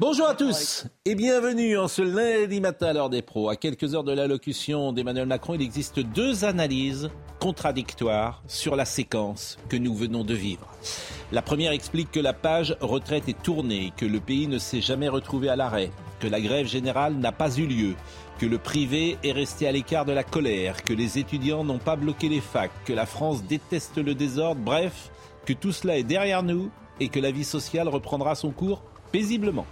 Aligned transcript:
Bonjour 0.00 0.28
à 0.28 0.34
tous 0.34 0.86
et 1.04 1.14
bienvenue 1.16 1.76
en 1.78 1.88
ce 1.88 2.02
lundi 2.02 2.60
matin 2.60 2.86
à 2.86 2.92
l'heure 2.92 3.10
des 3.10 3.22
pros. 3.22 3.48
À 3.48 3.56
quelques 3.56 3.94
heures 3.94 4.04
de 4.04 4.12
l'allocution 4.12 4.92
d'Emmanuel 4.92 5.26
Macron, 5.26 5.54
il 5.54 5.62
existe 5.62 5.98
deux 5.98 6.44
analyses 6.44 7.10
contradictoires 7.40 8.42
sur 8.46 8.76
la 8.76 8.84
séquence 8.84 9.58
que 9.68 9.76
nous 9.76 9.94
venons 9.94 10.22
de 10.22 10.34
vivre. 10.34 10.68
La 11.32 11.42
première 11.42 11.72
explique 11.72 12.12
que 12.12 12.20
la 12.20 12.32
page 12.32 12.76
retraite 12.80 13.28
est 13.28 13.42
tournée, 13.42 13.92
que 13.96 14.06
le 14.06 14.20
pays 14.20 14.46
ne 14.46 14.58
s'est 14.58 14.80
jamais 14.80 15.08
retrouvé 15.08 15.48
à 15.48 15.56
l'arrêt, 15.56 15.90
que 16.20 16.28
la 16.28 16.40
grève 16.40 16.66
générale 16.66 17.14
n'a 17.14 17.32
pas 17.32 17.56
eu 17.56 17.66
lieu, 17.66 17.94
que 18.38 18.46
le 18.46 18.58
privé 18.58 19.18
est 19.24 19.32
resté 19.32 19.66
à 19.66 19.72
l'écart 19.72 20.04
de 20.04 20.12
la 20.12 20.24
colère, 20.24 20.84
que 20.84 20.92
les 20.92 21.18
étudiants 21.18 21.64
n'ont 21.64 21.78
pas 21.78 21.96
bloqué 21.96 22.28
les 22.28 22.40
facs, 22.40 22.70
que 22.84 22.92
la 22.92 23.06
France 23.06 23.42
déteste 23.42 23.98
le 23.98 24.14
désordre, 24.14 24.60
bref, 24.60 25.10
que 25.46 25.52
tout 25.52 25.72
cela 25.72 25.98
est 25.98 26.04
derrière 26.04 26.42
nous 26.42 26.70
et 27.00 27.08
que 27.08 27.20
la 27.20 27.30
vie 27.30 27.44
sociale 27.44 27.88
reprendra 27.88 28.34
son 28.34 28.50
cours 28.50 28.82
paisiblement. 29.12 29.66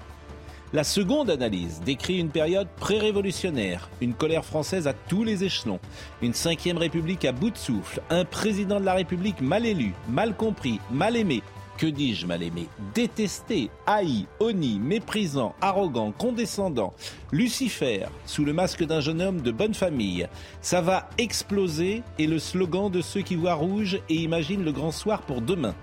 La 0.72 0.82
seconde 0.82 1.30
analyse 1.30 1.80
décrit 1.84 2.18
une 2.18 2.30
période 2.30 2.66
pré-révolutionnaire, 2.76 3.88
une 4.00 4.14
colère 4.14 4.44
française 4.44 4.88
à 4.88 4.92
tous 4.92 5.22
les 5.22 5.44
échelons, 5.44 5.78
une 6.22 6.34
cinquième 6.34 6.76
république 6.76 7.24
à 7.24 7.30
bout 7.30 7.50
de 7.50 7.56
souffle, 7.56 8.02
un 8.10 8.24
président 8.24 8.80
de 8.80 8.84
la 8.84 8.94
République 8.94 9.40
mal 9.40 9.64
élu, 9.64 9.94
mal 10.08 10.36
compris, 10.36 10.80
mal 10.90 11.16
aimé, 11.16 11.42
que 11.78 11.86
dis-je 11.86 12.26
mal 12.26 12.42
aimé, 12.42 12.66
détesté, 12.94 13.70
haï, 13.86 14.26
honni, 14.40 14.80
méprisant, 14.80 15.54
arrogant, 15.60 16.10
condescendant, 16.10 16.94
Lucifer, 17.30 18.06
sous 18.24 18.44
le 18.44 18.52
masque 18.52 18.84
d'un 18.84 19.00
jeune 19.00 19.22
homme 19.22 19.42
de 19.42 19.52
bonne 19.52 19.74
famille. 19.74 20.26
Ça 20.62 20.80
va 20.80 21.08
exploser 21.16 22.02
et 22.18 22.26
le 22.26 22.38
slogan 22.38 22.90
de 22.90 23.02
ceux 23.02 23.20
qui 23.20 23.36
voient 23.36 23.54
rouge 23.54 24.00
et 24.08 24.14
imaginent 24.14 24.64
le 24.64 24.72
grand 24.72 24.92
soir 24.92 25.22
pour 25.22 25.42
demain. 25.42 25.74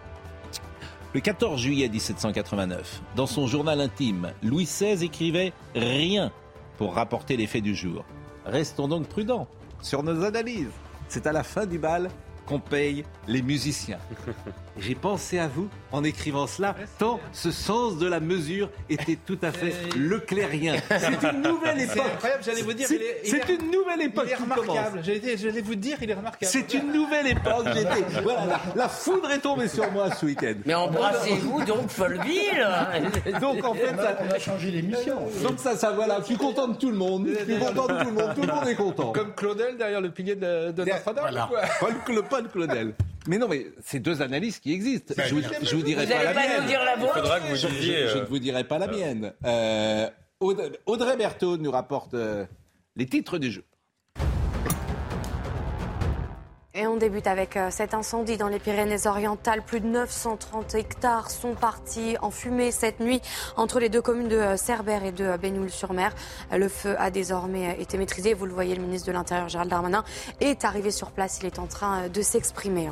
Le 1.13 1.19
14 1.19 1.61
juillet 1.61 1.89
1789, 1.89 3.03
dans 3.15 3.27
son 3.27 3.45
journal 3.45 3.79
intime, 3.81 4.31
Louis 4.41 4.63
XVI 4.63 5.05
écrivait 5.05 5.53
Rien 5.75 6.31
pour 6.79 6.95
rapporter 6.95 7.37
les 7.37 7.45
faits 7.45 7.61
du 7.61 7.75
jour. 7.75 8.03
Restons 8.47 8.87
donc 8.87 9.07
prudents 9.07 9.47
sur 9.79 10.01
nos 10.01 10.23
analyses. 10.23 10.71
C'est 11.09 11.27
à 11.27 11.31
la 11.31 11.43
fin 11.43 11.67
du 11.67 11.77
bal 11.77 12.09
qu'on 12.47 12.59
paye 12.59 13.05
les 13.27 13.43
musiciens. 13.43 13.99
J'ai 14.79 14.95
pensé 14.95 15.37
à 15.39 15.47
vous 15.47 15.69
en 15.91 16.03
écrivant 16.03 16.47
cela, 16.47 16.75
tant 16.97 17.19
ce 17.31 17.51
sens 17.51 17.97
de 17.97 18.07
la 18.07 18.19
mesure 18.19 18.69
était 18.89 19.17
tout 19.23 19.37
à 19.43 19.51
fait 19.51 19.73
leclérien. 19.95 20.75
C'est 20.89 21.29
une 21.31 21.41
nouvelle 21.43 21.79
époque. 21.81 21.95
C'est 21.95 22.11
incroyable, 22.13 22.43
j'allais 22.43 22.61
vous 22.63 22.73
dire. 22.73 22.87
C'est 22.87 23.49
une 23.49 23.71
nouvelle 23.71 24.01
époque 24.01 24.25
Il 24.27 24.31
est 24.31 24.35
remarquable. 24.35 25.01
J'allais 25.03 25.61
vous 25.61 25.75
dire, 25.75 25.97
il 26.01 26.09
est 26.09 26.13
remarquable. 26.15 26.51
C'est 26.51 26.73
une 26.73 26.91
nouvelle 26.91 27.27
époque. 27.27 27.65
Voilà, 28.23 28.45
la, 28.45 28.59
la 28.75 28.89
foudre 28.89 29.29
est 29.31 29.39
tombée 29.39 29.67
sur 29.67 29.91
moi 29.91 30.09
ce 30.11 30.25
week-end. 30.25 30.53
Mais 30.65 30.73
embrassez-vous 30.73 31.63
donc 31.65 31.89
Folville 31.89 32.67
Donc 33.41 33.63
en 33.63 33.73
fait, 33.73 33.95
ça, 33.95 34.17
On 34.27 34.31
a 34.33 34.39
changé 34.39 34.71
l'émission. 34.71 35.19
donc 35.43 35.59
ça, 35.59 35.75
ça, 35.75 35.91
voilà, 35.91 36.19
je 36.19 36.25
suis 36.25 36.37
content 36.37 36.67
de 36.69 36.77
tout 36.77 36.89
le 36.89 36.97
monde. 36.97 37.27
Je 37.27 37.43
suis 37.53 37.59
content 37.59 37.87
de 37.87 37.99
tout 38.03 38.05
le 38.09 38.11
monde. 38.13 38.35
Tout 38.35 38.41
le 38.41 38.53
monde 38.53 38.67
est 38.67 38.75
content. 38.75 39.11
Comme 39.11 39.33
Claudel 39.35 39.77
derrière 39.77 40.01
le 40.01 40.09
pilier 40.09 40.35
de, 40.35 40.71
de 40.71 40.83
Notre-Dame. 40.83 41.25
Voilà. 41.29 41.47
quoi. 41.49 41.61
Paul, 41.79 42.23
Paul 42.29 42.49
Claudel. 42.49 42.93
Mais 43.27 43.37
non, 43.37 43.47
mais 43.47 43.67
c'est 43.83 43.99
deux 43.99 44.21
analyses 44.21 44.59
qui 44.59 44.73
existent. 44.73 45.13
Je 45.17 45.33
vous, 45.35 45.41
je 45.41 45.75
vous 45.75 45.81
dirai 45.81 46.05
Vous 46.05 46.11
pas 46.11 46.23
la 46.23 46.33
pas 46.33 46.39
mienne. 46.47 46.61
nous 46.61 46.67
dire 46.67 46.83
la 46.83 46.95
vôtre 46.97 47.13
faudra 47.13 47.39
que 47.39 47.47
vous 47.47 47.55
Je, 47.55 47.67
disiez. 47.67 48.07
je 48.09 48.17
euh, 48.17 48.21
ne 48.21 48.25
vous 48.25 48.39
dirai 48.39 48.63
pas 48.65 48.79
la 48.79 48.87
mienne. 48.87 49.33
Euh, 49.45 50.09
Aud- 50.41 50.77
Audrey 50.85 51.15
Berthaud 51.15 51.57
nous 51.57 51.71
rapporte 51.71 52.13
euh, 52.15 52.45
les 52.97 53.05
titres 53.05 53.37
du 53.37 53.49
jeu. 53.51 53.63
Et 56.75 56.87
on 56.87 56.97
débute 56.97 57.27
avec 57.27 57.55
euh, 57.55 57.69
cet 57.69 57.93
incendie 57.93 58.35
dans 58.35 58.47
les 58.47 58.57
Pyrénées-Orientales. 58.57 59.61
Plus 59.61 59.79
de 59.79 59.85
930 59.85 60.73
hectares 60.73 61.29
sont 61.29 61.53
partis 61.53 62.17
en 62.19 62.31
fumée 62.31 62.71
cette 62.71 62.99
nuit 62.99 63.21
entre 63.57 63.79
les 63.79 63.89
deux 63.89 64.01
communes 64.01 64.27
de 64.27 64.35
euh, 64.37 64.57
Cerbère 64.57 65.05
et 65.05 65.11
de 65.11 65.23
euh, 65.23 65.37
Bénoul-sur-Mer. 65.37 66.15
Euh, 66.51 66.57
Le 66.57 66.67
feu 66.67 66.95
a 66.99 67.11
désormais 67.11 67.69
euh, 67.77 67.81
été 67.81 67.97
maîtrisé. 67.99 68.33
Vous 68.33 68.47
le 68.47 68.53
voyez, 68.53 68.73
le 68.75 68.81
ministre 68.81 69.07
de 69.07 69.11
l'Intérieur, 69.13 69.49
Gérald 69.49 69.69
Darmanin, 69.69 70.03
est 70.41 70.65
arrivé 70.65 70.89
sur 70.89 71.11
place. 71.11 71.37
Il 71.41 71.45
est 71.45 71.59
en 71.59 71.67
train 71.67 72.05
euh, 72.05 72.09
de 72.09 72.21
s'exprimer. 72.23 72.89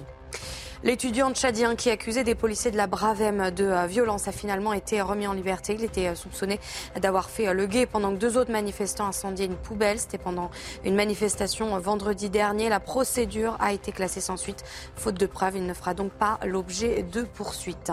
L'étudiant 0.83 1.31
tchadien 1.31 1.75
qui 1.75 1.91
accusait 1.91 2.23
des 2.23 2.33
policiers 2.33 2.71
de 2.71 2.77
la 2.77 2.87
Bravem 2.87 3.51
de 3.51 3.65
euh, 3.65 3.85
violence 3.85 4.27
a 4.27 4.31
finalement 4.31 4.73
été 4.73 4.99
remis 4.99 5.27
en 5.27 5.33
liberté. 5.33 5.75
Il 5.77 5.83
était 5.83 6.07
euh, 6.07 6.15
soupçonné 6.15 6.59
d'avoir 6.99 7.29
fait 7.29 7.47
euh, 7.47 7.53
le 7.53 7.67
guet 7.67 7.85
pendant 7.85 8.11
que 8.11 8.17
deux 8.17 8.35
autres 8.35 8.51
manifestants 8.51 9.05
incendiaient 9.05 9.45
une 9.45 9.57
poubelle. 9.57 9.99
C'était 9.99 10.17
pendant 10.17 10.49
une 10.83 10.95
manifestation 10.95 11.77
vendredi 11.77 12.31
dernier. 12.31 12.67
La 12.67 12.79
procédure 12.79 13.57
a 13.59 13.73
été 13.73 13.91
classée 13.91 14.21
sans 14.21 14.37
suite. 14.37 14.63
Faute 14.95 15.19
de 15.19 15.27
preuves, 15.27 15.57
il 15.57 15.67
ne 15.67 15.73
fera 15.75 15.93
donc 15.93 16.13
pas 16.13 16.39
l'objet 16.43 17.03
de 17.03 17.21
poursuites. 17.21 17.91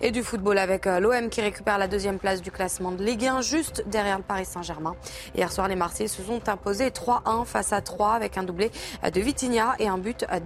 Et 0.00 0.10
du 0.10 0.22
football 0.22 0.56
avec 0.56 0.86
l'OM 0.86 1.28
qui 1.28 1.42
récupère 1.42 1.76
la 1.76 1.88
deuxième 1.88 2.18
place 2.18 2.40
du 2.40 2.50
classement 2.50 2.92
de 2.92 3.04
Ligue 3.04 3.26
1, 3.26 3.42
juste 3.42 3.84
derrière 3.86 4.16
le 4.16 4.24
Paris 4.24 4.46
Saint-Germain. 4.46 4.96
Hier 5.34 5.52
soir, 5.52 5.68
les 5.68 5.76
Marseillais 5.76 6.08
se 6.08 6.22
sont 6.22 6.48
imposés 6.48 6.88
3-1 6.88 7.44
face 7.44 7.74
à 7.74 7.82
3 7.82 8.12
avec 8.12 8.38
un 8.38 8.44
doublé 8.44 8.70
de 9.02 9.20
Vitinha 9.20 9.74
et 9.78 9.88
un 9.88 9.98
but 9.98 10.24
euh, 10.32 10.40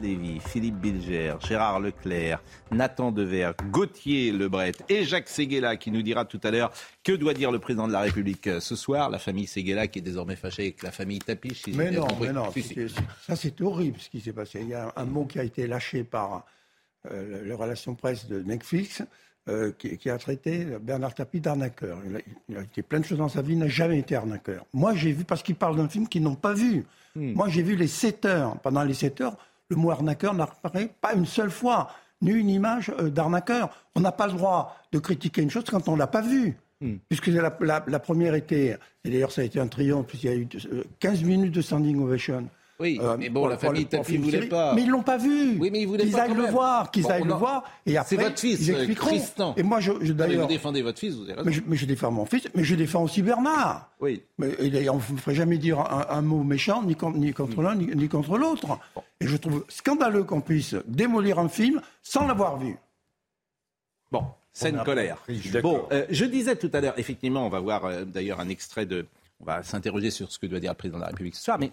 Lévy, 0.00 0.40
Philippe 0.40 0.76
Bilger, 0.76 1.34
Gérard 1.46 1.80
Leclerc, 1.80 2.40
Nathan 2.70 3.12
Dever, 3.12 3.52
Gauthier 3.70 4.32
Lebret 4.32 4.72
et 4.88 5.04
Jacques 5.04 5.28
Séguéla 5.28 5.76
qui 5.76 5.90
nous 5.90 6.02
dira 6.02 6.24
tout 6.24 6.40
à 6.42 6.50
l'heure 6.50 6.72
que 7.04 7.12
doit 7.12 7.34
dire 7.34 7.50
le 7.52 7.58
président 7.58 7.86
de 7.88 7.92
la 7.92 8.00
République 8.00 8.46
euh, 8.46 8.60
ce 8.60 8.74
soir. 8.76 9.10
La 9.10 9.18
famille 9.18 9.46
Séguéla 9.46 9.86
qui 9.88 9.98
est 9.98 10.02
désormais 10.02 10.36
fâchée 10.36 10.62
avec 10.62 10.82
la 10.82 10.90
famille 10.92 11.18
Tapiche. 11.18 11.62
si 11.62 11.72
Mais 11.72 11.90
non, 11.90 12.06
mais 12.20 12.32
non, 12.32 12.50
Si, 12.52 12.62
si. 12.62 12.68
c'était- 12.68 12.88
ça 13.26 13.36
c'est 13.36 13.60
horrible 13.60 13.98
ce 14.00 14.08
qui 14.08 14.20
s'est 14.20 14.32
passé. 14.32 14.60
Il 14.62 14.68
y 14.68 14.74
a 14.74 14.92
un 14.96 15.04
mot 15.04 15.24
qui 15.24 15.38
a 15.38 15.44
été 15.44 15.66
lâché 15.66 16.04
par 16.04 16.44
euh, 17.10 17.40
le- 17.42 17.48
les 17.48 17.54
relations 17.54 17.94
presse 17.94 18.26
de 18.28 18.40
Netflix 18.42 19.02
euh, 19.48 19.72
qui, 19.76 19.98
qui 19.98 20.08
a 20.08 20.18
traité 20.18 20.64
Bernard 20.80 21.14
Tapie 21.14 21.40
d'arnaqueur. 21.40 21.98
Il 22.08 22.16
a, 22.16 22.20
il 22.48 22.56
a 22.56 22.60
été 22.62 22.82
plein 22.82 23.00
de 23.00 23.04
choses 23.04 23.18
dans 23.18 23.28
sa 23.28 23.42
vie, 23.42 23.54
il 23.54 23.58
n'a 23.58 23.66
jamais 23.68 23.98
été 23.98 24.14
arnaqueur. 24.14 24.64
Moi 24.72 24.94
j'ai 24.94 25.10
vu, 25.12 25.24
parce 25.24 25.42
qu'il 25.42 25.56
parle 25.56 25.76
d'un 25.76 25.88
film 25.88 26.06
qu'ils 26.06 26.22
n'ont 26.22 26.36
pas 26.36 26.52
vu. 26.54 26.84
Hmm. 27.16 27.32
Moi 27.32 27.48
j'ai 27.48 27.62
vu 27.62 27.74
les 27.74 27.88
7 27.88 28.24
heures. 28.24 28.56
Pendant 28.60 28.84
les 28.84 28.94
7 28.94 29.20
heures, 29.20 29.36
le 29.72 29.76
mot 29.80 29.90
arnaqueur 29.90 30.34
n'apparaît 30.34 30.94
pas 31.00 31.14
une 31.14 31.26
seule 31.26 31.50
fois, 31.50 31.88
ni 32.20 32.30
une 32.32 32.50
image 32.50 32.92
euh, 33.00 33.08
d'arnaqueur. 33.10 33.70
On 33.94 34.00
n'a 34.00 34.12
pas 34.12 34.26
le 34.26 34.34
droit 34.34 34.76
de 34.92 34.98
critiquer 34.98 35.42
une 35.42 35.50
chose 35.50 35.64
quand 35.68 35.88
on 35.88 35.94
ne 35.94 35.98
l'a 35.98 36.06
pas 36.06 36.20
vue. 36.22 36.56
Hmm. 36.80 36.96
Puisque 37.08 37.28
la, 37.28 37.56
la- 37.60 37.84
la 37.86 37.98
première 37.98 38.34
était, 38.34 38.76
et 39.04 39.10
d'ailleurs 39.10 39.32
ça 39.32 39.40
a 39.40 39.44
été 39.44 39.58
un 39.60 39.68
triomphe, 39.68 40.06
puisqu'il 40.08 40.30
y 40.30 40.32
a 40.32 40.36
eu 40.36 40.48
euh, 40.72 40.84
15 41.00 41.22
minutes 41.24 41.54
de 41.54 41.62
standing 41.62 42.00
ovation. 42.02 42.48
Oui, 42.82 42.98
Euh, 43.00 43.16
mais 43.18 43.28
bon, 43.28 43.40
pour- 43.42 43.48
la 43.48 43.56
famille 43.58 43.86
Tapi 43.86 44.00
ne 44.00 44.04
film 44.04 44.22
voulait 44.24 44.46
pas. 44.48 44.74
Mais 44.74 44.82
ils 44.82 44.88
l'ont 44.90 45.02
pas 45.04 45.16
vu. 45.16 45.56
Oui, 45.60 45.70
mais 45.70 45.80
ils 45.82 45.86
voulaient 45.86 46.02
qu'ils 46.02 46.12
pas 46.12 46.22
aillent 46.22 46.28
quand 46.30 46.34
le 46.36 46.46
voir, 46.50 46.90
qu'ils 46.90 47.04
Bon, 47.04 47.10
aillent 47.10 47.22
le 47.24 47.32
en- 47.32 47.38
voir. 47.38 47.64
Et 47.86 47.96
après, 47.96 48.16
C'est 48.16 48.22
votre 48.22 48.38
fils, 48.40 48.60
ils 48.60 48.72
euh, 48.72 48.76
expliqueront. 48.78 49.06
Tristan. 49.08 49.54
Et 49.56 49.62
moi, 49.62 49.78
je, 49.80 49.92
je- 49.92 49.98
mais 50.00 50.06
vous 50.08 50.14
d'ailleurs, 50.14 50.46
défendez 50.48 50.82
votre 50.82 50.98
fils, 50.98 51.14
vous 51.14 51.22
avez 51.22 51.34
raison. 51.34 51.46
mais 51.46 51.52
je, 51.52 51.60
mais 51.66 51.76
je 51.76 51.86
défends 51.86 52.10
mon 52.10 52.26
fils, 52.26 52.48
mais 52.54 52.64
je 52.64 52.74
défends 52.74 53.04
aussi 53.04 53.22
Bernard. 53.22 53.88
Oui. 54.00 54.22
Mais, 54.38 54.50
et 54.58 54.68
d'ailleurs, 54.68 54.96
on 54.96 55.12
ne 55.12 55.18
ferait 55.18 55.34
jamais 55.36 55.58
dire 55.58 55.78
un, 55.78 56.06
un 56.10 56.22
mot 56.22 56.42
méchant 56.42 56.82
ni, 56.82 56.96
con- 56.96 57.12
ni 57.12 57.32
contre 57.32 57.62
l'un 57.62 57.76
ni, 57.76 57.86
ni 57.86 58.08
contre 58.08 58.36
l'autre. 58.36 58.78
Et 59.20 59.28
je 59.28 59.36
trouve 59.36 59.64
scandaleux 59.68 60.24
qu'on 60.24 60.40
puisse 60.40 60.74
démolir 60.88 61.38
un 61.38 61.48
film 61.48 61.80
sans 62.02 62.26
l'avoir 62.26 62.58
vu. 62.58 62.76
Bon, 64.10 64.24
scène 64.52 64.82
colère. 64.84 65.18
Bon, 65.62 65.86
euh, 65.92 66.04
je 66.10 66.24
disais 66.24 66.56
tout 66.56 66.70
à 66.72 66.80
l'heure, 66.80 66.94
effectivement, 66.98 67.46
on 67.46 67.48
va 67.48 67.60
voir 67.60 67.84
euh, 67.84 68.04
d'ailleurs 68.04 68.40
un 68.40 68.48
extrait 68.48 68.86
de. 68.86 69.06
On 69.40 69.44
va 69.44 69.62
s'interroger 69.62 70.10
sur 70.10 70.30
ce 70.30 70.38
que 70.38 70.46
doit 70.46 70.60
dire 70.60 70.70
le 70.72 70.76
président 70.76 70.98
de 70.98 71.02
la 71.02 71.08
République 71.08 71.34
ce 71.34 71.42
soir, 71.42 71.58
mais 71.58 71.70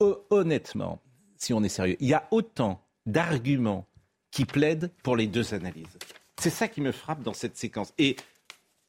honnêtement, 0.00 1.00
si 1.36 1.52
on 1.52 1.62
est 1.62 1.68
sérieux, 1.68 1.96
il 2.00 2.08
y 2.08 2.14
a 2.14 2.26
autant 2.30 2.80
d'arguments 3.06 3.86
qui 4.30 4.44
plaident 4.44 4.90
pour 5.02 5.16
les 5.16 5.26
deux 5.26 5.54
analyses. 5.54 5.98
C'est 6.40 6.50
ça 6.50 6.68
qui 6.68 6.80
me 6.80 6.92
frappe 6.92 7.22
dans 7.22 7.34
cette 7.34 7.56
séquence. 7.56 7.92
Et 7.98 8.16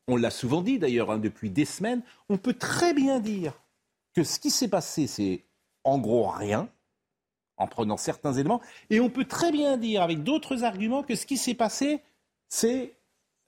on 0.08 0.16
l'a 0.16 0.32
souvent 0.32 0.62
dit 0.62 0.80
d'ailleurs 0.80 1.12
hein, 1.12 1.18
depuis 1.18 1.50
des 1.50 1.66
semaines, 1.66 2.02
on 2.30 2.38
peut 2.38 2.54
très 2.54 2.94
bien 2.94 3.20
dire 3.20 3.54
que 4.14 4.24
ce 4.24 4.40
qui 4.40 4.50
s'est 4.50 4.68
passé, 4.68 5.08
c'est 5.08 5.44
en 5.84 6.00
gros 6.00 6.28
rien, 6.28 6.70
en 7.58 7.68
prenant 7.68 7.98
certains 7.98 8.34
éléments, 8.34 8.62
et 8.90 9.00
on 9.00 9.10
peut 9.10 9.26
très 9.26 9.52
bien 9.52 9.78
dire 9.78 10.02
avec 10.02 10.24
d'autres 10.24 10.64
arguments 10.64 11.04
que 11.04 11.16
ce 11.16 11.26
qui 11.26 11.38
s'est 11.38 11.54
passé, 11.54 12.02
c'est 12.50 12.94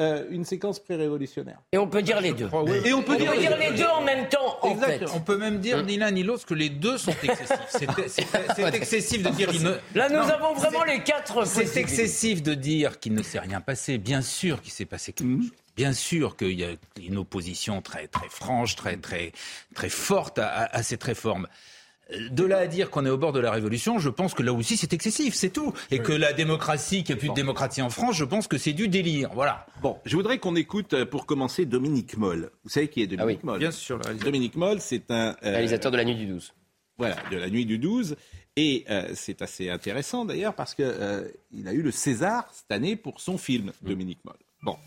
euh, 0.02 0.26
une 0.32 0.44
séquence 0.44 0.80
pré-révolutionnaire. 0.80 1.60
Et 1.72 1.78
on 1.78 1.88
peut 1.88 2.02
dire 2.02 2.20
les 2.20 2.34
deux. 2.34 2.48
Et 2.84 2.94
on 2.94 3.04
peut 3.04 3.14
On 3.14 3.16
dire, 3.16 3.32
peut 3.32 3.38
dire 3.40 3.58
les 3.58 3.72
deux 3.78 3.86
en 3.86 4.02
même 4.02 4.28
temps, 4.28 4.58
en 4.62 4.76
fait. 4.76 5.04
On 5.14 5.20
peut 5.20 5.38
même 5.38 5.60
dire 5.60 5.84
ni 5.84 5.98
l'un 5.98 6.10
ni 6.12 6.24
l'autre 6.24 6.46
que 6.46 6.56
les 6.56 6.70
deux 6.70 6.98
sont 6.98 7.14
excessifs. 7.22 7.88
C'est- 8.08 8.74
excessif 8.76 9.22
de 9.22 9.30
dire. 9.30 9.54
ne- 9.54 9.76
Là, 9.94 10.10
nous 10.10 10.16
Non, 10.16 10.22
avons 10.24 10.54
vraiment 10.54 10.84
les 10.84 11.04
quatre 11.04 11.46
C'est 11.46 11.78
excessif 11.78 12.42
de 12.42 12.54
dire 12.56 13.00
qu'il 13.00 13.14
ne 13.14 13.22
s'est 13.22 13.40
rien 13.40 13.62
passé. 13.62 13.98
Bien 14.00 14.22
sûr 14.22 14.62
qu'il 14.62 14.72
s'est 14.72 14.86
passé 14.86 15.14
quelque 15.14 15.42
chose. 15.42 15.52
Bien 15.76 15.94
sûr 15.94 16.36
qu'il 16.38 16.60
y 16.60 16.64
a 16.64 16.70
une 17.02 17.18
opposition 17.18 17.82
très 17.82 18.08
très 18.08 18.30
franche, 18.30 18.76
très 18.76 18.98
très 18.98 19.32
très 19.74 19.90
forte 19.90 20.38
à, 20.40 20.48
à- 20.48 20.78
à 20.78 20.84
cette 20.84 21.04
réforme. 21.04 21.48
De 22.32 22.44
là 22.44 22.58
à 22.60 22.68
dire 22.68 22.90
qu'on 22.90 23.06
est 23.06 23.10
au 23.10 23.18
bord 23.18 23.32
de 23.32 23.40
la 23.40 23.50
révolution, 23.50 23.98
je 23.98 24.10
pense 24.10 24.34
que 24.34 24.44
là 24.44 24.52
aussi 24.54 24.76
c'est 24.78 24.92
excessif, 24.94 25.34
c'est 25.34 25.50
tout. 25.50 25.74
Et 25.90 26.00
que 26.00 26.12
la 26.12 26.34
démocratie, 26.34 27.04
qu'il 27.04 27.16
n'y 27.16 27.20
a 27.20 27.22
plus 27.22 27.30
de 27.30 27.34
démocratie 27.34 27.82
en 27.82 27.90
France, 27.90 28.16
je 28.18 28.26
pense 28.26 28.48
que 28.48 28.58
c'est 28.58 28.74
du 28.74 28.88
délire. 28.90 29.30
Voilà. 29.34 29.66
Bon, 29.82 29.98
je 30.06 30.16
voudrais 30.16 30.38
qu'on 30.38 30.56
écoute 30.56 30.94
euh, 30.94 31.06
pour 31.06 31.26
commencer 31.26 31.66
Dominique 31.66 32.18
Moll. 32.18 32.52
Vous 32.64 32.70
savez 32.70 32.90
qui 32.90 33.02
est 33.02 33.08
Dominique 33.08 33.40
Ah 33.42 33.46
oui, 33.46 33.50
Moll 33.52 33.60
Bien 33.60 33.72
sûr. 33.72 34.00
Dominique 34.24 34.56
Moll, 34.56 34.80
c'est 34.82 35.10
un 35.12 35.30
euh, 35.30 35.52
Réalisateur 35.52 35.92
de 35.92 35.98
la 35.98 36.04
nuit 36.06 36.16
du 36.16 36.26
12. 36.28 36.54
voilà 36.98 37.16
de 37.32 37.38
la 37.38 37.50
nuit 37.50 37.66
du 37.66 37.78
12 37.80 38.16
et 38.56 38.84
euh, 38.90 39.10
c'est 39.16 39.42
assez 39.42 39.70
intéressant 39.70 40.26
d'ailleurs 40.26 40.54
parce 40.54 40.76
que 40.76 40.84
euh, 40.84 41.28
il 41.52 41.68
a 41.68 41.74
eu 41.74 41.82
le 41.82 41.90
César 41.92 42.46
cette 42.54 42.72
année 42.72 42.96
pour 42.96 43.20
son 43.22 43.38
film 43.40 43.72
Dominique 43.82 44.20
Moll. 44.26 44.36
Bon. 44.62 44.78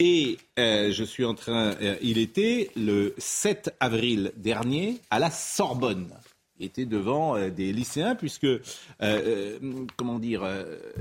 Et 0.00 0.36
euh, 0.58 0.90
je 0.92 1.04
suis 1.04 1.24
en 1.24 1.34
train. 1.34 1.74
euh, 1.80 1.96
il 2.02 2.18
était 2.18 2.70
le 2.76 3.14
7 3.16 3.74
avril 3.80 4.32
dernier 4.36 4.98
à 5.10 5.18
la 5.18 5.30
Sorbonne. 5.30 6.10
Était 6.58 6.86
devant 6.86 7.36
euh, 7.36 7.50
des 7.50 7.72
lycéens, 7.72 8.14
puisque, 8.14 8.44
euh, 8.44 8.60
euh, 9.00 9.58
comment 9.96 10.18
dire, 10.18 10.46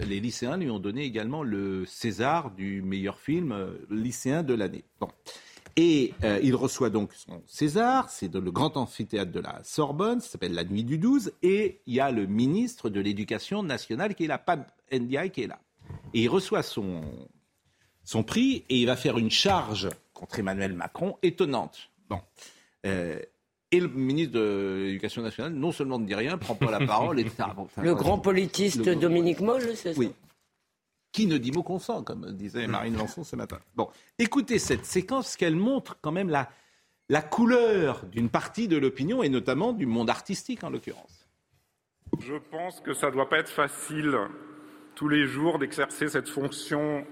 les 0.05 0.19
lycéens 0.19 0.57
lui 0.57 0.69
ont 0.69 0.79
donné 0.79 1.03
également 1.03 1.43
le 1.43 1.85
César 1.85 2.51
du 2.51 2.81
meilleur 2.81 3.19
film 3.19 3.55
lycéen 3.89 4.43
de 4.43 4.53
l'année. 4.53 4.83
Bon. 4.99 5.07
Et 5.77 6.13
il 6.41 6.55
reçoit 6.55 6.89
donc 6.89 7.13
son 7.13 7.41
César, 7.47 8.09
c'est 8.09 8.33
le 8.33 8.51
grand 8.51 8.77
amphithéâtre 8.77 9.31
de 9.31 9.41
la 9.41 9.61
Sorbonne, 9.63 10.21
ça 10.21 10.29
s'appelle 10.29 10.53
la 10.53 10.63
Nuit 10.63 10.85
du 10.85 10.97
12, 10.97 11.33
et 11.43 11.81
il 11.85 11.95
y 11.95 11.99
a 11.99 12.11
le 12.11 12.25
ministre 12.27 12.89
de 12.89 13.01
l'Éducation 13.01 13.61
nationale 13.61 14.15
qui 14.15 14.23
est 14.23 14.27
là, 14.27 14.37
Pab 14.37 14.65
Ndiaye 14.93 15.31
qui 15.31 15.43
est 15.43 15.47
là. 15.47 15.59
Et 16.13 16.23
il 16.23 16.29
reçoit 16.29 16.63
son, 16.63 17.01
son 18.05 18.23
prix 18.23 18.63
et 18.69 18.77
il 18.77 18.85
va 18.85 18.95
faire 18.95 19.17
une 19.17 19.31
charge 19.31 19.89
contre 20.13 20.39
Emmanuel 20.39 20.71
Macron 20.73 21.17
étonnante. 21.23 21.89
Bon. 22.09 22.21
Et 23.75 23.79
le 23.79 23.87
ministre 23.87 24.33
de 24.33 24.83
l'Éducation 24.85 25.21
nationale, 25.21 25.53
non 25.53 25.71
seulement 25.71 25.99
ne 25.99 26.05
dit 26.05 26.15
rien, 26.15 26.37
prend 26.37 26.55
pas 26.55 26.71
la 26.71 26.79
parole, 26.85 27.19
etc. 27.19 27.43
Bon, 27.55 27.63
enfin, 27.63 27.81
Le 27.81 27.95
grand 27.95 28.19
politiste 28.19 28.85
Le- 28.85 28.95
Dominique 28.95 29.39
Moll, 29.41 29.61
c'est 29.75 29.93
ça 29.93 29.99
Oui. 29.99 30.11
Qui 31.11 31.27
ne 31.27 31.37
dit 31.37 31.51
mot 31.51 31.63
consent, 31.63 32.03
comme 32.03 32.31
disait 32.33 32.67
Marine 32.67 32.97
Lançon 32.97 33.23
ce 33.23 33.35
matin. 33.35 33.59
Bon, 33.75 33.89
écoutez 34.19 34.59
cette 34.59 34.85
séquence, 34.85 35.25
parce 35.25 35.37
qu'elle 35.37 35.55
montre 35.55 35.97
quand 36.01 36.11
même 36.11 36.29
la, 36.29 36.49
la 37.07 37.21
couleur 37.21 38.05
d'une 38.11 38.29
partie 38.29 38.67
de 38.67 38.75
l'opinion, 38.77 39.23
et 39.23 39.29
notamment 39.29 39.71
du 39.71 39.85
monde 39.85 40.09
artistique 40.09 40.63
en 40.65 40.69
l'occurrence. 40.69 41.25
Je 42.19 42.35
pense 42.51 42.81
que 42.81 42.93
ça 42.93 43.07
ne 43.07 43.13
doit 43.13 43.29
pas 43.29 43.39
être 43.39 43.49
facile 43.49 44.17
tous 44.93 45.07
les 45.09 45.25
jours 45.25 45.57
d'exercer 45.59 46.07
cette 46.09 46.27
fonction 46.29 47.05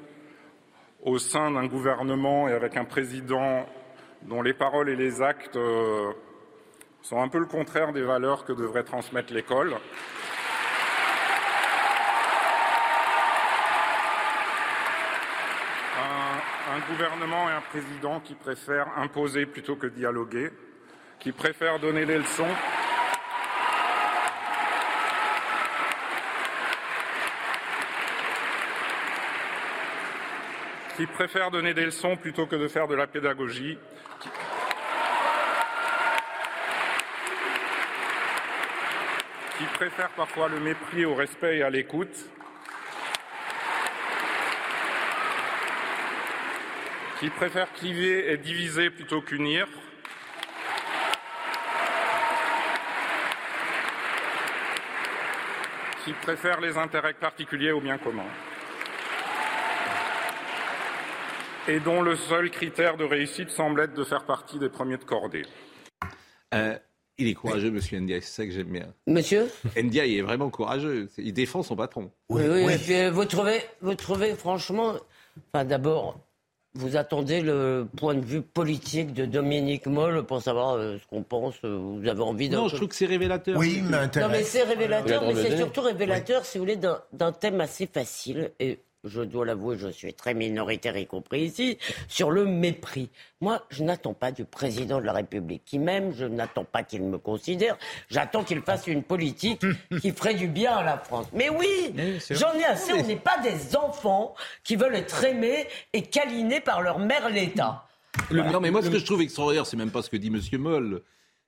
au 1.02 1.18
sein 1.18 1.52
d'un 1.52 1.68
gouvernement 1.68 2.48
et 2.48 2.54
avec 2.54 2.78
un 2.78 2.86
président 2.86 3.66
dont 4.24 4.42
les 4.42 4.54
paroles 4.54 4.90
et 4.90 4.96
les 4.96 5.22
actes 5.22 5.58
euh, 5.58 6.12
sont 7.04 7.22
un 7.22 7.28
peu 7.28 7.38
le 7.38 7.46
contraire 7.46 7.92
des 7.92 8.02
valeurs 8.02 8.46
que 8.46 8.54
devrait 8.54 8.84
transmettre 8.84 9.34
l'école. 9.34 9.76
Un, 16.72 16.80
gouvernement 16.90 17.50
et 17.50 17.54
un 17.54 17.62
président 17.62 18.20
qui 18.20 18.34
préfèrent 18.34 18.88
imposer 18.98 19.46
plutôt 19.46 19.76
que 19.76 19.88
dialoguer, 19.88 20.52
qui 21.20 21.32
préfèrent 21.32 21.80
donner 21.80 22.06
des 22.06 22.18
leçons. 22.18 22.48
qui 30.96 31.08
préfèrent 31.08 31.50
donner 31.50 31.74
des 31.74 31.86
leçons 31.86 32.16
plutôt 32.16 32.46
que 32.46 32.56
de 32.56 32.68
faire 32.68 32.88
de 32.88 32.94
la 32.94 33.08
pédagogie, 33.08 33.80
qui 39.84 39.90
préfèrent 39.90 40.16
parfois 40.16 40.48
le 40.48 40.62
mépris 40.62 41.04
au 41.04 41.14
respect 41.14 41.58
et 41.58 41.64
à 41.64 41.70
l'écoute, 41.70 42.30
qui 47.20 47.30
préfèrent 47.30 47.72
cliver 47.74 48.32
et 48.32 48.38
diviser 48.38 48.90
plutôt 48.90 49.22
qu'unir, 49.22 49.68
qui 56.06 56.14
préfèrent 56.14 56.62
les 56.62 56.78
intérêts 56.78 57.14
particuliers 57.14 57.72
au 57.72 57.82
bien 57.82 57.98
commun. 57.98 58.28
et 61.70 61.80
dont 61.80 62.02
le 62.02 62.18
seul 62.18 62.52
critère 62.52 62.98
de 62.98 63.06
réussite 63.06 63.50
semble 63.50 63.80
être 63.80 63.94
de 63.94 64.04
faire 64.04 64.26
partie 64.26 64.60
des 64.60 64.68
premiers 64.68 64.98
de 64.98 65.06
cordée. 65.06 65.46
Euh, 66.54 66.78
il 67.24 67.30
est 67.30 67.34
courageux, 67.34 67.72
monsieur 67.72 68.00
Ndiaye, 68.00 68.22
c'est 68.22 68.42
ça 68.42 68.46
que 68.46 68.52
j'aime 68.52 68.68
bien. 68.68 68.88
Monsieur 69.08 69.50
Ndiaye 69.76 70.18
est 70.20 70.22
vraiment 70.22 70.50
courageux, 70.50 71.10
il 71.18 71.34
défend 71.34 71.64
son 71.64 71.76
patron. 71.76 72.12
Oui, 72.30 72.44
oui. 72.50 72.72
et 72.72 72.78
puis, 72.78 72.94
euh, 72.96 73.12
vous 73.12 73.26
trouvez, 73.26 73.60
vous 73.82 73.96
trouvez 73.96 74.34
franchement, 74.36 74.94
enfin 75.54 75.66
d'abord, 75.66 76.20
vous 76.76 76.96
attendez 76.98 77.42
le 77.42 77.86
point 77.98 78.16
de 78.16 78.26
vue 78.26 78.42
politique 78.42 79.14
de 79.14 79.26
Dominique 79.26 79.86
Moll 79.86 80.24
pour 80.26 80.42
savoir 80.42 80.74
euh, 80.76 80.98
ce 81.00 81.08
qu'on 81.08 81.22
pense. 81.22 81.54
euh, 81.64 81.78
Vous 81.78 82.08
avez 82.08 82.22
envie 82.24 82.50
d'un 82.50 82.58
Non, 82.62 82.68
je 82.68 82.76
trouve 82.78 82.88
que 82.88 82.96
c'est 82.96 83.06
révélateur. 83.06 83.58
Oui, 83.60 83.82
mais 83.84 84.08
Non, 84.20 84.28
mais 84.30 84.42
c'est 84.44 84.64
révélateur, 84.64 85.24
Il 85.30 85.36
mais 85.36 85.42
c'est 85.44 85.58
surtout 85.58 85.82
révélateur, 85.82 86.46
si 86.46 86.58
vous 86.58 86.64
voulez, 86.64 86.76
d'un 86.76 87.00
d'un 87.14 87.32
thème 87.32 87.62
assez 87.62 87.86
facile. 87.86 88.52
Et 88.60 88.80
je 89.04 89.22
dois 89.22 89.46
l'avouer, 89.46 89.78
je 89.78 89.88
suis 89.90 90.14
très 90.14 90.34
minoritaire, 90.34 90.96
y 90.98 91.06
compris 91.06 91.42
ici, 91.42 91.78
sur 92.08 92.32
le 92.32 92.46
mépris. 92.46 93.10
Moi, 93.42 93.66
je 93.70 93.84
n'attends 93.84 94.14
pas 94.14 94.32
du 94.32 94.46
président 94.46 95.00
de 95.00 95.06
la 95.06 95.14
République 95.14 95.64
qui 95.66 95.80
m'aime, 95.80 96.14
je 96.16 96.26
n'attends 96.26 96.64
pas 96.64 96.84
qu'il 96.84 97.04
me 97.04 97.18
considère, 97.18 97.78
j'attends 98.10 98.44
qu'il 98.44 98.62
fasse 98.62 98.88
une 98.88 99.04
politique 99.04 99.62
qui 100.02 100.12
ferait 100.12 100.36
du 100.36 100.48
bien 100.48 100.74
à 100.78 100.84
la 100.84 100.98
France. 100.98 101.28
Mais 101.34 101.50
oui, 101.50 101.94
j'en 102.32 102.54
ai 102.54 102.64
assez, 102.66 102.94
on 102.94 103.04
n'est 103.06 103.16
pas 103.16 103.38
des 103.40 103.76
enfants 103.76 104.36
qui 104.64 104.76
veulent 104.76 104.96
être 104.96 105.24
aimés 105.24 105.68
et 105.92 106.02
câlinés 106.04 106.62
par 106.62 106.82
leur 106.82 107.00
mère 107.00 107.30
l'État. 107.30 107.86
Non, 108.32 108.60
mais 108.62 108.72
moi, 108.72 108.82
ce 108.82 108.90
que 108.90 109.00
je 109.00 109.06
trouve 109.06 109.22
extraordinaire, 109.22 109.66
c'est 109.66 109.78
même 109.78 109.92
pas 109.92 110.02
ce 110.02 110.10
que 110.10 110.18
dit 110.18 110.30
monsieur 110.30 110.58
Moll. 110.58 111.02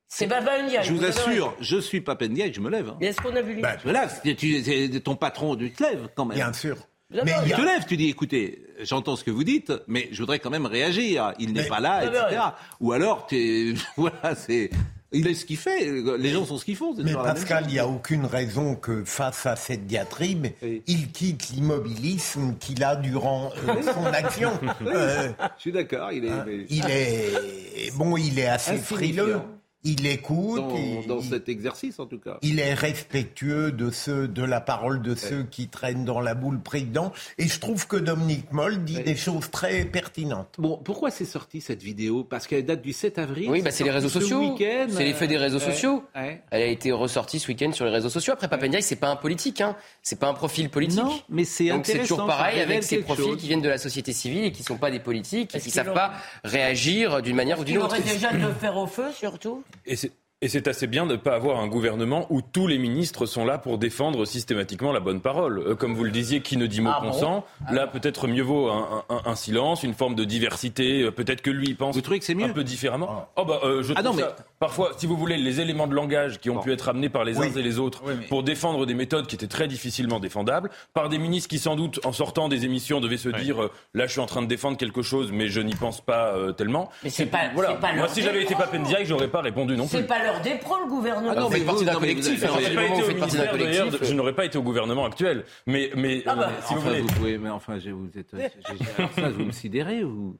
C'est 0.07 0.27
Baba 0.27 0.61
Ndiaye. 0.61 0.83
Je 0.83 0.93
vous 0.93 1.03
assure, 1.03 1.55
je 1.59 1.77
suis 1.77 1.99
pas 2.01 2.15
Ndiaye, 2.15 2.53
je 2.53 2.59
me 2.61 2.69
lève. 2.69 2.89
hein. 2.89 2.97
Mais 2.99 3.07
est-ce 3.07 3.21
qu'on 3.21 3.35
a 3.35 3.41
vu 3.41 3.55
les... 3.55 3.61
Bah, 3.61 3.75
Je 3.81 3.87
me 3.87 3.93
lève. 3.93 4.19
C'est- 4.23 4.35
tu- 4.35 4.63
c'est 4.63 4.99
ton 4.99 5.15
patron, 5.15 5.55
tu 5.55 5.71
te 5.71 5.81
lèves 5.83 6.09
quand 6.15 6.25
même. 6.25 6.35
Bien 6.37 6.53
sûr. 6.53 6.75
Mais 7.11 7.31
il 7.45 7.53
a- 7.53 7.55
te 7.57 7.61
lèves, 7.61 7.85
tu 7.87 7.97
dis, 7.97 8.09
écoutez, 8.09 8.63
j'entends 8.81 9.15
ce 9.15 9.23
que 9.23 9.31
vous 9.31 9.43
dites, 9.43 9.71
mais 9.87 10.09
je 10.11 10.19
voudrais 10.21 10.39
quand 10.39 10.49
même 10.49 10.65
réagir. 10.65 11.33
Il 11.39 11.53
n'est 11.53 11.61
Mais- 11.63 11.67
pas 11.67 11.79
là, 11.79 12.03
etc. 12.05 12.41
Ou 12.81 12.91
alors, 12.93 13.27
t'es- 13.27 13.73
voilà, 13.97 14.33
c'est, 14.35 14.69
il 15.11 15.27
est 15.27 15.35
ce 15.35 15.45
qu'il 15.45 15.57
fait. 15.57 15.85
Les 16.17 16.31
gens 16.31 16.45
sont 16.45 16.57
ce 16.57 16.65
qu'ils 16.65 16.75
font. 16.75 16.95
c'est 16.95 17.03
Mais 17.03 17.13
Pascal, 17.13 17.65
il 17.67 17.73
n'y 17.73 17.79
a 17.79 17.87
aucune 17.87 18.25
raison 18.25 18.75
que 18.75 19.03
face 19.05 19.45
à 19.45 19.55
cette 19.55 19.85
diatribe, 19.85 20.47
Oui. 20.63 20.81
il 20.87 21.11
quitte 21.11 21.49
l'immobilisme 21.49 22.55
qu'il 22.59 22.83
a 22.83 22.95
durant 22.95 23.51
euh, 23.67 23.81
son 23.83 24.05
action. 24.07 24.51
Euh, 24.85 25.29
Je 25.57 25.61
suis 25.61 25.71
d'accord. 25.71 26.11
Il 26.11 26.25
est 26.25 26.29
mais 26.45 26.65
il 26.69 26.85
est 26.89 27.95
bon, 27.95 28.17
il 28.17 28.39
est 28.39 28.47
assez 28.47 28.77
frileux. 28.77 29.39
Il 29.85 30.05
écoute. 30.07 30.57
dans, 30.61 30.75
il, 30.75 31.07
dans 31.07 31.19
il- 31.19 31.29
cet 31.29 31.47
exercice, 31.47 31.99
en 31.99 32.05
tout 32.07 32.17
cas. 32.19 32.37
il 32.41 32.59
est 32.59 32.73
respectueux 32.73 33.71
de 33.71 33.91
ceux, 33.91 34.27
de 34.27 34.43
la 34.43 34.59
parole 34.59 35.01
de 35.01 35.13
ceux 35.15 35.43
qui 35.43 35.67
traînent 35.67 36.05
dans 36.05 36.19
la 36.19 36.33
boule 36.33 36.59
président. 36.59 37.13
Et 37.37 37.47
je 37.47 37.59
trouve 37.59 37.85
que 37.87 37.95
Dominique 37.95 38.51
Moll 38.51 38.83
dit 38.83 38.99
des 39.03 39.15
choses 39.15 39.51
très 39.51 39.85
pertinentes. 39.85 40.55
Bon, 40.57 40.77
pourquoi 40.83 41.11
c'est 41.11 41.23
sorti 41.25 41.61
cette 41.61 41.83
vidéo? 41.83 42.23
Parce 42.23 42.47
qu'elle 42.47 42.65
date 42.65 42.81
du 42.81 42.93
7 42.93 43.19
avril. 43.19 43.49
Oui, 43.49 43.61
bah, 43.61 43.69
c'est 43.71 43.83
les 43.83 43.91
réseaux 43.91 44.09
ce 44.09 44.19
sociaux. 44.19 44.53
week-end. 44.53 44.87
C'est 44.89 45.03
l'effet 45.03 45.27
des 45.27 45.37
réseaux 45.37 45.59
Ouais. 45.59 45.71
sociaux. 45.71 46.03
Ouais. 46.15 46.41
Elle 46.51 46.61
a 46.63 46.65
été 46.67 46.91
ressortie 46.91 47.39
ce 47.39 47.47
week-end 47.47 47.71
sur 47.71 47.85
les 47.85 47.91
réseaux 47.91 48.09
sociaux. 48.09 48.33
Après, 48.33 48.47
Papendiaï, 48.47 48.81
c'est 48.81 48.95
pas 48.95 49.09
un 49.09 49.15
politique, 49.15 49.61
hein. 49.61 49.75
C'est 50.01 50.19
pas 50.19 50.27
un 50.27 50.33
profil 50.33 50.69
politique. 50.69 51.03
Non, 51.03 51.13
mais 51.29 51.43
c'est 51.43 51.69
Donc 51.69 51.85
c'est 51.85 51.99
toujours 51.99 52.25
pareil 52.25 52.59
avec 52.59 52.83
ces 52.83 52.97
profils 52.99 53.23
chose. 53.25 53.37
qui 53.37 53.47
viennent 53.47 53.61
de 53.61 53.69
la 53.69 53.77
société 53.77 54.13
civile 54.13 54.45
et 54.45 54.51
qui 54.51 54.63
sont 54.63 54.77
pas 54.77 54.89
des 54.89 54.99
politiques 54.99 55.53
et 55.53 55.59
qui 55.59 55.65
qu'il 55.65 55.71
savent 55.73 55.93
pas 55.93 56.13
réagir 56.43 57.21
d'une 57.21 57.35
manière 57.35 57.59
ou 57.59 57.63
d'une 57.63 57.75
Il 57.75 57.77
autre. 57.79 57.87
aurait 57.97 58.01
déjà 58.01 58.31
de 58.31 58.51
faire 58.59 58.77
au 58.77 58.87
feu, 58.87 59.05
surtout? 59.15 59.63
Et 59.85 59.95
c'est- 59.95 60.11
et 60.45 60.47
c'est 60.47 60.67
assez 60.67 60.85
bien 60.85 61.07
de 61.07 61.13
ne 61.13 61.17
pas 61.17 61.33
avoir 61.33 61.59
un 61.59 61.67
gouvernement 61.67 62.27
où 62.29 62.41
tous 62.43 62.67
les 62.67 62.77
ministres 62.77 63.25
sont 63.25 63.45
là 63.45 63.57
pour 63.57 63.79
défendre 63.79 64.25
systématiquement 64.25 64.91
la 64.91 64.99
bonne 64.99 65.19
parole. 65.19 65.57
Euh, 65.59 65.75
comme 65.75 65.95
vous 65.95 66.03
le 66.03 66.11
disiez, 66.11 66.41
qui 66.41 66.55
ne 66.55 66.67
dit 66.67 66.81
mot 66.81 66.91
Ah 66.93 66.99
bon 67.01 67.09
consent. 67.09 67.45
là, 67.71 67.87
peut-être 67.87 68.27
mieux 68.27 68.43
vaut 68.43 68.69
un, 68.69 69.03
un- 69.09 69.21
un 69.25 69.35
silence, 69.35 69.81
une 69.81 69.95
forme 69.95 70.13
de 70.13 70.23
diversité. 70.23 71.01
Euh, 71.01 71.11
Peut-être 71.11 71.41
que 71.41 71.49
lui 71.49 71.67
il 71.69 71.75
pense 71.75 71.95
Vous 71.95 72.01
trouvez 72.01 72.19
que 72.19 72.25
c'est 72.25 72.35
mieux 72.35 72.45
un 72.45 72.49
peu 72.49 72.63
différemment. 72.63 73.27
Oh 73.37 73.43
bah, 73.45 73.59
euh, 73.63 73.81
je 73.81 73.93
Ah 73.95 74.03
trouve 74.03 74.17
non, 74.19 74.21
ça- 74.23 74.35
Parfois, 74.59 74.91
si 74.97 75.07
vous 75.07 75.17
voulez, 75.17 75.37
les 75.37 75.61
éléments 75.61 75.87
de 75.87 75.95
langage 75.95 76.39
qui 76.39 76.49
ont 76.51 76.55
Bon. 76.55 76.61
pu 76.61 76.71
être 76.71 76.89
amenés 76.89 77.09
par 77.09 77.23
les 77.23 77.39
Oui. 77.39 77.47
uns 77.47 77.53
et 77.57 77.61
les 77.63 77.79
autres 77.79 78.03
pour 78.29 78.43
défendre 78.43 78.85
des 78.85 78.93
méthodes 78.93 79.25
qui 79.27 79.35
étaient 79.35 79.47
très 79.47 79.67
difficilement 79.67 80.19
défendables, 80.19 80.69
par 80.93 81.09
des 81.09 81.17
ministres 81.17 81.49
qui, 81.49 81.57
sans 81.59 81.75
doute, 81.75 81.99
en 82.05 82.11
sortant 82.13 82.49
des 82.49 82.65
émissions, 82.65 83.01
devaient 83.01 83.17
se 83.17 83.29
dire 83.29 83.63
euh, 83.63 83.71
là, 83.95 84.05
je 84.05 84.11
suis 84.11 84.21
en 84.21 84.25
train 84.27 84.41
de 84.43 84.47
défendre 84.47 84.77
quelque 84.77 85.01
chose, 85.01 85.31
mais 85.31 85.47
je 85.47 85.59
n'y 85.61 85.73
pense 85.75 86.01
pas 86.01 86.33
euh, 86.35 86.51
tellement. 86.51 86.89
Mais 87.03 87.09
c'est 87.09 87.25
pas- 87.25 87.49
voilà. 87.55 87.73
pas 87.75 87.87
Moi, 87.93 88.03
leur 88.03 88.09
si 88.09 88.21
j'avais 88.21 88.43
été 88.43 88.49
défense. 88.49 88.65
Papendiaï, 88.65 89.05
j'aurais 89.07 89.27
pas 89.27 89.41
répondu 89.41 89.75
non 89.75 89.87
plus. 89.87 89.97
C'est 89.97 90.03
pas 90.07 90.21
l'heure 90.23 90.34
pros, 90.61 90.77
le 90.83 90.89
gouvernement. 90.89 91.31
Ah 91.31 91.35
non, 91.39 91.45
Vous 91.47 91.51
faites 91.51 91.59
mais 91.61 91.65
partie 91.65 91.83
vous- 91.85 91.89
d'un 91.91 91.95
collectif. 91.99 92.39
vous 92.39 92.45
avez- 92.45 93.13
vous 93.13 93.19
partie 93.19 93.37
d'un 93.37 93.47
collectif. 93.47 94.03
je 94.03 94.13
n'aurais 94.13 94.33
pas 94.33 94.45
été 94.45 94.57
au 94.57 94.63
gouvernement 94.63 95.05
actuel. 95.05 95.43
Mais, 95.67 95.91
mais 95.95 96.23
Ah 96.25 96.35
bah, 96.35 96.49
euh, 96.49 96.61
si 96.65 96.73
vous 96.73 96.79
enfin, 96.79 96.89
voulez. 96.89 97.01
vous 97.01 97.07
pouvez, 97.07 97.37
mais 97.37 97.49
enfin, 97.49 97.79
je- 97.79 97.89
vous 97.91 98.09
êtes, 98.17 98.27
je- 98.33 98.37
je- 98.83 98.97
alors 98.97 99.11
ça, 99.13 99.29
vous 99.29 99.45
me 99.45 99.51
sidérez 99.51 100.03
ou 100.03 100.37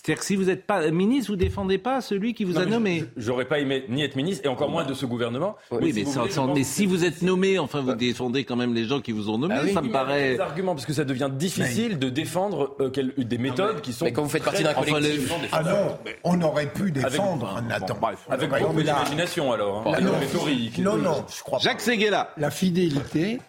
C'est-à-dire 0.00 0.20
que 0.20 0.26
si 0.26 0.36
vous 0.36 0.44
n'êtes 0.44 0.64
pas 0.64 0.90
ministre, 0.92 1.32
vous 1.32 1.36
défendez 1.36 1.76
pas 1.76 2.00
celui 2.00 2.32
qui 2.32 2.44
vous 2.44 2.52
Non, 2.52 2.60
a 2.60 2.66
nommé. 2.66 3.04
J'aurais 3.16 3.46
pas 3.46 3.58
aimé 3.58 3.84
ni 3.88 4.02
être 4.04 4.14
ministre 4.14 4.46
et 4.46 4.48
encore 4.48 4.70
moins 4.70 4.84
de 4.84 4.94
ce 4.94 5.06
gouvernement. 5.06 5.56
Oui, 5.72 5.88
si 5.92 5.98
mais, 5.98 6.02
vous 6.04 6.12
sans- 6.12 6.20
voulez, 6.46 6.52
mais 6.54 6.60
que 6.60 6.66
si 6.66 6.86
vous 6.86 7.04
êtes 7.04 7.22
nommé, 7.22 7.58
enfin, 7.58 7.80
vous 7.80 7.94
défendez 7.94 8.44
quand 8.44 8.54
même 8.54 8.74
les 8.74 8.84
gens 8.84 9.00
qui 9.00 9.10
vous 9.10 9.28
ont 9.28 9.38
nommé. 9.38 9.56
Ah 9.58 9.62
oui. 9.64 9.72
ça 9.72 9.80
me 9.82 9.86
il 9.88 9.90
y 9.92 9.94
a 9.94 9.98
paraît. 9.98 10.34
des 10.34 10.40
arguments 10.40 10.74
parce 10.74 10.86
que 10.86 10.92
ça 10.92 11.04
devient 11.04 11.28
difficile 11.32 11.98
de 11.98 12.08
défendre 12.10 12.76
euh, 12.80 12.90
quel- 12.90 13.12
des 13.16 13.38
méthodes 13.38 13.80
qui 13.80 13.92
sont 13.92 14.04
Mais 14.04 14.12
quand 14.12 14.22
vous 14.22 14.28
faites 14.28 14.44
partie 14.44 14.62
d'un 14.62 14.72
collectif, 14.74 15.02
difficilement 15.02 15.36
Ah 15.52 15.62
défendables. 15.64 15.78
non, 16.04 16.12
on 16.24 16.42
aurait 16.42 16.72
pu 16.72 16.92
défendre 16.92 17.48
Avec- 17.56 17.68
Nathan. 17.68 17.94
bon, 17.94 18.00
bref. 18.00 18.26
Avec 18.28 18.50
beaucoup 18.50 18.82
d'imagination 18.82 19.52
alors. 19.52 19.78
hein. 19.88 19.92
Ah 19.96 20.00
non, 20.00 20.12
Rhétorique. 20.18 20.78
non, 20.78 20.96
non, 20.96 21.24
je 21.36 21.42
crois 21.42 21.58
Jacques 21.58 21.80
Seguela. 21.80 22.30
La 22.36 22.50
fidélité 22.50 23.40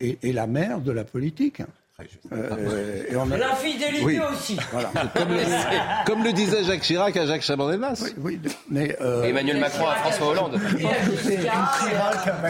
est 0.00 0.32
la 0.34 0.46
mère 0.46 0.80
de 0.80 0.90
la 0.92 1.04
politique. 1.04 1.62
Euh, 2.32 3.04
et 3.08 3.16
on 3.16 3.30
a- 3.30 3.38
L'infidélité 3.38 4.04
Oui. 4.04 4.20
aussi. 4.30 4.58
voilà. 4.70 4.90
Comme 5.14 5.28
le, 5.30 5.38
comme 6.06 6.24
le 6.24 6.32
disait 6.32 6.62
Jacques 6.64 6.82
Chirac 6.82 7.16
à 7.16 7.24
Jacques 7.24 7.40
Chaban-Delmas. 7.40 8.02
Oui, 8.18 8.38
oui, 8.44 8.52
mais 8.70 8.94
euh, 9.00 9.22
Emmanuel 9.24 9.58
Macron 9.60 9.86
à 9.86 9.94
François 9.94 10.28
Hollande. 10.28 10.60
c'est 11.22 11.38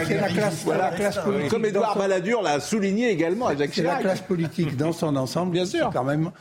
c'est 0.05 0.15
la 0.19 0.27
classe, 0.27 0.65
la 0.65 0.89
classe 0.91 1.17
politique. 1.19 1.49
Comme 1.49 1.65
Édouard 1.65 1.97
Balladur 1.97 2.41
l'a 2.41 2.59
souligné 2.59 3.09
également 3.09 3.47
à 3.47 3.55
Jacques 3.55 3.71
C'est 3.73 3.83
la 3.83 3.91
Chirac. 3.91 4.01
classe 4.01 4.21
politique 4.21 4.75
dans 4.75 4.91
son 4.91 5.15
ensemble 5.15 5.53
Bien 5.53 5.65
sûr. 5.65 5.89
quand 5.93 6.03
même 6.03 6.31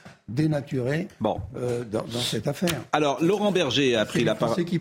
Bon. 1.21 1.41
euh, 1.57 1.85
dans, 1.85 2.03
dans 2.03 2.19
cette 2.21 2.49
affaire. 2.49 2.81
Alors, 2.93 3.23
Laurent 3.23 3.53
Berger 3.53 3.95
a 3.95 4.01
C'est 4.01 4.07
pris 4.09 4.25
la 4.25 4.35
parole. 4.35 4.55
Français 4.57 4.65
qui. 4.65 4.81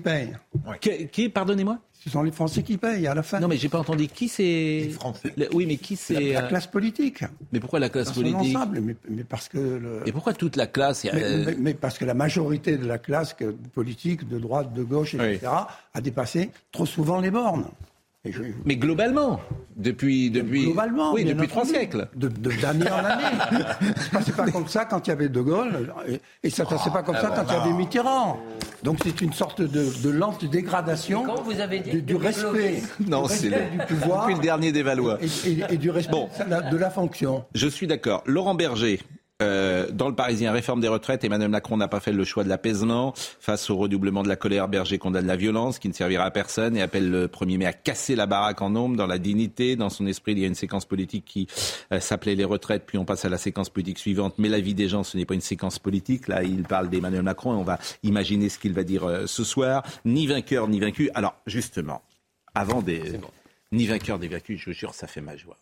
Qui, 0.82 1.08
qui- 1.10 1.30
pardonnez-moi? 1.30 1.78
Ce 2.06 2.12
sont 2.12 2.22
les 2.22 2.32
Français 2.32 2.62
qui 2.62 2.78
payent 2.78 3.08
à 3.08 3.16
la 3.16 3.24
fin. 3.24 3.40
Non, 3.40 3.48
mais 3.48 3.58
j'ai 3.58 3.68
pas 3.68 3.80
entendu. 3.80 4.08
Qui 4.08 4.28
c'est 4.30 4.44
Les 4.44 4.90
Français. 4.92 5.34
Le- 5.36 5.48
Oui, 5.56 5.66
mais 5.66 5.78
qui 5.78 5.96
la, 5.96 6.00
c'est 6.00 6.34
la 6.34 6.44
euh, 6.44 6.48
classe 6.50 6.68
politique. 6.68 7.24
Mais 7.52 7.60
pourquoi 7.60 7.80
la 7.80 7.90
classe 7.90 8.10
Dans 8.10 8.14
son 8.14 8.22
politique 8.22 8.56
ensemble. 8.56 8.80
Mais, 8.82 8.96
mais 9.10 9.24
parce 9.24 9.50
que 9.50 9.58
le- 9.58 10.02
Et 10.06 10.12
pourquoi 10.12 10.34
toute 10.34 10.56
la 10.56 10.68
classe 10.68 11.04
mais, 11.06 11.12
euh, 11.16 11.44
mais- 11.48 11.56
mais 11.60 11.74
parce 11.74 11.98
que 11.98 12.06
la 12.06 12.14
majorité 12.14 12.78
de 12.78 12.86
la 12.86 13.00
classe 13.00 13.34
que- 13.34 13.56
politique, 13.74 14.30
de 14.30 14.38
droite, 14.38 14.72
de 14.72 14.84
gauche, 14.84 15.16
etc., 15.16 15.48
a 15.96 16.02
dépassé 16.02 16.52
trop 16.72 16.86
souvent 16.86 17.20
les 17.20 17.32
bornes. 17.32 17.66
Et 18.24 18.32
je- 18.32 18.42
Mais 18.66 18.76
globalement, 18.76 19.40
depuis, 19.76 20.30
depuis, 20.30 20.66
Globalement, 20.66 21.12
oui, 21.14 21.26
depuis 21.26 21.48
trois 21.48 21.66
siècles. 21.66 22.08
D'année 22.16 22.90
en 22.92 23.04
année. 23.04 23.24
ça 23.98 24.04
se 24.04 24.10
passait 24.12 24.32
pas 24.32 24.52
comme 24.52 24.68
ça 24.68 24.86
quand 24.86 25.08
il 25.08 25.10
y 25.10 25.14
avait 25.14 25.30
De 25.30 25.42
Gaulle, 25.42 25.92
et, 26.08 26.20
et 26.44 26.50
ça 26.52 26.64
ne 26.64 26.70
se 26.70 26.74
passait 26.76 26.90
pas 26.92 27.02
comme 27.04 27.16
ça 27.16 27.32
quand 27.36 27.46
il 27.48 27.54
y 27.54 27.56
avait 27.56 27.74
Mitterrand. 27.74 28.40
Donc 28.86 29.00
c'est 29.04 29.20
une 29.22 29.34
sorte 29.34 29.62
de, 29.62 29.86
de 30.04 30.10
lente 30.10 30.46
dégradation 30.46 31.24
Quand 31.26 31.42
vous 31.42 31.60
avez 31.60 31.80
dit 31.80 32.02
du, 32.04 32.16
respect, 32.16 32.84
Non, 33.08 33.24
du 33.24 33.34
c'est 33.34 33.52
pouvoir 33.88 34.22
depuis 34.28 34.36
le 34.36 34.42
dernier 34.42 34.72
des 34.72 34.84
Valois. 34.84 35.18
et, 35.22 35.50
et- 35.50 35.64
et 35.72 35.78
du 35.78 35.90
respect 35.90 36.12
Bon. 36.12 36.30
de 36.46 36.50
la- 36.50 36.62
de 36.62 36.78
la 36.78 36.90
fonction. 36.92 37.44
Je 37.56 37.68
suis 37.68 37.88
d'accord. 37.88 38.22
Laurent 38.28 38.54
Berger, 38.56 39.02
euh, 39.42 39.92
dans 39.92 40.08
le 40.08 40.16
Parisien, 40.16 40.54
réforme 40.54 40.80
des 40.80 40.88
retraites, 40.88 41.26
Emmanuel 41.26 41.50
Macron 41.50 41.76
n'a 41.76 41.90
pas 41.90 42.00
fait 42.00 42.14
le 42.14 42.24
choix 42.24 42.46
de 42.46 42.50
l'apaisement. 42.50 43.14
Face 43.16 43.70
au 43.70 43.76
redoublement 43.76 44.24
de 44.24 44.30
la 44.30 44.38
colère, 44.38 44.70
Berger 44.70 44.98
condamne 44.98 45.28
la 45.28 45.36
violence 45.36 45.78
qui 45.78 45.90
ne 45.90 45.94
servira 45.94 46.24
à 46.24 46.32
personne 46.32 46.78
et 46.78 46.82
appelle 46.82 47.12
le 47.12 47.28
1er 47.28 47.58
mai 47.58 47.66
à 47.66 47.74
casser 47.74 48.16
la 48.16 48.28
baraque 48.28 48.62
en 48.62 48.70
nombre 48.70 48.96
dans 48.96 49.08
la 49.08 49.18
dignité. 49.18 49.76
Dans 49.76 49.90
son 49.90 50.08
esprit, 50.08 50.32
il 50.32 50.40
y 50.40 50.46
a 50.46 50.48
une 50.48 50.56
séquence 50.56 50.86
politique 50.86 51.26
qui 51.26 51.48
euh, 51.92 52.00
s'appelait 52.00 52.36
les 52.36 52.46
retraites, 52.46 52.86
puis 52.86 52.98
on 52.98 53.04
passe 53.04 53.26
à 53.26 53.30
la 53.30 53.38
séquence 53.38 53.70
politique 53.70 54.00
suivante. 54.00 54.36
Mais 54.38 54.48
la 54.48 54.62
vie 54.62 54.74
des 54.74 54.88
gens, 54.88 55.04
ce 55.04 55.18
n'est 55.18 55.26
pas 55.26 55.34
une 55.34 55.42
séquence 55.42 55.80
politique. 55.80 56.30
Là, 56.30 56.44
il 56.44 56.64
parle 56.64 56.90
d'Emmanuel 56.90 57.24
Macron 57.24 57.54
et 57.54 57.58
on 57.58 57.64
va 57.64 57.78
imaginer 58.04 58.48
ce 58.48 58.58
qu'il 58.58 58.74
va 58.74 58.84
dire 58.84 59.04
euh, 59.04 59.28
ce 59.28 59.44
soir. 59.44 59.84
Ni 60.06 60.28
vainqueur, 60.28 60.70
ni 60.70 60.80
vaincu. 60.80 61.10
Alors, 61.14 61.36
justement, 61.46 62.02
avant 62.54 62.82
des... 62.82 63.20
Ni 63.74 63.86
vainqueur, 63.86 64.18
ni 64.18 64.30
vaincu, 64.30 64.58
je 64.58 64.70
vous 64.70 64.74
jure, 64.74 64.94
ça 64.94 65.08
fait 65.08 65.20
ma 65.20 65.36
joie. 65.36 65.58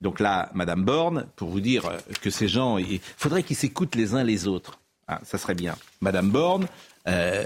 Donc 0.00 0.20
là, 0.20 0.50
Madame 0.54 0.84
Borne, 0.84 1.26
pour 1.36 1.48
vous 1.48 1.60
dire 1.60 1.86
euh, 1.86 1.98
que 2.20 2.30
ces 2.30 2.48
gens, 2.48 2.78
il 2.78 3.00
faudrait 3.16 3.42
qu'ils 3.42 3.56
s'écoutent 3.56 3.94
les 3.94 4.14
uns 4.14 4.24
les 4.24 4.46
autres. 4.46 4.78
Ah, 5.08 5.20
ça 5.24 5.38
serait 5.38 5.54
bien. 5.54 5.74
Madame 6.00 6.30
Borne, 6.30 6.66
euh, 7.08 7.44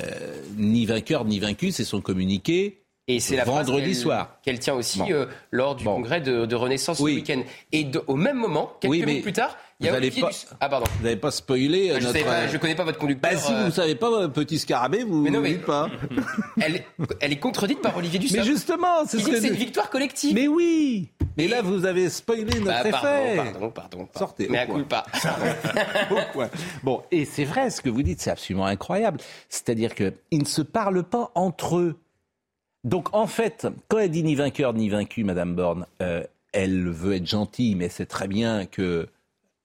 ni 0.56 0.86
vainqueur 0.86 1.24
ni 1.24 1.38
vaincu, 1.38 1.70
c'est 1.72 1.84
son 1.84 2.00
communiqué. 2.00 2.78
Et 3.08 3.18
c'est 3.18 3.34
la 3.36 3.44
vendredi 3.44 3.94
soir. 3.94 4.38
qu'elle 4.42 4.60
tient 4.60 4.74
aussi 4.74 5.00
Bon. 5.00 5.10
euh, 5.10 5.26
lors 5.50 5.74
du 5.74 5.84
Bon. 5.84 5.96
congrès 5.96 6.20
de, 6.20 6.46
de 6.46 6.54
Renaissance 6.56 7.00
Oui. 7.00 7.12
ce 7.12 7.16
week-end. 7.32 7.42
Et 7.72 7.82
de- 7.84 8.02
au 8.06 8.14
même 8.16 8.36
moment, 8.36 8.72
quelques 8.80 8.90
Oui, 8.92 9.00
mais 9.00 9.06
minutes 9.06 9.22
plus 9.24 9.32
tard, 9.32 9.56
vous 9.80 9.86
allez 9.88 9.96
Olivier 10.08 10.22
pas- 10.22 10.28
Dussopt. 10.28 10.54
Ah 10.60 10.68
pardon. 10.68 10.86
Vous 10.98 11.04
n'avez 11.04 11.16
pas 11.16 11.30
spoilé 11.30 11.90
euh, 11.90 12.00
Je 12.00 12.06
notre. 12.06 12.42
ne 12.42 12.48
je 12.48 12.56
connais 12.58 12.74
pas 12.74 12.84
votre 12.84 12.98
conducteur. 12.98 13.30
Bah, 13.30 13.36
si 13.38 13.52
vous 13.52 13.58
euh, 13.58 13.66
ne 13.66 13.70
savez 13.70 13.94
pas, 13.94 14.10
euh, 14.10 14.28
petit 14.28 14.58
scarabée, 14.58 15.02
vous 15.04 15.28
ne 15.28 15.38
mais- 15.38 15.54
pas. 15.54 15.88
elle, 16.60 16.76
est- 16.76 16.86
elle 17.20 17.32
est 17.32 17.38
contredite 17.38 17.80
par 17.80 17.96
Olivier 17.96 18.18
Dussopt. 18.18 18.38
Mais 18.40 18.44
justement, 18.46 19.04
c'est 19.06 19.18
ce 19.18 19.24
que. 19.26 19.46
une 19.46 19.54
victoire 19.54 19.88
collective. 19.90 20.34
Mais 20.34 20.48
oui 20.48 21.08
Mais 21.36 21.48
là, 21.48 21.62
vous 21.62 21.86
avez 21.86 22.08
spoilé 22.10 22.44
notre 22.60 22.64
Bah, 22.64 22.80
effet. 22.80 22.90
pardon, 22.90 23.36
pardon, 23.36 23.70
pardon, 23.70 23.70
pardon. 23.70 24.08
Sortez, 24.18 24.48
Mais 24.50 24.58
à 24.58 24.66
coup 24.66 24.82
pas. 24.84 25.04
Bon, 26.82 27.02
et 27.10 27.24
c'est 27.24 27.44
vrai, 27.44 27.70
ce 27.70 27.80
que 27.80 27.88
vous 27.90 28.02
dites, 28.02 28.20
c'est 28.20 28.30
absolument 28.30 28.66
incroyable. 28.66 29.18
C'est-à-dire 29.48 29.94
qu'ils 29.94 30.12
ne 30.32 30.44
se 30.44 30.62
parlent 30.62 31.02
pas 31.04 31.30
entre 31.34 31.78
eux. 31.78 31.96
Donc, 32.84 33.14
en 33.14 33.26
fait, 33.26 33.66
quand 33.88 33.98
elle 33.98 34.10
dit 34.10 34.22
ni 34.22 34.34
vainqueur 34.34 34.72
ni 34.72 34.88
vaincu, 34.88 35.24
Madame 35.24 35.54
Borne, 35.54 35.86
euh, 36.02 36.24
elle 36.52 36.88
veut 36.88 37.14
être 37.14 37.26
gentille, 37.26 37.74
mais 37.74 37.88
c'est 37.88 38.06
très 38.06 38.26
bien 38.28 38.66
que 38.66 39.06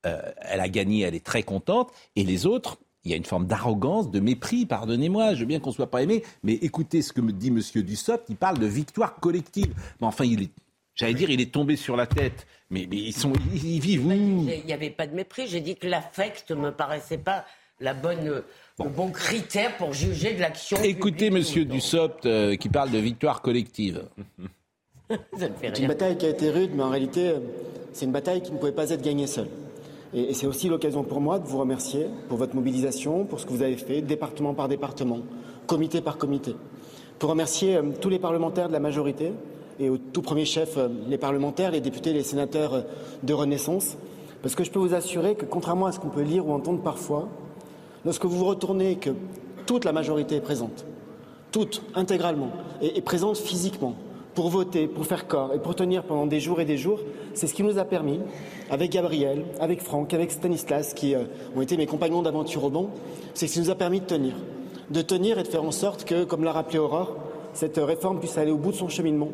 euh, 0.06 0.20
elle 0.40 0.60
a 0.60 0.68
gagné, 0.68 1.00
elle 1.00 1.14
est 1.14 1.24
très 1.24 1.42
contente. 1.42 1.90
Et 2.14 2.24
les 2.24 2.46
autres, 2.46 2.78
il 3.04 3.10
y 3.10 3.14
a 3.14 3.16
une 3.16 3.24
forme 3.24 3.46
d'arrogance, 3.46 4.10
de 4.10 4.20
mépris, 4.20 4.66
pardonnez-moi, 4.66 5.34
je 5.34 5.40
veux 5.40 5.46
bien 5.46 5.60
qu'on 5.60 5.70
ne 5.70 5.74
soit 5.74 5.90
pas 5.90 6.02
aimé, 6.02 6.22
mais 6.42 6.54
écoutez 6.54 7.02
ce 7.02 7.12
que 7.12 7.20
me 7.20 7.32
dit 7.32 7.50
Monsieur 7.50 7.82
Dussopt, 7.82 8.24
il 8.28 8.36
parle 8.36 8.58
de 8.58 8.66
victoire 8.66 9.16
collective. 9.16 9.72
Mais 10.00 10.06
enfin, 10.06 10.24
il 10.24 10.42
est, 10.42 10.50
j'allais 10.94 11.14
dire, 11.14 11.30
il 11.30 11.40
est 11.40 11.52
tombé 11.52 11.76
sur 11.76 11.96
la 11.96 12.06
tête. 12.06 12.46
Mais, 12.70 12.88
mais 12.90 12.96
ils, 12.96 13.12
sont, 13.12 13.32
ils, 13.54 13.74
ils 13.74 13.80
vivent 13.80 14.06
où? 14.06 14.48
Il 14.48 14.66
n'y 14.66 14.72
avait 14.72 14.90
pas 14.90 15.06
de 15.06 15.14
mépris. 15.14 15.46
J'ai 15.46 15.60
dit 15.60 15.76
que 15.76 15.86
l'affect 15.86 16.50
me 16.50 16.72
paraissait 16.72 17.18
pas 17.18 17.44
la 17.80 17.94
bonne, 17.94 18.24
le 18.24 18.44
bon 18.88 19.10
critère 19.10 19.76
pour 19.76 19.92
juger 19.92 20.34
de 20.34 20.40
l'action. 20.40 20.76
Écoutez. 20.82 21.30
Monsieur 21.30 21.64
Dussopt 21.64 22.26
euh, 22.26 22.56
qui 22.56 22.68
parle 22.68 22.90
de 22.90 22.98
victoire 22.98 23.42
collective. 23.42 24.04
C'est 25.38 25.78
une 25.78 25.86
bataille 25.86 26.18
qui 26.18 26.26
a 26.26 26.30
été 26.30 26.50
rude, 26.50 26.72
mais 26.74 26.82
en 26.82 26.90
réalité, 26.90 27.28
euh, 27.28 27.38
c'est 27.92 28.06
une 28.06 28.12
bataille 28.12 28.42
qui 28.42 28.50
ne 28.50 28.58
pouvait 28.58 28.72
pas 28.72 28.90
être 28.90 29.02
gagnée 29.02 29.28
seule. 29.28 29.46
Et, 30.16 30.32
c'est 30.32 30.46
aussi 30.46 30.68
l'occasion 30.68 31.04
pour 31.04 31.20
moi 31.20 31.38
de 31.38 31.46
vous 31.46 31.58
remercier 31.58 32.06
pour 32.28 32.38
votre 32.38 32.56
mobilisation, 32.56 33.24
pour 33.24 33.38
ce 33.38 33.44
que 33.44 33.52
vous 33.52 33.62
avez 33.62 33.76
fait, 33.76 34.00
département 34.00 34.54
par 34.54 34.66
département, 34.66 35.18
comité 35.66 36.00
par 36.00 36.16
comité. 36.16 36.56
Pour 37.18 37.30
remercier 37.30 37.76
euh, 37.76 37.82
tous 38.00 38.08
les 38.08 38.18
parlementaires 38.18 38.68
de 38.68 38.72
la 38.72 38.80
majorité, 38.80 39.32
et 39.78 39.90
au 39.90 39.98
tout 39.98 40.22
premier 40.22 40.46
chef, 40.46 40.78
euh, 40.78 40.88
les 41.06 41.18
parlementaires, 41.18 41.70
les 41.70 41.82
députés, 41.82 42.14
les 42.14 42.22
sénateurs 42.22 42.72
euh, 42.72 42.80
de 43.22 43.34
Renaissance, 43.34 43.98
parce 44.40 44.54
que 44.54 44.64
je 44.64 44.70
peux 44.70 44.78
vous 44.78 44.94
assurer 44.94 45.34
que 45.34 45.44
contrairement 45.44 45.86
à 45.86 45.92
ce 45.92 46.00
qu'on 46.00 46.08
peut 46.08 46.22
lire 46.22 46.48
ou 46.48 46.52
entendre 46.52 46.80
parfois, 46.80 47.28
lorsque 48.06 48.24
vous 48.24 48.38
vous 48.38 48.44
retournez 48.46 48.92
et 48.92 48.96
que 48.96 49.10
toute 49.66 49.84
la 49.84 49.92
majorité 49.92 50.36
est 50.36 50.40
présente, 50.40 50.86
toute, 51.52 51.82
intégralement, 51.94 52.50
et 52.80 53.00
présente 53.02 53.36
physiquement, 53.36 53.96
pour 54.36 54.50
voter, 54.50 54.86
pour 54.86 55.06
faire 55.06 55.26
corps 55.26 55.54
et 55.54 55.58
pour 55.58 55.74
tenir 55.74 56.04
pendant 56.04 56.26
des 56.26 56.40
jours 56.40 56.60
et 56.60 56.66
des 56.66 56.76
jours, 56.76 57.00
c'est 57.32 57.46
ce 57.46 57.54
qui 57.54 57.62
nous 57.62 57.78
a 57.78 57.84
permis, 57.84 58.20
avec 58.70 58.92
Gabriel, 58.92 59.46
avec 59.58 59.80
Franck, 59.80 60.12
avec 60.12 60.30
Stanislas, 60.30 60.92
qui 60.92 61.14
euh, 61.14 61.24
ont 61.56 61.62
été 61.62 61.76
mes 61.78 61.86
compagnons 61.86 62.20
d'aventure 62.20 62.62
au 62.62 62.70
banc, 62.70 62.90
c'est 63.32 63.46
ce 63.46 63.54
qui 63.54 63.60
nous 63.60 63.70
a 63.70 63.74
permis 63.74 64.00
de 64.00 64.04
tenir. 64.04 64.34
De 64.90 65.00
tenir 65.00 65.38
et 65.38 65.42
de 65.42 65.48
faire 65.48 65.64
en 65.64 65.70
sorte 65.70 66.04
que, 66.04 66.24
comme 66.24 66.44
l'a 66.44 66.52
rappelé 66.52 66.78
Aurore, 66.78 67.16
cette 67.54 67.78
réforme 67.78 68.20
puisse 68.20 68.36
aller 68.36 68.50
au 68.50 68.58
bout 68.58 68.72
de 68.72 68.76
son 68.76 68.90
cheminement, 68.90 69.30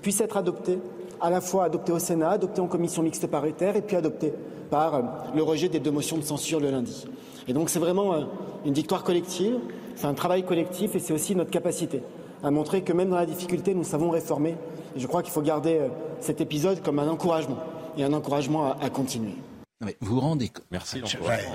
puisse 0.00 0.20
être 0.20 0.36
adoptée, 0.36 0.78
à 1.20 1.28
la 1.28 1.40
fois 1.40 1.64
adoptée 1.64 1.92
au 1.92 1.98
Sénat, 1.98 2.30
adoptée 2.30 2.60
en 2.60 2.68
commission 2.68 3.02
mixte 3.02 3.26
paritaire 3.26 3.74
et 3.74 3.82
puis 3.82 3.96
adoptée 3.96 4.32
par 4.70 4.94
euh, 4.94 5.02
le 5.34 5.42
rejet 5.42 5.68
des 5.68 5.80
deux 5.80 5.90
motions 5.90 6.18
de 6.18 6.22
censure 6.22 6.60
le 6.60 6.70
lundi. 6.70 7.04
Et 7.48 7.52
donc 7.52 7.68
c'est 7.68 7.80
vraiment 7.80 8.14
euh, 8.14 8.20
une 8.64 8.74
victoire 8.74 9.02
collective, 9.02 9.56
c'est 9.96 10.06
un 10.06 10.14
travail 10.14 10.44
collectif 10.44 10.94
et 10.94 11.00
c'est 11.00 11.12
aussi 11.12 11.34
notre 11.34 11.50
capacité 11.50 12.02
à 12.42 12.50
montrer 12.50 12.82
que 12.82 12.92
même 12.92 13.10
dans 13.10 13.16
la 13.16 13.26
difficulté, 13.26 13.74
nous 13.74 13.84
savons 13.84 14.10
réformer. 14.10 14.56
Et 14.96 15.00
je 15.00 15.06
crois 15.06 15.22
qu'il 15.22 15.32
faut 15.32 15.42
garder 15.42 15.78
euh, 15.78 15.88
cet 16.20 16.40
épisode 16.40 16.82
comme 16.82 16.98
un 16.98 17.08
encouragement 17.08 17.58
et 17.98 18.04
un 18.04 18.12
encouragement 18.12 18.72
à, 18.72 18.78
à 18.84 18.90
continuer. 18.90 19.34
Non, 19.80 19.86
mais 19.88 19.96
vous 20.00 20.14
vous 20.14 20.20
rendez 20.20 20.48
compte 20.48 20.64
Merci, 20.70 21.02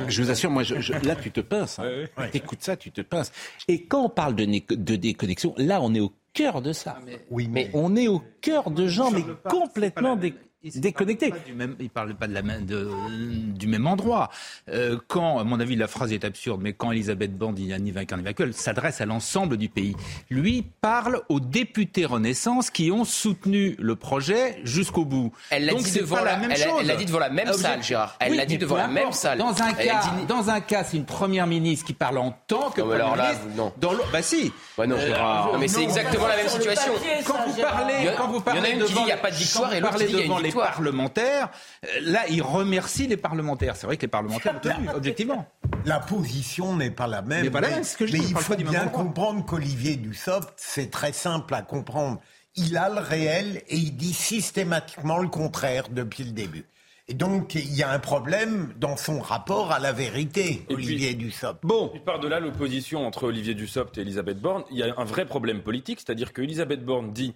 je, 0.08 0.22
vous 0.22 0.30
assure, 0.30 0.52
moi, 0.52 0.62
je- 0.64 0.80
je- 0.80 0.94
là, 0.94 1.16
tu 1.16 1.32
te 1.32 1.42
pinces. 1.42 1.80
Hein. 1.80 2.06
T'écoutes 2.32 2.62
ça, 2.62 2.76
tu 2.78 2.92
te 2.92 3.02
pinces. 3.02 3.32
Et 3.68 3.86
quand 3.86 4.04
on 4.04 4.10
parle 4.10 4.36
de, 4.36 4.46
déconnexion, 4.96 5.56
là, 5.58 5.80
on 5.82 5.94
est 5.96 6.00
au 6.00 6.12
cœur 6.34 6.62
de 6.62 6.72
ça. 6.72 7.00
Oui, 7.32 7.48
mais, 7.50 7.72
On 7.74 7.96
est 7.96 8.08
au 8.08 8.22
cœur 8.42 8.70
de 8.70 8.88
gens, 8.88 9.10
mais 9.12 9.24
complètement 9.50 10.16
dé- 10.16 10.36
Même- 10.64 11.76
Ils 11.80 11.84
ne 11.86 11.90
parlent 11.90 12.14
pas 12.14 12.28
de 12.28 12.34
la 12.36 12.44
même, 12.44 12.66
de- 12.66 12.88
du 13.58 13.66
même 13.66 13.88
endroit. 13.88 14.30
Euh, 14.70 14.98
quand, 15.08 15.40
à 15.40 15.44
mon 15.44 15.60
avis, 15.60 15.76
la 15.76 15.88
phrase 15.88 16.14
est 16.14 16.24
absurde, 16.24 16.62
mais 16.62 16.74
quand 16.74 16.92
Elisabeth 16.92 17.36
Borne 17.36 17.56
dit 17.56 17.74
ni 17.80 17.90
vainqueur 17.92 18.20
ni 18.20 18.24
vainqueur, 18.24 18.46
elle 18.46 18.54
s'adresse 18.54 19.02
à 19.02 19.08
l'ensemble 19.08 19.58
du 19.58 19.70
pays. 19.70 19.96
Lui 20.30 20.64
parle 20.82 21.22
aux 21.30 21.40
députés 21.40 22.06
Renaissance 22.06 22.70
qui 22.70 22.92
ont 22.92 23.06
soutenu 23.06 23.76
le 23.80 23.96
projet 23.96 24.60
jusqu'au 24.64 25.04
bout. 25.04 25.32
Elle 25.50 25.66
l'a 25.66 25.74
dit 25.74 25.92
devant 26.00 26.18
pas 26.18 26.24
la- 26.26 26.32
la 26.34 26.38
même 26.38 26.52
elle 26.52 26.58
chose. 26.58 26.78
elle 26.82 26.88
l'a 26.88 26.96
dit 26.96 27.06
devant 27.06 27.20
la 27.20 27.30
même 27.30 27.48
Ah, 27.50 27.54
salle, 27.54 27.84
Gérard. 27.84 28.16
Elle 28.20 28.32
Oui, 28.32 28.38
l'a 28.38 28.46
dit 28.46 28.58
devant 28.60 28.78
la 28.78 28.88
même 28.88 29.12
salle. 29.14 29.40
Dans 29.40 29.62
un 29.64 29.74
cas, 29.74 30.02
dit- 30.20 30.26
dans 30.28 30.50
un 30.52 30.62
cas, 30.62 30.84
c'est 30.84 30.98
une 30.98 31.06
première 31.06 31.48
ministre 31.48 31.88
qui 31.88 31.94
parle 31.94 32.20
en 32.20 32.38
tant 32.48 32.70
que 32.70 32.82
Non, 32.82 32.88
mais 32.88 32.98
première 33.00 33.06
alors 33.06 33.16
là, 33.16 33.24
ministre. 33.34 33.48
non. 33.58 33.74
Dans 33.80 33.94
l'autre- 33.94 34.12
bah 34.12 34.22
si. 34.22 34.54
Ouais, 34.78 34.86
non, 34.86 34.96
Euh, 34.98 35.08
Gérard. 35.08 35.54
Non, 35.54 35.58
mais 35.60 35.68
c'est 35.68 35.82
exactement 35.84 36.28
la 36.28 36.36
même 36.38 36.48
situation. 36.48 36.94
papier, 36.94 37.10
ça, 37.24 37.32
Quand 37.32 37.48
vous 37.50 37.62
parlez, 37.62 37.94
Il 38.04 38.12
quand 38.16 38.28
vous 38.28 38.34
il 38.34 38.50
y 38.50 38.52
en 38.52 38.52
a 38.52 38.56
parlez 38.62 38.72
une 38.74 38.84
qui 38.86 38.94
dit 38.94 39.00
il 39.02 39.08
y 39.08 39.12
a 39.12 39.18
pas 39.18 39.32
de 39.32 39.36
victoire 39.36 39.74
et 39.74 39.80
l'autre 39.80 39.94
qui 39.98 40.06
parlez 40.06 40.24
dit 40.24 40.28
les 40.54 40.62
parlementaires, 40.62 41.50
euh, 41.86 41.88
là, 42.02 42.22
il 42.30 42.42
remercie 42.42 43.08
les 43.08 43.18
parlementaires. 43.18 43.76
C'est 43.76 43.86
vrai 43.88 43.98
que 43.98 44.04
les 44.04 44.08
parlementaires 44.08 44.56
ont 44.56 44.60
tenu, 44.60 44.90
objectivement. 44.96 45.48
La 45.86 46.00
position 46.00 46.76
n'est 46.76 46.92
pas 46.92 47.08
la 47.08 47.22
même. 47.22 47.44
N'est 47.44 47.50
pas 47.50 47.62
la 47.62 47.70
mais- 47.70 47.76
même, 47.76 47.84
c'est 47.84 47.94
ce 47.94 47.98
que 47.98 48.06
je 48.08 48.14
mais 48.14 48.20
dis, 48.20 48.34
on 48.36 48.40
il 48.40 48.44
faut 48.44 48.56
bien 48.56 48.88
comprendre 48.88 49.46
qu'Olivier 49.46 49.96
Dussopt, 49.96 50.54
c'est 50.58 50.92
très 50.92 51.12
simple 51.14 51.54
à 51.54 51.62
comprendre. 51.62 52.20
Il 52.56 52.76
a 52.78 52.90
le 52.90 53.00
réel 53.00 53.62
et 53.70 53.78
il 53.78 53.96
dit 53.96 54.14
systématiquement 54.14 55.18
le 55.20 55.30
contraire 55.30 55.86
depuis 55.90 56.24
le 56.26 56.32
début. 56.32 56.66
Et 57.08 57.14
donc, 57.14 57.56
il 57.56 57.74
y 57.76 57.84
a 57.84 57.90
un 57.92 58.00
problème 58.00 58.74
dans 58.78 58.96
son 58.96 59.20
rapport 59.20 59.72
à 59.72 59.80
la 59.80 59.92
vérité, 59.92 60.66
Et 60.70 60.74
Olivier 60.74 61.14
Dussopt. 61.14 61.60
Bon. 61.64 61.92
Et 61.94 62.00
par-delà 62.00 62.40
l'opposition 62.40 63.06
entre 63.06 63.24
Olivier 63.24 63.54
Dussopt 63.54 63.98
et 63.98 64.02
Elisabeth 64.02 64.40
Borne, 64.40 64.64
il 64.72 64.78
y 64.78 64.84
a 64.84 64.94
un 64.98 65.04
vrai 65.04 65.26
problème 65.26 65.62
politique, 65.62 66.00
c'est-à-dire 66.00 66.32
que 66.32 66.42
Elisabeth 66.42 66.86
Borne 66.86 67.12
dit 67.12 67.34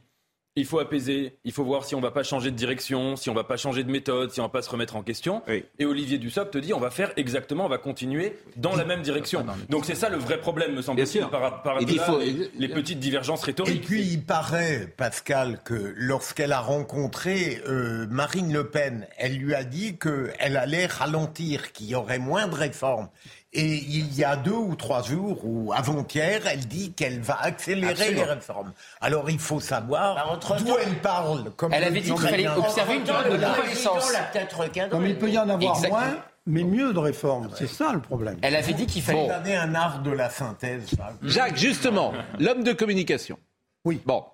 il 0.57 0.65
faut 0.65 0.79
apaiser, 0.79 1.37
il 1.43 1.51
faut 1.51 1.63
voir 1.65 1.83
si 1.83 1.95
on 1.95 2.01
va 2.01 2.11
pas 2.11 2.23
changer 2.23 2.49
de 2.49 2.55
direction, 2.55 3.15
si 3.17 3.29
on 3.29 3.33
va 3.33 3.43
pas 3.43 3.57
changer 3.57 3.83
de 3.83 3.91
méthode, 3.91 4.31
si 4.31 4.39
on 4.39 4.43
va 4.43 4.49
pas 4.49 4.61
se 4.61 4.69
remettre 4.69 4.95
en 4.95 5.03
question. 5.03 5.41
Et 5.79 5.85
Olivier 5.85 6.17
Dussopt 6.17 6.51
te 6.53 6.57
dit 6.57 6.73
on 6.73 6.79
va 6.79 6.89
faire 6.91 7.11
exactement, 7.17 7.65
on 7.65 7.69
va 7.69 7.77
continuer 7.77 8.37
dans 8.55 8.75
la 8.75 8.85
même 8.85 9.01
direction. 9.01 9.45
Donc 9.69 9.85
c'est 9.85 9.95
ça 9.95 10.09
le 10.09 10.17
vrai 10.17 10.39
problème, 10.39 10.73
me 10.73 10.81
semble-t-il, 10.81 11.25
par, 11.27 11.61
par 11.61 11.81
Il 11.81 11.99
faut- 11.99 12.19
les, 12.19 12.49
les 12.57 12.67
petites 12.69 12.99
divergences 12.99 13.43
Et 13.43 13.47
rhétoriques. 13.47 13.85
puis 13.85 14.01
il 14.03 14.23
paraît, 14.23 14.87
Pascal, 14.95 15.59
que 15.63 15.93
lorsqu'elle 15.97 16.53
a 16.53 16.61
rencontré 16.61 17.61
euh, 17.67 18.07
Marine 18.09 18.53
Le 18.53 18.69
Pen, 18.69 19.07
elle 19.17 19.35
lui 19.37 19.53
a 19.55 19.63
dit 19.63 19.97
qu'elle 19.97 20.55
allait 20.57 20.85
ralentir, 20.85 21.71
qu'il 21.73 21.87
y 21.87 21.95
aurait 21.95 22.19
moins 22.19 22.47
de 22.47 22.55
réformes. 22.55 23.09
Et 23.57 23.75
il 23.87 24.13
y 24.13 24.23
a 24.25 24.35
deux 24.35 24.51
ou 24.51 24.75
trois 24.75 25.01
jours, 25.01 25.39
ou 25.45 25.71
avant-hier, 25.73 26.41
elle 26.45 26.67
dit 26.67 26.91
qu'elle 26.91 27.21
va 27.21 27.41
accélérer 27.41 27.91
Absolument. 27.91 28.23
les 28.25 28.29
réformes. 28.33 28.73
Alors 28.99 29.29
il 29.29 29.39
faut 29.39 29.61
savoir 29.61 30.15
Bah, 30.15 30.57
d'où 30.59 30.75
elle 30.77 30.95
parle. 30.99 31.51
Comme 31.55 31.71
Elle 31.71 31.81
le 31.83 31.87
avait 31.87 32.01
dit 32.01 32.11
qu'il 32.13 32.19
fallait 32.27 32.47
observer 32.49 32.95
une 32.95 33.03
période 33.03 33.39
de. 33.39 34.89
Comme 34.89 35.05
il 35.05 35.17
peut 35.17 35.29
y 35.29 35.37
en 35.37 35.47
avoir 35.49 35.75
Exactement. 35.75 36.01
moins, 36.01 36.17
mais 36.45 36.63
mieux 36.63 36.91
de 36.91 36.99
réformes. 36.99 37.49
C'est 37.55 37.67
ça 37.69 37.93
le 37.93 38.01
problème. 38.01 38.37
Elle 38.41 38.57
avait 38.57 38.73
dit 38.73 38.85
qu'il 38.85 39.01
fallait. 39.01 39.29
avez 39.29 39.55
un 39.55 39.73
art 39.73 40.01
de 40.01 40.11
la 40.11 40.29
synthèse. 40.29 40.87
ça. 40.95 41.13
Jacques, 41.23 41.57
justement, 41.57 42.11
l'homme 42.39 42.63
de 42.63 42.73
communication. 42.73 43.39
Oui. 43.85 44.01
Bon, 44.05 44.25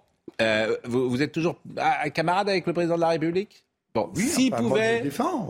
euh, 0.42 0.76
vous, 0.86 1.10
vous 1.10 1.22
êtes 1.22 1.32
toujours 1.32 1.58
ah, 1.78 2.10
camarade 2.10 2.50
avec 2.50 2.66
le 2.66 2.74
président 2.74 2.96
de 2.96 3.02
la 3.02 3.10
République? 3.10 3.66
Bon, 3.94 4.10
Oui, 4.16 4.24
s'il 4.24 4.54
enfin, 4.54 4.64
pouvait. 4.64 5.04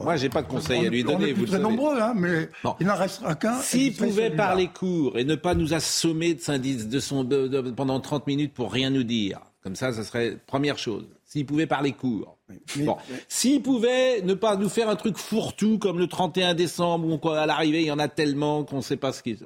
Moi, 0.04 0.16
j'ai 0.16 0.30
pas 0.30 0.42
de 0.42 0.48
conseil 0.48 0.82
On 0.84 0.88
à 0.88 0.90
lui 0.90 1.04
donner. 1.04 1.16
On 1.16 1.28
est 1.28 1.34
vous 1.34 1.34
plus 1.34 1.42
le 1.42 1.48
très 1.48 1.58
savez. 1.58 1.64
nombreux, 1.70 2.00
hein, 2.02 2.14
mais 2.16 2.50
Bon. 2.64 2.76
il 2.80 2.88
n'en 2.88 2.96
restera 2.96 3.36
qu'un. 3.36 3.60
S'il 3.62 3.96
pouvait 3.96 4.32
parler 4.32 4.68
court 4.68 5.18
et 5.18 5.24
ne 5.26 5.36
pas 5.36 5.54
nous 5.54 5.74
assommer 5.76 6.34
de, 6.34 6.84
de 6.90 7.00
son, 7.00 7.24
de- 7.24 7.48
de- 7.48 7.70
pendant 7.72 8.00
30 8.00 8.26
minutes 8.26 8.54
pour 8.54 8.72
rien 8.72 8.90
nous 8.90 9.04
dire, 9.04 9.40
comme 9.64 9.76
ça, 9.76 9.94
ça 9.94 10.04
serait 10.04 10.38
première 10.48 10.80
chose. 10.80 11.06
S'il 11.26 11.46
pouvait 11.46 11.68
parler 11.68 11.92
court. 11.92 12.38
Bon. 12.78 12.98
S'il 13.30 13.62
pouvait 13.62 14.22
ne 14.24 14.34
pas 14.34 14.58
nous 14.58 14.68
faire 14.70 14.90
un 14.90 14.96
truc 14.98 15.18
fourre-tout 15.18 15.78
comme 15.78 16.00
le 16.00 16.08
31 16.08 16.54
décembre 16.56 17.08
où 17.24 17.30
à 17.30 17.46
l'arrivée 17.46 17.82
il 17.82 17.88
y 17.88 17.92
en 17.92 18.00
a 18.00 18.08
tellement 18.10 18.64
qu'on 18.66 18.78
ne 18.78 18.82
sait 18.82 18.98
pas 18.98 19.14
ce 19.14 19.22
qu'il. 19.24 19.38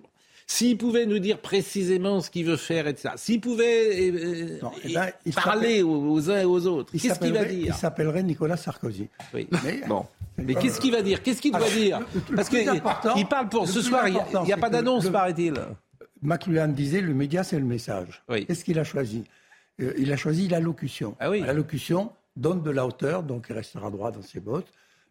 S'il 0.48 0.78
pouvait 0.78 1.06
nous 1.08 1.18
dire 1.20 1.40
précisément 1.40 2.22
ce 2.22 2.30
qu'il 2.30 2.46
veut 2.46 2.56
faire, 2.58 2.88
etc. 2.88 3.16
S'il 3.18 3.42
pouvait 3.42 4.12
euh, 4.12 4.60
Non, 4.62 4.72
eh 4.84 4.94
ben, 4.94 5.08
il 5.26 5.34
parler 5.34 5.82
aux, 5.82 6.12
aux 6.12 6.30
uns 6.30 6.42
et 6.42 6.46
aux 6.46 6.68
autres, 6.68 6.92
Il 6.94 7.02
qu'est-ce 7.02 7.20
qu'il 7.20 7.34
va 7.34 7.40
s'appellerait- 7.40 7.56
dire 7.56 7.66
Il 7.68 7.74
s'appellerait 7.74 8.24
Nicolas 8.24 8.58
Sarkozy. 8.58 9.08
Oui. 9.34 9.48
Mais- 9.64 9.82
Bon. 9.88 10.06
Mais 10.38 10.56
Euh, 10.56 10.60
qu'est-ce 10.60 10.80
qu'il 10.82 10.92
va 10.92 11.02
dire 11.02 11.24
Qu'est-ce 11.24 11.42
qu'il 11.42 11.52
doit 11.52 11.70
dire 11.70 12.00
le- 12.30 12.36
Parce 12.36 12.50
qu'il 12.50 12.68
important- 12.70 13.16
il 13.16 13.26
parle 13.26 13.50
pour 13.50 13.68
ce 13.68 13.82
soir, 13.82 14.08
il 14.08 14.14
n'y 14.46 14.54
a, 14.54 14.58
pas 14.58 14.70
d'annonce, 14.70 15.10
paraît-il. 15.10 15.54
McLuhan 16.22 16.68
disait 16.68 17.02
le 17.02 17.14
média, 17.14 17.44
c'est 17.44 17.58
le 17.58 17.66
message. 17.66 18.22
Oui. 18.30 18.46
Qu'est-ce 18.46 18.64
qu'il 18.66 18.78
a 18.80 18.84
choisi 18.84 19.24
Euh, 19.82 19.94
Il 19.98 20.12
a 20.14 20.18
choisi 20.18 20.48
l'allocution. 20.48 21.16
Ah 21.20 21.30
oui. 21.30 21.40
L'allocution 21.42 22.12
donne 22.38 22.62
de 22.62 22.70
la 22.70 22.86
hauteur, 22.86 23.24
donc 23.24 23.48
il 23.50 23.54
restera 23.56 23.90
droit 23.92 24.12
dans 24.12 24.22
ses 24.22 24.40
bottes. 24.40 24.68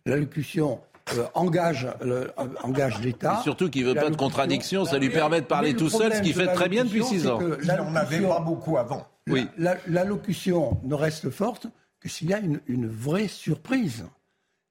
L'allocution 0.07 0.81
euh, 1.17 1.27
engage, 1.35 1.87
le- 2.03 2.33
euh, 2.39 2.47
engage 2.63 3.01
l'État. 3.01 3.39
Et 3.41 3.43
surtout 3.43 3.69
qu'il 3.71 3.85
veut 3.85 3.95
pas 3.95 4.11
de 4.11 4.17
contradiction, 4.17 4.85
ça 4.85 4.99
lui 4.99 5.11
permet 5.11 5.41
de 5.41 5.47
parler 5.47 5.75
tout 5.75 5.89
seul, 5.91 6.15
ce 6.15 6.23
qu'il 6.23 6.35
fait 6.35 6.47
très 6.53 6.69
bien 6.69 6.85
depuis 6.85 7.01
l'allocution, 7.01 7.21
six 7.23 7.29
ans. 7.31 7.39
c'est 7.41 7.47
que 7.57 7.63
Il 7.63 7.67
n'en 7.69 7.75
avait 7.75 8.19
l'allocution- 8.21 8.29
pas 8.29 8.41
beaucoup 8.41 8.79
avant. 8.79 9.07
Oui. 9.29 9.47
la- 9.59 9.77
L'allocution 9.87 10.79
ne 10.85 10.95
reste 10.95 11.31
forte 11.31 11.67
que 12.01 12.09
s'il 12.09 12.29
y 12.29 12.35
a 12.35 12.39
une, 12.39 12.61
une 12.67 12.87
vraie 12.89 13.29
surprise. 13.29 14.05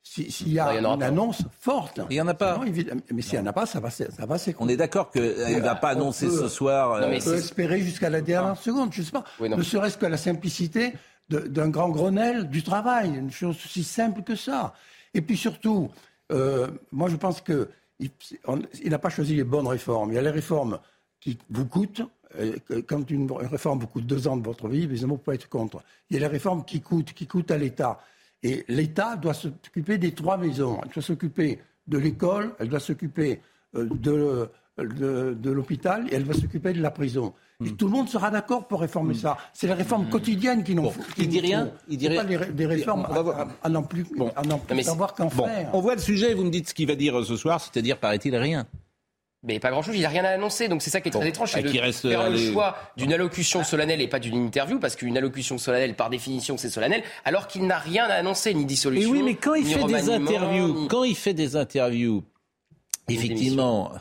Si- 0.05 0.29
S'il 0.31 0.51
y 0.51 0.59
a 0.59 0.75
une 0.75 0.83
pas. 0.83 1.05
annonce 1.05 1.43
forte. 1.61 2.01
Il 2.09 2.17
y 2.17 2.21
en 2.21 2.27
a 2.27 2.33
pas. 2.33 2.59
Sinon, 2.65 3.01
mais 3.13 3.21
s'il 3.21 3.39
n'y 3.39 3.45
en 3.45 3.49
a 3.49 3.53
pas, 3.53 3.65
ça 3.65 3.79
va, 3.79 3.89
ça 3.89 4.03
va 4.27 4.35
On 4.59 4.67
est 4.67 4.75
d'accord 4.75 5.11
qu'elle 5.11 5.55
ne 5.55 5.61
va 5.61 5.75
pas 5.75 5.89
on 5.95 5.97
annoncer 5.99 6.27
peut- 6.27 6.41
ce 6.41 6.47
soir. 6.49 6.99
Non, 6.99 7.07
mais 7.07 7.15
euh, 7.15 7.19
On 7.21 7.23
peut 7.23 7.35
espérer 7.37 7.79
jusqu'à 7.79 8.09
la 8.09 8.19
dernière 8.19 8.57
seconde, 8.57 8.91
je 8.91 8.99
ne 8.99 9.05
sais 9.05 9.11
pas. 9.11 9.23
Oui, 9.39 9.49
ne 9.49 9.63
serait-ce 9.63 9.97
que 9.97 10.05
la 10.05 10.17
simplicité 10.17 10.93
d'un 11.29 11.69
grand 11.69 11.87
Grenelle 11.89 12.49
du 12.49 12.63
travail, 12.63 13.15
une 13.15 13.31
chose 13.31 13.55
aussi 13.63 13.83
simple 13.85 14.23
que 14.23 14.35
ça. 14.35 14.73
Et 15.13 15.21
puis 15.21 15.37
surtout, 15.37 15.89
euh, 16.33 16.67
moi 16.91 17.07
je 17.09 17.15
pense 17.15 17.41
que 17.41 17.69
il 17.99 18.09
on- 18.45 18.61
il 18.83 18.89
n'a 18.89 18.99
pas 18.99 19.09
choisi 19.09 19.35
les 19.35 19.43
bonnes 19.43 19.67
réformes. 19.67 20.11
Il 20.11 20.15
y 20.15 20.17
a 20.17 20.21
les 20.21 20.29
réformes 20.41 20.79
qui 21.19 21.37
vous 21.49 21.65
coûtent. 21.65 22.01
euh, 22.39 22.55
Quand 22.87 23.09
une 23.11 23.31
réforme 23.31 23.79
vous 23.79 23.87
coûte 23.87 24.05
deux 24.07 24.27
ans 24.27 24.35
de 24.37 24.43
votre 24.43 24.67
vie, 24.67 24.83
évidemment, 24.83 25.15
vous 25.15 25.21
pouvez 25.21 25.35
être 25.35 25.47
contre. 25.49 25.83
Il 26.09 26.15
y 26.15 26.17
a 26.17 26.21
les 26.21 26.27
réformes 26.37 26.65
qui 26.65 26.81
coûtent, 26.81 27.13
qui 27.13 27.27
coûtent 27.27 27.51
à 27.51 27.57
l'État. 27.57 27.99
Et 28.41 28.65
l'État 28.67 29.15
doit 29.15 29.33
s'occuper 29.35 29.97
des 29.97 30.13
trois 30.13 30.37
maisons. 30.37 30.79
Elle 30.83 30.89
doit 30.91 31.03
s'occuper 31.03 31.59
de 31.87 31.97
l'école, 31.97 32.55
elle 32.59 32.69
doit 32.69 32.79
s'occuper 32.79 33.39
euh, 33.75 33.87
de, 34.07 34.49
de, 34.77 35.37
de 35.39 35.51
l'hôpital 35.51 36.07
et 36.11 36.15
elle 36.15 36.23
va 36.23 36.33
s'occuper 36.33 36.73
de 36.73 36.81
la 36.81 36.89
prison. 36.91 37.33
Et 37.63 37.71
tout 37.71 37.85
le 37.85 37.91
monde 37.91 38.09
sera 38.09 38.31
d'accord 38.31 38.67
pour 38.67 38.81
réformer 38.81 39.13
ça. 39.13 39.37
C'est 39.53 39.67
les 39.67 39.73
réformes 39.73 40.09
quotidiennes 40.09 40.63
qui 40.63 40.73
n'ont 40.75 40.83
Bon, 40.83 40.93
il 41.17 41.29
dit 41.29 41.39
rien 41.39 41.69
Il 41.87 41.97
dit 41.97 42.09
pas 42.09 42.23
rien 42.23 42.39
des, 42.39 42.45
des 42.51 42.65
réformes 42.65 43.05
On 43.09 43.13
va 43.13 43.21
voir. 43.21 43.47
à, 43.61 43.69
n'en 43.69 43.83
plus, 43.83 44.05
à 44.35 44.41
n'en 44.43 44.57
plus 44.57 44.75
mais 44.75 44.83
c'est- 44.83 44.89
savoir 44.89 45.13
qu'en 45.13 45.27
Bon, 45.27 45.45
faire. 45.45 45.69
on 45.73 45.79
voit 45.79 45.95
le 45.95 46.01
sujet 46.01 46.31
et 46.31 46.33
vous 46.33 46.43
me 46.43 46.49
dites 46.49 46.69
ce 46.69 46.73
qu'il 46.73 46.87
va 46.87 46.95
dire 46.95 47.23
ce 47.23 47.37
soir, 47.37 47.61
c'est-à-dire, 47.61 47.99
paraît-il, 47.99 48.35
rien. 48.35 48.65
Mais 49.45 49.59
pas 49.59 49.71
grand-chose, 49.71 49.95
il 49.95 50.01
n'a 50.01 50.09
rien 50.09 50.23
à 50.25 50.29
annoncer, 50.29 50.67
donc 50.69 50.81
c'est 50.81 50.89
ça 50.89 51.01
qui 51.01 51.09
est 51.09 51.11
très 51.11 51.19
Bon, 51.21 51.25
étrange, 51.27 51.51
c'est 51.51 51.59
et 51.59 51.63
de 51.63 51.79
reste, 51.79 52.01
faire 52.09 52.21
le 52.29 52.35
allez- 52.35 52.51
choix 52.53 52.75
d'une 52.97 53.13
allocution 53.13 53.63
solennelle 53.63 54.01
et 54.01 54.07
pas 54.07 54.19
d'une 54.19 54.35
interview, 54.37 54.79
parce 54.79 54.95
qu'une 54.95 55.17
allocution 55.17 55.57
solennelle, 55.57 55.95
par 55.95 56.09
définition, 56.09 56.57
c'est 56.57 56.69
solennel, 56.69 57.03
alors 57.25 57.47
qu'il 57.47 57.67
n'a 57.67 57.77
rien 57.77 58.05
à 58.05 58.13
annoncer, 58.13 58.53
ni 58.53 58.63
Et 58.63 58.65
dissolution. 58.65 59.11
oui, 59.11 59.21
mais 59.23 59.35
quand 59.35 59.53
il 59.53 59.65
fait 59.65 59.83
des 59.83 60.09
interviews, 60.09 60.81
ni- 60.83 60.87
quand 60.87 61.03
il 61.03 61.15
fait 61.15 61.33
des 61.33 61.55
interviews, 61.57 62.23
effectivement, 63.09 63.91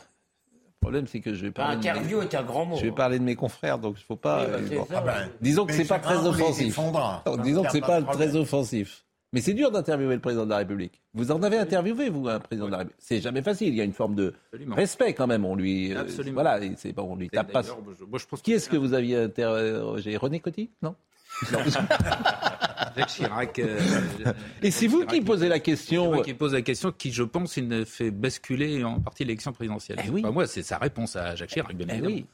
le 0.83 0.85
problème 0.85 1.07
c'est 1.07 1.19
que 1.21 1.33
je 1.33 1.41
vais 1.45 1.51
parler, 1.51 1.75
de 1.77 1.79
Interview 1.79 2.21
est 2.21 2.35
un 2.35 2.43
grand 2.43 2.65
mot. 2.65 2.75
mes, 2.75 2.81
je 2.81 2.85
vais 2.85 2.91
parler 2.91 3.19
de 3.19 3.23
mes 3.23 3.35
confrères, 3.35 3.79
donc 3.79 3.95
il 3.97 4.03
faut 4.03 4.15
pas. 4.15 4.45
Oui, 4.45 4.51
bah, 4.51 4.75
euh, 4.81 4.85
ça. 4.89 5.01
ben, 5.01 5.29
Disons 5.41 5.65
que 5.65 5.73
c'est 5.73 5.85
pas 5.85 5.99
très 5.99 6.17
offensif. 6.17 6.77
Non, 6.77 7.37
disons 7.37 7.63
que 7.63 7.71
c'est 7.71 7.81
pas 7.81 8.01
très 8.01 8.35
offensif. 8.35 9.05
Mais 9.31 9.41
c'est 9.41 9.55
dur 9.55 9.71
d'interviewer 9.71 10.13
le 10.13 10.21
président 10.21 10.45
de 10.45 10.51
la 10.51 10.57
République. 10.57 11.01
Vous 11.15 11.31
en 11.31 11.41
avez 11.41 11.57
interviewé, 11.57 12.09
vous, 12.09 12.27
un 12.27 12.39
président 12.39 12.67
de 12.67 12.71
la 12.71 12.77
République. 12.79 12.99
C'est 12.99 13.19
jamais 13.19 13.41
facile. 13.41 13.69
Il 13.69 13.75
y 13.75 13.81
a 13.81 13.83
une 13.83 13.93
forme 13.93 14.13
de 14.13 14.35
Absolument. 14.51 14.75
respect 14.75 15.13
quand 15.13 15.25
même. 15.25 15.43
On 15.43 15.55
lui, 15.55 15.91
euh, 15.91 16.01
Absolument. 16.01 16.41
voilà, 16.43 16.59
c'est 16.77 16.93
bon, 16.93 17.13
on 17.13 17.15
lui 17.15 17.31
tape 17.31 17.51
pas. 17.51 17.63
Moi, 18.07 18.19
je 18.19 18.25
pense 18.27 18.43
Qui 18.43 18.53
est-ce 18.53 18.69
que 18.69 18.77
vous 18.77 18.93
aviez 18.93 19.17
interrogé 19.17 20.17
René 20.17 20.39
Coty 20.39 20.69
Non? 20.83 20.93
Jacques 22.95 23.07
Chirac. 23.07 23.59
euh, 23.59 23.79
Et 24.61 24.71
c'est 24.71 24.87
vous 24.87 25.05
qui 25.05 25.21
posez 25.21 25.47
la 25.47 25.55
C'est 25.55 25.61
question. 25.61 26.13
moi 26.13 26.23
qui 26.23 26.33
pose 26.33 26.53
la 26.53 26.61
question 26.61 26.91
qui, 26.91 27.11
je 27.11 27.23
pense, 27.23 27.57
il 27.57 27.67
ne 27.67 27.83
fait 27.85 28.11
basculer 28.11 28.83
en 28.83 28.99
partie 28.99 29.23
l'élection 29.23 29.51
présidentielle. 29.51 29.99
Eh 30.05 30.09
oui. 30.09 30.21
Pas 30.21 30.31
moi, 30.31 30.47
c'est 30.47 30.63
sa 30.63 30.77
réponse 30.77 31.15
à 31.15 31.35
Jacques 31.35 31.49
Chirac, 31.49 31.75
bien 31.75 31.87
Eh 31.89 31.93
évidemment. 31.93 32.15
oui. 32.15 32.25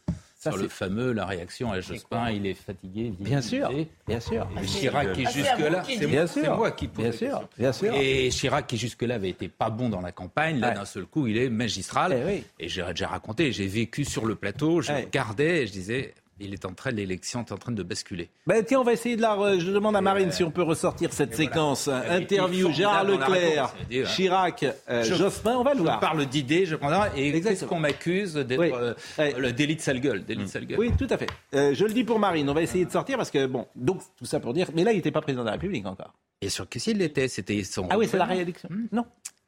Ça, 0.42 0.52
Sur 0.52 0.62
le 0.62 0.70
fameux, 0.70 1.12
la 1.12 1.26
réaction 1.26 1.70
à 1.70 1.82
Jospin, 1.82 2.30
il 2.32 2.46
est 2.46 2.54
fatigué. 2.54 3.12
Bien 3.20 3.42
sûr, 3.42 3.70
bien 4.08 4.22
sûr. 4.22 4.48
Et 4.62 4.66
Chirac 4.66 5.12
qui 5.12 5.26
Ah, 5.26 5.28
à 5.28 5.32
vous 5.34 5.38
jusque-là, 5.38 5.80
qui 5.82 5.98
c'est 5.98 6.28
sûr. 6.28 6.56
moi 6.56 6.72
qui 6.72 6.88
pose 6.88 7.04
Bien 7.04 7.12
la 7.12 7.18
sûr, 7.18 7.28
question. 7.28 7.50
bien 7.58 7.74
sûr. 7.74 7.94
Et 7.96 8.30
Chirac 8.30 8.66
qui 8.68 8.78
jusque-là 8.78 9.16
avait 9.16 9.28
été 9.32 9.50
pas 9.50 9.70
bon 9.70 9.90
dans 9.90 10.00
la 10.00 10.14
campagne, 10.14 10.62
là 10.62 10.70
Ouais. 10.70 10.76
d'un 10.76 10.86
seul 10.86 11.08
coup 11.08 11.28
il 11.28 11.36
est 11.38 11.50
magistral. 11.50 12.16
Eh 12.18 12.26
oui. 12.26 12.44
Et 12.58 12.70
j'ai 12.70 12.82
déjà 12.88 13.10
raconté, 13.10 13.52
j'ai 13.52 13.68
vécu 13.68 14.06
sur 14.06 14.26
le 14.26 14.36
plateau, 14.36 14.80
je 14.82 14.94
Ouais. 14.94 15.04
regardais 15.04 15.64
et 15.64 15.68
je 15.68 15.74
disais, 15.74 16.14
il 16.40 16.54
est 16.54 16.66
en 16.66 16.74
train, 16.74 16.92
l'élection 16.92 17.42
est 17.44 17.52
en 17.52 17.58
train 17.58 17.72
de 17.72 17.84
basculer. 17.84 18.30
Ben, 18.48 18.64
tiens, 18.66 18.80
on 18.80 18.84
va 18.84 18.94
essayer 18.94 19.16
de 19.16 19.22
la. 19.22 19.58
Je 19.60 19.72
demande 19.72 19.96
à 19.96 20.02
Marine 20.02 20.32
si 20.32 20.44
on 20.44 20.52
peut 20.52 20.64
ressortir 20.64 21.12
cette 21.14 21.36
séquence. 21.36 21.88
Interview 21.88 22.72
Gérard 22.72 23.04
Leclerc, 23.06 23.74
réponse, 23.90 24.10
hein. 24.10 24.14
Chirac, 24.16 24.66
euh, 24.90 25.04
Je- 25.04 25.16
Jospin. 25.16 25.56
On 25.58 25.64
va 25.64 25.72
le 25.74 25.80
Je 25.80 25.84
voir. 25.84 26.00
parle 26.00 26.26
d'idées, 26.26 26.66
je 26.66 26.76
prends 26.76 26.90
et 27.16 27.28
Exactement. 27.28 27.44
qu'est-ce 27.50 27.66
qu'on 27.66 27.80
m'accuse 27.80 28.34
d'être 28.36 28.60
Oui. 28.60 28.72
euh, 28.74 28.94
le 29.38 29.52
délit 29.52 29.76
de 29.76 29.82
sale 29.82 30.00
gueule, 30.00 30.24
délit 30.26 30.44
de 30.44 30.50
sale 30.50 30.66
gueule. 30.66 30.80
Oui, 30.80 30.92
tout 30.98 31.08
à 31.10 31.18
fait. 31.18 31.28
Euh, 31.54 31.74
je 31.74 31.86
le 31.86 31.94
dis 31.94 32.04
pour 32.04 32.20
Marine. 32.20 32.50
On 32.50 32.54
va 32.54 32.62
essayer 32.62 32.86
de 32.86 32.92
sortir 32.92 33.18
parce 33.18 33.32
que 33.32 33.46
bon. 33.46 33.68
Donc 33.76 34.02
tout 34.18 34.26
ça 34.26 34.40
pour 34.40 34.54
dire. 34.54 34.70
Mais 34.74 34.84
là, 34.84 34.92
il 34.92 34.96
n'était 34.98 35.12
pas 35.12 35.22
président 35.22 35.42
de 35.42 35.48
la 35.48 35.54
République 35.54 35.86
encore. 35.86 36.14
Et 36.42 36.50
sûr 36.50 36.68
que 36.70 36.80
s'il 36.80 36.98
l'était, 36.98 37.28
c'était 37.28 37.64
son. 37.64 37.88
Ah 37.90 37.98
oui, 37.98 38.08
c'est 38.10 38.18
la 38.18 38.26
réélection. 38.26 38.70
Non. 38.92 39.06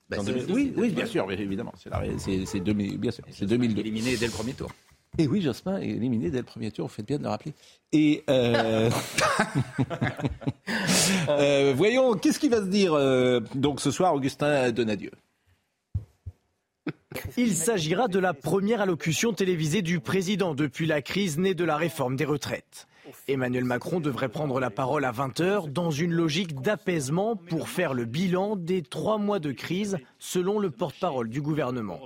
Bah, 0.10 0.18
En 0.20 0.24
c'est- 0.26 0.32
2010, 0.34 0.54
oui, 0.54 0.74
oui, 0.76 0.90
bien 0.90 1.06
sûr, 1.06 1.32
évidemment. 1.32 1.72
C'est 1.82 1.90
la 1.90 2.00
ré- 2.00 2.12
c'est 2.18 2.46
c'est 2.46 2.60
2000, 2.60 2.98
bien 2.98 3.12
sûr. 3.12 3.24
C'est 3.32 3.46
2002. 3.46 3.80
Éliminé 3.80 4.18
dès 4.18 4.26
le 4.26 4.32
premier 4.34 4.52
tour. 4.52 4.70
Et 5.17 5.28
oui, 5.28 5.41
Jospin 5.41 5.80
est 5.80 5.89
éliminé 5.89 6.30
dès 6.30 6.38
le 6.38 6.43
premier 6.43 6.71
tour, 6.71 6.88
vous 6.88 6.93
faites 6.93 7.06
bien 7.06 7.17
de 7.17 7.24
le 7.24 7.30
rappeler. 7.30 7.54
Et 7.91 8.24
euh, 8.30 8.89
euh, 11.30 11.74
voyons, 11.76 12.13
qu'est-ce 12.13 12.39
qui 12.39 12.47
va 12.47 12.62
se 12.62 12.67
dire 12.67 12.93
euh, 12.93 13.41
donc 13.56 13.82
ce 13.82 13.91
soir, 13.91 14.13
Augustin 14.13 14.71
Donadieu? 14.71 15.12
Il 17.36 17.56
s'agira 17.56 18.08
de 18.08 18.19
la 18.19 18.34
première 18.34 18.82
allocution 18.82 19.34
télévisée 19.34 19.82
du 19.82 20.00
président 20.00 20.56
depuis 20.56 20.88
la 20.88 21.02
crise 21.02 21.38
née 21.38 21.54
de 21.54 21.65
la 21.65 21.76
réforme 21.76 22.15
des 22.15 22.26
retraites. 22.26 22.88
Emmanuel 23.28 23.65
Macron 23.65 24.00
devrait 24.00 24.30
prendre 24.30 24.62
la 24.62 24.69
parole 24.69 25.04
à 25.04 25.12
20h 25.12 25.69
dans 25.71 25.91
une 25.91 26.13
logique 26.13 26.62
d'apaisement 26.62 27.36
pour 27.36 27.67
faire 27.67 27.93
le 27.93 28.06
bilan 28.06 28.56
des 28.56 28.82
trois 28.82 29.17
mois 29.17 29.39
de 29.39 29.52
crise, 29.52 29.97
selon 30.19 30.60
le 30.60 30.71
porte-parole 30.71 31.30
du 31.30 31.41
gouvernement. 31.41 32.00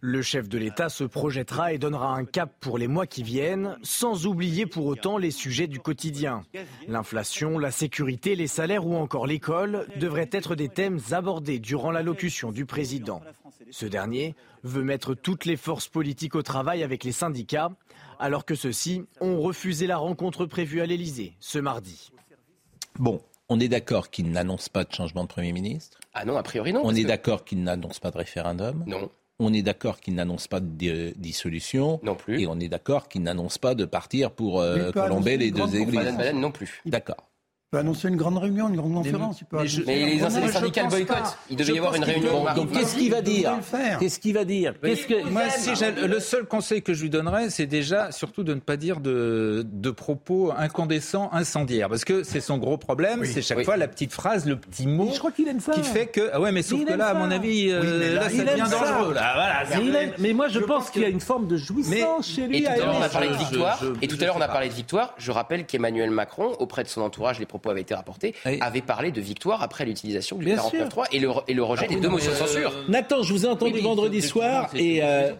Le 0.00 0.22
chef 0.22 0.48
de 0.48 0.58
l'État 0.58 0.88
se 0.88 1.04
projettera 1.04 1.72
et 1.72 1.78
donnera 1.78 2.14
un 2.14 2.24
cap 2.24 2.52
pour 2.60 2.78
les 2.78 2.88
mois 2.88 3.06
qui 3.06 3.22
viennent, 3.22 3.76
sans 3.82 4.26
oublier 4.26 4.66
pour 4.66 4.86
autant 4.86 5.18
les 5.18 5.30
sujets 5.30 5.66
du 5.66 5.80
quotidien. 5.80 6.42
L'inflation, 6.86 7.58
la 7.58 7.70
sécurité, 7.70 8.36
les 8.36 8.46
salaires 8.46 8.86
ou 8.86 8.94
encore 8.96 9.26
l'école 9.26 9.86
devraient 9.98 10.30
être 10.32 10.54
des 10.54 10.68
thèmes 10.68 11.00
abordés 11.10 11.58
durant 11.58 11.90
l'allocution 11.90 12.52
du 12.52 12.66
président. 12.66 13.22
Ce 13.70 13.86
dernier 13.86 14.34
veut 14.62 14.84
mettre 14.84 15.14
toutes 15.14 15.44
les 15.44 15.56
forces 15.56 15.88
politiques 15.88 16.34
au 16.34 16.42
travail 16.42 16.82
avec 16.82 17.02
les 17.04 17.12
syndicats, 17.12 17.70
alors 18.18 18.44
que 18.44 18.54
ceux-ci 18.54 19.04
ont 19.20 19.40
refusé 19.40 19.86
la 19.86 19.96
rencontre 19.96 20.46
prévue 20.46 20.80
à 20.80 20.86
l'Élysée 20.86 21.34
ce 21.40 21.58
mardi. 21.58 22.12
Bon, 22.98 23.20
on 23.48 23.60
est 23.60 23.68
d'accord 23.68 24.10
qu'il 24.10 24.30
n'annonce 24.30 24.68
pas 24.68 24.84
de 24.84 24.92
changement 24.92 25.22
de 25.24 25.28
Premier 25.28 25.52
ministre? 25.52 25.98
Ah 26.14 26.24
non, 26.24 26.36
a 26.36 26.42
priori 26.42 26.72
non. 26.72 26.80
On 26.84 26.94
est 26.94 27.04
d'accord 27.04 27.44
qu'il 27.44 27.62
n'annonce 27.62 27.98
pas 27.98 28.10
de 28.10 28.18
référendum? 28.18 28.84
Non. 28.86 29.10
On 29.38 29.52
est 29.52 29.62
d'accord 29.62 30.00
qu'il 30.00 30.14
n'annonce 30.14 30.48
pas 30.48 30.60
de 30.60 31.12
dissolution. 31.16 32.00
Non 32.02 32.14
plus. 32.14 32.40
Et 32.40 32.46
on 32.46 32.58
est 32.58 32.68
d'accord 32.68 33.08
qu'il 33.08 33.22
n'annonce 33.22 33.58
pas 33.58 33.74
de 33.74 33.84
partir 33.84 34.30
pour 34.30 34.60
euh, 34.60 34.90
colomber 34.92 35.36
les 35.36 35.50
deux 35.50 35.76
églises. 35.76 36.16
Non 36.34 36.50
plus. 36.50 36.80
D'accord 36.86 37.28
peut 37.70 37.78
annoncer 37.78 38.08
une 38.08 38.16
grande 38.16 38.38
réunion, 38.38 38.68
une 38.68 38.76
grande 38.76 38.94
conférence. 38.94 39.42
Mais, 39.52 39.64
mais, 39.86 40.04
les, 40.04 40.14
les 40.14 40.48
syndicats 40.52 40.84
boycottent. 40.84 41.38
Il 41.50 41.56
devait 41.56 41.74
y 41.74 41.78
avoir 41.78 41.96
une 41.96 42.04
réunion. 42.04 42.44
Donc 42.54 42.72
qu'est-ce 42.72 42.96
qu'il 42.96 43.10
va 43.10 43.22
dire 43.22 43.58
Qu'est-ce 43.98 44.20
qu'il 44.20 44.34
va 44.34 44.44
dire 44.44 44.74
Qu'est-ce 44.80 45.06
que 45.06 45.28
moi, 45.28 45.48
si 45.50 45.70
le 46.06 46.20
seul 46.20 46.46
conseil 46.46 46.82
que 46.82 46.94
je 46.94 47.02
lui 47.02 47.10
donnerais, 47.10 47.50
c'est 47.50 47.66
déjà 47.66 48.12
surtout 48.12 48.44
de 48.44 48.54
ne 48.54 48.60
pas 48.60 48.76
dire 48.76 49.00
de, 49.00 49.66
de 49.70 49.90
propos 49.90 50.52
incandescents, 50.56 51.30
incendiaires, 51.32 51.88
parce 51.88 52.04
que 52.04 52.22
c'est 52.22 52.40
son 52.40 52.58
gros 52.58 52.76
problème. 52.76 53.24
C'est 53.24 53.42
chaque 53.42 53.64
fois 53.64 53.76
la 53.76 53.88
petite 53.88 54.12
phrase, 54.12 54.46
le 54.46 54.56
petit 54.56 54.86
mot. 54.86 55.10
je 55.12 55.18
crois 55.18 55.32
qu'il 55.32 55.48
aime 55.48 55.60
ça. 55.60 55.72
Qui 55.72 55.82
fait 55.82 56.06
que 56.06 56.30
ah 56.32 56.40
ouais, 56.40 56.52
mais 56.52 56.62
sauf 56.62 56.84
que 56.84 56.92
là, 56.92 57.08
à 57.08 57.14
mon 57.14 57.30
avis, 57.30 57.70
euh, 57.70 58.14
là, 58.14 58.30
ça 58.30 58.44
devient 58.44 58.70
dangereux. 58.70 59.14
Là, 59.14 59.32
voilà. 59.34 60.12
Mais 60.18 60.32
moi, 60.32 60.48
je 60.48 60.60
pense 60.60 60.90
qu'il 60.90 61.02
y 61.02 61.04
a 61.04 61.08
une 61.08 61.20
forme 61.20 61.48
de 61.48 61.56
jouissance 61.56 62.28
chez 62.28 62.46
lui. 62.46 62.58
Et 62.58 62.62
tout 62.62 62.70
à 62.70 62.76
l'heure, 62.76 62.96
on 62.96 63.02
a 63.02 63.08
parlé 63.08 63.28
de 63.28 63.34
victoire. 63.34 63.82
Et 64.02 64.06
tout 64.08 64.16
à 64.20 64.24
l'heure, 64.24 64.36
on 64.36 64.40
a 64.40 64.48
parlé 64.48 64.68
de 64.68 64.74
victoire. 64.74 65.14
Je 65.18 65.32
rappelle 65.32 65.66
qu'Emmanuel 65.66 66.10
Macron, 66.10 66.52
auprès 66.60 66.84
de 66.84 66.88
son 66.88 67.00
entourage, 67.00 67.40
les 67.40 67.46
propos 67.58 67.70
avaient 67.70 67.82
été 67.82 67.94
rapportés 67.94 68.34
avait 68.60 68.82
parlé 68.82 69.12
de 69.12 69.20
victoire 69.20 69.62
après 69.62 69.84
l'utilisation 69.84 70.36
du 70.38 70.46
49.3 70.46 71.06
et 71.12 71.18
le, 71.18 71.30
et 71.48 71.54
le 71.54 71.62
rejet 71.62 71.86
des 71.86 71.96
deux 71.96 72.08
motions 72.08 72.30
de 72.30 72.36
censure. 72.36 72.72
Nathan, 72.88 73.22
je 73.22 73.32
vous 73.32 73.46
ai 73.46 73.48
entendu 73.48 73.80
vendredi 73.80 74.22
soir 74.22 74.70
et 74.74 75.02
euh, 75.02 75.32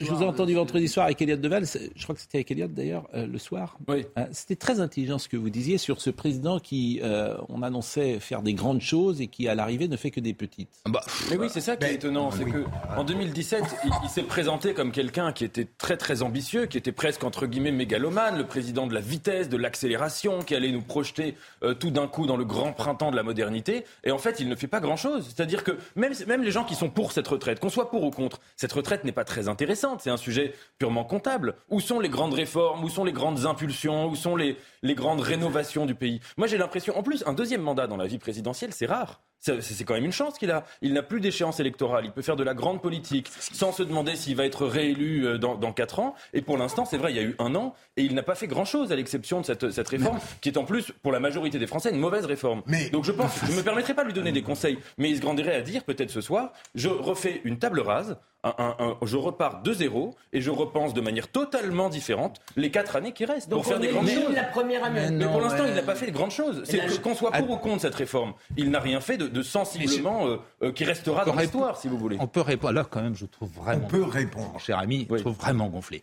je 0.00 0.06
vous 0.06 0.22
ai 0.22 0.26
entendu 0.26 0.54
vendredi 0.54 0.88
soir 0.88 1.06
avec 1.06 1.20
Elliot 1.22 1.36
Deval. 1.36 1.64
Je 1.66 2.02
crois 2.02 2.14
que 2.14 2.20
c'était 2.20 2.38
avec 2.38 2.50
Elliot 2.50 2.68
d'ailleurs 2.68 3.08
euh, 3.14 3.26
le 3.26 3.38
soir. 3.38 3.78
Oui. 3.88 4.06
Euh, 4.16 4.24
c'était 4.32 4.56
très 4.56 4.80
intelligent 4.80 5.18
ce 5.18 5.28
que 5.28 5.36
vous 5.36 5.50
disiez 5.50 5.78
sur 5.78 6.00
ce 6.00 6.10
président 6.10 6.58
qui, 6.58 7.00
on 7.48 7.62
annonçait 7.62 8.18
faire 8.20 8.42
des 8.42 8.54
grandes 8.54 8.80
choses 8.80 9.20
et 9.20 9.26
qui 9.26 9.48
à 9.48 9.54
l'arrivée 9.54 9.88
ne 9.88 9.96
fait 9.96 10.10
que 10.10 10.20
des 10.20 10.34
petites. 10.34 10.68
Ah 10.86 10.90
bah, 10.90 11.00
mais 11.30 11.36
oui, 11.36 11.48
c'est 11.50 11.60
ça 11.60 11.76
qui 11.76 11.86
est 11.86 11.94
étonnant, 11.94 12.30
c'est 12.30 12.44
que 12.44 12.64
en 12.96 13.04
2017, 13.04 13.64
il, 13.84 14.08
s'est 14.08 14.22
présenté 14.22 14.74
comme 14.74 14.92
quelqu'un 14.92 15.32
qui 15.32 15.44
était 15.44 15.66
très 15.78 15.96
très 15.96 16.22
ambitieux, 16.22 16.66
qui 16.66 16.78
était 16.78 16.92
presque 16.92 17.24
entre 17.24 17.46
guillemets 17.46 17.72
mégalomane, 17.72 18.38
le 18.38 18.46
président 18.46 18.86
de 18.86 18.94
la 18.94 19.00
vitesse, 19.00 19.48
de 19.48 19.56
l'accélération, 19.56 20.40
qui 20.42 20.54
allait 20.54 20.72
nous 20.72 20.82
projeter 20.82 21.34
tout 21.78 21.90
d'un 21.90 22.06
coup 22.06 22.26
dans 22.26 22.36
le 22.36 22.44
grand 22.44 22.72
printemps 22.72 23.10
de 23.10 23.16
la 23.16 23.22
modernité. 23.22 23.84
Et 24.04 24.10
en 24.10 24.18
fait, 24.18 24.40
il 24.40 24.48
ne 24.48 24.54
fait 24.54 24.66
pas 24.66 24.80
grand-chose. 24.80 25.24
C'est-à-dire 25.26 25.64
que 25.64 25.72
même, 25.96 26.12
même 26.26 26.42
les 26.42 26.50
gens 26.50 26.64
qui 26.64 26.74
sont 26.74 26.90
pour 26.90 27.12
cette 27.12 27.28
retraite, 27.28 27.60
qu'on 27.60 27.70
soit 27.70 27.90
pour 27.90 28.04
ou 28.04 28.10
contre, 28.10 28.40
cette 28.56 28.72
retraite 28.72 29.04
n'est 29.04 29.12
pas 29.12 29.24
très 29.24 29.48
intéressante. 29.48 30.00
C'est 30.02 30.10
un 30.10 30.16
sujet 30.16 30.54
purement 30.78 31.04
comptable. 31.04 31.54
Où 31.70 31.80
sont 31.80 32.00
les 32.00 32.08
grandes 32.08 32.34
réformes? 32.34 32.84
Où 32.84 32.88
sont 32.88 33.04
les 33.04 33.12
grandes 33.12 33.46
impulsions? 33.46 34.08
Où 34.08 34.16
sont 34.16 34.36
les, 34.36 34.56
les 34.82 34.94
grandes 34.94 35.20
rénovations 35.20 35.86
du 35.86 35.94
pays 35.94 36.20
Moi, 36.36 36.46
j'ai 36.46 36.58
l'impression, 36.58 36.96
en 36.96 37.02
plus, 37.02 37.24
un 37.26 37.32
deuxième 37.32 37.62
mandat 37.62 37.86
dans 37.86 37.96
la 37.96 38.06
vie 38.06 38.18
présidentielle, 38.18 38.72
c'est 38.72 38.86
rare. 38.86 39.20
C'est 39.40 39.84
quand 39.84 39.94
même 39.94 40.04
une 40.04 40.12
chance 40.12 40.36
qu'il 40.36 40.50
a. 40.50 40.64
Il 40.82 40.92
n'a 40.94 41.02
plus 41.02 41.20
d'échéance 41.20 41.60
électorale. 41.60 42.04
Il 42.04 42.10
peut 42.10 42.22
faire 42.22 42.34
de 42.34 42.42
la 42.42 42.54
grande 42.54 42.82
politique 42.82 43.28
sans 43.52 43.70
se 43.70 43.84
demander 43.84 44.16
s'il 44.16 44.34
va 44.34 44.44
être 44.44 44.66
réélu 44.66 45.26
euh, 45.26 45.38
dans, 45.38 45.54
dans 45.54 45.72
4 45.72 46.00
ans. 46.00 46.14
Et 46.32 46.42
pour 46.42 46.58
l'instant, 46.58 46.84
c'est 46.84 46.96
vrai, 46.96 47.12
il 47.12 47.16
y 47.16 47.20
a 47.20 47.22
eu 47.22 47.36
un 47.38 47.54
an 47.54 47.74
et 47.96 48.02
il 48.02 48.16
n'a 48.16 48.24
pas 48.24 48.34
fait 48.34 48.48
grand-chose 48.48 48.90
à 48.90 48.96
l'exception 48.96 49.40
de 49.40 49.46
cette, 49.46 49.70
cette 49.70 49.88
réforme 49.88 50.18
qui 50.40 50.48
est 50.48 50.58
en 50.58 50.64
plus, 50.64 50.90
pour 51.02 51.12
la 51.12 51.20
majorité 51.20 51.58
des 51.60 51.68
Français, 51.68 51.90
une 51.90 52.00
mauvaise 52.00 52.24
réforme. 52.24 52.62
Donc 52.92 53.04
je 53.04 53.12
pense, 53.12 53.30
je 53.46 53.52
ne 53.52 53.56
me 53.56 53.62
permettrai 53.62 53.94
pas 53.94 54.02
de 54.02 54.08
lui 54.08 54.14
donner 54.14 54.32
des 54.32 54.42
conseils, 54.42 54.78
mais 54.98 55.08
il 55.10 55.16
se 55.16 55.20
grandirait 55.20 55.54
à 55.54 55.62
dire 55.62 55.84
peut-être 55.84 56.10
ce 56.10 56.20
soir, 56.20 56.52
je 56.74 56.88
refais 56.88 57.40
une 57.44 57.58
table 57.58 57.80
rase, 57.80 58.18
je 59.02 59.16
repars 59.16 59.62
de 59.62 59.72
zéro 59.72 60.14
et 60.32 60.40
je 60.40 60.50
repense 60.50 60.94
de 60.94 61.00
manière 61.00 61.28
totalement 61.28 61.88
différente 61.88 62.40
les 62.56 62.70
quatre 62.70 62.96
années 62.96 63.12
qui 63.12 63.24
restent 63.24 63.50
pour 63.50 63.64
faire 63.64 63.80
des 63.80 63.88
grandes 63.88 64.08
choses. 64.08 64.34
La 64.34 64.44
première 64.44 64.84
année. 64.84 65.08
Mais, 65.10 65.26
pour 65.26 65.40
l'instant, 65.40 65.64
il 65.66 65.74
n'a 65.74 65.82
pas 65.82 65.94
fait 65.94 66.06
de 66.06 66.12
grandes 66.12 66.30
choses. 66.30 66.62
C'est 66.64 67.02
qu'on 67.02 67.14
soit 67.14 67.32
pour 67.32 67.50
ou 67.50 67.56
contre 67.56 67.82
cette 67.82 67.94
réforme, 67.94 68.34
il 68.56 68.70
n'a 68.70 68.80
rien 68.80 69.00
fait 69.00 69.16
de, 69.16 69.42
sensiblement 69.42 70.26
euh, 70.26 70.36
euh, 70.62 70.72
qui 70.72 70.84
restera 70.84 71.24
dans 71.24 71.34
l'histoire, 71.34 71.76
si 71.78 71.88
vous 71.88 71.98
voulez. 71.98 72.16
On 72.20 72.26
peut 72.26 72.40
répondre. 72.40 72.70
Alors 72.70 72.88
quand 72.88 73.00
même, 73.00 73.14
je 73.14 73.26
trouve 73.26 73.50
vraiment. 73.50 73.84
On 73.84 73.88
peut 73.88 74.02
répondre, 74.02 74.58
cher 74.60 74.78
ami. 74.78 75.06
Je 75.10 75.16
trouve 75.16 75.36
vraiment 75.36 75.68
gonflé. 75.68 76.02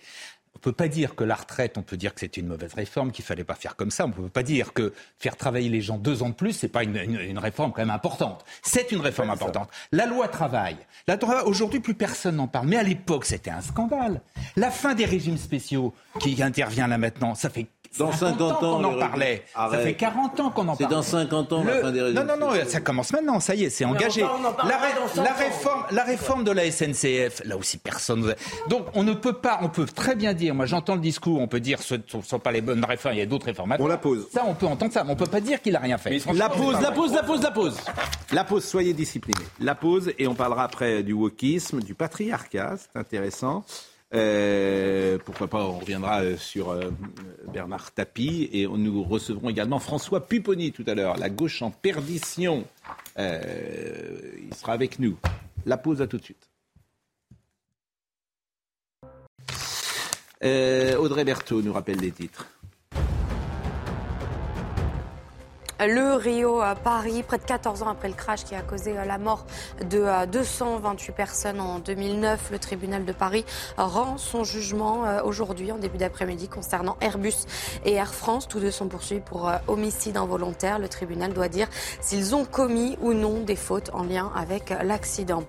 On 0.65 0.69
ne 0.69 0.71
peut 0.71 0.77
pas 0.77 0.87
dire 0.87 1.13
que 1.13 1.23
la 1.23 1.35
retraite, 1.35 1.77
on 1.77 1.83
peut 1.83 1.95
dire 1.95 2.15
que 2.15 2.21
c'est 2.21 2.37
une 2.37 2.47
mauvaise 2.47 2.73
réforme, 2.73 3.11
qu'il 3.11 3.23
fallait 3.23 3.43
pas 3.43 3.53
faire 3.53 3.75
comme 3.75 3.91
ça. 3.91 4.05
On 4.05 4.07
ne 4.07 4.13
peut 4.13 4.29
pas 4.29 4.41
dire 4.41 4.73
que 4.73 4.93
faire 5.19 5.37
travailler 5.37 5.69
les 5.69 5.81
gens 5.81 5.99
deux 5.99 6.23
ans 6.23 6.29
de 6.29 6.33
plus, 6.33 6.53
c'est 6.53 6.69
pas 6.69 6.81
une, 6.81 6.97
une, 6.97 7.37
réforme 7.37 7.71
quand 7.71 7.83
même 7.83 7.91
importante. 7.91 8.43
C'est 8.63 8.91
une 8.91 8.99
réforme 8.99 9.29
importante. 9.29 9.69
La 9.91 10.07
loi 10.07 10.27
travail. 10.27 10.75
La 11.07 11.17
loi 11.17 11.45
aujourd'hui, 11.45 11.81
plus 11.81 11.93
personne 11.93 12.37
n'en 12.37 12.47
parle. 12.47 12.65
Mais 12.67 12.77
à 12.77 12.83
l'époque, 12.83 13.25
c'était 13.25 13.51
un 13.51 13.61
scandale. 13.61 14.21
La 14.55 14.71
fin 14.71 14.95
des 14.95 15.05
régimes 15.05 15.37
spéciaux 15.37 15.93
qui 16.19 16.41
intervient 16.41 16.87
là 16.87 16.97
maintenant, 16.97 17.35
ça 17.35 17.51
fait 17.51 17.67
dans 17.97 18.11
50 18.11 18.41
ans, 18.41 18.55
qu'on 18.59 18.83
en 18.83 18.97
parlait. 18.97 19.43
Ça 19.53 19.77
fait 19.77 19.93
40 19.93 20.39
ans 20.39 20.49
qu'on 20.49 20.61
en 20.63 20.75
parle. 20.75 20.77
C'est 20.77 20.87
dans 20.87 21.01
50 21.01 21.53
ans 21.53 21.63
la 21.63 21.81
fin 21.81 21.91
des 21.91 22.01
régimes. 22.01 22.23
Non, 22.23 22.37
non, 22.37 22.51
non, 22.51 22.65
ça 22.67 22.81
commence 22.81 23.11
maintenant, 23.13 23.39
ça 23.39 23.55
y 23.55 23.65
est, 23.65 23.69
c'est 23.69 23.85
engagé. 23.85 24.21
la, 24.21 25.33
réforme, 25.33 25.83
la 25.91 26.03
réforme 26.03 26.43
de 26.43 26.51
la 26.51 26.69
SNCF, 26.71 27.41
là 27.45 27.57
aussi 27.57 27.77
personne. 27.77 28.33
Donc 28.69 28.87
on 28.93 29.03
ne 29.03 29.13
peut 29.13 29.33
pas, 29.33 29.59
on 29.61 29.69
peut 29.69 29.85
très 29.85 30.15
bien 30.15 30.33
dire, 30.33 30.55
moi 30.55 30.65
j'entends 30.65 30.95
le 30.95 31.01
discours, 31.01 31.39
on 31.39 31.47
peut 31.47 31.59
dire 31.59 31.81
ce 31.81 31.95
ne 31.95 32.21
sont 32.21 32.39
pas 32.39 32.51
les 32.51 32.61
bonnes 32.61 32.83
réformes, 32.83 33.15
il 33.15 33.19
y 33.19 33.23
a 33.23 33.25
d'autres 33.25 33.45
réformes. 33.47 33.75
On 33.79 33.87
la 33.87 33.97
pose. 33.97 34.27
Ça, 34.31 34.43
on 34.47 34.53
peut 34.53 34.67
entendre 34.67 34.93
ça, 34.93 35.03
mais 35.03 35.11
on 35.11 35.15
peut 35.15 35.25
pas 35.25 35.41
dire 35.41 35.61
qu'il 35.61 35.73
n'a 35.73 35.79
rien 35.79 35.97
fait. 35.97 36.21
La 36.33 36.49
pause, 36.49 36.81
la 36.81 36.91
pause, 36.91 37.13
la 37.13 37.23
pause, 37.23 37.41
la 37.41 37.51
pause. 37.51 37.77
La 38.31 38.43
pause, 38.43 38.63
soyez 38.63 38.93
disciplinés. 38.93 39.45
La 39.59 39.75
pause, 39.75 40.11
et 40.17 40.27
on 40.27 40.35
parlera 40.35 40.63
après 40.63 41.03
du 41.03 41.13
wokisme, 41.13 41.81
du 41.81 41.93
patriarcat, 41.93 42.75
c'est 42.77 42.99
intéressant. 42.99 43.63
Euh, 44.13 45.17
pourquoi 45.25 45.47
pas, 45.47 45.63
on 45.63 45.79
reviendra 45.79 46.21
euh, 46.21 46.37
sur 46.37 46.69
euh, 46.69 46.91
Bernard 47.51 47.91
Tapie 47.91 48.49
et 48.53 48.67
nous 48.67 49.03
recevrons 49.03 49.49
également 49.49 49.79
François 49.79 50.27
Pupponi 50.27 50.71
tout 50.71 50.83
à 50.87 50.93
l'heure, 50.93 51.17
la 51.17 51.29
gauche 51.29 51.61
en 51.61 51.71
perdition. 51.71 52.65
il 53.17 54.53
sera 54.53 54.73
avec 54.73 54.99
nous. 54.99 55.17
La 55.65 55.77
pause 55.77 56.01
à 56.01 56.07
tout 56.07 56.17
de 56.17 56.23
suite. 56.23 56.49
Audrey 60.43 61.23
Berthaud 61.23 61.63
nous 61.63 61.73
rappelle 61.73 61.97
les 61.97 62.11
titres. 62.11 62.47
Le 65.81 66.15
Rio 66.15 66.61
Paris, 66.85 67.21
près 67.21 67.37
de 67.37 67.43
14 67.43 67.83
ans 67.83 67.89
après 67.89 68.07
le 68.07 68.13
crash 68.13 68.45
qui 68.45 68.55
a 68.55 68.61
causé 68.61 68.97
euh, 68.97 69.03
la 69.03 69.17
mort 69.17 69.45
de 69.81 70.25
228 70.27 71.11
euh, 71.11 71.13
personnes 71.13 71.59
en 71.59 71.79
2009, 71.79 72.49
le 72.51 72.59
tribunal 72.59 73.03
de 73.03 73.11
Paris 73.11 73.43
rend 73.77 74.17
son 74.17 74.45
jugement 74.45 75.05
euh, 75.05 75.21
aujourd'hui 75.21 75.73
en 75.73 75.77
début 75.77 75.97
d'après-midi 75.97 76.47
concernant 76.47 76.95
Airbus 77.01 77.33
et 77.83 77.95
Air 77.95 78.13
France. 78.13 78.47
Tous 78.47 78.61
deux 78.61 78.71
sont 78.71 78.87
poursuivis 78.87 79.19
pour 79.19 79.51
homicide 79.67 80.15
involontaire. 80.15 80.79
Le 80.79 80.87
tribunal 80.87 81.33
doit 81.33 81.49
dire 81.49 81.67
s'ils 81.99 82.35
ont 82.35 82.45
commis 82.45 82.97
ou 83.01 83.13
non 83.13 83.41
des 83.41 83.57
fautes 83.57 83.89
en 83.91 84.03
lien 84.03 84.31
avec 84.33 84.73
l'accident. 84.81 85.43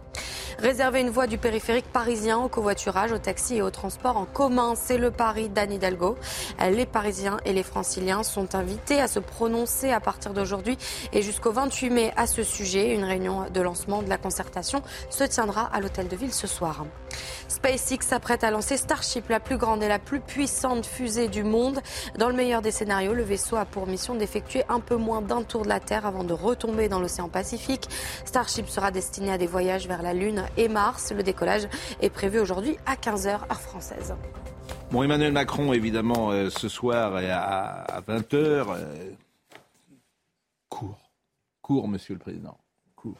Réserver 0.59 1.03
une 1.03 1.11
voie 1.11 1.27
du 1.27 1.37
périphérique 1.37 1.85
parisien 1.93 2.39
au 2.39 2.49
covoiturage, 2.49 3.12
au 3.12 3.19
taxi 3.19 3.57
et 3.57 3.62
au 3.62 3.71
transport 3.71 4.17
en 4.17 4.25
commun, 4.25 4.73
c'est 4.75 4.97
le 4.97 5.11
pari 5.11 5.51
d'Anne 5.51 5.73
Hidalgo. 5.73 6.17
Les 6.59 6.87
Parisiens 6.87 7.37
et 7.45 7.53
les 7.53 7.62
Franciliens 7.62 8.23
sont 8.23 8.55
invités 8.55 8.99
à 8.99 9.07
se 9.07 9.19
prononcer 9.19 9.93
à 9.93 10.01
partir 10.01 10.16
d'aujourd'hui 10.35 10.77
et 11.13 11.23
jusqu'au 11.23 11.53
28 11.53 11.91
mai 11.91 12.13
à 12.17 12.27
ce 12.27 12.43
sujet. 12.43 12.95
Une 12.95 13.05
réunion 13.05 13.45
de 13.53 13.61
lancement 13.61 14.03
de 14.03 14.09
la 14.09 14.19
concertation 14.19 14.83
se 15.11 15.25
tiendra 15.25 15.71
à 15.73 15.81
l'hôtel 15.81 16.09
de 16.09 16.17
ville 16.17 16.33
ce 16.33 16.47
soir. 16.47 16.85
SpaceX 17.49 17.99
s'apprête 18.03 18.45
à 18.45 18.51
lancer 18.51 18.77
Starship, 18.77 19.29
la 19.29 19.41
plus 19.41 19.57
grande 19.57 19.83
et 19.83 19.89
la 19.89 19.99
plus 19.99 20.21
puissante 20.21 20.87
fusée 20.87 21.29
du 21.29 21.45
monde. 21.45 21.81
Dans 22.19 22.29
le 22.29 22.35
meilleur 22.35 22.63
des 22.63 22.71
scénarios, 22.71 23.15
le 23.15 23.23
vaisseau 23.23 23.57
a 23.57 23.65
pour 23.65 23.87
mission 23.87 24.15
d'effectuer 24.15 24.65
un 24.69 24.81
peu 24.81 24.97
moins 24.97 25.23
d'un 25.23 25.43
tour 25.43 25.63
de 25.63 25.69
la 25.69 25.81
Terre 25.81 26.07
avant 26.07 26.25
de 26.25 26.33
retomber 26.33 26.89
dans 26.89 27.01
l'océan 27.01 27.29
Pacifique. 27.29 27.89
Starship 28.25 28.69
sera 28.69 28.91
destiné 28.91 29.33
à 29.33 29.39
des 29.39 29.47
voyages 29.47 29.87
vers 29.87 30.03
la 30.03 30.15
Lune 30.15 30.45
et 30.57 30.69
Mars. 30.69 31.13
Le 31.13 31.23
décollage 31.23 31.69
est 32.01 32.11
prévu 32.11 32.39
aujourd'hui 32.39 32.77
à 32.87 32.95
15h 32.95 33.29
heure 33.29 33.61
française. 33.61 34.15
Bon, 34.91 35.03
Emmanuel 35.03 35.33
Macron, 35.33 35.73
évidemment, 35.73 36.31
euh, 36.31 36.49
ce 36.51 36.69
soir 36.69 37.17
à, 37.17 38.01
20h. 38.09 38.35
Euh, 38.35 38.65
court. 38.67 39.26
Court, 41.67 41.89
monsieur 41.89 42.15
le 42.15 42.21
Président. 42.21 42.57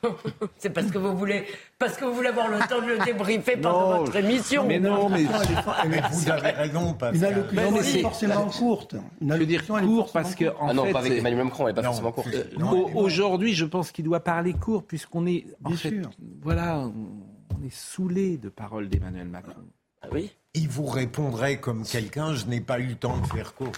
C'est 0.57 0.71
parce 0.71 0.93
que 0.93 0.99
vous 0.99 1.17
voulez, 1.17 1.47
parce 1.81 1.97
que 1.97 2.05
vous 2.05 2.15
voulez 2.15 2.29
avoir 2.29 2.49
le 2.49 2.61
temps 2.69 2.81
de 2.81 2.93
le 2.93 3.05
débriefer 3.05 3.57
pendant 3.57 3.99
votre 3.99 4.15
émission. 4.15 4.65
Mais 4.69 4.79
non, 4.79 5.09
mais, 5.09 5.25
vous 5.25 6.31
avez 6.31 6.51
raison. 6.51 6.95
Pas 6.95 7.13
une 7.13 7.25
allocution 7.25 7.71
mais 7.73 7.83
c'est 7.83 8.03
forcément 8.03 8.47
courte. 8.47 8.95
Une 9.21 9.33
je 9.33 9.39
veux 9.39 9.47
dire 9.47 9.67
court 9.67 10.13
parce 10.13 10.37
que 10.37 10.45
en 10.61 10.69
ah 10.69 10.75
non, 10.75 10.85
fait, 10.85 10.93
pas 10.93 11.01
avec 11.01 11.13
Emmanuel 11.15 11.45
Macron, 11.47 11.67
elle 11.67 11.75
n'est 11.75 11.83
pas 11.83 11.89
forcément 11.89 12.13
courte. 12.13 12.29
Aujourd'hui, 12.95 13.53
je 13.53 13.65
pense 13.65 13.91
qu'il 13.91 14.05
doit 14.05 14.23
parler 14.23 14.53
court 14.53 14.85
puisqu'on 14.85 15.27
est, 15.27 15.45
en 15.65 15.73
fait, 15.73 16.01
voilà, 16.41 16.79
on 16.87 17.67
est 17.67 17.75
saoulé 17.75 18.37
de 18.37 18.49
paroles 18.49 18.89
d'Emmanuel 18.89 19.27
Macron. 19.27 19.65
Ah 20.03 20.07
oui? 20.13 20.31
Il 20.55 20.69
vous 20.69 20.87
répondrait 20.87 21.59
comme 21.59 21.83
quelqu'un, 21.83 22.33
je 22.33 22.47
n'ai 22.47 22.61
pas 22.61 22.79
eu 22.79 22.87
le 22.87 22.95
temps 22.95 23.19
de 23.19 23.27
faire 23.27 23.55
court. 23.55 23.73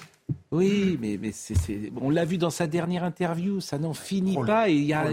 Oui, 0.51 0.99
mais, 1.01 1.19
mais 1.21 1.31
c'est, 1.33 1.55
on 2.01 2.11
l'a 2.11 2.25
vu 2.25 2.39
dans 2.39 2.51
sa 2.51 2.67
dernière 2.67 3.05
interview, 3.05 3.61
ça 3.61 3.79
n'en 3.79 3.95
finit 3.95 4.37
pas. 4.47 4.69
Et 4.69 4.75
il 4.75 4.85
y 4.85 4.95
a, 4.95 5.05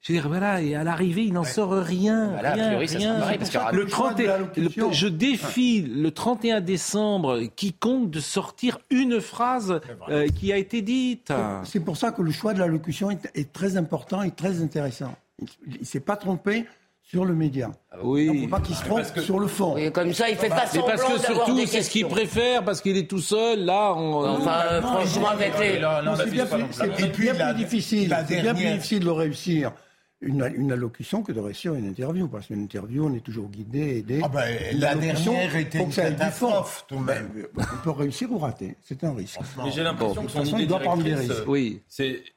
Je 0.00 0.12
veux 0.12 0.18
dire, 0.18 0.26
voilà, 0.28 0.60
et 0.60 0.74
à 0.74 0.82
l'arrivée, 0.82 1.22
il 1.22 1.32
n'en 1.32 1.44
sort 1.44 1.70
rien. 1.72 2.30
Voilà, 2.30 2.52
rien, 2.54 2.66
priori, 2.68 2.86
rien. 2.96 3.18
pareil, 3.20 3.38
parce 3.38 3.72
le, 3.72 3.82
le 3.82 3.86
30 3.86 4.18
le- 4.56 4.92
je 4.92 5.06
défie 5.06 5.82
le 5.82 6.10
31 6.10 6.60
décembre 6.60 7.42
quiconque 7.54 8.10
de 8.10 8.18
sortir 8.18 8.78
une 8.90 9.20
phrase 9.20 9.80
euh, 10.08 10.26
qui 10.28 10.52
a 10.52 10.56
été 10.56 10.82
dite. 10.82 11.32
C'est 11.64 11.80
pour 11.80 11.96
ça 11.96 12.10
que 12.10 12.22
le 12.22 12.32
choix 12.32 12.52
de 12.52 12.58
l'allocution 12.58 13.10
est, 13.12 13.30
est 13.36 13.52
très 13.52 13.76
important 13.76 14.22
et 14.22 14.32
très 14.32 14.60
intéressant. 14.60 15.14
Il 15.68 15.78
ne 15.80 15.84
s'est 15.84 16.00
pas 16.00 16.16
trompé 16.16 16.66
sur 17.12 17.26
le 17.26 17.34
média. 17.34 17.70
Oui. 18.02 18.24
Il 18.32 18.32
ne 18.36 18.40
faut 18.44 18.48
pas 18.48 18.60
qu'il 18.60 18.74
se 18.74 18.84
trompe 18.86 19.02
sur 19.20 19.38
le 19.38 19.46
fond. 19.46 19.76
Et 19.76 19.90
comme 19.90 20.14
ça, 20.14 20.30
il 20.30 20.36
fait 20.36 20.48
pas 20.48 20.62
Mais 20.62 20.78
semblant 20.80 20.86
parce 20.96 21.04
que 21.04 21.18
surtout, 21.20 21.66
c'est 21.66 21.82
ce 21.82 21.90
qu'il 21.90 22.06
préfère, 22.08 22.64
parce 22.64 22.80
qu'il 22.80 22.96
est 22.96 23.06
tout 23.06 23.18
seul, 23.20 23.66
là. 23.66 23.92
On... 23.94 24.24
Enfin, 24.38 24.60
euh, 24.70 24.80
franchement, 24.80 25.28
avec 25.28 25.52
les... 25.60 25.78
Non, 25.78 26.14
c'est 26.16 26.30
bien, 26.30 26.46
plus, 26.46 27.22
bien 27.24 27.34
la- 27.34 27.52
difficile. 27.52 28.08
C'est 28.26 28.40
bien 28.40 28.54
plus 28.54 28.62
dernière- 28.64 28.74
difficile 28.76 29.00
de 29.04 29.10
réussir 29.10 29.72
une, 30.22 30.50
une 30.56 30.72
allocution 30.72 31.22
que 31.22 31.32
de 31.32 31.40
réussir 31.40 31.74
une 31.74 31.84
interview. 31.84 32.28
Parce 32.28 32.46
qu'une 32.46 32.62
interview, 32.62 33.06
on 33.06 33.14
est 33.14 33.20
toujours 33.20 33.50
guidé, 33.50 33.98
aidé. 33.98 34.20
Ah 34.24 34.28
ben, 34.28 34.48
la 34.78 34.94
dernière 34.94 35.54
était 35.54 35.82
une 35.82 35.90
catastrophe, 35.90 36.86
tout 36.88 36.96
de 36.96 37.02
même. 37.02 37.28
Ben, 37.54 37.66
On 37.74 37.84
peut 37.84 37.90
réussir 37.90 38.32
ou 38.32 38.38
rater. 38.38 38.74
C'est 38.82 39.04
un 39.04 39.12
risque. 39.14 39.38
Mais 39.62 39.70
j'ai 39.70 39.82
l'impression 39.82 40.22
de 40.22 40.26
que 40.28 40.32
son 40.32 40.44
façon, 40.44 40.56
idée 40.56 40.66
doit 40.66 40.78
prendre 40.78 41.02
des 41.02 41.14
risques. 41.14 41.30
euh, 41.30 41.44
Oui. 41.46 41.82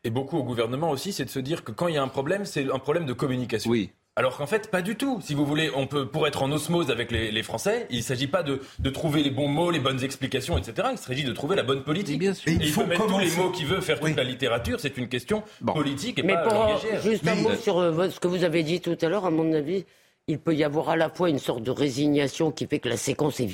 et 0.03 0.09
beaucoup 0.09 0.35
au 0.37 0.43
gouvernement 0.43 0.89
aussi, 0.91 1.13
c'est 1.13 1.23
de 1.23 1.29
se 1.29 1.39
dire 1.39 1.63
que 1.63 1.71
quand 1.71 1.87
il 1.87 1.95
y 1.95 1.97
a 1.97 2.03
un 2.03 2.09
problème, 2.09 2.43
c'est 2.43 2.69
un 2.69 2.79
problème 2.79 3.05
de 3.05 3.13
communication. 3.13 3.71
Oui. 3.71 3.89
Alors 4.17 4.37
qu'en 4.37 4.47
fait, 4.47 4.71
pas 4.71 4.81
du 4.81 4.95
tout. 4.95 5.19
Si 5.21 5.33
vous 5.33 5.45
voulez, 5.45 5.69
on 5.75 5.87
peut, 5.87 6.07
pour 6.07 6.25
être 6.25 6.41
en 6.41 6.49
osmose 6.53 6.89
avec 6.89 7.11
les, 7.11 7.31
les 7.31 7.43
Français, 7.43 7.85
il 7.89 7.97
ne 7.97 8.01
s'agit 8.01 8.27
pas 8.27 8.43
de, 8.43 8.61
de 8.79 8.89
trouver 8.89 9.21
les 9.21 9.29
bons 9.29 9.49
mots, 9.49 9.71
les 9.71 9.79
bonnes 9.81 10.01
explications, 10.05 10.57
etc. 10.57 10.87
Il 10.93 10.97
s'agit 10.97 11.25
de 11.25 11.33
trouver 11.33 11.57
la 11.57 11.63
bonne 11.63 11.83
politique. 11.83 12.19
bien 12.19 12.33
sûr. 12.33 12.49
Et 12.49 12.55
il, 12.55 12.59
peut 12.59 12.65
faut 12.67 12.85
mettre 12.85 13.07
tous 13.07 13.19
les 13.19 13.29
mots 13.31 13.49
qu'il 13.51 13.65
veut, 13.65 13.81
faire 13.81 13.97
toute 13.99 14.05
Oui. 14.07 14.13
la 14.15 14.23
littérature. 14.23 14.79
C'est 14.79 14.95
une 14.97 15.09
question 15.09 15.43
Bon. 15.59 15.73
politique 15.73 16.19
et 16.19 16.23
Mais 16.23 16.33
pas 16.33 16.43
pour 16.43 16.53
langagière. 16.53 17.01
juste 17.01 17.27
un 17.27 17.35
Mais- 17.35 17.41
mot 17.41 17.55
sur 17.55 17.77
euh, 17.79 18.09
ce 18.09 18.19
que 18.21 18.29
vous 18.29 18.45
avez 18.45 18.63
dit 18.63 18.79
tout 18.79 18.97
à 19.01 19.09
l'heure, 19.09 19.25
à 19.25 19.31
mon 19.31 19.51
avis, 19.51 19.83
il 20.29 20.39
peut 20.39 20.55
y 20.55 20.63
avoir 20.63 20.87
à 20.89 20.95
la 20.95 21.09
fois 21.09 21.29
une 21.29 21.39
sorte 21.39 21.63
de 21.63 21.71
résignation 21.71 22.51
qui 22.51 22.67
fait 22.67 22.79
que 22.79 22.87
la 22.87 22.97
séquence 22.97 23.41
est 23.41 23.49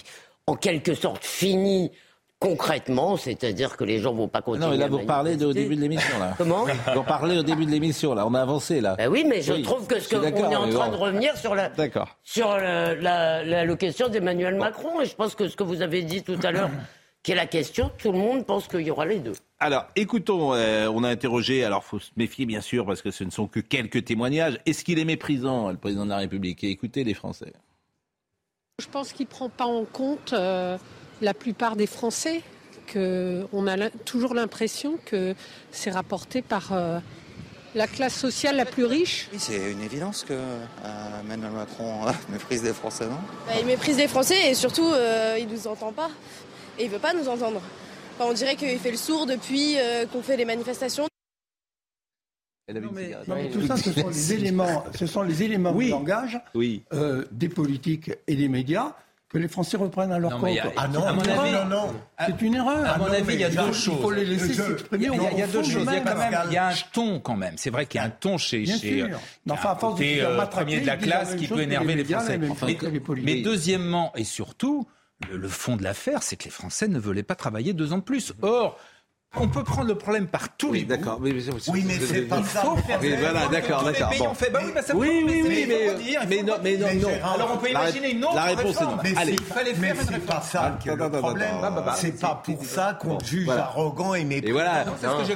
en 0.45 0.55
quelque 0.55 0.93
sorte 0.93 1.25
finie 1.25 1.91
concrètement, 2.41 3.15
c'est-à-dire 3.17 3.77
que 3.77 3.83
les 3.85 3.99
gens 3.99 4.13
vont 4.13 4.27
pas 4.27 4.41
continuer. 4.41 4.65
Non, 4.65 4.71
mais 4.71 4.77
là, 4.77 4.85
à 4.85 4.89
vous 4.89 5.05
parlez 5.05 5.37
de- 5.37 5.45
au 5.45 5.53
début 5.53 5.75
de 5.77 5.81
l'émission, 5.81 6.19
là. 6.19 6.33
Comment 6.37 6.65
Vous 6.93 7.03
parlez 7.03 7.37
au 7.37 7.43
début 7.43 7.65
de 7.65 7.71
l'émission, 7.71 8.13
là. 8.15 8.25
On 8.27 8.33
a 8.33 8.41
avancé, 8.41 8.81
là. 8.81 8.95
Ben 8.97 9.07
oui, 9.07 9.23
mais 9.25 9.41
je 9.41 9.53
Oui, 9.53 9.61
trouve 9.61 9.85
que 9.87 9.99
ce 9.99 10.07
suis 10.07 10.17
que 10.17 10.21
d'accord, 10.21 10.47
on 10.47 10.51
est 10.51 10.55
en 10.55 10.69
train 10.69 10.87
bon. 10.89 10.97
de 10.97 11.01
revenir 11.01 11.37
sur 11.37 11.53
la 11.55 11.69
D'accord. 11.69 12.17
sur 12.23 12.57
le- 12.57 12.95
la, 12.95 13.43
la 13.45 13.63
location 13.63 14.09
d'Emmanuel 14.09 14.55
Macron 14.55 14.99
et 15.01 15.05
je 15.05 15.15
pense 15.15 15.35
que 15.35 15.47
ce 15.47 15.55
que 15.55 15.63
vous 15.63 15.81
avez 15.83 16.01
dit 16.01 16.23
tout 16.23 16.39
à 16.43 16.51
l'heure, 16.51 16.71
qui 17.23 17.31
est 17.31 17.35
la 17.35 17.45
question, 17.45 17.91
tout 17.99 18.11
le 18.11 18.17
monde 18.17 18.43
pense 18.45 18.67
qu'il 18.67 18.81
y 18.81 18.89
aura 18.91 19.05
les 19.05 19.19
deux. 19.19 19.33
Alors, 19.59 19.85
écoutons, 19.95 20.55
euh, 20.55 20.89
on 20.91 21.03
a 21.03 21.09
interrogé, 21.09 21.63
alors 21.63 21.83
faut 21.83 21.99
se 21.99 22.09
méfier 22.17 22.47
bien 22.47 22.61
sûr, 22.61 22.87
parce 22.87 23.03
que 23.03 23.11
ce 23.11 23.23
ne 23.23 23.29
sont 23.29 23.45
que 23.45 23.59
quelques 23.59 24.03
témoignages. 24.05 24.57
Est-ce 24.65 24.83
qu'il 24.83 24.97
est 24.97 25.05
méprisant, 25.05 25.69
le 25.69 25.77
président 25.77 26.05
de 26.05 26.09
la 26.09 26.17
République? 26.17 26.63
Et 26.63 26.71
Écoutez 26.71 27.03
les 27.03 27.13
Français. 27.13 27.53
Je 28.79 28.87
pense 28.87 29.13
qu'il 29.13 29.27
ne 29.27 29.29
prend 29.31 29.49
pas 29.49 29.65
en 29.65 29.85
compte 29.85 30.33
euh, 30.33 30.75
la 31.21 31.33
plupart 31.33 31.75
des 31.75 31.87
Français, 31.87 32.41
qu'on 32.91 33.67
a 33.67 33.89
toujours 34.05 34.33
l'impression 34.33 34.97
que 35.05 35.33
c'est 35.71 35.91
rapporté 35.91 36.41
par 36.41 36.73
euh, 36.73 36.99
la 37.75 37.87
classe 37.87 38.15
sociale 38.15 38.57
la 38.57 38.65
plus 38.65 38.85
riche. 38.85 39.29
Oui, 39.31 39.39
c'est 39.39 39.71
une 39.71 39.81
évidence 39.81 40.23
que 40.23 40.33
euh, 40.33 41.19
Emmanuel 41.21 41.51
Macron 41.51 42.07
euh, 42.07 42.11
méprise 42.29 42.63
des 42.63 42.73
Français, 42.73 43.05
non? 43.05 43.17
Bah, 43.47 43.53
il 43.59 43.65
méprise 43.65 43.97
les 43.97 44.07
Français 44.09 44.49
et 44.49 44.53
surtout, 44.55 44.91
euh, 44.91 45.37
il 45.39 45.47
nous 45.47 45.67
entend 45.67 45.93
pas. 45.93 46.09
Et 46.79 46.85
il 46.85 46.89
veut 46.89 46.99
pas 46.99 47.13
nous 47.13 47.27
entendre. 47.29 47.61
Enfin, 48.17 48.29
on 48.29 48.33
dirait 48.33 48.55
qu'il 48.55 48.77
fait 48.79 48.91
le 48.91 48.97
sourd 48.97 49.25
depuis 49.25 49.75
euh, 49.77 50.05
qu'on 50.07 50.21
fait 50.21 50.35
les 50.37 50.45
manifestations. 50.45 51.07
Non, 52.73 52.91
mais 52.93 53.49
tout 53.49 53.65
ça, 53.67 53.75
ce 53.75 53.91
sont 53.91 54.07
les 54.07 54.33
éléments, 54.33 54.85
ce 54.97 55.05
sont 55.05 55.23
les 55.23 55.43
éléments 55.43 55.73
Oui. 55.73 55.87
de 55.87 55.91
langage 55.91 56.39
Oui. 56.55 56.83
euh, 56.93 57.25
des 57.31 57.49
politiques 57.49 58.11
et 58.27 58.35
des 58.35 58.47
médias 58.47 58.95
que 59.31 59.37
les 59.37 59.47
Français 59.47 59.77
reprennent 59.77 60.11
à 60.11 60.19
leur 60.19 60.31
Non, 60.31 60.39
compte. 60.41 60.57
a- 60.57 60.71
Ah 60.75 60.87
non, 60.89 61.03
À 61.05 61.13
mon 61.13 61.21
non, 61.23 61.39
avis- 61.39 61.51
non, 61.53 61.65
non. 61.65 61.93
C'est 62.27 62.41
une 62.41 62.55
erreur. 62.55 62.85
À 62.85 62.97
mon 62.97 63.05
non, 63.07 63.13
avis, 63.13 63.33
il 63.33 63.39
y 63.39 63.43
a 63.45 63.49
deux 63.49 63.71
choses. 63.71 63.95
Il 63.97 64.01
faut 64.01 64.11
les 64.11 64.25
laisser 64.25 64.53
s'exprimer. 64.53 65.05
Il 65.13 65.21
y 65.21 65.25
a, 65.25 65.31
il 65.31 65.39
y 65.39 65.41
a 65.41 65.45
au 65.45 65.47
deux 65.47 65.63
choses. 65.63 65.67
Il 65.67 65.73
y 65.73 65.77
a 65.77 65.79
d'eux-mêmes. 65.85 66.03
quand 66.03 66.09
même, 66.17 66.31
Pascal. 66.31 66.47
il 66.49 66.53
y 66.53 66.57
a 66.57 66.67
un 66.67 66.73
ton 66.91 67.19
quand 67.21 67.35
même. 67.37 67.53
C'est 67.57 67.69
vrai 67.69 67.85
qu'il 67.85 67.99
y 67.99 68.03
a 68.03 68.07
un 68.07 68.09
ton 68.09 68.37
chez, 68.37 68.63
Bien 68.63 68.77
chez 68.77 69.05
enfin, 69.49 69.69
à 69.71 69.75
force 69.77 69.95
de 69.95 70.03
côté, 70.03 70.21
euh, 70.21 70.45
premier 70.47 70.81
de 70.81 70.87
la 70.87 70.97
classe 70.97 71.35
qui 71.35 71.47
peut 71.47 71.61
énerver 71.61 71.95
les 71.95 72.03
Français. 72.03 72.37
Mais, 72.37 73.33
les 73.35 73.41
deuxièmement 73.41 74.11
et 74.15 74.23
surtout, 74.25 74.87
le, 75.29 75.37
le 75.37 75.47
fond 75.47 75.77
de 75.77 75.83
l'affaire, 75.83 76.23
c'est 76.23 76.35
que 76.35 76.43
les 76.45 76.49
Français 76.51 76.87
ne 76.87 76.99
voulaient 76.99 77.23
pas 77.23 77.35
travailler 77.35 77.73
deux 77.73 77.93
ans 77.93 77.97
de 77.99 78.03
plus. 78.03 78.33
Or, 78.41 78.77
on 79.37 79.47
peut 79.47 79.63
prendre 79.63 79.87
le 79.87 79.95
problème 79.95 80.27
par 80.27 80.49
tous 80.57 80.73
les 80.73 80.81
bouts. 80.81 80.89
D'accord. 80.89 81.17
Oui, 81.21 81.33
mais, 81.33 81.53
Oui, 81.71 81.83
mais 81.87 81.93
c'est 82.05 82.21
pas 82.23 82.39
Il 82.39 82.45
ça. 82.45 82.61
faut 82.61 82.75
le 82.75 82.81
faire 82.81 82.99
Oui, 83.01 83.13
voilà, 83.17 83.47
d'accord, 83.47 83.85
les 83.87 83.93
d'accord. 83.93 84.13
Bon. 84.19 84.33
fait. 84.33 84.49
Bah 84.49 84.59
oui, 84.65 84.71
bah 84.75 84.81
ça 84.81 84.93
Oui, 84.95 85.07
oui, 85.09 85.23
mais 85.25 85.41
oui, 85.47 85.59
il 85.61 85.67
mais, 85.69 85.93
dire, 86.03 86.21
il 86.23 86.29
mais 86.29 86.43
non, 86.43 86.53
mais 86.61 86.77
non, 86.77 86.87
Mais 86.89 86.95
non. 86.95 87.09
Alors 87.33 87.51
on 87.53 87.57
peut 87.57 87.69
imaginer 87.69 88.11
une 88.11 88.25
autre 88.25 88.35
la 88.35 88.43
réponse 88.43 88.75
est 88.81 88.83
non. 88.83 88.97
Mais 89.03 89.13
Allez. 89.17 89.35
c'est- 89.37 89.53
fallait 89.53 89.73
mais 89.77 89.87
faire 89.87 89.95
une 90.01 90.07
c'est 90.07 90.13
réforme. 90.15 90.27
pas 90.27 90.41
ça 90.41 90.77
qui 90.81 90.89
est 90.89 90.91
Attends, 90.91 91.05
le 91.09 91.17
problème. 91.19 91.47
C'est 91.95 92.19
pas 92.19 92.41
pour 92.43 92.65
ça 92.65 92.97
qu'on 93.01 93.19
juge 93.19 93.49
arrogant 93.49 94.13
et 94.15 94.25
méprisant. 94.25 94.49
Et 94.49 94.51
voilà. 94.51 94.85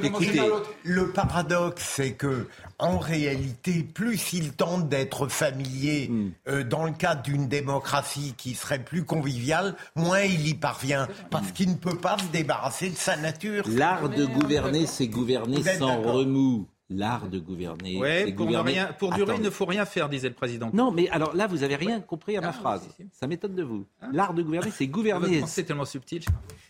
Écoutez. 0.03 0.41
Le 0.84 1.12
paradoxe, 1.12 1.84
c'est 1.95 2.12
que, 2.12 2.47
en 2.80 2.98
réalité, 3.00 3.84
plus 3.84 4.34
il 4.34 4.52
tente 4.54 4.90
d'être 4.90 5.28
familier 5.28 6.08
Hmm. 6.10 6.32
euh, 6.48 6.64
dans 6.64 6.84
le 6.86 6.92
cadre 6.92 7.22
d'une 7.22 7.48
démocratie 7.48 8.34
qui 8.38 8.54
serait 8.54 8.84
plus 8.84 9.04
conviviale, 9.06 9.76
moins 9.96 10.22
il 10.22 10.48
y 10.48 10.54
parvient, 10.54 11.08
parce 11.32 11.52
qu'il 11.52 11.70
ne 11.70 11.76
peut 11.76 11.98
pas 11.98 12.18
se 12.18 12.26
débarrasser 12.28 12.90
de 12.90 12.96
sa 12.96 13.16
nature. 13.18 13.64
l'art 13.68 14.10
de 14.10 14.26
gouverner, 14.26 14.86
c'est 14.86 15.08
gouverner 15.08 15.64
sans 15.64 16.02
remous. 16.02 16.68
L'art 16.90 17.28
de 17.30 17.40
gouverner, 17.40 17.98
Ouais, 17.98 18.24
c'est 18.28 18.32
pour, 18.34 18.46
ne 18.46 18.52
gouverner. 18.52 18.72
rien, 18.74 18.94
pour 19.00 19.12
durer, 19.14 19.32
Attends. 19.32 19.42
il 19.42 19.46
ne 19.46 19.50
faut 19.50 19.66
rien 19.66 19.86
faire, 19.86 20.08
disait 20.08 20.30
le 20.30 20.36
président. 20.36 20.70
Non, 20.72 20.92
mais 20.92 21.10
alors 21.10 21.36
là, 21.36 21.48
vous 21.48 21.64
avez 21.64 21.76
rien 21.78 22.00
compris 22.00 22.38
à 22.38 22.42
ma 22.42 22.50
Ah, 22.50 22.54
phrase. 22.54 22.82
si, 22.96 23.04
si. 23.04 23.10
Ça 23.12 23.26
m'étonne 23.26 23.56
de 23.56 23.64
vous. 23.64 23.86
Hein 24.04 24.10
L'art 24.14 24.36
de 24.36 24.44
gouverner, 24.44 24.70
c'est 24.70 24.86
gouverner. 24.86 25.40
pensée 25.40 25.62
est 25.62 25.64
tellement 25.64 25.86
subtil. 25.86 26.24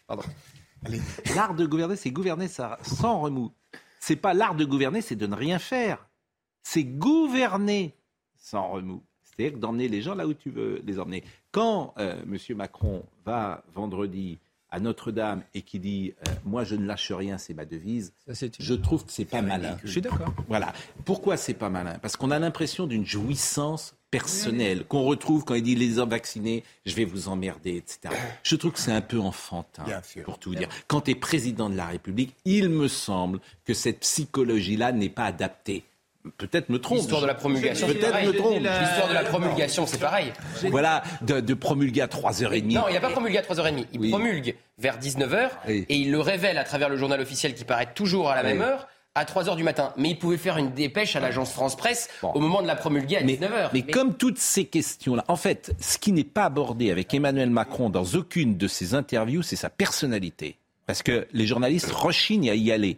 Pardon. 0.08 0.24
L'art 1.36 1.54
de 1.56 1.66
gouverner, 1.66 1.96
c'est 1.98 2.12
gouverner 2.12 2.48
ça, 2.48 2.78
sans 2.84 3.20
remous. 3.20 3.52
C'est 4.08 4.16
pas 4.16 4.36
l'art 4.36 4.54
de 4.54 4.66
gouverner, 4.66 5.02
c'est 5.02 5.16
de 5.16 5.26
ne 5.26 5.34
rien 5.34 5.58
faire. 5.58 6.08
C'est 6.62 6.84
gouverner 6.84 7.96
sans 8.36 8.70
remous. 8.70 9.02
C'est-à-dire 9.24 9.58
d'emmener 9.58 9.88
les 9.88 10.04
gens 10.04 10.14
là 10.14 10.28
où 10.28 10.36
tu 10.36 10.52
veux 10.52 10.80
les 10.86 11.00
emmener. 11.00 11.24
Quand 11.52 11.96
euh, 11.98 12.22
M. 12.22 12.38
Macron 12.56 13.04
va 13.26 13.64
vendredi 13.74 14.38
à 14.70 14.80
Notre-Dame 14.80 15.42
et 15.56 15.64
qui 15.64 15.80
dit 15.80 16.14
euh, 16.28 16.32
Moi, 16.46 16.64
je 16.64 16.76
ne 16.76 16.86
lâche 16.86 17.12
rien, 17.12 17.40
c'est 17.40 17.56
ma 17.56 17.66
devise, 17.66 18.14
Ça, 18.32 18.46
je 18.60 18.74
trouve 18.76 19.04
que 19.08 19.12
c'est 19.12 19.26
pas 19.26 19.42
malin. 19.42 19.76
Je 19.84 19.90
suis 19.90 20.02
d'accord. 20.02 20.32
Voilà. 20.48 20.72
Pourquoi 21.04 21.36
c'est 21.36 21.56
pas 21.56 21.72
malin? 21.72 21.98
Parce 21.98 22.16
qu'on 22.16 22.30
a 22.30 22.38
l'impression 22.38 22.86
d'une 22.86 23.08
jouissance 23.08 23.96
personnelle 24.20 24.86
qu'on 24.86 25.04
retrouve 25.04 25.44
quand 25.44 25.56
il 25.56 25.64
dit 25.64 25.76
les 25.76 26.00
hommes 26.00 26.10
vaccinés, 26.10 26.64
je 26.86 26.96
vais 26.96 27.06
vous 27.06 27.28
emmerder, 27.28 27.76
etc. 27.78 28.14
Je 28.44 28.56
trouve 28.56 28.72
que 28.72 28.80
c'est 28.80 28.92
un 28.94 29.02
peu 29.02 29.20
enfantin, 29.20 29.84
sûr. 30.04 30.24
pour 30.24 30.38
tout 30.40 30.50
vous 30.52 30.56
dire. 30.56 30.70
Quand 30.88 31.02
tu 31.02 31.12
es 31.12 31.16
président 31.16 31.70
de 31.70 31.76
la 31.76 31.86
République, 31.88 32.34
il 32.46 32.70
me 32.70 32.88
semble 32.88 33.40
que 33.66 33.74
cette 33.74 34.00
psychologie-là 34.00 34.92
n'est 34.94 35.10
pas 35.10 35.26
adaptée. 35.26 35.84
Peut-être 36.38 36.70
me 36.70 36.80
trompe. 36.80 36.98
L'histoire 37.00 37.22
de 37.22 37.28
la 37.28 37.36
promulgation, 37.36 37.86
Peut-être 37.86 38.02
c'est 38.06 38.10
pareil. 38.12 38.28
me 38.28 38.34
trompe. 38.34 38.58
L'histoire 38.60 39.10
de 39.10 39.14
la 39.14 39.24
promulgation, 39.24 39.86
c'est 39.86 40.00
pareil. 40.00 40.34
Voilà, 40.72 41.04
de, 41.22 41.40
de 41.40 41.54
promulguer 41.54 42.02
à 42.02 42.08
3h30. 42.08 42.74
Non, 42.74 42.86
il 42.88 42.92
n'y 42.92 42.98
a 42.98 43.02
pas 43.02 43.12
promulgué 43.12 43.38
à 43.38 43.42
3h30. 43.44 43.86
Il 43.94 44.00
Oui. 44.00 44.10
promulgue 44.10 44.56
vers 44.80 44.98
19h 44.98 45.50
Oui. 45.68 45.86
et 45.88 45.96
il 45.96 46.12
le 46.12 46.20
révèle 46.20 46.58
à 46.58 46.64
travers 46.64 46.90
le 46.90 46.98
journal 46.98 47.22
officiel 47.22 47.54
qui 47.54 47.64
paraît 47.64 47.94
toujours 47.94 48.30
à 48.32 48.36
la 48.42 48.42
Oui. 48.50 48.58
même 48.58 48.62
heure. 48.68 48.88
À 49.16 49.24
3h 49.24 49.56
du 49.56 49.64
matin. 49.64 49.94
Mais 49.98 50.10
il 50.12 50.20
pouvait 50.20 50.38
faire 50.38 50.58
une 50.58 50.72
dépêche 50.74 51.16
à 51.16 51.20
l'agence 51.22 51.52
France 51.54 51.76
Presse 51.78 52.10
Bon. 52.22 52.32
au 52.34 52.40
moment 52.40 52.62
de 52.62 52.68
la 52.68 52.76
promulguer 52.76 53.18
à 53.18 53.24
Mais, 53.24 53.36
19h. 53.36 53.70
mais 53.74 53.82
comme 53.84 54.16
toutes 54.16 54.38
ces 54.38 54.66
questions-là, 54.66 55.24
en 55.30 55.38
fait, 55.38 55.74
ce 55.80 55.98
qui 55.98 56.12
n'est 56.12 56.24
pas 56.26 56.44
abordé 56.46 56.92
avec 56.92 57.14
Emmanuel 57.14 57.50
Macron 57.50 57.90
dans 57.90 58.04
aucune 58.16 58.58
de 58.58 58.68
ses 58.68 58.94
interviews, 58.94 59.42
c'est 59.42 59.56
sa 59.56 59.70
personnalité. 59.70 60.58
Parce 60.86 61.02
que 61.02 61.28
les 61.34 61.48
journalistes 61.48 61.92
rechignent 61.92 62.50
à 62.52 62.56
y 62.56 62.72
aller. 62.72 62.98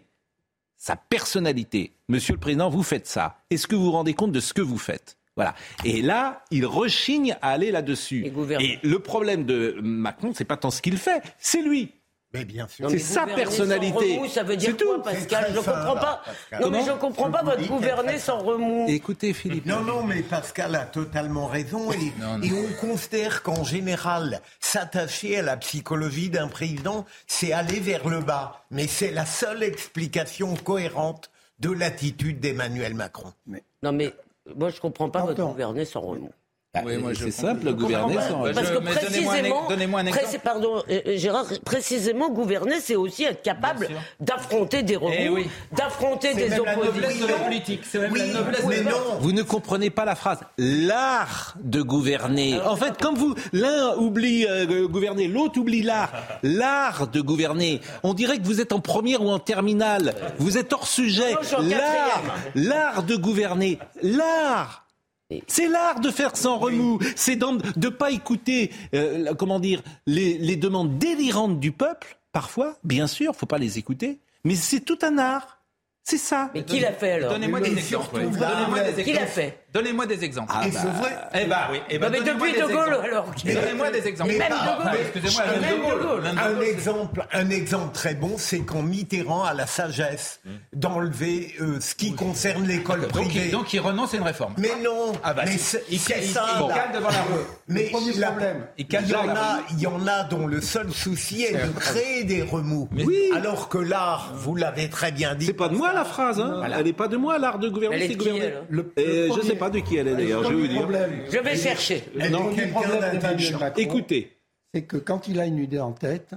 Sa 0.75 0.95
personnalité. 0.95 1.91
Monsieur 2.09 2.33
le 2.33 2.39
Président, 2.39 2.69
vous 2.69 2.83
faites 2.83 3.07
ça. 3.07 3.37
Est-ce 3.49 3.67
que 3.67 3.75
vous 3.75 3.85
vous 3.85 3.91
rendez 3.91 4.13
compte 4.13 4.31
de 4.31 4.39
ce 4.39 4.53
que 4.53 4.61
vous 4.61 4.77
faites? 4.77 5.17
Voilà. 5.35 5.53
Et 5.85 6.01
là, 6.01 6.43
il 6.49 6.65
rechigne 6.65 7.37
à 7.43 7.51
aller 7.51 7.69
là-dessus. 7.71 8.25
Et 8.59 8.79
le 8.81 8.99
problème 8.99 9.45
de 9.45 9.77
Macron, 9.83 10.31
c'est 10.35 10.45
pas 10.45 10.57
tant 10.57 10.71
ce 10.71 10.81
qu'il 10.81 10.97
fait, 10.97 11.21
c'est 11.37 11.61
lui. 11.61 11.91
Mais 12.37 12.45
bien 12.45 12.67
sûr. 12.67 12.85
Non, 12.85 12.89
C'est 12.91 12.99
sa 12.99 13.25
personnalité. 13.25 13.93
Sans 14.13 14.15
remous, 14.21 14.27
ça 14.29 14.43
veut 14.43 14.55
dire 14.57 14.75
C'est 14.77 14.85
quoi, 14.85 14.95
tout. 14.97 15.01
Pascal? 15.03 15.45
Je 15.53 15.59
très 15.59 15.71
comprends 15.71 15.95
pas. 15.95 16.21
Pascal. 16.25 16.61
Non, 16.61 16.69
mais 16.69 16.85
je 16.85 16.91
comprends 16.91 17.31
pas 17.31 17.43
votre 17.43 17.67
gouverner 17.67 18.19
sans 18.19 18.39
remous. 18.39 18.85
Écoutez, 18.87 19.33
Philippe. 19.33 19.65
Non, 19.65 19.81
non, 19.81 20.03
mais 20.03 20.21
Pascal 20.21 20.75
a 20.75 20.85
totalement 20.85 21.47
raison. 21.47 21.91
Et, 21.91 22.13
Non, 22.19 22.37
non. 22.37 22.43
et 22.43 22.51
on 22.53 22.73
considère 22.87 23.43
qu'en 23.43 23.63
général, 23.63 24.41
s'attacher 24.59 25.39
à 25.39 25.41
la 25.41 25.57
psychologie 25.57 26.29
d'un 26.29 26.47
président, 26.47 27.05
c'est 27.25 27.51
aller 27.53 27.79
vers 27.79 28.07
le 28.07 28.19
bas. 28.19 28.63
Mais 28.71 28.87
c'est 28.87 29.11
la 29.11 29.25
seule 29.25 29.63
explication 29.63 30.55
cohérente 30.55 31.31
de 31.59 31.71
l'attitude 31.71 32.39
d'Emmanuel 32.39 32.93
Macron. 32.93 33.33
Non, 33.81 33.91
mais 33.91 34.13
moi, 34.55 34.69
je 34.69 34.79
comprends 34.79 35.09
pas 35.09 35.21
votre 35.23 35.43
gouverner 35.43 35.85
sans 35.85 36.01
remous. 36.01 36.31
Ah, 36.73 36.81
c'est 37.13 37.31
simple, 37.31 37.73
gouverner 37.73 38.15
sans. 38.27 38.43
Parce 38.53 38.71
que 38.71 38.79
précisément, 38.79 39.67
donnez-moi 39.67 40.01
un, 40.01 40.05
exemple. 40.05 40.39
pardon, 40.43 40.83
euh, 40.89 41.01
euh, 41.07 41.17
Gérard, 41.17 41.45
précisément, 41.65 42.29
gouverner, 42.29 42.79
c'est 42.81 42.95
aussi 42.95 43.23
être 43.23 43.41
capable 43.41 43.89
d'affronter 44.19 44.83
des 44.83 44.95
remous, 44.95 45.37
eh 45.37 45.75
d'affronter 45.75 46.33
des 46.33 46.59
oppositions. 46.59 47.27
politique. 47.43 47.81
C'est 47.83 47.99
même 47.99 48.15
la 48.15 48.25
noblesse 48.27 48.65
mais 48.67 48.81
non. 48.81 49.17
Vous 49.19 49.31
ne 49.31 49.43
comprenez 49.43 49.89
pas 49.89 50.05
la 50.05 50.15
phrase. 50.15 50.39
L'art 50.57 51.55
de 51.61 51.81
gouverner. 51.81 52.59
en 52.61 52.75
fait, 52.75 52.97
comme 53.01 53.15
vous, 53.15 53.35
l'un 53.53 53.95
oublie 53.95 54.45
euh, 54.47 54.87
gouverner, 54.87 55.27
l'autre 55.27 55.59
oublie 55.59 55.81
l'art. 55.81 56.11
L'art 56.43 57.07
de 57.07 57.21
gouverner. 57.21 57.81
On 58.03 58.13
dirait 58.13 58.37
que 58.37 58.45
vous 58.45 58.61
êtes 58.61 58.73
en 58.73 58.79
première 58.79 59.23
ou 59.23 59.29
en 59.29 59.39
terminale. 59.39 60.13
Vous 60.37 60.57
êtes 60.57 60.73
hors 60.73 60.87
sujet. 60.87 61.33
L'art, 61.61 62.23
l'art 62.55 63.03
de 63.03 63.15
gouverner. 63.15 63.79
L'art 64.01 64.86
c'est 65.47 65.67
l'art 65.67 65.99
de 65.99 66.09
faire 66.09 66.35
sans 66.35 66.57
remous. 66.57 66.99
C'est 67.15 67.35
de 67.35 67.45
ne 67.79 67.89
pas 67.89 68.11
écouter, 68.11 68.71
euh, 68.93 69.33
comment 69.35 69.59
dire, 69.59 69.81
les, 70.05 70.55
demandes 70.55 70.97
délirantes 70.97 71.59
du 71.59 71.71
peuple, 71.71 72.17
parfois, 72.31 72.77
bien 72.83 73.07
sûr, 73.07 73.35
faut 73.35 73.45
pas 73.45 73.57
les 73.57 73.77
écouter, 73.77 74.19
mais 74.43 74.55
c'est 74.55 74.81
tout 74.81 74.99
un 75.01 75.17
art. 75.17 75.61
C'est 76.03 76.17
ça. 76.17 76.51
Mais 76.53 76.63
qui 76.63 76.79
l'a 76.79 76.93
fait 76.93 77.11
alors 77.11 77.33
Donnez-moi 77.33 77.59
des 77.59 77.73
exemples. 77.73 78.21
Donnez-moi 78.21 78.79
des 78.79 79.01
exemples. 79.01 79.03
Qui 79.03 79.13
l'a 79.13 79.27
fait? 79.27 79.66
Donnez-moi 79.73 80.05
des 80.05 80.23
exemples. 80.23 80.53
Ah, 80.55 80.65
bah, 80.73 80.79
vrai 81.01 81.17
Eh 81.33 81.45
bah 81.45 81.67
oui. 81.71 81.79
Eh 81.89 81.99
bah, 81.99 82.07
mais 82.09 82.21
depuis 82.21 82.53
De 82.53 82.65
Gaulle 82.65 82.99
alors. 83.03 83.31
Donnez-moi 83.43 83.91
des 83.91 84.07
exemples. 84.07 84.31
même 84.31 84.49
De 84.49 84.83
Gaulle. 84.83 84.99
Excusez-moi, 85.01 85.43
même 85.59 85.79
De 85.79 86.03
Gaulle. 86.03 86.23
Un 86.25 86.61
exemple, 86.61 87.27
un 87.33 87.49
exemple 87.49 87.93
très 87.93 88.15
bon, 88.15 88.35
c'est 88.37 88.61
quand 88.61 88.81
Mitterrand 88.81 89.43
a 89.43 89.53
la 89.53 89.67
sagesse 89.67 90.39
d'enlever 90.73 91.53
euh, 91.59 91.79
ce 91.81 91.95
qui 91.95 92.15
concerne 92.15 92.65
l'école 92.65 93.07
privée. 93.07 93.49
Donc 93.49 93.73
il 93.73 93.79
renonce 93.79 94.13
à 94.13 94.17
une 94.17 94.23
réforme. 94.23 94.53
Mais 94.57 94.71
non. 94.81 95.11
Ah 95.23 95.33
bah 95.33 95.43
mais 95.45 95.57
c'est 95.57 95.83
il, 95.91 95.99
ça. 95.99 96.15
Il 96.15 96.73
calme 96.73 96.93
devant 96.93 97.09
la 97.09 97.21
rue. 97.23 97.41
Mais 97.67 97.91
il, 97.91 98.21
problème. 98.21 98.67
Il, 98.77 98.85
y 98.89 99.15
en 99.15 99.29
a, 99.29 99.59
il 99.71 99.79
y 99.79 99.87
en 99.87 100.07
a 100.07 100.23
dont 100.23 100.47
le 100.47 100.61
seul 100.61 100.91
souci 100.91 101.43
est 101.43 101.53
de 101.53 101.71
créer 101.77 102.23
des 102.23 102.41
remous. 102.41 102.87
Oui. 102.95 103.31
Alors 103.35 103.67
que 103.67 103.77
l'art, 103.77 104.31
vous 104.33 104.55
l'avez 104.55 104.89
très 104.89 105.11
bien 105.11 105.35
dit. 105.35 105.47
C'est 105.47 105.53
pas 105.53 105.67
de 105.67 105.75
moi 105.75 105.91
la 105.91 106.05
phrase. 106.05 106.39
Hein. 106.39 106.63
Elle 106.65 106.85
n'est 106.85 106.93
pas 106.93 107.09
de 107.09 107.17
moi 107.17 107.37
l'art 107.37 107.59
de 107.59 107.67
gouverner. 107.67 108.07
C'est 108.07 108.15
gouverner. 108.15 108.53
Je 108.97 109.41
sais 109.45 109.55
pas 109.55 109.66
de 109.69 109.79
qui 109.79 109.97
elle 109.97 110.07
est 110.07 110.15
d'ailleurs. 110.15 110.43
Je 110.43 111.39
vais 111.39 111.55
chercher. 111.55 112.03
Le 112.15 112.71
problème 112.71 113.73
Écoutez. 113.77 114.33
C'est 114.73 114.83
que 114.83 114.97
quand 114.97 115.27
il 115.27 115.39
a 115.39 115.45
une 115.45 115.59
idée 115.59 115.79
en 115.79 115.93
tête, 115.93 116.35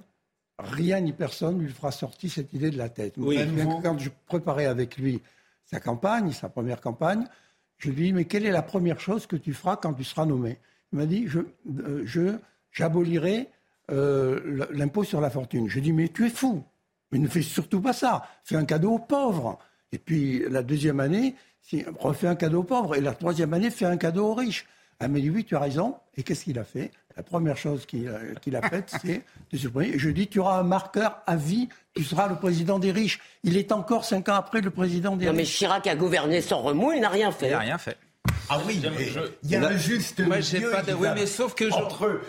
rien 0.59 1.01
ni 1.01 1.13
personne 1.13 1.59
ne 1.59 1.63
lui 1.63 1.73
fera 1.73 1.91
sortir 1.91 2.31
cette 2.31 2.53
idée 2.53 2.71
de 2.71 2.79
la 2.79 2.89
tête. 2.89 3.15
quand 3.83 3.99
je 3.99 4.11
préparais 4.27 4.67
avec 4.67 4.97
lui 4.97 5.21
sa 5.65 5.81
campagne, 5.81 6.33
sa 6.33 6.49
première 6.49 6.81
campagne, 6.81 7.25
je 7.79 7.91
lui 7.91 8.03
ai 8.03 8.07
dit, 8.07 8.13
mais 8.13 8.25
quelle 8.25 8.45
est 8.45 8.51
la 8.51 8.63
première 8.63 9.01
chose 9.01 9.27
que 9.27 9.37
tu 9.37 9.55
feras 9.55 9.77
quand 9.77 9.95
tu 9.95 10.05
seras 10.05 10.27
nommé? 10.27 10.59
Il 10.93 10.99
m'a 10.99 11.07
dit, 11.07 11.27
je, 11.27 11.41
euh, 11.79 12.39
j'abolirai 12.73 13.49
euh, 13.91 14.67
l'impôt 14.71 15.05
sur 15.05 15.21
la 15.21 15.31
fortune. 15.31 15.69
Je 15.69 15.75
lui 15.75 15.81
ai 15.81 15.83
dit, 15.85 15.93
mais 15.93 16.09
tu 16.09 16.27
es 16.27 16.31
fou. 16.31 16.63
Mais 17.11 17.19
ne 17.19 17.29
fais 17.29 17.43
surtout 17.43 17.81
pas 17.81 17.93
ça. 17.93 18.29
Fais 18.45 18.57
un 18.57 18.65
cadeau 18.65 18.93
aux 18.93 18.99
pauvres. 18.99 19.59
Et 19.93 19.99
puis 19.99 20.45
la 20.49 20.63
deuxième 20.63 21.01
année, 21.01 21.35
si, 21.71 21.85
refait 21.99 22.27
un 22.27 22.35
cadeau 22.35 22.61
aux 22.61 22.65
pauvres. 22.65 22.97
Et 22.97 23.01
la 23.01 23.13
troisième 23.13 23.55
année, 23.55 23.71
fait 23.71 23.87
un 23.87 23.97
cadeau 23.97 24.27
aux 24.27 24.35
riches. 24.35 24.67
Elle 24.99 25.11
m'a 25.11 25.21
dit, 25.21 25.31
oui, 25.31 25.45
tu 25.45 25.57
as 25.57 25.61
raison. 25.61 25.97
Et 26.17 26.23
qu'est-ce 26.23 26.45
qu'il 26.45 26.59
a 26.59 26.65
fait? 26.65 26.91
La 27.17 27.23
première 27.23 27.57
chose 27.57 27.87
qu'il 27.87 28.09
a, 28.09 28.69
faite, 28.69 28.95
c'est 29.03 29.23
de 29.53 29.59
se. 29.59 29.69
Je 29.97 30.11
dis, 30.11 30.29
tu 30.29 30.39
auras 30.39 30.59
un 30.59 30.63
marqueur 30.63 31.19
à 31.27 31.37
vie, 31.37 31.69
tu 31.95 32.05
seras 32.05 32.29
le 32.29 32.37
président 32.37 32.79
des 32.79 32.93
riches. 32.93 33.21
Il 33.43 33.57
est 33.57 33.73
encore 33.73 34.05
cinq 34.05 34.29
ans 34.29 34.35
après 34.35 34.61
le 34.61 34.71
président 34.71 35.17
des 35.17 35.25
riches. 35.25 35.33
Non, 35.33 35.37
mais 35.37 35.45
Chirac 35.45 35.87
a 35.87 35.97
gouverné 35.97 36.41
sans 36.41 36.61
remous, 36.61 36.93
il 36.93 37.01
n'a 37.01 37.09
rien 37.09 37.33
fait. 37.33 37.47
Il 37.47 37.53
n'a 37.53 37.59
rien 37.59 37.79
fait. 37.79 37.97
Ah 38.49 38.59
oui, 38.67 38.81
il 39.43 39.51
y 39.51 39.57
a 39.57 39.67
un 39.67 39.77
juste 39.77 40.21
Moi, 40.21 40.41
j'ai 40.41 40.61
pas 40.61 40.83
de... 40.83 40.93
Oui, 40.93 41.09
mais 41.15 41.27
sauf 41.27 41.55
que 41.55 41.69
je... 41.69 41.75
entre 41.75 42.21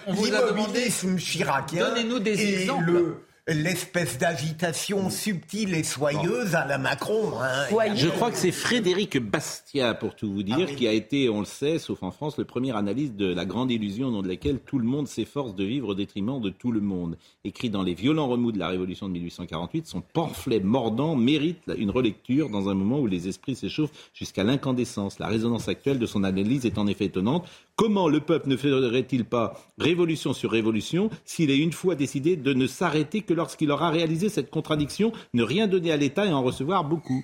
chiracien 1.18 1.90
Donnez-nous 1.90 2.20
des 2.20 2.62
exemples. 2.62 2.92
Le 2.92 3.26
l'espèce 3.52 4.18
d'agitation 4.18 5.10
subtile 5.10 5.74
et 5.76 5.84
soyeuse 5.84 6.56
à 6.56 6.66
la 6.66 6.78
Macron. 6.78 7.32
Hein. 7.42 7.96
Je 7.96 8.08
crois 8.08 8.32
que 8.32 8.38
c'est 8.38 8.52
Frédéric 8.52 9.18
Bastiat, 9.18 9.94
pour 9.94 10.16
tout 10.16 10.32
vous 10.32 10.44
dire, 10.44 10.68
ah 10.70 10.74
qui 10.74 10.88
a 10.88 10.94
été, 10.94 11.30
on 11.30 11.40
le 11.40 11.46
sait, 11.46 11.80
sauf 11.80 12.04
en 12.04 12.12
France, 12.12 12.38
le 12.38 12.46
premier 12.46 12.76
analyste 12.76 13.16
de 13.16 13.34
la 13.34 13.46
grande 13.46 13.72
illusion 13.72 14.08
au 14.08 14.12
nom 14.12 14.22
de 14.22 14.28
laquelle 14.28 14.60
tout 14.60 14.80
le 14.80 14.86
monde 14.86 15.08
s'efforce 15.08 15.56
de 15.56 15.64
vivre 15.64 15.90
au 15.90 15.96
détriment 15.96 16.40
de 16.42 16.50
tout 16.50 16.72
le 16.72 16.82
monde. 16.82 17.18
Écrit 17.44 17.70
dans 17.70 17.84
Les 17.84 17.94
violents 17.94 18.28
remous 18.28 18.52
de 18.52 18.60
la 18.60 18.68
Révolution 18.68 19.08
de 19.08 19.14
1848, 19.14 19.88
son 19.88 20.02
pamphlet 20.02 20.60
mordant 20.60 21.16
mérite 21.16 21.60
une 21.78 21.92
relecture 21.92 22.50
dans 22.50 22.70
un 22.70 22.74
moment 22.74 23.00
où 23.00 23.08
les 23.08 23.28
esprits 23.28 23.56
s'échauffent 23.56 24.12
jusqu'à 24.14 24.44
l'incandescence. 24.44 25.20
La 25.20 25.28
résonance 25.28 25.68
actuelle 25.68 26.00
de 26.00 26.06
son 26.06 26.24
analyse 26.24 26.66
est 26.66 26.78
en 26.78 26.88
effet 26.88 27.06
étonnante. 27.06 27.48
Comment 27.76 28.10
le 28.10 28.20
peuple 28.20 28.50
ne 28.50 28.58
ferait-il 28.58 29.26
pas 29.26 29.54
révolution 29.78 30.34
sur 30.34 30.52
révolution 30.52 31.10
s'il 31.26 31.50
est 31.50 31.58
une 31.58 31.72
fois 31.72 31.96
décidé 31.96 32.36
de 32.36 32.54
ne 32.54 32.68
s'arrêter 32.68 33.22
que 33.22 33.34
lorsqu'il 33.42 33.72
aura 33.72 33.90
réalisé 33.90 34.30
cette 34.30 34.50
contradiction, 34.50 35.12
ne 35.34 35.44
rien 35.44 35.68
donner 35.68 35.92
à 35.92 35.98
l'État 35.98 36.26
et 36.26 36.34
en 36.34 36.42
recevoir 36.42 36.84
beaucoup 36.84 37.24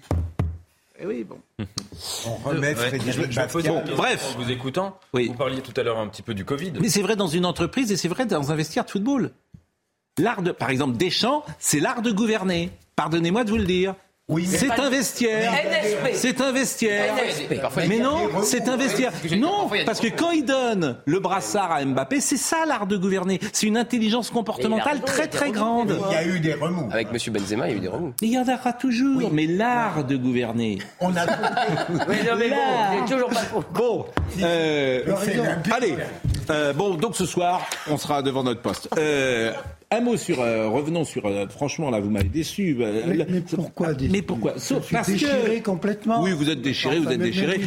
eh 0.99 1.05
oui, 1.05 1.23
bon. 1.23 1.37
On 2.25 2.49
remet 2.49 2.73
Frédéric 2.73 3.35
Bref. 3.95 4.35
En 4.35 4.41
vous 4.41 4.51
écoutant, 4.51 4.99
vous 5.13 5.33
parliez 5.33 5.61
tout 5.61 5.79
à 5.79 5.83
l'heure 5.83 5.99
un 5.99 6.07
petit 6.07 6.23
peu 6.23 6.33
du 6.33 6.43
Covid. 6.43 6.73
Mais 6.81 6.89
c'est 6.89 7.03
vrai 7.03 7.15
dans 7.15 7.27
une 7.27 7.45
entreprise 7.45 7.91
et 7.91 7.97
c'est 7.97 8.07
vrai 8.07 8.25
dans 8.25 8.51
un 8.51 8.55
vestiaire 8.55 8.83
de 8.83 8.89
football. 8.89 9.31
L'art 10.17 10.41
de, 10.41 10.51
par 10.51 10.71
exemple, 10.71 10.97
Deschamps, 10.97 11.45
c'est 11.59 11.79
l'art 11.79 12.01
de 12.01 12.11
gouverner. 12.11 12.71
Pardonnez-moi 12.95 13.43
de 13.43 13.51
vous 13.51 13.57
le 13.57 13.65
dire. 13.65 13.93
Oui, 14.29 14.45
c'est 14.45 14.69
un 14.69 14.89
vestiaire. 14.89 15.53
C'est 16.11 16.41
un 16.41 16.51
vestiaire. 16.51 17.13
Mais 17.87 17.97
non, 17.97 18.43
c'est 18.43 18.67
un 18.67 18.75
vestiaire. 18.75 19.13
Non, 19.37 19.69
parce 19.85 20.01
que 20.01 20.07
quand 20.07 20.31
il 20.31 20.43
donne 20.43 20.97
le 21.05 21.19
brassard 21.21 21.71
à 21.71 21.85
Mbappé, 21.85 22.19
c'est 22.19 22.35
ça 22.35 22.65
l'art 22.67 22.87
de 22.87 22.97
gouverner. 22.97 23.39
C'est 23.53 23.67
une 23.67 23.77
intelligence 23.77 24.29
comportementale 24.29 24.99
très 24.99 25.27
très 25.27 25.51
grande. 25.51 25.97
Il 26.09 26.13
y 26.13 26.17
a 26.17 26.25
eu 26.25 26.41
des 26.41 26.55
remous. 26.55 26.89
Avec 26.91 27.07
M. 27.07 27.33
Benzema, 27.33 27.69
il 27.69 27.71
y 27.71 27.73
a 27.75 27.77
eu 27.77 27.79
des 27.79 27.87
remous. 27.87 28.13
Il 28.21 28.29
y 28.29 28.37
en 28.37 28.43
aura 28.43 28.73
toujours. 28.73 29.31
Mais 29.31 29.47
l'art 29.47 30.03
de 30.03 30.17
gouverner. 30.17 30.79
On 30.99 31.15
a. 31.15 31.25
oui, 32.09 32.17
non, 32.29 32.35
mais 32.37 32.49
bon, 32.49 33.05
toujours 33.07 33.29
pas. 33.29 33.43
Bon, 33.73 34.05
euh, 34.41 35.03
allez. 35.71 35.95
Euh, 36.49 36.73
bon, 36.73 36.95
donc 36.95 37.15
ce 37.15 37.25
soir, 37.25 37.61
on 37.89 37.97
sera 37.97 38.21
devant 38.21 38.43
notre 38.43 38.61
poste. 38.61 38.89
Euh, 39.93 39.97
un 39.97 40.01
mot 40.01 40.17
sur, 40.17 40.41
euh, 40.41 40.67
revenons 40.67 41.03
sur, 41.03 41.25
euh, 41.25 41.47
franchement 41.47 41.89
là 41.89 41.99
vous 41.99 42.09
m'avez 42.09 42.29
déçu. 42.29 42.77
Euh, 42.81 43.25
mais, 43.29 43.41
pourquoi 43.41 43.89
Mais 44.09 44.21
pourquoi? 44.21 44.53
Parce 44.91 45.09
déchiré 45.09 45.61
complètement. 45.61 46.21
Oui, 46.21 46.31
vous 46.33 46.49
êtes 46.49 46.61
déchiré, 46.61 46.99
vous 46.99 47.09
êtes 47.09 47.19
déchiré. 47.19 47.59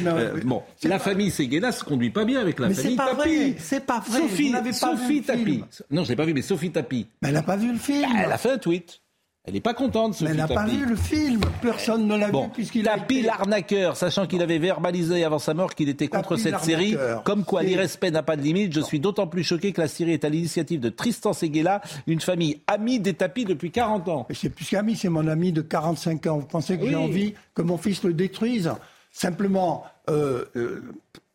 bon, 0.45 0.63
la 0.85 0.99
famille 0.99 1.31
Seguela 1.31 1.73
se 1.73 1.85
conduit 1.85 2.11
pas 2.11 2.25
bien 2.25 2.41
avec 2.41 2.59
la 2.59 2.71
famille 2.71 2.97
Tapi. 2.97 3.55
C'est 3.59 3.85
pas 3.85 4.01
vrai. 4.01 4.21
Sophie, 4.21 4.53
Sophie 4.73 5.23
Tapi. 5.23 5.65
Non, 5.91 6.05
je 6.05 6.11
l'ai 6.11 6.17
pas 6.17 6.25
vu, 6.25 6.35
mais 6.35 6.43
Sophie 6.43 6.71
Tapi. 6.71 7.07
Mais 7.23 7.29
elle 7.29 7.35
n'a 7.35 7.43
pas 7.43 7.57
vu 7.57 7.73
le 7.73 7.79
film. 7.79 8.11
Elle 8.23 8.33
a 8.33 8.39
fait 8.39 8.51
un 8.53 8.59
tweet. 8.59 9.01
Elle 9.47 9.55
n'est 9.55 9.61
pas 9.61 9.73
contente, 9.73 10.13
Sophie 10.13 10.25
Mais 10.25 10.31
elle 10.31 10.37
n'a 10.37 10.49
pas 10.49 10.67
vu 10.67 10.85
le 10.85 10.97
film. 10.97 11.41
Personne 11.63 12.07
ne 12.07 12.15
l'a 12.15 12.29
vu 12.29 12.49
puisqu'il 12.53 12.87
a 12.89 12.99
été... 12.99 13.23
l'arnaqueur, 13.23 13.97
sachant 13.97 14.27
qu'il 14.27 14.43
avait 14.43 14.59
verbalisé 14.59 15.25
avant 15.25 15.39
sa 15.39 15.55
mort 15.55 15.75
qu'il 15.75 15.89
était 15.89 16.09
contre 16.09 16.37
cette 16.37 16.61
série. 16.61 16.95
Comme 17.25 17.45
quoi 17.45 17.63
l'irrespect 17.63 18.11
n'a 18.11 18.23
pas 18.23 18.37
de 18.37 18.43
limite. 18.43 18.75
Je 18.75 18.81
suis 18.81 19.01
d'autant 19.01 19.27
plus 19.27 19.43
choqué 19.43 19.73
que 19.73 19.81
la 19.81 19.89
série 19.89 20.13
est 20.13 20.25
à 20.25 20.29
l'initiative 20.29 20.79
de 20.79 20.91
Tristan 20.91 21.33
Seguela, 21.33 21.81
une 22.07 22.21
famille 22.21 22.61
amie 22.67 23.01
des 23.01 23.15
tapis 23.15 23.47
depuis 23.47 23.71
40 23.71 24.09
ans. 24.09 24.27
C'est 24.31 24.51
plus 24.51 24.67
qu'ami, 24.67 24.95
c'est 24.95 25.09
mon 25.09 25.27
ami 25.27 25.53
de 25.53 25.63
45 25.63 26.27
ans. 26.27 26.39
Vous 26.39 26.47
pensez 26.47 26.79
que 26.79 26.87
j'ai 26.87 26.97
envie 26.97 27.35
que 27.55 27.63
mon 27.63 27.79
fils 27.79 28.03
le 28.03 28.13
détruise? 28.13 28.71
Simplement, 29.11 29.85
euh, 30.09 30.45
euh, 30.57 30.83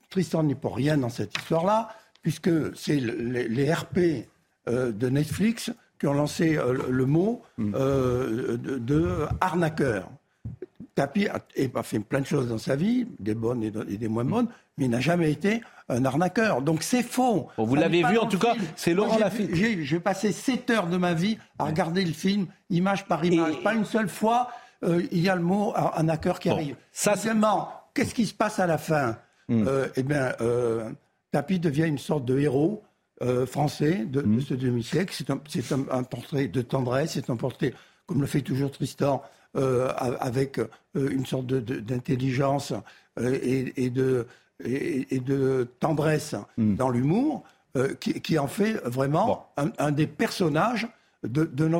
Tristan 0.09 0.43
n'est 0.43 0.55
pour 0.55 0.75
rien 0.75 0.97
dans 0.97 1.09
cette 1.09 1.35
histoire-là, 1.35 1.89
puisque 2.21 2.49
c'est 2.75 2.99
les, 2.99 3.73
RP 3.73 4.27
euh, 4.67 4.91
de 4.91 5.09
Netflix 5.09 5.71
qui 5.99 6.07
ont 6.07 6.13
lancé 6.13 6.57
euh, 6.57 6.73
le 6.89 7.05
mot 7.05 7.41
mm. 7.57 7.73
euh, 7.75 8.57
de, 8.57 9.25
arnaqueur. 9.41 10.09
Tapi 10.93 11.27
a, 11.27 11.83
fait 11.83 11.99
plein 11.99 12.21
de 12.21 12.25
choses 12.25 12.47
dans 12.47 12.57
sa 12.57 12.77
vie, 12.77 13.05
des 13.19 13.35
bonnes 13.35 13.63
et, 13.63 13.97
des 13.97 14.07
moins 14.07 14.23
bonnes, 14.23 14.47
mais 14.77 14.85
il 14.85 14.91
n'a 14.91 15.01
jamais 15.01 15.29
été 15.29 15.61
un 15.89 16.05
arnaqueur. 16.05 16.61
Donc 16.61 16.83
c'est 16.83 17.03
faux. 17.03 17.49
vous 17.57 17.75
l'avez 17.75 18.01
vu 18.03 18.17
en 18.17 18.27
tout 18.27 18.39
cas, 18.39 18.55
c'est 18.77 18.93
Laurent 18.93 19.17
Lafitte. 19.17 19.53
J'ai 19.53 19.99
passé 19.99 20.31
7 20.31 20.69
heures 20.69 20.87
de 20.87 20.95
ma 20.95 21.13
vie 21.13 21.37
à 21.59 21.65
regarder 21.65 22.05
le 22.05 22.13
film, 22.13 22.47
image 22.69 23.05
par 23.07 23.25
image. 23.25 23.61
Pas 23.61 23.73
une 23.73 23.83
seule 23.83 24.07
fois, 24.07 24.49
euh, 24.83 25.03
il 25.11 25.19
y 25.19 25.27
a 25.27 25.35
le 25.35 25.41
mot 25.41 25.73
arnaqueur 25.75 26.39
qui 26.39 26.49
arrive. 26.49 26.77
Ça, 26.93 27.15
qu'est-ce 27.93 28.15
qui 28.15 28.25
se 28.25 28.33
passe 28.33 28.59
à 28.59 28.67
la 28.67 28.77
fin? 28.77 29.17
Mm. 29.49 29.67
Eh 29.97 30.03
bien, 30.03 30.31
Tapi 31.31 31.59
devient 31.59 31.87
une 31.87 31.97
sorte 31.97 32.23
de 32.23 32.39
héros 32.39 32.84
euh, 33.21 33.45
français 33.45 34.03
de, 34.05 34.21
mmh. 34.21 34.41
ce 34.41 34.53
demi-siècle. 34.53 35.15
C'est 35.47 35.71
un, 35.71 36.03
portrait 36.03 36.47
de 36.49 36.61
tendresse, 36.61 37.11
c'est 37.13 37.29
un 37.29 37.37
portrait, 37.37 37.73
comme 38.07 38.19
le 38.19 38.27
fait 38.27 38.41
toujours 38.41 38.71
Tristan, 38.71 39.23
euh, 39.55 39.89
avec 40.19 40.59
euh, 40.59 40.67
une 40.93 41.25
sorte 41.25 41.47
d'intelligence 41.47 42.73
et, 43.17 43.89
de, 43.89 44.27
et, 44.65 45.21
de 45.21 45.69
tendresse 45.79 46.35
mmh. 46.57 46.75
dans 46.75 46.89
l'humour, 46.89 47.43
qui, 47.99 48.37
en 48.37 48.47
fait 48.47 48.73
vraiment 48.83 49.49
un, 49.57 49.91
des 49.91 50.07
personnages 50.07 50.87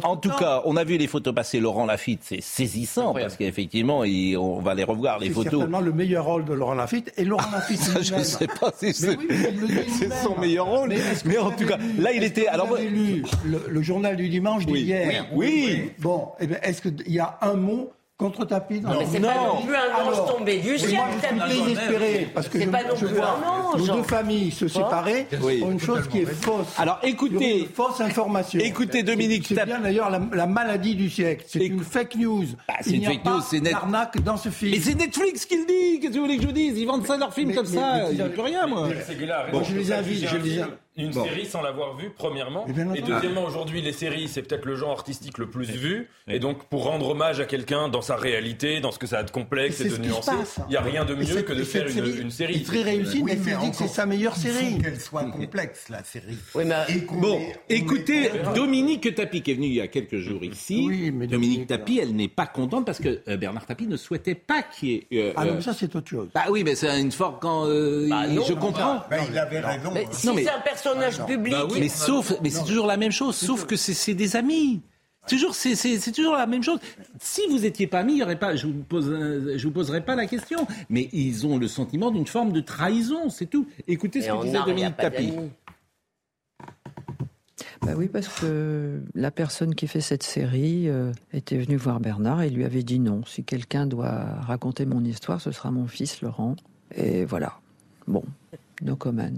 en 0.04 0.18
tout 0.18 0.30
cas, 0.30 0.62
on 0.66 0.76
a 0.76 0.84
vu 0.84 0.98
les 0.98 1.08
photos 1.08 1.34
passer. 1.34 1.60
Laurent 1.60 1.86
Lafitte, 1.86 2.22
c'est 2.24 2.42
saisissant 2.42 3.14
parce 3.14 3.36
qu'effectivement, 3.36 4.00
on 4.00 4.60
va 4.62 4.74
les 4.74 4.84
revoir 4.84 5.20
les 5.20 5.30
photos. 5.30 5.44
C'est 5.44 5.50
certainement 5.58 5.82
le 5.82 5.94
meilleur 5.94 6.26
rôle 6.26 6.46
de 6.46 6.54
Laurent 6.54 6.74
Lafitte. 6.74 7.12
Et 7.18 7.26
Laurent 7.26 7.50
Lafitte, 7.52 7.80
ça, 7.80 8.02
je 8.02 8.16
ne 8.16 8.24
sais 8.24 8.48
pas 8.48 8.72
si 8.76 8.94
c'est 8.94 10.14
son 10.24 10.38
meilleur 10.40 10.66
rôle. 10.66 10.94
Mais, 11.26 11.38
en 11.38 11.52
tout 11.52 11.66
cas, 11.66 11.78
là, 11.98 12.12
il 12.12 12.24
était. 12.24 12.48
Alors, 12.48 12.68
vous 12.68 12.76
avez 12.76 12.90
lu 12.90 13.24
le, 13.46 13.82
journal 13.82 14.16
du 14.16 14.30
dimanche 14.30 14.66
d'hier. 14.66 15.28
Oui. 15.34 15.92
Bon, 16.00 16.30
eh 16.40 16.48
est-ce 16.64 16.82
qu'il 16.82 17.12
y 17.12 17.20
a 17.20 17.38
un 17.42 17.54
mot 17.54 17.92
contre 18.18 18.45
tapis 18.45 18.80
Non, 18.80 18.91
mais 18.97 19.05
c'est 19.05 19.20
pas 19.20 19.36
non 19.36 19.61
plus 19.61 19.76
un 19.76 20.07
ange 20.07 20.32
tombé 20.32 20.57
du 20.59 20.78
ciel, 20.78 20.99
Je 21.47 21.53
suis 21.53 21.61
désespéré 21.63 22.30
parce 22.34 22.47
que 22.47 22.61
je, 22.61 22.70
pas 22.70 22.84
non 22.84 22.95
je 22.95 23.07
vois 23.07 23.39
nos 23.78 23.88
deux 23.88 24.03
familles 24.03 24.51
se 24.51 24.70
séparer 24.70 25.28
pour 25.39 25.72
une 25.72 25.80
chose 25.80 26.07
qui 26.07 26.20
est 26.20 26.26
fausse. 26.26 26.68
Alors 26.78 26.99
écoutez, 27.03 27.59
une 27.59 27.68
fausse 27.68 27.99
information. 27.99 28.59
Écoutez 28.59 29.03
Dominique, 29.03 29.45
c'est 29.47 29.66
bien 29.66 29.80
d'ailleurs 29.80 30.09
la, 30.09 30.45
maladie 30.47 30.95
du 30.95 31.09
siècle. 31.09 31.45
C'est 31.47 31.66
une 31.66 31.82
fake 31.84 32.16
news. 32.16 32.45
Bah, 32.68 32.76
c'est 32.82 32.91
une 32.91 33.03
fake 33.03 33.26
news, 33.26 33.41
c'est 33.41 33.59
net. 33.59 33.76
dans 34.24 34.38
ce 34.38 34.49
film. 34.49 34.72
Mais 34.72 34.80
c'est 34.80 34.95
Netflix 34.95 35.45
qui 35.45 35.57
le 35.57 35.66
dit. 35.66 35.99
Qu'est-ce 35.99 36.13
que 36.13 36.18
vous 36.18 36.26
voulez 36.26 36.38
que 36.38 36.43
je 36.43 36.47
vous 36.47 36.53
dise 36.53 36.78
Ils 36.78 36.86
vendent 36.86 37.05
ça 37.05 37.18
leur 37.18 37.34
film 37.34 37.53
comme 37.53 37.66
ça. 37.66 38.09
Il 38.11 38.16
n'y 38.16 38.22
a 38.22 38.30
plus 38.30 38.41
rien, 38.41 38.66
moi. 38.68 38.88
Bon, 39.51 39.63
je 39.63 39.76
les 39.76 39.91
invite. 39.91 40.28
Je 40.28 40.38
les 40.38 40.59
invite 40.59 40.85
une 40.98 41.12
série 41.12 41.46
sans 41.46 41.62
l'avoir 41.62 41.98
vue, 41.98 42.10
premièrement. 42.16 42.66
Et 42.96 43.02
deuxièmement, 43.02 43.43
aujourd'hui, 43.43 43.82
les 43.82 43.91
séries, 43.91 44.28
c'est 44.28 44.41
peut-être 44.41 44.66
le 44.66 44.76
genre 44.76 44.91
artistique 44.91 45.38
le 45.38 45.50
plus 45.50 45.70
vu. 45.70 46.10
Et 46.28 46.39
donc, 46.39 46.66
pour 46.66 46.86
rendre 46.86 47.10
hommage 47.10 47.39
à 47.39 47.46
quelqu'un 47.46 47.89
dans 47.89 48.02
sa 48.02 48.16
réalité, 48.16 48.80
dans 48.80 48.91
ce 48.91 49.00
que 49.00 49.08
ça 49.08 49.20
a 49.20 49.24
de 49.24 49.32
complexe 49.32 49.82
et, 49.82 49.89
de 49.89 49.98
nuancé, 49.98 50.32
il 50.68 50.72
n'y 50.72 50.78
a 50.78 50.82
rien 50.82 51.04
de 51.04 51.14
mieux 51.14 51.41
que 51.41 51.54
de 51.54 51.64
faire 51.64 51.88
une, 51.88 52.22
une, 52.22 52.32
série. 52.32 52.64
très 52.64 52.82
réussie, 52.82 53.24
mais 53.24 53.38
c'est 53.43 53.58
dit 53.58 53.72
que 53.72 53.76
c'est 53.76 53.88
sa 53.88 54.06
meilleure 54.06 54.36
série. 54.36 54.80
qu'elle 54.82 55.00
soit 55.00 55.26
complexe, 55.26 55.89
la 55.89 56.04
série. 56.04 56.38
Oui, 56.54 56.64
mais... 56.66 56.76
Bon, 57.12 57.41
écoutez, 57.70 58.32
Dominique 58.54 59.14
Tapi, 59.16 59.41
qui 59.41 59.52
est 59.52 59.56
venue 59.56 59.68
il 59.68 59.74
y 59.74 59.82
a 59.82 59.88
quelques 59.88 60.20
jours 60.20 60.43
ici. 60.43 60.86
Oui, 60.88 61.12
mais 61.12 61.28
Dominique 61.28 61.68
Tapi, 61.68 62.00
elle 62.00 62.16
n'est 62.16 62.30
pas 62.30 62.48
contente 62.48 62.86
parce 62.86 63.00
que 63.00 63.22
euh, 63.28 63.38
Bernard 63.38 63.66
Tapi 63.66 63.88
ne 63.88 63.98
souhaitait 63.98 64.36
pas 64.36 64.64
qu'il 64.64 64.89
y 64.89 64.93
ait. 64.93 65.08
Euh, 65.14 65.34
ah 65.36 65.46
non, 65.46 65.56
euh, 65.56 65.62
ça, 65.62 65.74
c'est 65.74 65.93
autre 65.96 66.10
chose. 66.10 66.30
Bah 66.34 66.46
oui, 66.50 66.64
mais 66.64 66.76
c'est 66.76 67.00
une 67.00 67.12
forme 67.12 67.38
quand. 67.41 67.66
Bah 67.66 68.26
je 68.30 68.54
comprends. 68.54 69.04
Bah, 69.10 69.18
il 69.30 69.38
avait 69.38 69.60
raison. 69.60 69.91
Mais 69.93 70.08
si 70.12 70.28
c'est 70.28 70.50
un 70.50 70.60
personnage 70.62 70.85
public. 71.26 71.54
Bah 71.54 71.68
mais 71.74 71.90
sauf, 71.90 72.34
mais 72.42 72.50
c'est 72.50 72.64
toujours 72.64 72.88
la 72.88 72.98
même 72.98 73.12
chose, 73.12 73.36
sauf 73.36 73.66
que 73.66 73.76
c'est 73.76 74.14
des 74.14 74.36
amis. 74.36 74.82
Toujours, 75.28 75.56
c'est 75.56 76.12
toujours 76.12 76.36
la 76.36 76.46
même 76.46 76.62
chose. 76.62 76.80
Si 77.20 77.42
vous 77.50 77.66
étiez 77.66 77.88
pas 77.88 78.00
amis, 78.00 78.14
il 78.14 78.20
y 78.20 78.24
aurait 78.24 78.38
pas, 78.38 78.56
je 78.56 78.68
vous 78.68 78.84
pose, 78.84 79.12
je 79.56 79.64
vous 79.68 79.74
poserai 79.74 80.02
pas 80.02 80.16
la 80.16 80.28
question. 80.28 80.68
Mais 80.90 81.10
ils 81.14 81.48
ont 81.48 81.58
le 81.58 81.68
sentiment 81.68 82.12
d'une 82.12 82.28
forme 82.28 82.52
de 82.52 82.62
trahison, 82.62 83.30
c'est 83.30 83.48
tout. 83.48 83.68
Écoutez 83.88 84.22
ce 84.22 84.30
que 84.30 84.44
disait 84.44 84.60
Dominique 84.66 84.98
Tapi. 84.98 85.34
Bah 87.82 87.94
oui, 87.96 88.08
parce 88.08 88.28
que 88.28 89.00
la 89.14 89.32
personne 89.32 89.76
qui 89.76 89.88
fait 89.88 90.02
cette 90.02 90.24
série 90.24 90.90
euh, 90.90 91.12
était 91.34 91.58
venue 91.58 91.76
voir 91.76 92.00
Bernard 92.00 92.42
et 92.42 92.50
lui 92.50 92.66
avait 92.66 92.84
dit 92.84 93.00
non. 93.00 93.24
Si 93.26 93.44
quelqu'un 93.44 93.86
doit 93.86 94.26
raconter 94.42 94.86
mon 94.86 95.04
histoire, 95.04 95.40
ce 95.40 95.52
sera 95.52 95.72
mon 95.72 95.86
fils 95.86 96.22
Laurent. 96.22 96.56
Et 96.96 97.26
voilà. 97.26 97.60
Bon, 98.08 98.24
no 98.82 98.96
comment 98.96 99.30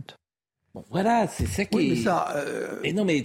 voilà, 0.89 1.28
c'est 1.28 1.45
ça 1.45 1.65
qui 1.65 1.75
oui, 1.75 1.89
mais 1.91 1.95
ça, 2.03 2.34
euh, 2.36 2.91
non, 2.93 3.05
mais 3.05 3.23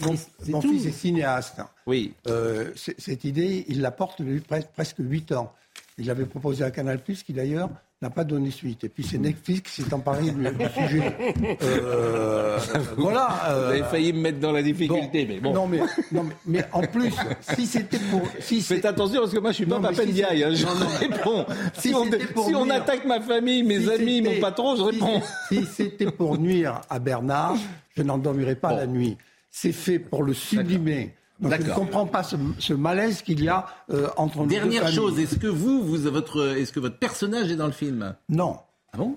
mon, 0.48 0.60
fils 0.60 0.86
est 0.86 0.92
cinéaste. 0.92 1.60
Oui. 1.86 2.14
Euh, 2.26 2.72
cette 2.76 3.24
idée, 3.24 3.64
il 3.68 3.80
la 3.80 3.90
porte 3.90 4.22
depuis 4.22 4.42
presque 4.74 4.96
8 4.98 5.32
ans. 5.32 5.52
Il 5.98 6.06
l'avait 6.06 6.26
proposé 6.26 6.64
à 6.64 6.70
Canal+, 6.70 7.02
qui 7.02 7.32
d'ailleurs 7.32 7.70
n'a 8.02 8.10
pas 8.10 8.24
donné 8.24 8.50
suite. 8.50 8.84
Et 8.84 8.88
puis 8.88 9.04
c'est 9.04 9.18
Netflix 9.18 9.70
qui 9.70 9.82
s'est 9.82 9.94
emparé 9.94 10.30
du, 10.30 10.30
sujet. 10.88 11.16
Euh, 11.62 12.58
voilà. 12.96 13.28
Euh, 13.48 13.66
Vous 13.66 13.72
avez 13.72 13.82
failli 13.84 14.12
me 14.12 14.20
mettre 14.20 14.40
dans 14.40 14.52
la 14.52 14.62
difficulté, 14.62 15.24
mais 15.26 15.38
bon. 15.38 15.54
Non 15.54 15.66
mais, 15.68 15.78
non, 16.10 16.26
mais, 16.44 16.64
en 16.72 16.82
plus, 16.82 17.14
si 17.54 17.66
c'était 17.66 18.00
pour... 18.10 18.22
Si 18.40 18.60
Faites 18.60 18.84
attention, 18.84 19.20
parce 19.20 19.32
que 19.32 19.38
moi 19.38 19.50
je 19.52 19.56
suis 19.56 19.66
pas 19.66 19.78
ma 19.78 19.94
si 19.94 20.22
hein, 20.22 20.50
je 20.52 20.66
réponds. 20.98 21.46
Si, 21.74 21.94
on, 21.94 22.04
si 22.44 22.54
on, 22.54 22.68
attaque 22.70 23.04
ma 23.04 23.20
famille, 23.20 23.62
mes 23.62 23.88
amis, 23.88 24.20
mon 24.20 24.40
patron, 24.40 24.76
je 24.76 24.82
réponds. 24.82 25.22
Si, 25.48 25.64
c'était 25.64 26.10
pour 26.10 26.38
nuire 26.38 26.80
à 26.90 26.98
Bernard, 26.98 27.56
je 27.96 28.02
n'endormirais 28.02 28.56
pas 28.56 28.74
la 28.74 28.86
nuit. 28.86 29.16
C'est 29.50 29.72
fait 29.72 29.98
pour 29.98 30.22
le 30.22 30.34
sublimer 30.34 31.14
donc 31.42 31.60
je 31.60 31.68
ne 31.68 31.74
comprends 31.74 32.06
pas 32.06 32.22
ce, 32.22 32.72
malaise 32.72 33.22
qu'il 33.22 33.42
y 33.42 33.48
a 33.48 33.66
euh, 33.90 34.08
entre 34.16 34.38
nous. 34.38 34.46
Dernière 34.46 34.88
chose, 34.88 35.18
est-ce 35.18 35.36
que 35.36 35.46
vous, 35.46 35.82
vous 35.82 35.98
votre, 36.10 36.56
est-ce 36.56 36.72
que 36.72 36.80
votre 36.80 36.98
personnage 36.98 37.50
est 37.50 37.56
dans 37.56 37.66
le 37.66 37.72
film? 37.72 38.14
Non. 38.28 38.56
Ah 38.92 38.98
bon? 38.98 39.16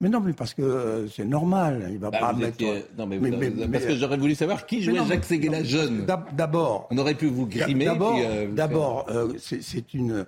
Mais 0.00 0.08
non, 0.10 0.20
mais 0.20 0.34
parce 0.34 0.52
que 0.52 0.62
euh, 0.62 1.08
c'est 1.08 1.24
normal, 1.24 1.88
il 1.90 1.98
va 1.98 2.10
bah, 2.10 2.18
pas 2.18 2.32
mettre. 2.34 2.62
Non, 2.98 3.06
mais, 3.06 3.18
parce 3.72 3.86
que 3.86 3.96
j'aurais 3.96 4.18
voulu 4.18 4.34
savoir 4.34 4.66
qui 4.66 4.82
jouait 4.82 4.98
Jacques 5.08 5.24
Séguéla 5.24 5.64
jeune. 5.64 6.04
D'abord, 6.32 6.88
on 6.90 6.98
aurait 6.98 7.14
pu 7.14 7.26
vous 7.26 7.46
grimer. 7.46 7.86
D'abord, 7.86 8.18
euh, 8.18 8.46
d'abord, 8.48 9.06
c'est 9.38 9.94
une, 9.94 10.26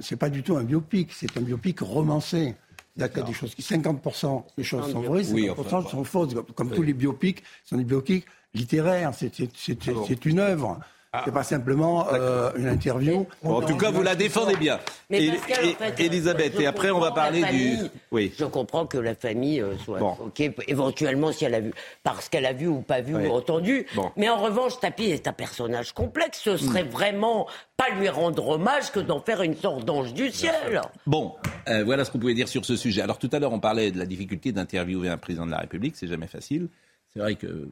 c'est 0.00 0.16
pas 0.16 0.30
du 0.30 0.42
tout 0.42 0.56
un 0.56 0.64
biopic, 0.64 1.10
c'est 1.12 1.36
un 1.36 1.40
biopic 1.40 1.80
romancé. 1.80 2.54
Il 3.00 3.16
y 3.16 3.20
a 3.20 3.22
des 3.22 3.32
choses 3.32 3.54
qui, 3.54 3.62
50% 3.62 4.44
des 4.56 4.64
choses 4.64 4.92
sont 4.92 5.00
vraies, 5.00 5.22
50% 5.22 5.90
sont 5.90 6.04
fausses. 6.04 6.34
Comme 6.54 6.70
tous 6.70 6.82
les 6.82 6.92
biopics, 6.92 7.42
sont 7.64 7.76
des 7.76 7.84
biopics 7.84 8.26
littéraire, 8.54 9.12
c'est 9.14 10.26
une 10.26 10.38
œuvre. 10.38 10.78
Ah. 11.12 11.22
C'est 11.24 11.32
pas 11.32 11.42
simplement 11.42 12.06
euh, 12.12 12.52
une 12.54 12.68
interview. 12.68 13.26
en 13.42 13.62
tout 13.62 13.76
cas, 13.76 13.90
vous 13.90 14.02
la 14.02 14.14
défendez 14.14 14.54
bien. 14.54 14.78
Mais 15.08 15.24
et, 15.24 16.04
Elisabeth, 16.04 16.60
et 16.60 16.66
après, 16.66 16.92
on 16.92 17.00
va 17.00 17.10
parler 17.10 17.42
du. 17.50 17.78
Oui. 18.12 18.32
Je 18.38 18.44
comprends 18.44 18.86
que 18.86 18.96
la 18.96 19.16
famille 19.16 19.60
euh, 19.60 19.76
soit 19.78 19.98
choquée, 19.98 20.54
éventuellement, 20.68 21.32
si 21.32 21.44
elle 21.44 21.54
a 21.56 21.60
vu, 21.60 21.72
parce 22.04 22.28
qu'elle 22.28 22.46
a 22.46 22.52
vu 22.52 22.68
ou 22.68 22.80
pas 22.82 23.00
vu 23.00 23.16
ou 23.16 23.32
entendu. 23.32 23.86
Mais 24.16 24.28
en 24.28 24.36
revanche, 24.36 24.78
Tapi 24.78 25.06
est 25.06 25.26
un 25.26 25.32
personnage 25.32 25.92
complexe. 25.92 26.42
Ce 26.44 26.56
serait 26.56 26.84
hmm. 26.84 26.90
vraiment 26.90 27.48
pas 27.76 27.90
lui 27.90 28.08
rendre 28.08 28.46
hommage 28.46 28.92
que 28.92 29.00
d'en 29.00 29.20
faire 29.20 29.42
une 29.42 29.56
sorte 29.56 29.84
d'ange 29.84 30.14
du 30.14 30.30
ciel. 30.30 30.80
Bon, 31.06 31.34
euh, 31.68 31.82
voilà 31.82 32.04
ce 32.04 32.12
qu'on 32.12 32.20
pouvait 32.20 32.34
dire 32.34 32.48
sur 32.48 32.64
ce 32.64 32.76
sujet. 32.76 33.02
Alors, 33.02 33.18
tout 33.18 33.30
à 33.32 33.40
l'heure, 33.40 33.52
on 33.52 33.58
parlait 33.58 33.90
de 33.90 33.98
la 33.98 34.06
difficulté 34.06 34.52
d'interviewer 34.52 35.08
un 35.08 35.18
président 35.18 35.44
de 35.46 35.50
la 35.50 35.58
République. 35.58 35.96
C'est 35.96 36.06
jamais 36.06 36.28
facile. 36.28 36.68
C'est 37.12 37.18
vrai 37.18 37.34
que 37.34 37.68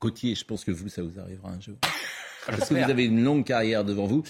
Gauthier, 0.00 0.36
je 0.36 0.44
pense 0.44 0.64
que 0.64 0.70
vous, 0.70 0.88
ça 0.88 1.02
vous 1.02 1.18
arrivera 1.18 1.50
un 1.50 1.60
jour. 1.60 1.74
Parce 2.50 2.68
que 2.68 2.74
vous 2.74 2.90
avez 2.90 3.04
une 3.04 3.22
longue 3.22 3.44
carrière 3.44 3.84
devant 3.84 4.06
vous. 4.06 4.22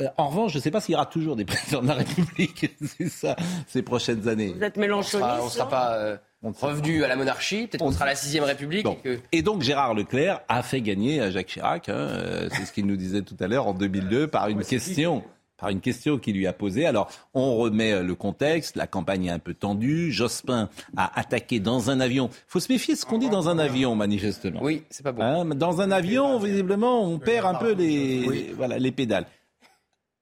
Euh, 0.00 0.06
en 0.16 0.28
revanche, 0.28 0.52
je 0.52 0.58
ne 0.58 0.62
sais 0.62 0.70
pas 0.70 0.80
s'il 0.80 0.92
y 0.92 0.96
aura 0.96 1.06
toujours 1.06 1.36
des 1.36 1.44
présidents 1.44 1.82
de 1.82 1.88
la 1.88 1.94
République, 1.94 2.70
c'est 2.98 3.08
ça, 3.08 3.36
ces 3.66 3.82
prochaines 3.82 4.28
années. 4.28 4.54
Vous 4.56 4.64
êtes 4.64 4.76
mélanchoniste 4.76 5.30
On 5.40 5.44
ne 5.44 5.50
sera 5.50 5.68
pas 5.68 5.94
euh, 5.96 6.16
revenu 6.42 7.04
à 7.04 7.08
la 7.08 7.16
monarchie, 7.16 7.66
peut-être 7.66 7.80
qu'on 7.80 7.92
sera 7.92 8.04
à 8.04 8.08
la 8.08 8.14
sixième 8.14 8.44
République. 8.44 8.86
Et, 9.32 9.42
donc 9.42 9.62
Gérard 9.62 9.94
Leclerc 9.94 10.40
a 10.48 10.62
fait 10.62 10.80
gagner 10.80 11.30
Jacques 11.30 11.48
Chirac, 11.48 11.88
hein, 11.88 11.94
euh, 11.94 12.48
c'est 12.52 12.64
ce 12.64 12.72
qu'il 12.72 12.86
nous 12.86 12.96
disait 12.96 13.22
tout 13.22 13.36
à 13.40 13.46
l'heure, 13.46 13.66
en 13.66 13.74
2002, 13.74 14.28
par 14.28 14.48
une 14.48 14.64
question 14.64 15.22
par 15.56 15.70
une 15.70 15.80
question 15.80 16.18
qu'il 16.18 16.36
lui 16.36 16.46
a 16.46 16.52
posée. 16.52 16.86
Alors, 16.86 17.10
on 17.34 17.56
remet 17.56 17.92
euh, 17.92 18.02
le 18.02 18.14
contexte. 18.14 18.76
La 18.76 18.86
campagne 18.86 19.26
est 19.26 19.30
un 19.30 19.38
peu 19.38 19.54
tendue. 19.54 20.12
Jospin 20.12 20.68
a 20.96 21.18
attaqué 21.18 21.60
dans 21.60 21.90
un 21.90 22.00
avion. 22.00 22.28
Il 22.30 22.44
faut 22.48 22.60
se 22.60 22.70
méfier 22.70 22.94
de 22.94 22.98
ce 22.98 23.06
qu'on 23.06 23.18
dit 23.18 23.30
dans 23.30 23.48
un 23.48 23.58
avion, 23.58 23.94
manifestement. 23.94 24.60
Oui, 24.62 24.84
c'est 24.90 25.02
pas 25.02 25.12
bon. 25.12 25.22
Hein, 25.22 25.44
dans 25.46 25.80
un 25.80 25.90
avion, 25.90 26.38
visiblement, 26.38 27.04
on 27.04 27.18
perd 27.18 27.46
un 27.46 27.54
peu 27.54 27.72
les, 27.72 28.52
voilà, 28.56 28.78
les 28.78 28.92
pédales. 28.92 29.26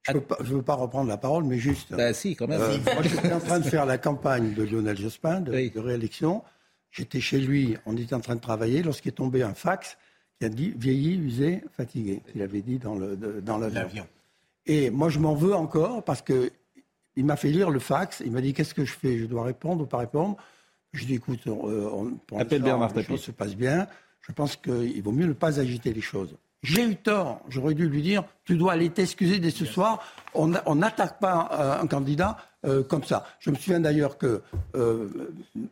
Je 0.06 0.12
ne 0.12 0.18
veux, 0.40 0.62
pas 0.62 0.74
reprendre 0.74 1.08
la 1.08 1.16
parole, 1.16 1.44
mais 1.44 1.58
juste. 1.58 1.94
Bah, 1.94 2.12
si, 2.12 2.36
quand 2.36 2.46
même. 2.46 2.60
Euh, 2.60 2.76
moi, 2.92 3.02
j'étais 3.02 3.32
en 3.32 3.40
train 3.40 3.58
de 3.58 3.64
faire 3.64 3.86
la 3.86 3.96
campagne 3.96 4.52
de 4.52 4.62
Lionel 4.62 4.98
Jospin, 4.98 5.40
de, 5.40 5.78
réélection. 5.78 6.42
J'étais 6.90 7.20
chez 7.20 7.38
lui, 7.38 7.76
on 7.86 7.96
était 7.96 8.14
en 8.14 8.20
train 8.20 8.36
de 8.36 8.40
travailler, 8.40 8.82
lorsqu'il 8.82 9.08
est 9.08 9.12
tombé 9.12 9.42
un 9.42 9.54
fax 9.54 9.96
qui 10.38 10.44
a 10.44 10.48
dit 10.48 10.74
vieilli, 10.76 11.16
usé, 11.16 11.64
fatigué. 11.72 12.20
Il 12.34 12.42
avait 12.42 12.60
dit 12.60 12.78
dans 12.78 12.94
l'avion. 12.94 13.16
Le, 13.18 13.40
dans 13.40 13.58
l'avion. 13.58 14.06
Et 14.66 14.90
moi, 14.90 15.08
je 15.08 15.18
m'en 15.18 15.34
veux 15.34 15.54
encore 15.54 16.02
parce 16.04 16.22
que 16.22 16.50
il 17.16 17.24
m'a 17.24 17.36
fait 17.36 17.50
lire 17.50 17.70
le 17.70 17.78
fax. 17.78 18.22
Il 18.24 18.32
m'a 18.32 18.40
dit 18.40 18.52
qu'est-ce 18.52 18.74
que 18.74 18.84
je 18.84 18.92
fais? 18.92 19.18
Je 19.18 19.26
dois 19.26 19.44
répondre 19.44 19.82
ou 19.82 19.86
pas 19.86 19.98
répondre? 19.98 20.36
Je 20.92 21.04
dis 21.04 21.14
écoute, 21.14 21.40
euh, 21.46 21.88
on, 21.92 22.12
pour 22.26 22.40
Appelle 22.40 22.62
Bernard 22.62 22.92
les 22.94 23.02
choses 23.02 23.22
se 23.22 23.30
passent 23.30 23.56
bien. 23.56 23.86
Je 24.20 24.32
pense 24.32 24.56
qu'il 24.56 25.02
vaut 25.02 25.12
mieux 25.12 25.26
ne 25.26 25.32
pas 25.32 25.60
agiter 25.60 25.92
les 25.92 26.00
choses. 26.00 26.34
J'ai 26.62 26.84
eu 26.84 26.96
tort. 26.96 27.42
J'aurais 27.48 27.74
dû 27.74 27.88
lui 27.88 28.00
dire 28.00 28.24
tu 28.44 28.56
dois 28.56 28.72
aller 28.72 28.88
t'excuser 28.88 29.38
dès 29.38 29.50
ce 29.50 29.66
soir. 29.66 30.02
On 30.34 30.74
n'attaque 30.74 31.18
pas 31.20 31.50
euh, 31.52 31.82
un 31.82 31.86
candidat 31.86 32.38
euh, 32.64 32.82
comme 32.82 33.04
ça. 33.04 33.26
Je 33.38 33.50
me 33.50 33.56
souviens 33.56 33.80
d'ailleurs 33.80 34.16
que 34.16 34.40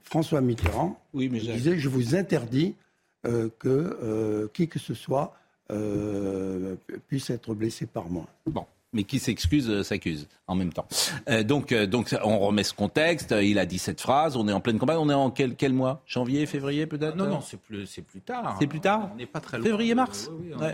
François 0.05 0.41
Mitterrand 0.41 1.01
disait 1.15 1.79
je 1.79 1.89
vous 1.89 2.15
interdis 2.15 2.75
que 3.25 4.51
qui 4.53 4.69
que 4.69 4.79
ce 4.79 4.95
soit 4.95 5.35
puisse 7.09 7.31
être 7.31 7.55
blessé 7.55 7.87
par 7.87 8.11
moi. 8.11 8.27
Bon 8.47 8.67
mais 8.93 9.05
qui 9.05 9.19
s'excuse 9.19 9.69
euh, 9.71 9.83
s'accuse 9.83 10.29
en 10.47 10.55
même 10.55 10.73
temps. 10.73 10.87
Euh, 11.29 11.43
donc, 11.43 11.73
euh, 11.73 11.87
donc 11.87 12.15
on 12.25 12.39
remet 12.39 12.65
ce 12.65 12.75
contexte. 12.75 13.35
Il 13.43 13.59
a 13.59 13.67
dit 13.67 13.79
cette 13.79 14.01
phrase. 14.01 14.37
On 14.37 14.47
est 14.49 14.53
en 14.53 14.61
pleine 14.61 14.79
campagne. 14.79 14.99
On 14.99 15.09
est 15.09 15.15
en 15.15 15.31
quel, 15.31 15.57
quel 15.57 15.73
mois? 15.73 16.03
Janvier, 16.07 16.47
février 16.47 16.87
peut-être? 16.87 17.17
Non, 17.17 17.27
non, 17.27 17.41
c'est 17.41 17.61
plus, 17.61 17.87
c'est 17.87 18.03
plus 18.03 18.21
tard. 18.21 18.57
C'est 18.61 18.67
plus 18.67 18.81
tard? 18.81 19.11
On 19.13 19.17
n'est 19.17 19.27
pas 19.27 19.41
très 19.41 19.59
loin. 19.59 19.67
Février, 19.67 19.95
mars? 19.95 20.31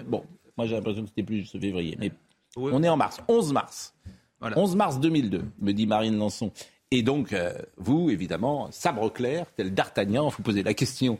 Bon, 0.06 0.24
moi 0.56 0.66
j'ai 0.66 0.74
l'impression 0.74 1.02
que 1.02 1.08
c'était 1.08 1.22
plus 1.22 1.44
ce 1.44 1.58
février, 1.58 1.96
mais 1.98 2.10
on 2.56 2.82
est 2.82 2.88
en 2.88 2.96
mars, 2.96 3.20
11 3.28 3.52
mars. 3.52 3.94
11 4.40 4.76
mars 4.76 5.00
2002, 5.00 5.44
me 5.60 5.72
dit 5.72 5.86
Marine 5.86 6.16
Lançon. 6.16 6.52
Et 6.90 7.02
donc, 7.02 7.34
vous, 7.76 8.10
évidemment, 8.10 8.68
sabre 8.70 9.12
clair, 9.12 9.46
tel 9.56 9.74
D'Artagnan, 9.74 10.28
vous 10.28 10.42
posez 10.42 10.62
la 10.62 10.74
question 10.74 11.18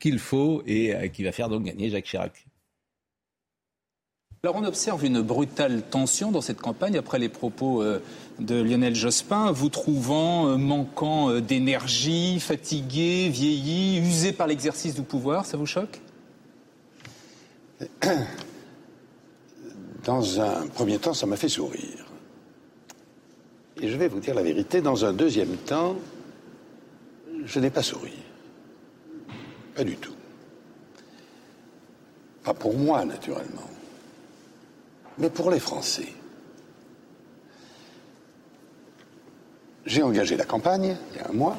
qu'il 0.00 0.18
faut 0.18 0.62
et 0.66 1.10
qui 1.12 1.24
va 1.24 1.32
faire 1.32 1.48
donc 1.48 1.64
gagner 1.64 1.90
Jacques 1.90 2.04
Chirac. 2.04 2.47
Alors 4.44 4.54
on 4.54 4.64
observe 4.64 5.04
une 5.04 5.20
brutale 5.20 5.82
tension 5.82 6.30
dans 6.30 6.40
cette 6.40 6.60
campagne 6.60 6.96
après 6.96 7.18
les 7.18 7.28
propos 7.28 7.82
euh, 7.82 8.00
de 8.38 8.54
Lionel 8.54 8.94
Jospin, 8.94 9.50
vous 9.50 9.68
trouvant 9.68 10.46
euh, 10.46 10.56
manquant 10.56 11.28
euh, 11.28 11.40
d'énergie, 11.40 12.38
fatigué, 12.38 13.30
vieilli, 13.30 13.98
usé 13.98 14.32
par 14.32 14.46
l'exercice 14.46 14.94
du 14.94 15.02
pouvoir, 15.02 15.44
ça 15.44 15.56
vous 15.56 15.66
choque? 15.66 16.00
Dans 20.04 20.40
un 20.40 20.68
premier 20.68 20.98
temps, 20.98 21.14
ça 21.14 21.26
m'a 21.26 21.36
fait 21.36 21.48
sourire. 21.48 22.06
Et 23.80 23.88
je 23.88 23.96
vais 23.96 24.06
vous 24.06 24.20
dire 24.20 24.36
la 24.36 24.44
vérité, 24.44 24.80
dans 24.80 25.04
un 25.04 25.12
deuxième 25.12 25.56
temps, 25.56 25.96
je 27.44 27.58
n'ai 27.58 27.70
pas 27.70 27.82
souri. 27.82 28.12
Pas 29.74 29.82
du 29.82 29.96
tout. 29.96 30.14
Pas 32.44 32.54
pour 32.54 32.74
moi, 32.74 33.04
naturellement 33.04 33.68
mais 35.18 35.30
pour 35.30 35.50
les 35.50 35.60
Français. 35.60 36.12
J'ai 39.86 40.02
engagé 40.02 40.36
la 40.36 40.44
campagne 40.44 40.96
il 41.12 41.18
y 41.18 41.20
a 41.20 41.28
un 41.28 41.32
mois. 41.32 41.56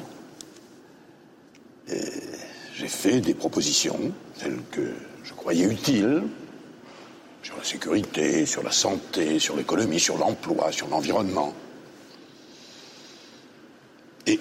J'ai 1.87 2.87
fait 2.87 3.19
des 3.19 3.33
propositions, 3.33 3.99
celles 4.35 4.61
que 4.71 4.93
je 5.23 5.33
croyais 5.33 5.65
utiles, 5.65 6.23
sur 7.41 7.57
la 7.57 7.63
sécurité, 7.63 8.45
sur 8.45 8.63
la 8.63 8.71
santé, 8.71 9.39
sur 9.39 9.57
l'économie, 9.57 9.99
sur 9.99 10.17
l'emploi, 10.17 10.71
sur 10.71 10.87
l'environnement. 10.87 11.53
Et 14.27 14.39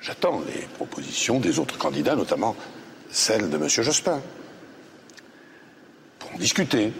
j'attends 0.00 0.42
les 0.46 0.66
propositions 0.74 1.40
des 1.40 1.58
autres 1.58 1.78
candidats, 1.78 2.14
notamment 2.14 2.54
celle 3.10 3.48
de 3.48 3.56
M. 3.56 3.68
Jospin, 3.68 4.20
pour 6.18 6.34
en 6.34 6.38
discuter. 6.38 6.92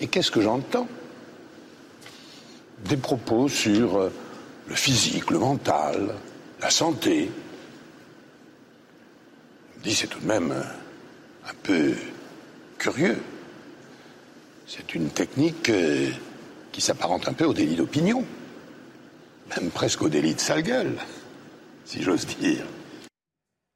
Et 0.00 0.06
qu'est-ce 0.06 0.30
que 0.30 0.40
j'entends? 0.40 0.88
Des 2.84 2.96
propos 2.96 3.48
sur 3.48 3.96
euh, 3.96 4.12
le 4.68 4.74
physique, 4.74 5.30
le 5.30 5.38
mental, 5.38 6.14
la 6.60 6.70
santé. 6.70 7.30
Je 9.72 9.78
me 9.78 9.84
dis, 9.84 9.94
c'est 9.94 10.08
tout 10.08 10.20
de 10.20 10.26
même 10.26 10.52
euh, 10.52 10.62
un 11.48 11.54
peu 11.62 11.94
curieux. 12.78 13.22
C'est 14.66 14.94
une 14.94 15.10
technique 15.10 15.70
euh, 15.70 16.10
qui 16.72 16.80
s'apparente 16.80 17.28
un 17.28 17.32
peu 17.32 17.44
au 17.44 17.54
délit 17.54 17.76
d'opinion, 17.76 18.24
même 19.56 19.70
presque 19.70 20.02
au 20.02 20.08
délit 20.08 20.34
de 20.34 20.40
sale 20.40 20.62
gueule, 20.62 20.96
si 21.84 22.02
j'ose 22.02 22.26
dire. 22.26 22.64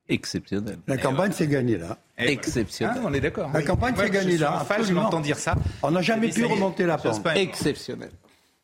Exceptionnel. 0.08 0.78
La 0.86 0.96
campagne 0.96 1.32
s'est 1.32 1.46
gagnée 1.46 1.76
là. 1.76 1.98
Exceptionnel. 2.16 2.96
Ah, 2.98 3.06
on 3.06 3.14
est 3.14 3.20
d'accord. 3.20 3.50
La 3.52 3.62
campagne 3.62 3.94
s'est 3.96 4.10
gagnée 4.10 4.38
là. 4.38 4.64
je 4.82 4.92
l'entends 4.92 5.20
dire 5.20 5.38
ça. 5.38 5.54
On 5.82 5.90
n'a 5.90 6.02
jamais 6.02 6.28
pu 6.28 6.44
remonter 6.44 6.86
la 6.86 6.98
pente. 6.98 7.20
Exceptionnel. 7.36 8.10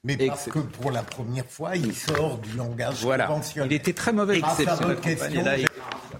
Mais 0.05 0.17
parce 0.19 0.51
que 0.51 0.59
pour 0.59 0.91
la 0.91 1.03
première 1.03 1.47
fois, 1.47 1.77
il 1.77 1.95
sort 1.95 2.37
du 2.39 2.57
langage 2.57 2.97
voilà. 3.01 3.27
conventionnel. 3.27 3.73
Il 3.73 3.75
était 3.75 3.95
très 3.95 4.13
mauvais. 4.13 4.39
Exceptionnel. 4.39 5.67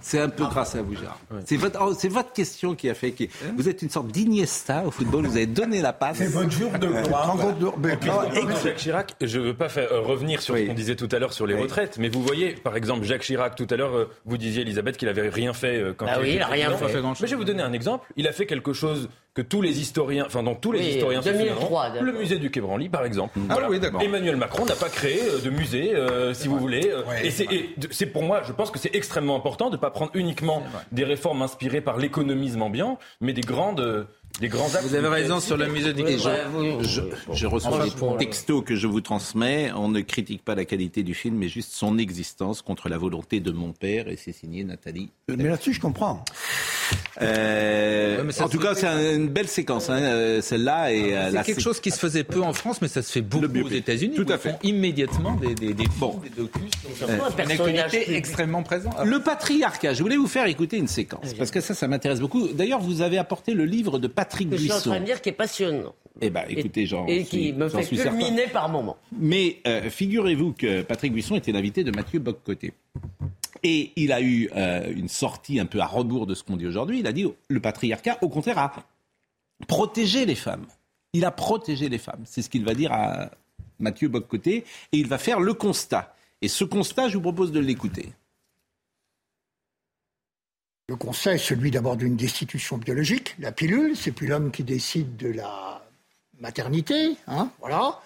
C'est 0.01 0.19
un 0.19 0.29
peu 0.29 0.43
grâce 0.45 0.75
à 0.75 0.81
vous, 0.81 0.95
Gérard. 0.95 1.19
C'est 1.45 1.57
votre, 1.57 1.79
oh, 1.81 1.93
votre, 2.09 2.33
question 2.33 2.75
qui 2.75 2.89
a 2.89 2.93
fait 2.93 3.11
que 3.11 3.23
vous 3.57 3.69
êtes 3.69 3.81
une 3.81 3.89
sorte 3.89 4.07
d'Iniesta 4.07 4.83
au 4.85 4.91
football. 4.91 5.25
Vous 5.25 5.37
avez 5.37 5.45
donné 5.45 5.81
la 5.81 5.93
passe. 5.93 6.17
C'est 6.17 6.27
votre 6.27 6.51
jour 6.51 6.71
de 6.71 6.87
gloire. 6.87 7.35
Jacques 8.63 8.75
Chirac, 8.77 9.15
je 9.21 9.39
ne 9.39 9.45
veux 9.45 9.53
pas 9.53 9.69
faire, 9.69 9.91
euh, 9.91 10.01
revenir 10.01 10.41
sur 10.41 10.57
ce 10.57 10.63
qu'on 10.63 10.73
disait 10.73 10.95
tout 10.95 11.09
à 11.11 11.19
l'heure 11.19 11.33
sur 11.33 11.47
les 11.47 11.55
retraites, 11.55 11.97
mais 11.97 12.09
vous 12.09 12.21
voyez, 12.21 12.53
par 12.53 12.75
exemple, 12.75 13.03
Jacques 13.03 13.21
Chirac, 13.21 13.55
tout 13.55 13.67
à 13.69 13.75
l'heure, 13.75 13.95
euh, 13.95 14.09
vous 14.25 14.37
disiez, 14.37 14.61
Elisabeth, 14.61 14.97
qu'il 14.97 15.07
n'avait 15.07 15.29
rien 15.29 15.53
fait 15.53 15.77
euh, 15.77 15.93
quand 15.95 16.05
ah 16.07 16.15
il 16.17 16.23
oui, 16.23 16.29
il 16.33 16.39
n'a 16.39 16.47
rien 16.47 16.71
fait. 16.77 17.01
Mais 17.01 17.27
je 17.27 17.31
vais 17.31 17.35
vous 17.35 17.43
donner 17.43 17.63
un 17.63 17.73
exemple. 17.73 18.07
Il 18.15 18.27
a 18.27 18.31
fait 18.31 18.45
quelque 18.45 18.73
chose 18.73 19.09
que 19.33 19.41
tous 19.41 19.61
les 19.61 19.81
historiens, 19.81 20.23
enfin 20.25 20.43
dont 20.43 20.55
tous 20.55 20.71
les 20.71 20.95
historiens 20.95 21.19
2003, 21.21 21.99
le 22.01 22.11
musée 22.13 22.37
du 22.37 22.49
Quai 22.49 22.61
Branly 22.61 22.87
par 22.87 23.03
exemple. 23.03 23.37
Ah 23.49 23.57
oui, 23.69 23.79
Emmanuel 24.01 24.37
Macron 24.37 24.65
n'a 24.65 24.75
pas 24.75 24.87
créé 24.89 25.19
de 25.43 25.49
musée, 25.49 25.93
si 26.33 26.47
vous 26.47 26.57
voulez. 26.57 26.91
et 27.23 27.31
c'est 27.91 28.05
pour 28.05 28.23
moi, 28.23 28.41
je 28.45 28.53
pense 28.53 28.71
que 28.71 28.79
c'est 28.79 28.95
extrêmement 28.95 29.35
important 29.45 29.69
de 29.69 29.75
ne 29.75 29.81
pas 29.81 29.91
prendre 29.91 30.09
uniquement 30.15 30.63
des 30.91 31.03
réformes 31.03 31.43
inspirées 31.43 31.81
par 31.81 31.97
l'économisme 31.97 32.63
ambiant, 32.63 32.97
mais 33.21 33.31
des 33.31 33.41
grandes 33.41 34.07
des 34.39 34.47
grands 34.49 34.67
Vous 34.67 34.95
avez 34.95 35.07
raison 35.07 35.39
sur 35.39 35.57
le 35.57 35.67
musée 35.67 35.93
du 35.93 36.03
Quai. 36.03 36.17
Je, 36.17 37.01
je, 37.31 37.47
reçois 37.47 37.85
des 37.85 38.25
textos 38.25 38.63
que 38.63 38.75
je 38.75 38.87
vous 38.87 39.01
transmets. 39.01 39.71
On 39.75 39.87
ne 39.87 40.01
critique 40.01 40.43
pas 40.43 40.55
la 40.55 40.65
qualité 40.65 41.03
du 41.03 41.13
film, 41.13 41.35
mais 41.35 41.47
juste 41.47 41.71
son 41.73 41.97
existence 41.97 42.61
contre 42.61 42.89
la 42.89 42.97
volonté 42.97 43.39
de 43.39 43.51
mon 43.51 43.71
père. 43.71 44.07
Et 44.09 44.17
c'est 44.17 44.33
signé 44.33 44.63
Nathalie. 44.63 45.09
Euh, 45.29 45.35
mais 45.37 45.47
là-dessus, 45.47 45.73
je 45.73 45.79
comprends. 45.79 46.23
Euh, 47.21 48.29
en 48.41 48.49
tout 48.49 48.59
cas, 48.59 48.75
c'est 48.75 49.15
une 49.15 49.29
belle 49.29 49.47
séquence, 49.47 49.89
hein, 49.89 50.01
euh, 50.01 50.41
celle-là. 50.41 50.91
Et 50.91 51.15
c'est 51.31 51.43
quelque 51.43 51.61
chose 51.61 51.79
qui 51.79 51.91
se 51.91 51.99
faisait 51.99 52.23
peu 52.23 52.41
en 52.41 52.53
France, 52.53 52.81
mais 52.81 52.87
ça 52.87 53.01
se 53.01 53.11
fait 53.11 53.21
beaucoup 53.21 53.45
aux 53.45 53.69
États-Unis. 53.69 54.15
Tout 54.15 54.25
à 54.29 54.37
fait. 54.37 54.55
immédiatement 54.63 55.35
des, 55.35 55.55
des, 55.55 55.73
des, 55.73 55.87
bon. 55.97 56.19
des 56.21 56.29
docus. 56.29 56.63
une 57.07 57.79
actualité 57.79 58.15
extrêmement 58.15 58.63
présente. 58.63 58.95
Le 59.05 59.19
patriarcat. 59.19 59.93
Je 59.93 60.03
voulais 60.03 60.17
vous 60.17 60.27
faire 60.27 60.45
écouter 60.47 60.77
une 60.77 60.87
séquence 60.87 61.33
parce 61.33 61.51
que 61.51 61.61
ça, 61.61 61.73
ça 61.73 61.87
m'intéresse 61.87 62.19
beaucoup. 62.19 62.49
D'ailleurs, 62.49 62.81
vous 62.81 63.01
avez 63.01 63.17
apporté 63.17 63.53
le 63.53 63.65
livre 63.65 63.97
de 63.99 64.07
Patrick 64.07 64.24
que 64.25 64.43
Buisson. 64.43 64.75
Je 64.75 64.79
suis 64.79 64.89
en 64.89 64.91
train 64.91 64.99
de 64.99 65.05
dire 65.05 65.21
qui 65.21 65.29
est 65.29 65.33
passionnant. 65.33 65.95
Eh 66.21 66.29
ben, 66.29 66.45
écoutez, 66.47 66.87
et 67.07 67.25
qui 67.25 67.51
me 67.51 67.67
fait 67.67 67.83
culminer 67.83 68.47
par 68.47 68.69
moment. 68.69 68.97
Mais 69.19 69.61
figurez-vous 69.89 70.53
que 70.53 70.81
Patrick 70.81 71.11
Buisson 71.11 71.35
était 71.35 71.51
l'invité 71.51 71.83
de 71.83 71.91
Mathieu 71.91 72.19
Boccoté. 72.19 72.73
Et 73.63 73.91
il 73.95 74.11
a 74.11 74.21
eu 74.21 74.47
euh, 74.55 74.93
une 74.95 75.07
sortie 75.07 75.59
un 75.59 75.65
peu 75.65 75.79
à 75.79 75.87
rebours 75.87 76.27
de 76.27 76.35
ce 76.35 76.43
qu'on 76.43 76.55
dit 76.55 76.67
aujourd'hui. 76.67 76.99
Il 76.99 77.07
a 77.07 77.11
dit 77.11 77.25
le 77.49 77.59
patriarcat, 77.59 78.19
au 78.21 78.29
contraire, 78.29 78.59
a 78.59 78.73
protégé 79.67 80.27
les 80.27 80.35
femmes. 80.35 80.67
Il 81.13 81.25
a 81.25 81.31
protégé 81.31 81.89
les 81.89 81.97
femmes. 81.97 82.21
C'est 82.25 82.43
ce 82.43 82.49
qu'il 82.49 82.63
va 82.63 82.75
dire 82.75 82.91
à 82.91 83.31
Mathieu 83.79 84.07
Boccoté. 84.07 84.65
Et 84.91 84.97
il 84.97 85.07
va 85.07 85.17
faire 85.17 85.39
le 85.39 85.55
constat. 85.55 86.15
Et 86.41 86.47
ce 86.47 86.63
constat, 86.63 87.09
je 87.09 87.15
vous 87.15 87.23
propose 87.23 87.51
de 87.51 87.59
l'écouter. 87.59 88.09
Le 90.87 90.95
constat 90.95 91.33
est 91.33 91.39
celui 91.39 91.71
d'abord 91.71 91.97
d'une 91.97 92.15
destitution 92.15 92.77
biologique. 92.77 93.35
La 93.39 93.51
pilule, 93.51 93.95
c'est 93.95 94.11
plus 94.11 94.27
l'homme 94.27 94.51
qui 94.51 94.63
décide 94.63 95.17
de 95.17 95.29
la 95.29 95.83
maternité. 96.39 97.17
Hein, 97.27 97.49
voilà. 97.59 98.01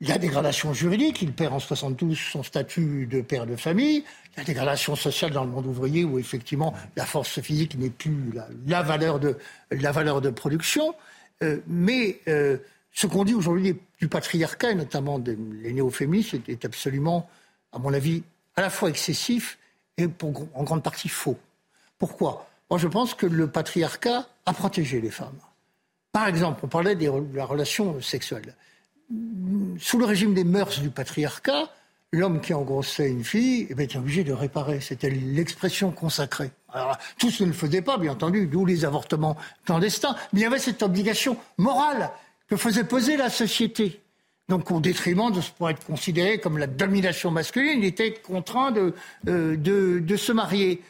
La 0.00 0.16
dégradation 0.16 0.72
juridique, 0.72 1.22
il 1.22 1.32
perd 1.32 1.52
en 1.52 1.58
72 1.58 2.16
son 2.16 2.44
statut 2.44 3.06
de 3.06 3.20
père 3.20 3.46
de 3.46 3.56
famille. 3.56 4.04
La 4.36 4.44
dégradation 4.44 4.94
sociale 4.94 5.32
dans 5.32 5.42
le 5.42 5.50
monde 5.50 5.66
ouvrier 5.66 6.04
où 6.04 6.20
effectivement 6.20 6.72
la 6.94 7.04
force 7.04 7.40
physique 7.40 7.76
n'est 7.76 7.90
plus 7.90 8.32
la, 8.64 8.82
valeur, 8.82 9.18
de, 9.18 10.30
production. 10.30 10.94
Euh, 11.42 11.58
mais 11.66 12.20
euh, 12.28 12.58
ce 12.92 13.08
qu'on 13.08 13.24
dit 13.24 13.34
aujourd'hui 13.34 13.76
du 13.98 14.06
patriarcat, 14.06 14.70
et 14.70 14.74
notamment 14.76 15.18
des, 15.18 15.36
néo-féministes, 15.36 16.36
est, 16.48 16.64
absolument, 16.64 17.28
à 17.72 17.80
mon 17.80 17.92
avis, 17.92 18.22
à 18.54 18.60
la 18.60 18.70
fois 18.70 18.88
excessif 18.88 19.58
et 19.98 20.06
en 20.54 20.62
grande 20.62 20.84
partie 20.84 21.08
faux. 21.08 21.36
Pourquoi? 22.00 22.48
Moi, 22.68 22.80
je 22.80 22.88
pense 22.88 23.14
que 23.14 23.26
le 23.26 23.46
patriarcat 23.46 24.26
a 24.46 24.52
protégé 24.52 25.00
les 25.00 25.10
femmes. 25.10 25.38
Par 26.10 26.26
exemple, 26.26 26.62
on 26.64 26.68
parlait 26.68 26.96
de 26.96 27.08
la 27.34 27.44
relation 27.44 28.00
sexuelle 28.00 28.56
sous 29.78 29.98
le 29.98 30.04
régime 30.04 30.34
des 30.34 30.44
mœurs 30.44 30.80
du 30.80 30.90
patriarcat, 30.90 31.68
l'homme 32.12 32.40
qui 32.40 32.54
engrossait 32.54 33.08
une 33.08 33.24
fille 33.24 33.66
eh 33.70 33.82
était 33.82 33.96
obligé 33.96 34.24
de 34.24 34.32
réparer. 34.32 34.80
C'était 34.80 35.10
l'expression 35.10 35.90
consacrée. 35.90 36.50
Alors, 36.72 36.96
tous 37.18 37.40
ne 37.40 37.46
le 37.46 37.52
faisaient 37.52 37.82
pas, 37.82 37.98
bien 37.98 38.12
entendu, 38.12 38.46
d'où 38.46 38.64
les 38.64 38.84
avortements 38.84 39.36
clandestins. 39.64 40.16
Mais 40.32 40.40
il 40.40 40.42
y 40.42 40.46
avait 40.46 40.58
cette 40.58 40.82
obligation 40.82 41.36
morale 41.58 42.10
que 42.48 42.56
faisait 42.56 42.84
peser 42.84 43.16
la 43.16 43.30
société. 43.30 44.00
Donc, 44.48 44.70
au 44.70 44.80
détriment 44.80 45.30
de 45.30 45.40
ce 45.40 45.50
pourrait 45.50 45.72
être 45.72 45.86
considéré 45.86 46.40
comme 46.40 46.58
la 46.58 46.66
domination 46.66 47.30
masculine, 47.30 47.78
il 47.78 47.84
était 47.84 48.14
contraint 48.14 48.72
de, 48.72 48.94
euh, 49.28 50.16
se 50.16 50.32
marier. 50.32 50.82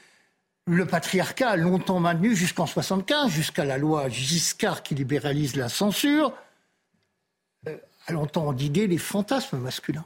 Le 0.70 0.86
patriarcat 0.86 1.50
a 1.50 1.56
longtemps 1.56 1.98
maintenu 1.98 2.36
jusqu'en 2.36 2.64
75, 2.64 3.28
jusqu'à 3.28 3.64
la 3.64 3.76
loi 3.76 4.08
Giscard 4.08 4.84
qui 4.84 4.94
libéralise 4.94 5.56
la 5.56 5.68
censure, 5.68 6.32
a 7.66 8.12
longtemps 8.12 8.46
endigué 8.46 8.86
les 8.86 8.96
fantasmes 8.96 9.58
masculins, 9.58 10.04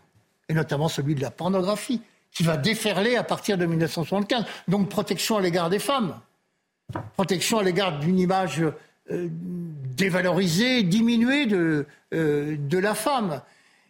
et 0.48 0.54
notamment 0.54 0.88
celui 0.88 1.14
de 1.14 1.20
la 1.20 1.30
pornographie, 1.30 2.00
qui 2.32 2.44
va 2.44 2.56
déferler 2.56 3.16
à 3.16 3.22
partir 3.22 3.58
de 3.58 3.66
1975. 3.66 4.46
Donc 4.66 4.88
protection 4.88 5.36
à 5.36 5.42
l'égard 5.42 5.68
des 5.68 5.78
femmes, 5.78 6.18
protection 7.12 7.58
à 7.58 7.62
l'égard 7.62 7.98
d'une 7.98 8.18
image 8.18 8.62
euh, 8.62 8.72
dévalorisée, 9.30 10.82
diminuée 10.82 11.44
de, 11.44 11.86
euh, 12.14 12.56
de 12.58 12.78
la 12.78 12.94
femme. 12.94 13.42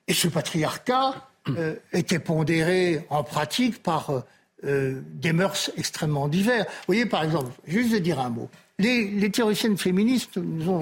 Et 0.09 0.13
ce 0.13 0.27
patriarcat 0.27 1.29
euh, 1.51 1.77
était 1.93 2.19
pondéré 2.19 3.07
en 3.11 3.23
pratique 3.23 3.81
par 3.81 4.25
des 4.65 5.33
mœurs 5.33 5.71
extrêmement 5.77 6.29
divers. 6.29 6.65
Vous 6.65 6.87
voyez, 6.87 7.07
par 7.07 7.23
exemple, 7.23 7.53
juste 7.67 7.93
de 7.93 7.99
dire 7.99 8.19
un 8.19 8.31
mot. 8.31 8.49
Les, 8.79 9.31
théoriciennes 9.31 9.79
féministes 9.79 10.37
nous 10.37 10.69
ont 10.69 10.81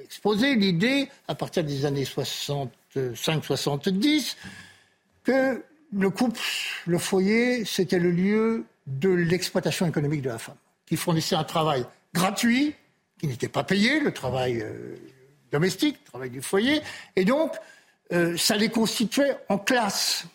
exposé 0.00 0.54
l'idée, 0.56 1.08
à 1.26 1.34
partir 1.34 1.64
des 1.64 1.86
années 1.86 2.04
65-70, 2.04 4.36
que 5.24 5.64
le 5.92 6.10
couple, 6.10 6.38
le 6.86 6.98
foyer, 6.98 7.64
c'était 7.64 7.98
le 7.98 8.10
lieu 8.10 8.66
de 8.86 9.08
l'exploitation 9.08 9.86
économique 9.86 10.20
de 10.22 10.28
la 10.28 10.38
femme, 10.38 10.56
qui 10.86 10.96
fournissait 10.96 11.36
un 11.36 11.44
travail 11.44 11.86
gratuit, 12.12 12.74
qui 13.18 13.26
n'était 13.26 13.48
pas 13.48 13.64
payé, 13.64 14.00
le 14.00 14.12
travail 14.12 14.62
domestique, 15.50 15.96
le 16.04 16.10
travail 16.10 16.30
du 16.30 16.42
foyer. 16.42 16.82
Et 17.16 17.24
donc, 17.24 17.54
ça 18.36 18.56
les 18.56 18.68
constituait 18.68 19.38
en 19.48 19.56
classe. 19.58 20.26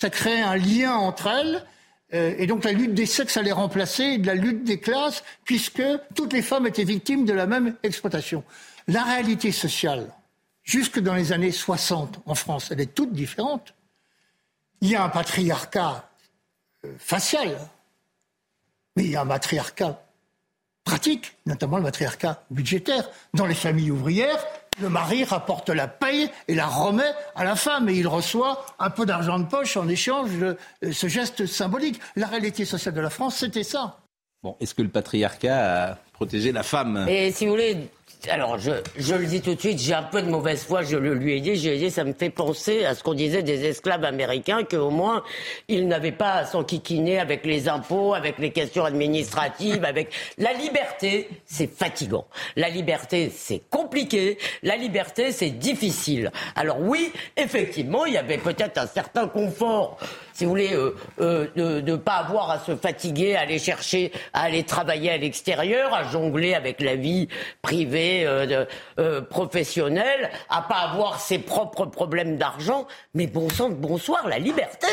Ça 0.00 0.08
créait 0.08 0.40
un 0.40 0.56
lien 0.56 0.94
entre 0.94 1.26
elles. 1.26 1.66
Et 2.10 2.46
donc 2.46 2.64
la 2.64 2.72
lutte 2.72 2.94
des 2.94 3.06
sexes 3.06 3.36
allait 3.36 3.52
remplacer 3.52 4.18
de 4.18 4.26
la 4.26 4.34
lutte 4.34 4.64
des 4.64 4.80
classes, 4.80 5.22
puisque 5.44 5.82
toutes 6.14 6.32
les 6.32 6.42
femmes 6.42 6.66
étaient 6.66 6.84
victimes 6.84 7.24
de 7.24 7.34
la 7.34 7.46
même 7.46 7.74
exploitation. 7.82 8.44
La 8.86 9.04
réalité 9.04 9.52
sociale, 9.52 10.10
jusque 10.62 10.98
dans 11.00 11.14
les 11.14 11.32
années 11.32 11.52
60 11.52 12.20
en 12.24 12.34
France, 12.34 12.70
elle 12.70 12.80
est 12.80 12.94
toute 12.94 13.12
différente. 13.12 13.74
Il 14.80 14.88
y 14.88 14.96
a 14.96 15.02
un 15.02 15.08
patriarcat 15.10 16.08
euh, 16.84 16.94
facial, 16.98 17.58
mais 18.96 19.04
il 19.04 19.10
y 19.10 19.16
a 19.16 19.22
un 19.22 19.26
matriarcat 19.26 20.02
pratique, 20.84 21.36
notamment 21.44 21.76
le 21.76 21.82
matriarcat 21.82 22.44
budgétaire. 22.50 23.10
Dans 23.34 23.46
les 23.46 23.54
familles 23.54 23.90
ouvrières, 23.90 24.42
le 24.80 24.88
mari 24.88 25.24
rapporte 25.24 25.70
la 25.70 25.88
paye 25.88 26.30
et 26.46 26.54
la 26.54 26.66
remet 26.66 27.12
à 27.34 27.44
la 27.44 27.56
femme 27.56 27.88
et 27.88 27.94
il 27.94 28.06
reçoit 28.06 28.64
un 28.78 28.90
peu 28.90 29.06
d'argent 29.06 29.38
de 29.38 29.44
poche 29.44 29.76
en 29.76 29.88
échange 29.88 30.30
de 30.38 30.56
euh, 30.84 30.92
ce 30.92 31.08
geste 31.08 31.46
symbolique. 31.46 32.00
La 32.16 32.26
réalité 32.26 32.64
sociale 32.64 32.94
de 32.94 33.00
la 33.00 33.10
France, 33.10 33.36
c'était 33.36 33.64
ça. 33.64 33.98
Bon, 34.42 34.56
est-ce 34.60 34.74
que 34.74 34.82
le 34.82 34.88
patriarcat 34.88 35.98
protégé 36.18 36.50
la 36.50 36.64
femme 36.64 37.06
Et 37.08 37.30
si 37.30 37.46
vous 37.46 37.52
voulez, 37.52 37.76
alors, 38.28 38.58
je, 38.58 38.72
je, 38.96 39.14
le 39.14 39.26
dis 39.26 39.40
tout 39.40 39.54
de 39.54 39.60
suite, 39.60 39.78
j'ai 39.78 39.94
un 39.94 40.02
peu 40.02 40.20
de 40.20 40.28
mauvaise 40.28 40.64
foi, 40.64 40.82
je 40.82 40.96
le 40.96 41.14
lui 41.14 41.36
ai 41.36 41.40
dit, 41.40 41.54
j'ai 41.54 41.78
dit, 41.78 41.88
ça 41.88 42.02
me 42.02 42.12
fait 42.12 42.30
penser 42.30 42.84
à 42.84 42.96
ce 42.96 43.04
qu'on 43.04 43.14
disait 43.14 43.44
des 43.44 43.64
esclaves 43.64 44.04
américains, 44.04 44.64
qu'au 44.64 44.90
moins, 44.90 45.22
ils 45.68 45.86
n'avaient 45.86 46.10
pas 46.10 46.32
à 46.32 46.44
s'enquiquiner 46.44 47.20
avec 47.20 47.46
les 47.46 47.68
impôts, 47.68 48.14
avec 48.14 48.38
les 48.38 48.50
questions 48.50 48.84
administratives, 48.84 49.84
avec... 49.84 50.12
La 50.36 50.52
liberté, 50.52 51.28
c'est 51.46 51.72
fatigant. 51.72 52.26
La 52.56 52.68
liberté, 52.68 53.30
c'est 53.32 53.62
compliqué. 53.70 54.38
La 54.64 54.74
liberté, 54.74 55.30
c'est 55.30 55.50
difficile. 55.50 56.32
Alors 56.56 56.80
oui, 56.80 57.12
effectivement, 57.36 58.04
il 58.04 58.14
y 58.14 58.18
avait 58.18 58.38
peut-être 58.38 58.78
un 58.78 58.88
certain 58.88 59.28
confort 59.28 59.96
si 60.38 60.44
vous 60.44 60.50
voulez, 60.50 60.72
euh, 60.72 60.94
euh, 61.20 61.48
de 61.56 61.80
ne 61.80 61.96
pas 61.96 62.18
avoir 62.18 62.48
à 62.48 62.60
se 62.60 62.76
fatiguer, 62.76 63.34
à 63.34 63.40
aller 63.40 63.58
chercher, 63.58 64.12
à 64.32 64.42
aller 64.42 64.62
travailler 64.62 65.10
à 65.10 65.16
l'extérieur, 65.16 65.92
à 65.92 66.07
jongler 66.10 66.54
avec 66.54 66.80
la 66.80 66.96
vie 66.96 67.28
privée, 67.62 68.24
euh, 68.26 69.20
professionnelle, 69.22 70.30
à 70.48 70.62
pas 70.62 70.76
avoir 70.76 71.20
ses 71.20 71.38
propres 71.38 71.86
problèmes 71.86 72.36
d'argent. 72.36 72.86
Mais 73.14 73.26
bon 73.26 73.48
sang, 73.48 73.70
bonsoir, 73.70 74.28
la 74.28 74.38
liberté. 74.38 74.88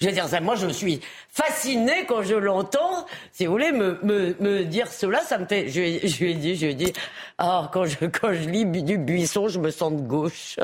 Je 0.00 0.06
veux 0.06 0.12
dire, 0.12 0.28
ça, 0.28 0.40
moi, 0.40 0.54
je 0.54 0.68
suis 0.68 1.00
fasciné 1.28 2.04
quand 2.06 2.22
je 2.22 2.34
l'entends. 2.34 3.06
Si 3.32 3.46
vous 3.46 3.52
voulez 3.52 3.72
me, 3.72 3.98
me, 4.02 4.34
me, 4.40 4.64
dire 4.64 4.88
cela, 4.88 5.20
ça 5.20 5.38
me 5.38 5.46
fait. 5.46 5.68
Je, 5.68 6.06
je 6.06 6.24
lui 6.24 6.32
ai 6.32 6.34
dit, 6.34 6.56
je 6.56 6.66
lui 6.66 6.72
ai 6.72 6.74
dit, 6.74 6.92
ah, 7.38 7.70
quand 7.72 7.84
je, 7.84 8.06
quand 8.06 8.32
je 8.32 8.48
lis 8.48 8.64
du 8.64 8.98
buisson, 8.98 9.48
je 9.48 9.58
me 9.58 9.70
sens 9.70 9.92
de 9.92 10.00
gauche. 10.00 10.58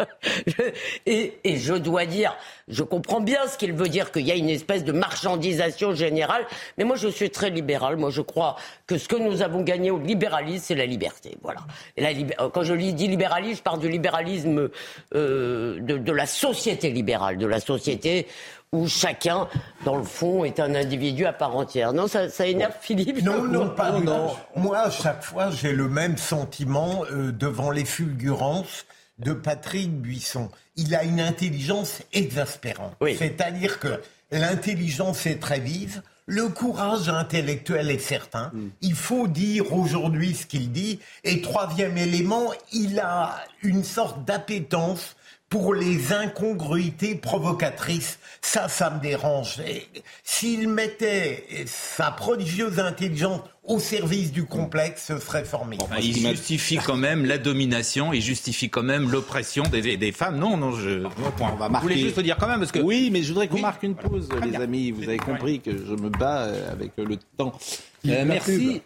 et, 1.06 1.38
et 1.44 1.56
je 1.56 1.74
dois 1.74 2.06
dire, 2.06 2.36
je 2.68 2.82
comprends 2.82 3.20
bien 3.20 3.46
ce 3.46 3.58
qu'il 3.58 3.72
veut 3.72 3.88
dire, 3.88 4.12
qu'il 4.12 4.26
y 4.26 4.32
a 4.32 4.36
une 4.36 4.50
espèce 4.50 4.84
de 4.84 4.92
marchandisation 4.92 5.94
générale. 5.94 6.46
Mais 6.78 6.84
moi, 6.84 6.96
je 6.96 7.08
suis 7.08 7.30
très 7.30 7.50
libéral. 7.50 7.96
Moi, 7.96 8.10
je 8.10 8.20
crois 8.20 8.56
que 8.86 8.98
ce 8.98 9.08
que 9.08 9.16
nous 9.16 9.42
avons 9.42 9.62
gagné 9.62 9.90
au 9.90 9.98
libéralisme, 9.98 10.64
c'est 10.68 10.74
la 10.74 10.86
liberté. 10.86 11.36
Voilà. 11.42 11.60
Et 11.96 12.02
la, 12.02 12.48
quand 12.48 12.62
je 12.62 12.74
dis 12.74 13.08
libéralisme, 13.08 13.58
je 13.58 13.62
parle 13.62 13.80
du 13.80 13.88
libéralisme 13.88 14.70
euh, 15.14 15.80
de, 15.80 15.98
de 15.98 16.12
la 16.12 16.26
société 16.26 16.90
libérale, 16.90 17.38
de 17.38 17.46
la 17.46 17.60
société 17.60 18.26
où 18.72 18.86
chacun, 18.86 19.48
dans 19.84 19.96
le 19.96 20.04
fond, 20.04 20.44
est 20.44 20.60
un 20.60 20.74
individu 20.76 21.26
à 21.26 21.32
part 21.32 21.56
entière. 21.56 21.92
Non, 21.92 22.06
ça, 22.06 22.28
ça 22.28 22.46
énerve 22.46 22.74
Philippe 22.80 23.22
Non, 23.22 23.42
non, 23.42 23.70
pas 23.70 23.98
non. 23.98 24.30
Moi, 24.54 24.78
à 24.78 24.90
chaque 24.90 25.24
fois, 25.24 25.50
j'ai 25.50 25.72
le 25.72 25.88
même 25.88 26.16
sentiment 26.16 27.04
euh, 27.10 27.32
devant 27.32 27.72
les 27.72 27.84
fulgurances 27.84 28.86
de 29.18 29.32
Patrick 29.32 29.90
Buisson. 29.90 30.50
Il 30.76 30.94
a 30.94 31.02
une 31.02 31.20
intelligence 31.20 32.02
exaspérante. 32.12 32.94
C'est-à-dire 33.18 33.80
que 33.80 34.00
l'intelligence 34.30 35.26
est 35.26 35.40
très 35.40 35.58
vive, 35.58 36.02
le 36.26 36.48
courage 36.48 37.08
intellectuel 37.08 37.90
est 37.90 37.98
certain. 37.98 38.52
Mm. 38.54 38.68
Il 38.82 38.94
faut 38.94 39.26
dire 39.26 39.72
aujourd'hui 39.72 40.32
ce 40.36 40.46
qu'il 40.46 40.70
dit. 40.70 41.00
Et 41.24 41.42
troisième 41.42 41.98
élément, 41.98 42.52
il 42.72 43.00
a 43.00 43.34
une 43.64 43.82
sorte 43.82 44.24
d'appétence 44.24 45.16
pour 45.50 45.74
les 45.74 46.12
incongruités 46.12 47.16
provocatrices. 47.16 48.20
Ça, 48.40 48.68
ça 48.68 48.88
me 48.88 49.00
dérange. 49.00 49.60
S'il 50.24 50.68
mettait 50.68 51.44
sa 51.66 52.12
prodigieuse 52.12 52.78
intelligence 52.78 53.42
au 53.64 53.78
service 53.78 54.32
du 54.32 54.44
complexe, 54.44 55.06
ce 55.08 55.18
serait 55.18 55.44
formidable. 55.44 55.96
il 56.00 56.16
justifie 56.16 56.78
quand 56.78 56.96
même 56.96 57.26
la 57.26 57.36
domination, 57.36 58.12
il 58.12 58.22
justifie 58.22 58.70
quand 58.70 58.82
même 58.84 59.10
l'oppression 59.10 59.64
des, 59.64 59.96
des, 59.96 60.12
femmes. 60.12 60.38
Non, 60.38 60.56
non, 60.56 60.72
je, 60.72 61.04
on 61.40 61.56
va 61.56 61.68
marquer. 61.68 61.88
voulais 61.88 62.00
juste 62.00 62.20
dire 62.20 62.36
quand 62.38 62.48
même 62.48 62.60
parce 62.60 62.72
que 62.72 62.78
oui, 62.78 63.10
mais 63.12 63.22
je 63.22 63.28
voudrais 63.28 63.48
qu'on 63.48 63.60
marque 63.60 63.82
une 63.82 63.96
pause, 63.96 64.28
les 64.42 64.54
amis. 64.56 64.92
Vous 64.92 65.08
avez 65.08 65.18
compris 65.18 65.60
que 65.60 65.72
je 65.72 65.92
me 65.92 66.08
bats 66.08 66.48
avec 66.70 66.92
le 66.96 67.16
temps. 67.36 67.52
Euh, 68.08 68.24
merci, 68.24 68.82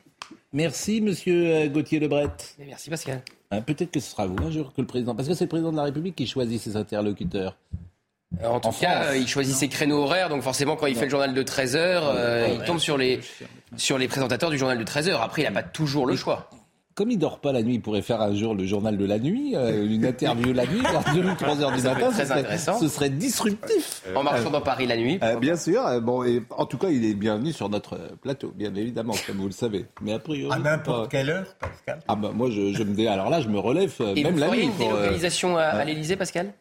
merci, 0.55 1.03
Monsieur 1.03 1.55
euh, 1.55 1.69
Gauthier 1.69 2.01
Lebret. 2.01 2.31
Merci, 2.67 2.89
Pascal. 2.89 3.23
Hein, 3.51 3.61
peut-être 3.61 3.91
que 3.91 4.01
ce 4.01 4.11
sera 4.11 4.27
vous 4.27 4.43
un 4.43 4.51
jour 4.51 4.73
que 4.73 4.81
le 4.81 4.87
président. 4.87 5.15
Parce 5.15 5.29
que 5.29 5.35
c'est 5.35 5.45
le 5.45 5.49
président 5.51 5.73
de 5.73 5.77
la 5.77 5.85
République 5.85 6.17
qui 6.17 6.27
choisit 6.27 6.61
ses 6.61 6.77
interlocuteurs. 6.77 7.57
Euh, 8.43 8.49
en 8.49 8.61
tout 8.61 8.71
cas, 8.71 9.05
euh, 9.05 9.17
il 9.17 9.29
choisit 9.29 9.55
ses 9.55 9.69
créneaux 9.69 10.03
horaires, 10.03 10.29
donc 10.29 10.43
forcément, 10.43 10.77
quand 10.77 10.87
il 10.87 10.97
fait 10.97 11.05
le 11.05 11.11
journal 11.11 11.35
de 11.35 11.43
13 11.43 11.77
heures, 11.77 12.05
euh, 12.17 12.49
il 12.53 12.65
tombe 12.65 12.79
sur 12.79 12.97
les, 12.97 13.21
sur 13.77 13.99
les 13.99 14.09
présentateurs 14.09 14.51
du 14.51 14.59
journal 14.59 14.79
de 14.79 14.85
13 14.85 15.09
heures. 15.09 15.23
Après, 15.23 15.43
il 15.43 15.45
n'a 15.45 15.53
pas 15.53 15.63
toujours 15.63 16.07
le 16.07 16.17
choix 16.17 16.51
comme 16.95 17.11
il 17.11 17.19
dort 17.19 17.41
pas 17.41 17.53
la 17.53 17.63
nuit, 17.63 17.75
il 17.75 17.81
pourrait 17.83 18.03
faire 18.03 18.21
un 18.21 18.35
jour 18.35 18.55
le 18.55 18.65
journal 18.65 18.97
de 18.97 19.05
la 19.05 19.19
nuit, 19.19 19.55
euh, 19.57 19.85
une 19.85 20.05
interview 20.07 20.53
la 20.53 20.65
nuit, 20.67 20.81
vers 20.81 21.15
2 21.15 21.29
ou 21.29 21.35
3 21.39 21.61
heures 21.63 21.73
du 21.73 21.83
matin. 21.83 22.11
Très 22.11 22.25
ce, 22.27 22.33
intéressant. 22.33 22.79
ce 22.79 22.89
serait 22.89 23.11
disruptif. 23.11 24.03
En 24.15 24.23
marchant 24.23 24.51
dans 24.51 24.61
Paris 24.61 24.87
la 24.87 24.97
nuit. 24.97 25.19
Euh, 25.23 25.37
bien 25.37 25.57
sûr. 25.57 25.85
Euh, 25.87 26.01
bon, 26.01 26.23
et 26.25 26.43
en 26.51 26.67
tout 26.67 26.79
cas, 26.79 26.89
il 26.91 27.05
est 27.05 27.15
bienvenu 27.15 27.53
sur 27.53 27.69
notre 27.69 27.99
plateau, 28.23 28.53
bien 28.55 28.75
évidemment, 28.75 29.15
comme 29.27 29.37
vous 29.37 29.47
le 29.47 29.53
savez. 29.53 29.87
Mais 30.03 30.13
a 30.13 30.19
priori. 30.19 30.55
À 30.55 30.59
n'importe 30.59 31.11
quelle 31.11 31.31
heure, 31.31 31.47
Pascal. 31.59 32.01
Ah 32.09 32.17
ben 32.17 32.31
moi, 32.33 32.49
je, 32.51 32.73
je 32.73 32.83
me 32.85 32.95
dis, 32.95 33.07
alors 33.09 33.29
là, 33.31 33.41
je 33.41 33.49
me 33.49 33.59
relève 33.59 33.93
et 34.15 34.23
même 34.23 34.39
la 34.39 34.49
nuit. 34.51 34.63
une 34.65 34.77
délocalisation 34.77 35.57
à, 35.57 35.63
à 35.65 35.85
l'Élysée, 35.85 36.17
Pascal? 36.17 36.53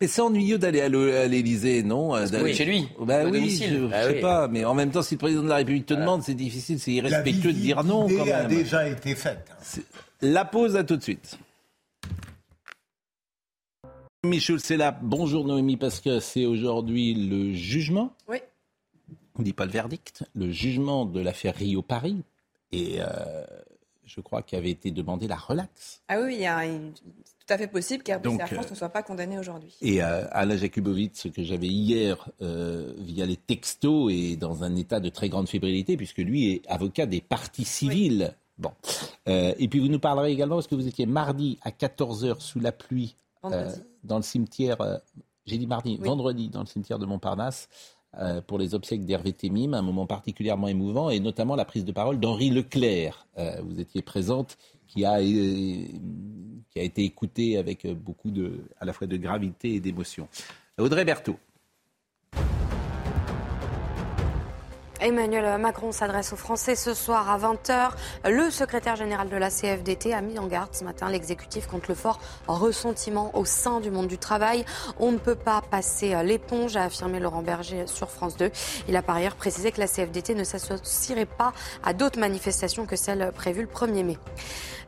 Mais 0.00 0.06
c'est 0.06 0.20
ennuyeux 0.20 0.58
d'aller 0.58 0.80
à 0.80 0.88
l'Élysée, 1.26 1.82
non 1.82 2.12
Oui, 2.12 2.54
chez 2.54 2.64
lui. 2.64 2.88
Bah 3.00 3.24
oui, 3.24 3.50
je 3.50 3.74
ne 3.74 3.88
bah 3.88 4.04
sais 4.04 4.20
pas. 4.20 4.48
Mais 4.48 4.64
en 4.64 4.74
même 4.74 4.90
temps, 4.90 5.02
si 5.02 5.14
le 5.14 5.18
président 5.18 5.42
de 5.42 5.48
la 5.48 5.56
République 5.56 5.86
te 5.86 5.94
demande, 5.94 6.22
c'est 6.22 6.34
difficile, 6.34 6.78
c'est 6.78 6.92
irrespectueux 6.92 7.52
de 7.52 7.58
dire 7.58 7.82
non. 7.84 8.06
Quand 8.08 8.24
même. 8.24 8.34
a 8.34 8.44
déjà 8.44 8.88
été 8.88 9.14
faite. 9.14 9.50
La 10.20 10.44
pause, 10.44 10.76
à 10.76 10.84
tout 10.84 10.96
de 10.96 11.02
suite. 11.02 11.38
Michel, 14.24 14.60
c'est 14.60 14.76
là. 14.76 14.98
Bonjour 15.00 15.44
Noémie, 15.44 15.76
parce 15.76 16.00
que 16.00 16.20
c'est 16.20 16.44
aujourd'hui 16.44 17.14
le 17.14 17.52
jugement. 17.52 18.14
Oui. 18.28 18.38
On 19.36 19.40
ne 19.40 19.44
dit 19.44 19.52
pas 19.52 19.64
le 19.64 19.70
verdict, 19.70 20.24
le 20.34 20.50
jugement 20.50 21.06
de 21.06 21.20
l'affaire 21.20 21.54
Rio-Paris. 21.54 22.22
Et 22.72 22.96
euh, 23.00 23.06
je 24.04 24.20
crois 24.20 24.42
qu'il 24.42 24.58
avait 24.58 24.70
été 24.70 24.90
demandé 24.90 25.28
la 25.28 25.36
relaxe. 25.36 26.02
Ah 26.08 26.20
oui, 26.20 26.34
il 26.34 26.40
y 26.40 26.46
a 26.46 26.64
tout 27.48 27.54
à 27.54 27.58
fait 27.58 27.66
possible 27.66 28.02
qu'Airbus 28.02 28.28
et 28.28 28.40
Air 28.40 28.48
France 28.48 28.66
euh, 28.66 28.70
ne 28.70 28.74
soient 28.76 28.88
pas 28.90 29.02
condamnés 29.02 29.38
aujourd'hui. 29.38 29.74
Et 29.80 30.02
euh, 30.02 30.26
Alain 30.32 30.56
Jakubowicz, 30.56 31.30
que 31.34 31.42
j'avais 31.42 31.66
hier 31.66 32.28
euh, 32.42 32.92
via 32.98 33.24
les 33.24 33.36
textos, 33.36 34.12
est 34.12 34.36
dans 34.36 34.64
un 34.64 34.76
état 34.76 35.00
de 35.00 35.08
très 35.08 35.30
grande 35.30 35.48
fébrilité, 35.48 35.96
puisque 35.96 36.18
lui 36.18 36.52
est 36.52 36.62
avocat 36.68 37.06
des 37.06 37.22
parties 37.22 37.64
civiles. 37.64 38.34
Bon. 38.58 38.72
Euh, 39.28 39.54
et 39.58 39.68
puis 39.68 39.78
vous 39.78 39.88
nous 39.88 39.98
parlerez 39.98 40.30
également, 40.30 40.56
parce 40.56 40.66
que 40.66 40.74
vous 40.74 40.86
étiez 40.86 41.06
mardi 41.06 41.58
à 41.62 41.70
14h 41.70 42.40
sous 42.40 42.60
la 42.60 42.72
pluie 42.72 43.16
euh, 43.44 43.70
dans 44.04 44.16
le 44.16 44.22
cimetière, 44.22 44.80
euh, 44.80 44.98
j'ai 45.46 45.56
dit 45.56 45.66
mardi, 45.66 45.96
vendredi, 45.96 46.48
dans 46.48 46.60
le 46.60 46.66
cimetière 46.66 46.98
de 46.98 47.06
Montparnasse, 47.06 47.68
pour 48.46 48.58
les 48.58 48.74
obsèques 48.74 49.04
d'Hervé 49.04 49.32
Témim, 49.32 49.74
un 49.74 49.82
moment 49.82 50.06
particulièrement 50.06 50.66
émouvant, 50.66 51.08
et 51.08 51.20
notamment 51.20 51.54
la 51.54 51.64
prise 51.64 51.84
de 51.84 51.92
parole 51.92 52.18
d'Henri 52.18 52.50
Leclerc. 52.50 53.26
vous 53.62 53.80
étiez 53.80 54.02
présente, 54.02 54.56
qui 54.88 55.04
a, 55.04 55.20
qui 55.20 56.78
a 56.78 56.82
été 56.82 57.04
écoutée 57.04 57.58
avec 57.58 57.86
beaucoup 57.86 58.30
de, 58.30 58.64
à 58.80 58.84
la 58.84 58.92
fois 58.92 59.06
de 59.06 59.16
gravité 59.16 59.74
et 59.74 59.80
d'émotion. 59.80 60.28
Audrey 60.78 61.04
Berthaud. 61.04 61.38
Emmanuel 65.00 65.60
Macron 65.60 65.92
s'adresse 65.92 66.32
aux 66.32 66.36
Français 66.36 66.74
ce 66.74 66.92
soir 66.92 67.30
à 67.30 67.38
20h. 67.38 67.90
Le 68.28 68.50
secrétaire 68.50 68.96
général 68.96 69.28
de 69.28 69.36
la 69.36 69.48
CFDT 69.48 70.12
a 70.12 70.20
mis 70.20 70.40
en 70.40 70.46
garde 70.48 70.74
ce 70.74 70.82
matin 70.82 71.08
l'exécutif 71.08 71.68
contre 71.68 71.86
le 71.88 71.94
fort 71.94 72.18
ressentiment 72.48 73.30
au 73.34 73.44
sein 73.44 73.78
du 73.78 73.92
monde 73.92 74.08
du 74.08 74.18
travail. 74.18 74.64
On 74.98 75.12
ne 75.12 75.18
peut 75.18 75.36
pas 75.36 75.62
passer 75.62 76.20
l'éponge, 76.24 76.76
a 76.76 76.84
affirmé 76.84 77.20
Laurent 77.20 77.42
Berger 77.42 77.86
sur 77.86 78.10
France 78.10 78.36
2. 78.36 78.50
Il 78.88 78.96
a 78.96 79.02
par 79.02 79.16
ailleurs 79.16 79.36
précisé 79.36 79.70
que 79.70 79.78
la 79.78 79.86
CFDT 79.86 80.34
ne 80.34 80.44
s'associerait 80.44 81.26
pas 81.26 81.52
à 81.84 81.92
d'autres 81.92 82.18
manifestations 82.18 82.84
que 82.84 82.96
celles 82.96 83.30
prévues 83.32 83.62
le 83.62 83.68
1er 83.68 84.04
mai. 84.04 84.18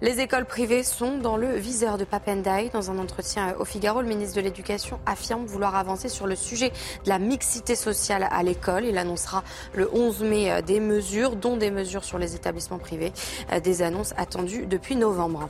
Les 0.03 0.21
écoles 0.21 0.47
privées 0.47 0.83
sont 0.83 1.19
dans 1.19 1.37
le 1.37 1.57
viseur 1.57 1.99
de 1.99 2.05
Papendai. 2.05 2.71
Dans 2.73 2.91
un 2.91 2.99
entretien 2.99 3.55
au 3.61 3.67
Figaro, 3.67 4.01
le 4.01 4.09
ministre 4.09 4.35
de 4.37 4.41
l'Éducation 4.41 4.99
affirme 5.05 5.45
vouloir 5.45 5.77
avancer 5.77 6.09
sur 6.09 6.27
le 6.27 6.37
sujet 6.37 6.71
de 7.05 7.11
la 7.11 7.19
mixité 7.19 7.77
sociale 7.77 8.27
à 8.31 8.43
l'école. 8.43 8.87
Il 8.87 8.97
annoncera 8.97 9.45
le 9.75 9.91
11 9.93 10.00
mai 10.25 10.63
des 10.63 10.81
mesures, 10.81 11.37
dont 11.37 11.57
des 11.57 11.71
mesures 11.71 12.05
sur 12.05 12.19
les 12.19 12.35
établissements 12.35 12.79
privés, 12.79 13.13
des 13.63 13.83
annonces 13.83 14.15
attendues 14.17 14.67
depuis 14.67 14.97
novembre. 14.97 15.49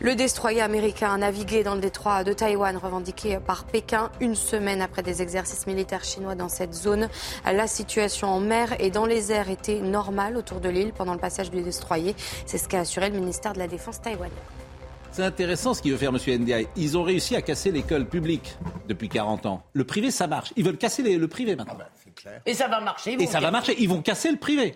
Le 0.00 0.14
destroyer 0.16 0.60
américain 0.60 1.12
a 1.12 1.16
navigué 1.16 1.62
dans 1.62 1.74
le 1.74 1.80
détroit 1.80 2.24
de 2.24 2.32
Taïwan, 2.32 2.76
revendiqué 2.76 3.38
par 3.38 3.64
Pékin, 3.64 4.10
une 4.20 4.34
semaine 4.34 4.82
après 4.82 5.02
des 5.02 5.22
exercices 5.22 5.66
militaires 5.66 6.04
chinois 6.04 6.34
dans 6.34 6.48
cette 6.48 6.74
zone. 6.74 7.08
La 7.44 7.66
situation 7.66 8.28
en 8.28 8.40
mer 8.40 8.74
et 8.80 8.90
dans 8.90 9.06
les 9.06 9.30
airs 9.30 9.50
était 9.50 9.80
normale 9.80 10.36
autour 10.36 10.60
de 10.60 10.68
l'île 10.68 10.92
pendant 10.92 11.12
le 11.12 11.20
passage 11.20 11.50
du 11.50 11.62
destroyer. 11.62 12.16
C'est 12.44 12.58
ce 12.58 12.68
qu'a 12.68 12.80
assuré 12.80 13.10
le 13.10 13.18
ministère 13.18 13.52
de 13.52 13.58
la 13.58 13.68
Défense 13.68 14.00
taïwanais. 14.00 14.32
C'est 15.12 15.22
intéressant 15.22 15.74
ce 15.74 15.82
qu'il 15.82 15.92
veut 15.92 15.98
faire 15.98 16.10
M. 16.10 16.40
Ndiaye. 16.42 16.66
Ils 16.74 16.98
ont 16.98 17.04
réussi 17.04 17.36
à 17.36 17.42
casser 17.42 17.70
l'école 17.70 18.04
publique 18.04 18.58
depuis 18.88 19.08
40 19.08 19.46
ans. 19.46 19.62
Le 19.72 19.84
privé, 19.84 20.10
ça 20.10 20.26
marche. 20.26 20.52
Ils 20.56 20.64
veulent 20.64 20.76
casser 20.76 21.02
le 21.02 21.28
privé 21.28 21.54
maintenant. 21.54 21.76
Ah 21.78 21.84
ben, 22.03 22.03
et 22.46 22.54
ça 22.54 22.68
va 22.68 22.80
marcher. 22.80 23.16
Et 23.20 23.26
ça 23.26 23.40
va 23.40 23.50
marcher. 23.50 23.74
Ils 23.78 23.88
vont 23.88 24.02
casser 24.02 24.30
le 24.30 24.36
privé. 24.36 24.74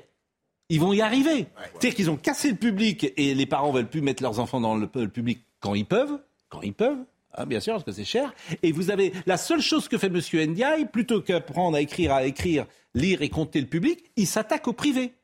Ils 0.69 0.81
vont 0.81 0.93
y 0.93 1.01
arriver. 1.01 1.47
C'est-à-dire 1.73 1.95
qu'ils 1.95 2.11
ont 2.11 2.17
cassé 2.17 2.51
le 2.51 2.57
public 2.57 3.13
et 3.17 3.35
les 3.35 3.47
parents 3.47 3.73
veulent 3.73 3.89
plus 3.89 4.03
mettre 4.03 4.23
leurs 4.23 4.39
enfants 4.39 4.61
dans 4.61 4.77
le, 4.77 4.87
public 4.87 5.41
quand 5.61 5.75
ils 5.75 5.87
peuvent. 5.87 6.21
Quand 6.51 6.61
ils 6.63 6.75
peuvent. 6.75 6.99
Hein, 7.35 7.47
bien 7.47 7.61
sûr, 7.61 7.75
parce 7.75 7.85
que 7.85 7.93
c'est 7.93 8.05
cher. 8.05 8.35
Et 8.63 8.73
vous 8.73 8.91
avez 8.91 9.13
la 9.27 9.37
seule 9.37 9.61
chose 9.61 9.89
que 9.89 9.97
fait 9.97 10.09
M. 10.09 10.21
Ndiaye, 10.51 10.87
plutôt 10.87 11.21
qu'apprendre 11.21 11.77
à 11.77 11.81
écrire, 11.81 12.13
à 12.13 12.25
écrire, 12.25 12.67
lire 12.95 13.23
et 13.23 13.29
compter 13.29 13.61
le 13.61 13.67
public, 13.67 14.05
il 14.17 14.27
s'attaque 14.27 14.69
au 14.69 14.73
privé. 14.73 15.15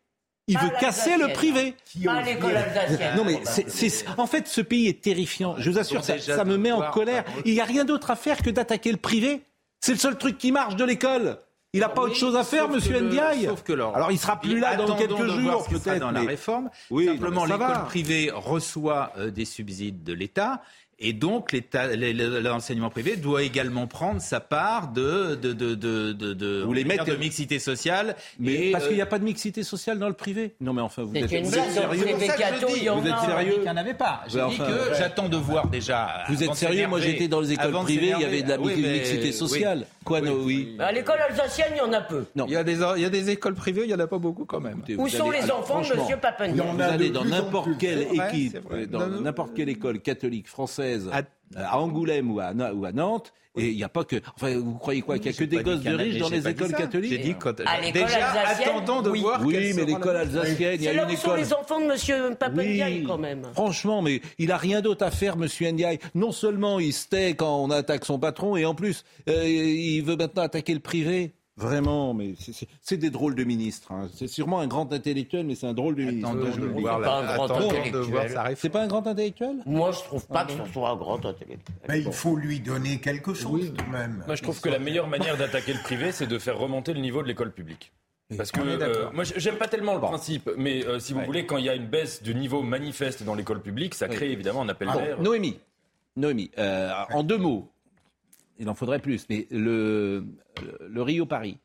Il 0.47 0.59
veut 0.59 0.71
casser 0.79 1.17
le 1.17 1.33
privé. 1.33 1.75
Pas 2.05 2.23
l'école 2.23 2.57
alsacienne. 2.57 3.17
Non 3.17 3.25
mais 3.25 3.41
c'est, 3.45 4.07
en 4.19 4.27
fait 4.27 4.47
ce 4.47 4.61
pays 4.61 4.89
est 4.89 5.03
terrifiant. 5.03 5.55
Je 5.59 5.71
vous 5.71 5.79
assure, 5.79 6.05
ça, 6.05 6.19
ça 6.19 6.45
me 6.45 6.59
met 6.59 6.73
en 6.73 6.91
colère. 6.91 7.25
Il 7.47 7.55
n'y 7.55 7.61
a 7.61 7.65
rien 7.65 7.87
d'autre 7.87 8.11
à 8.11 8.17
faire 8.17 8.43
que 8.43 8.51
d'attaquer 8.51 8.93
le 8.93 8.99
privé. 8.99 9.43
C'est 9.81 9.93
le 9.93 9.99
seul 9.99 10.19
truc 10.19 10.37
qui 10.37 10.53
marche 10.53 10.77
de 10.77 10.85
l'école. 10.85 11.39
Il 11.75 11.81
n'a 11.81 11.89
pas 11.89 12.03
autre 12.03 12.15
chose 12.15 12.37
à 12.37 12.45
faire, 12.45 12.69
Monsieur 12.69 13.01
Ndiaye. 13.01 13.47
Sauf 13.47 13.65
que 13.65 13.73
alors, 13.73 14.13
il 14.13 14.19
sera 14.19 14.41
plus 14.41 14.61
là 14.61 14.77
dans 14.77 14.95
quelques 14.97 15.27
jours, 15.27 15.67
peut-être. 15.69 15.99
Dans 15.99 16.13
la 16.13 16.21
réforme, 16.23 16.71
oui, 16.91 17.07
simplement 17.07 17.45
l'école 17.45 17.85
privée 17.87 18.31
reçoit 18.33 19.13
euh, 19.19 19.31
des 19.31 19.45
subsides 19.45 20.05
de 20.05 20.13
l'État. 20.13 20.63
Et 20.99 21.13
donc, 21.13 21.55
l'enseignement 22.43 22.91
privé 22.91 23.17
doit 23.17 23.43
également 23.43 23.87
prendre 23.87 24.21
sa 24.21 24.41
part 24.41 24.93
de, 24.93 25.35
de, 25.35 25.53
de, 25.53 25.75
de, 25.75 26.13
de, 26.13 26.63
vous 26.63 26.73
les 26.73 26.85
mettez... 26.85 27.11
de 27.11 27.17
mixité 27.17 27.59
sociale. 27.59 28.17
Mais 28.39 28.71
parce 28.71 28.87
qu'il 28.87 28.97
n'y 28.97 29.03
a 29.03 29.07
pas 29.07 29.19
de 29.19 29.25
mixité 29.25 29.63
sociale 29.63 29.99
dans 29.99 30.09
le 30.09 30.15
privé. 30.15 30.55
Non, 30.61 30.73
mais 30.73 30.83
enfin, 30.83 31.03
vous 31.03 31.17
êtes, 31.17 31.31
une 31.33 31.45
vous 31.45 31.59
êtes 31.59 31.71
sérieux. 31.71 32.05
Vous 32.15 32.23
êtes 32.25 32.39
sérieux 32.39 33.55
Il 33.57 33.63
n'y 33.63 33.71
en 33.71 33.77
avait 33.77 33.95
pas. 33.95 34.23
J'ai 34.29 34.41
dit 34.49 34.59
que 34.59 34.95
j'attends 34.97 35.29
de 35.29 35.37
voir 35.37 35.69
déjà. 35.69 36.25
Vous 36.29 36.43
êtes 36.45 36.55
sérieux 36.55 36.87
Moi, 36.87 37.01
j'étais 37.01 37.29
dans 37.29 37.41
les 37.41 37.53
écoles 37.53 37.73
privées, 37.73 38.13
il 38.17 38.23
y 38.23 38.25
avait 38.25 38.43
de 38.43 38.49
la 38.49 38.59
mixité 38.59 39.33
sociale. 39.33 39.87
Quoi, 40.05 40.21
non, 40.21 40.37
oui. 40.45 40.77
À 40.79 40.93
l'école 40.93 41.19
alsacienne, 41.29 41.73
il 41.75 41.79
y 41.79 41.81
en 41.81 41.93
a 41.93 42.03
peu. 42.03 42.27
Non. 42.37 42.45
Il 42.47 42.53
y 42.53 42.57
a 42.57 42.65
des, 42.65 42.79
il 42.97 43.03
y 43.03 43.07
a 43.07 43.11
des 43.11 43.31
écoles 43.31 43.55
privées, 43.55 43.83
il 43.85 43.89
n'y 43.89 43.95
en 43.95 44.01
a 44.01 44.07
pas 44.07 44.19
beaucoup 44.19 44.45
quand 44.45 44.61
même. 44.61 44.83
Où 44.99 45.09
sont 45.09 45.31
les 45.31 45.51
enfants 45.51 45.81
de 45.81 45.93
M. 45.93 46.19
Papendiaï 46.21 46.67
Vous 46.75 46.83
allez 46.83 47.11
dans 47.11 47.25
n'importe 47.25 47.79
quelle 47.79 48.07
équipe, 48.13 48.59
dans 48.91 49.09
n'importe 49.09 49.55
quelle 49.55 49.71
école 49.71 50.01
catholique 50.01 50.47
française 50.49 50.84
à 51.57 51.79
Angoulême 51.79 52.31
ou 52.31 52.41
à, 52.41 52.53
ou 52.73 52.85
à 52.85 52.93
Nantes, 52.93 53.33
et 53.57 53.69
il 53.69 53.77
n'y 53.77 53.85
a 53.85 53.89
pas 53.89 54.05
que. 54.05 54.17
Enfin, 54.35 54.57
vous 54.59 54.75
croyez 54.75 55.01
quoi 55.01 55.17
Qu'il 55.19 55.31
n'y 55.31 55.37
a 55.37 55.39
que 55.39 55.45
des 55.45 55.63
gosses 55.63 55.83
de 55.83 55.95
riches 55.95 56.19
dans 56.19 56.29
les 56.29 56.49
écoles 56.49 56.73
catholiques 56.73 57.11
J'ai 57.11 57.19
dit 57.19 57.35
quand. 57.39 57.55
À 57.61 57.91
déjà, 57.91 58.33
attendant 58.47 59.01
de 59.01 59.11
voir. 59.11 59.45
Oui, 59.45 59.73
mais 59.77 59.85
l'école 59.85 60.17
alsacienne, 60.17 60.77
il 60.81 60.83
y 60.83 60.89
a 60.89 60.93
une 60.93 61.11
école. 61.11 61.17
sont 61.17 61.35
les 61.35 61.53
enfants 61.55 61.81
de 61.81 61.87
Monsieur 61.87 62.35
Papendiaï 62.35 63.05
quand 63.05 63.19
même. 63.19 63.43
Franchement, 63.55 64.03
mais 64.03 64.21
il 64.39 64.51
a 64.51 64.57
rien 64.57 64.81
d'autre 64.81 65.05
à 65.07 65.11
faire, 65.11 65.37
Monsieur 65.37 65.71
Ndiaye. 65.71 65.99
Non 66.15 66.33
seulement 66.33 66.81
il 66.81 66.93
se 66.93 67.09
tait 67.09 67.35
quand 67.35 67.63
on 67.63 67.71
attaque 67.71 68.05
son 68.05 68.19
patron, 68.19 68.57
et 68.57 68.65
en 68.65 68.75
plus, 68.75 69.05
euh, 69.29 69.47
il 69.47 70.03
veut 70.03 70.17
maintenant 70.17 70.43
attaquer 70.43 70.75
le 70.75 70.81
privé. 70.81 71.33
Vraiment, 71.57 72.15
mais 72.15 72.35
c'est 72.83 72.97
des 72.97 73.11
drôles 73.11 73.37
de 73.37 73.45
ministres. 73.45 73.93
Hein. 73.93 74.09
C'est 74.13 74.27
sûrement 74.27 74.59
un 74.59 74.67
grand 74.67 74.93
intellectuel, 74.93 75.47
mais 75.47 75.55
c'est 75.55 75.69
un 75.69 75.73
drôle 75.73 75.95
de 75.95 76.03
ministre. 76.03 76.37
C'est 78.57 78.71
pas 78.71 78.83
un 78.83 78.89
grand 78.89 79.07
intellectuel 79.07 79.59
Moi, 79.65 79.93
je 79.93 80.01
trouve 80.01 80.27
pas 80.27 80.45
que 80.47 80.53
ce 80.53 80.73
soit 80.73 80.91
un 80.91 80.97
grand 80.97 81.25
intellectuel. 81.25 81.77
Mais 81.89 82.01
il 82.01 82.13
faut 82.13 82.35
lui 82.35 82.59
donner 82.59 82.99
quelque 82.99 83.35
chose, 83.35 83.73
quand 83.79 83.91
même. 83.91 84.25
Moi, 84.27 84.35
je 84.35 84.43
trouve 84.43 84.61
que 84.61 84.69
la 84.69 84.81
meilleure 84.81 85.07
manière 85.07 85.37
d'attaquer 85.37 85.75
le 85.75 85.83
privé, 85.83 86.11
c'est 86.11 86.27
de 86.27 86.39
faire 86.39 86.59
remonter 86.59 86.93
le 86.93 87.01
niveau 87.01 87.23
de 87.23 87.29
l'école 87.29 87.53
publique. 87.53 87.93
Parce 88.37 88.51
que 88.51 88.61
euh, 88.61 89.11
moi, 89.13 89.25
j'aime 89.25 89.57
pas 89.57 89.69
tellement 89.69 89.95
le 89.95 90.01
principe, 90.01 90.51
mais 90.57 90.85
euh, 90.87 90.99
si 90.99 91.13
vous 91.13 91.21
voulez, 91.21 91.47
quand 91.47 91.59
il 91.59 91.67
y 91.67 91.69
a 91.69 91.75
une 91.75 91.87
baisse 91.87 92.23
du 92.23 92.35
niveau 92.35 92.63
manifeste 92.63 93.23
dans 93.23 93.35
l'école 93.35 93.61
publique, 93.61 93.95
ça 93.95 94.09
crée 94.09 94.33
évidemment 94.33 94.63
un 94.63 94.69
appel 94.69 94.89
d'air. 94.89 95.21
Noémie, 95.21 95.59
Noémie 96.17 96.51
euh, 96.59 96.91
en 97.13 97.23
deux 97.23 97.39
mots, 97.39 97.71
il 98.59 98.69
en 98.69 98.75
faudrait 98.75 98.99
plus, 98.99 99.27
mais 99.29 99.47
le, 99.51 100.25
le 100.81 101.03
Rio-Paris. 101.03 101.59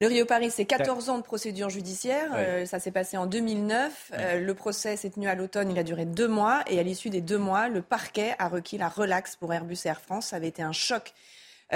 Le 0.00 0.08
Rio-Paris, 0.08 0.50
c'est 0.50 0.64
14 0.64 1.08
ans 1.08 1.18
de 1.18 1.22
procédure 1.22 1.70
judiciaire. 1.70 2.32
Euh, 2.34 2.66
ça 2.66 2.80
s'est 2.80 2.90
passé 2.90 3.16
en 3.16 3.26
2009. 3.26 4.12
Euh, 4.12 4.40
le 4.40 4.54
procès 4.54 4.96
s'est 4.96 5.10
tenu 5.10 5.28
à 5.28 5.36
l'automne. 5.36 5.70
Il 5.70 5.78
a 5.78 5.84
duré 5.84 6.04
deux 6.04 6.26
mois. 6.26 6.64
Et 6.68 6.80
à 6.80 6.82
l'issue 6.82 7.10
des 7.10 7.20
deux 7.20 7.38
mois, 7.38 7.68
le 7.68 7.80
parquet 7.80 8.34
a 8.38 8.48
requis 8.48 8.76
la 8.76 8.88
relaxe 8.88 9.36
pour 9.36 9.54
Airbus 9.54 9.78
et 9.84 9.88
Air 9.88 10.00
France. 10.00 10.26
Ça 10.26 10.36
avait 10.36 10.48
été 10.48 10.62
un 10.62 10.72
choc 10.72 11.14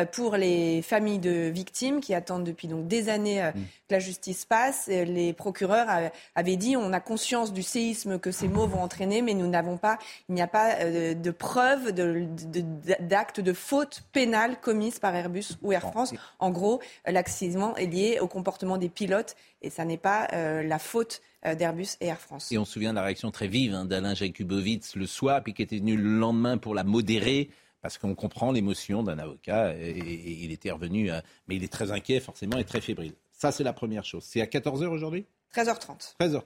pour 0.05 0.37
les 0.37 0.83
familles 0.83 1.19
de 1.19 1.49
victimes 1.49 2.01
qui 2.01 2.15
attendent 2.15 2.45
depuis 2.45 2.69
donc 2.69 2.87
des 2.87 3.09
années 3.09 3.43
euh, 3.43 3.51
mm. 3.51 3.63
que 3.89 3.95
la 3.95 3.99
justice 3.99 4.45
passe. 4.45 4.89
Euh, 4.91 5.05
les 5.05 5.33
procureurs 5.33 5.89
avaient 6.35 6.57
dit 6.57 6.77
on 6.77 6.93
a 6.93 7.01
conscience 7.01 7.53
du 7.53 7.63
séisme 7.63 8.19
que 8.19 8.31
ces 8.31 8.49
mots 8.49 8.67
vont 8.67 8.83
entraîner, 8.83 9.23
mais 9.23 9.35
nous 9.35 9.47
n'avons 9.47 9.77
pas, 9.77 9.99
il 10.29 10.35
n'y 10.35 10.43
a 10.43 10.47
pas 10.47 10.85
de 10.85 11.31
preuves 11.31 11.93
d'actes 11.93 13.41
de, 13.41 13.53
faute 13.53 14.03
pénale 14.13 14.61
commises 14.61 14.99
par 14.99 15.15
Airbus 15.15 15.57
ou 15.63 15.73
Air 15.73 15.83
France. 15.83 16.15
En 16.39 16.51
gros, 16.51 16.81
l'accident 17.07 17.75
est 17.77 17.87
lié 17.87 18.19
au 18.21 18.29
comportement 18.29 18.77
des 18.77 18.89
pilotes 18.89 19.37
et 19.63 19.71
ça 19.71 19.85
n'est 19.85 19.99
pas 19.99 20.29
la 20.33 20.79
faute 20.79 21.21
d'Airbus 21.45 21.97
et 22.01 22.07
Air 22.07 22.21
France. 22.21 22.53
Et 22.53 22.59
on 22.59 22.65
se 22.65 22.73
souvient 22.73 22.91
de 22.91 22.97
la 22.97 23.03
réaction 23.03 23.31
très 23.31 23.49
vive 23.49 23.75
hein, 23.75 23.85
d'Alain 23.85 24.15
Jakubowicz 24.15 24.95
le 24.97 25.07
soir, 25.07 25.43
puis 25.43 25.55
qui 25.55 25.63
était 25.63 25.79
venu 25.79 25.97
le 25.97 26.19
lendemain 26.19 26.59
pour 26.59 26.75
la 26.75 26.85
modérer 26.85 27.51
parce 27.81 27.99
qu'on 27.99 28.15
comprend 28.15 28.53
l'émotion 28.53 29.03
d'un 29.03 29.19
avocat 29.19 29.75
et, 29.77 29.99
il 30.43 30.53
était 30.53 30.71
revenu, 30.71 31.11
euh, 31.11 31.21
mais 31.47 31.57
il 31.57 31.65
est 31.65 31.73
très 31.73 31.93
inquiet 31.93 32.21
forcément 32.21 32.59
et 32.59 32.65
très 32.65 32.81
fébrile. 32.81 33.15
Ça, 33.33 33.53
c'est 33.53 33.65
la 33.65 33.73
première 33.73 34.05
chose. 34.05 34.25
C'est 34.25 34.41
à 34.41 34.47
14h 34.47 34.87
aujourd'hui? 34.87 35.27
13h30. 35.55 36.17
13h30. 36.21 36.43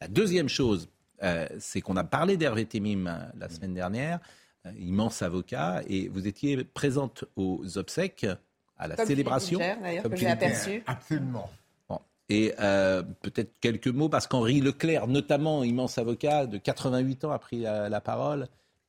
La 0.00 0.08
deuxième 0.08 0.48
chose, 0.48 0.88
euh, 1.22 1.46
c'est 1.58 1.80
qu'on 1.80 1.96
a 1.96 2.04
parlé 2.04 2.36
d'Hervé 2.36 2.66
Temim 2.66 3.06
euh, 3.06 3.18
la 3.38 3.48
semaine 3.48 3.74
dernière, 3.74 4.20
immense 4.78 5.22
avocat, 5.22 5.82
et 5.88 6.08
vous 6.08 6.26
étiez 6.26 6.64
présente 6.64 7.24
aux 7.36 7.76
obsèques, 7.76 8.26
à 8.78 8.88
la 8.88 8.96
célébration. 9.04 9.58
d'ailleurs, 9.58 10.04
que 10.04 10.16
j'ai 10.16 10.26
aperçu. 10.26 10.82
Absolument. 10.86 11.50
Et 12.30 12.54
peut-être 12.56 13.52
quelques 13.60 13.88
mots, 13.88 14.08
parce 14.08 14.26
qu'Henri 14.26 14.62
Leclerc, 14.62 15.06
notamment 15.06 15.62
immense 15.62 15.98
avocat 15.98 16.46
de 16.46 16.56
88 16.56 17.26
ans, 17.26 17.30
a 17.30 17.38
pris 17.38 17.60
la 17.60 18.00
parole 18.00 18.48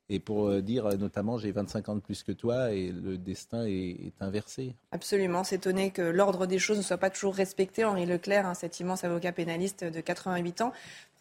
et 0.10 0.20
pour 0.20 0.48
euh, 0.48 0.62
dire 0.62 0.86
euh, 0.86 0.98
notamment 0.98 1.38
j'ai 1.38 1.52
25 1.52 1.90
ans 1.90 1.96
de 1.96 2.00
plus 2.00 2.24
que 2.24 2.32
toi 2.32 2.72
et 2.72 2.92
le 2.92 3.18
destin 3.18 3.66
est, 3.66 4.14
inversé. 4.20 4.76
Absolument, 4.92 5.44
s'étonner 5.44 5.92
que 5.92 6.02
l'ordre 6.02 6.46
des 6.46 6.60
choses 6.60 6.78
ne 6.78 6.84
soit 6.84 6.98
pas 6.98 7.10
toujours 7.10 7.36
respecté. 7.36 7.84
Henri 7.84 8.06
Leclerc, 8.06 8.46
hein, 8.46 8.54
cet 8.54 8.80
immense 8.80 9.04
avocat 9.04 9.32
pénaliste 9.32 9.84
de 9.84 10.02
88 10.02 10.62
ans, 10.62 10.74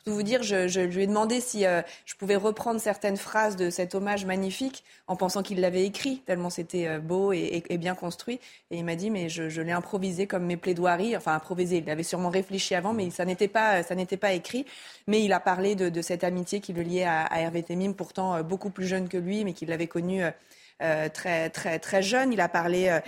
tout 0.04 0.12
vous 0.12 0.22
dire, 0.22 0.42
je, 0.42 0.80
lui 0.80 1.04
ai 1.04 1.06
demandé 1.06 1.40
si 1.40 1.64
euh, 1.64 1.80
je 2.04 2.14
pouvais 2.14 2.36
reprendre 2.36 2.78
certaines 2.78 3.16
phrases 3.16 3.56
de 3.56 3.70
cet 3.70 3.94
hommage 3.94 4.26
magnifique 4.26 4.84
en 5.06 5.16
pensant 5.16 5.42
qu'il 5.42 5.60
l'avait 5.60 5.84
écrit, 5.84 6.18
tellement 6.26 6.50
c'était 6.50 6.86
euh, 6.86 6.98
beau 6.98 7.32
et, 7.32 7.64
bien 7.78 7.94
construit. 7.94 8.38
Et 8.70 8.76
il 8.76 8.84
m'a 8.84 8.96
dit, 8.96 9.10
mais 9.10 9.30
je, 9.30 9.60
l'ai 9.62 9.72
improvisé 9.72 10.26
comme 10.26 10.44
mes 10.44 10.58
plaidoiries. 10.58 11.16
Enfin, 11.16 11.32
improvisé, 11.34 11.78
il 11.78 11.88
avait 11.88 12.02
sûrement 12.02 12.28
réfléchi 12.28 12.74
avant, 12.74 12.92
mais 12.92 13.08
ça 13.10 13.24
n'était 13.24 13.48
pas, 13.48 13.82
pas 14.20 14.32
écrit. 14.32 14.66
Mais 15.06 15.24
il 15.24 15.32
a 15.32 15.40
parlé 15.40 15.74
de, 15.74 16.02
cette 16.02 16.22
amitié 16.22 16.60
qui 16.60 16.74
le 16.74 16.82
liait 16.82 17.04
à, 17.04 17.40
Hervé 17.40 17.62
Temim, 17.62 17.94
pourtant 17.94 18.34
euh, 18.34 18.42
beaucoup 18.42 18.70
plus 18.70 18.86
jeune 18.86 19.08
que 19.08 19.16
lui, 19.16 19.44
mais 19.44 19.54
qu'il 19.54 19.68
l'avait 19.70 19.86
connu. 19.86 20.22
très 21.14 21.48
très 21.50 21.78
très 21.78 22.02
jeune. 22.02 22.32
Il 22.32 22.40
a 22.40 22.48
parlé 22.48 22.98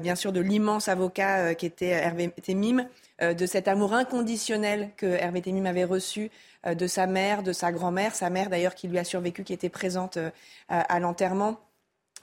bien 0.00 0.14
sûr 0.14 0.32
de 0.32 0.40
l'immense 0.40 0.88
avocat 0.88 1.54
qui 1.54 1.66
était 1.66 1.88
Hervé 1.88 2.30
Temim, 2.42 2.86
de 3.20 3.46
cet 3.46 3.66
amour 3.66 3.94
inconditionnel 3.94 4.90
que 4.96 5.06
Hervé 5.06 5.40
Temim 5.40 5.64
avait 5.64 5.84
reçu 5.84 6.30
euh, 6.66 6.74
de 6.74 6.86
sa 6.86 7.06
mère, 7.06 7.42
de 7.42 7.52
sa 7.52 7.72
grand-mère, 7.72 8.14
sa 8.14 8.30
mère 8.30 8.50
d'ailleurs 8.50 8.74
qui 8.74 8.88
lui 8.88 8.98
a 8.98 9.04
survécu, 9.04 9.44
qui 9.44 9.52
était 9.52 9.68
présente 9.68 10.16
euh, 10.16 10.30
à 10.68 10.98
l'enterrement. 11.00 11.58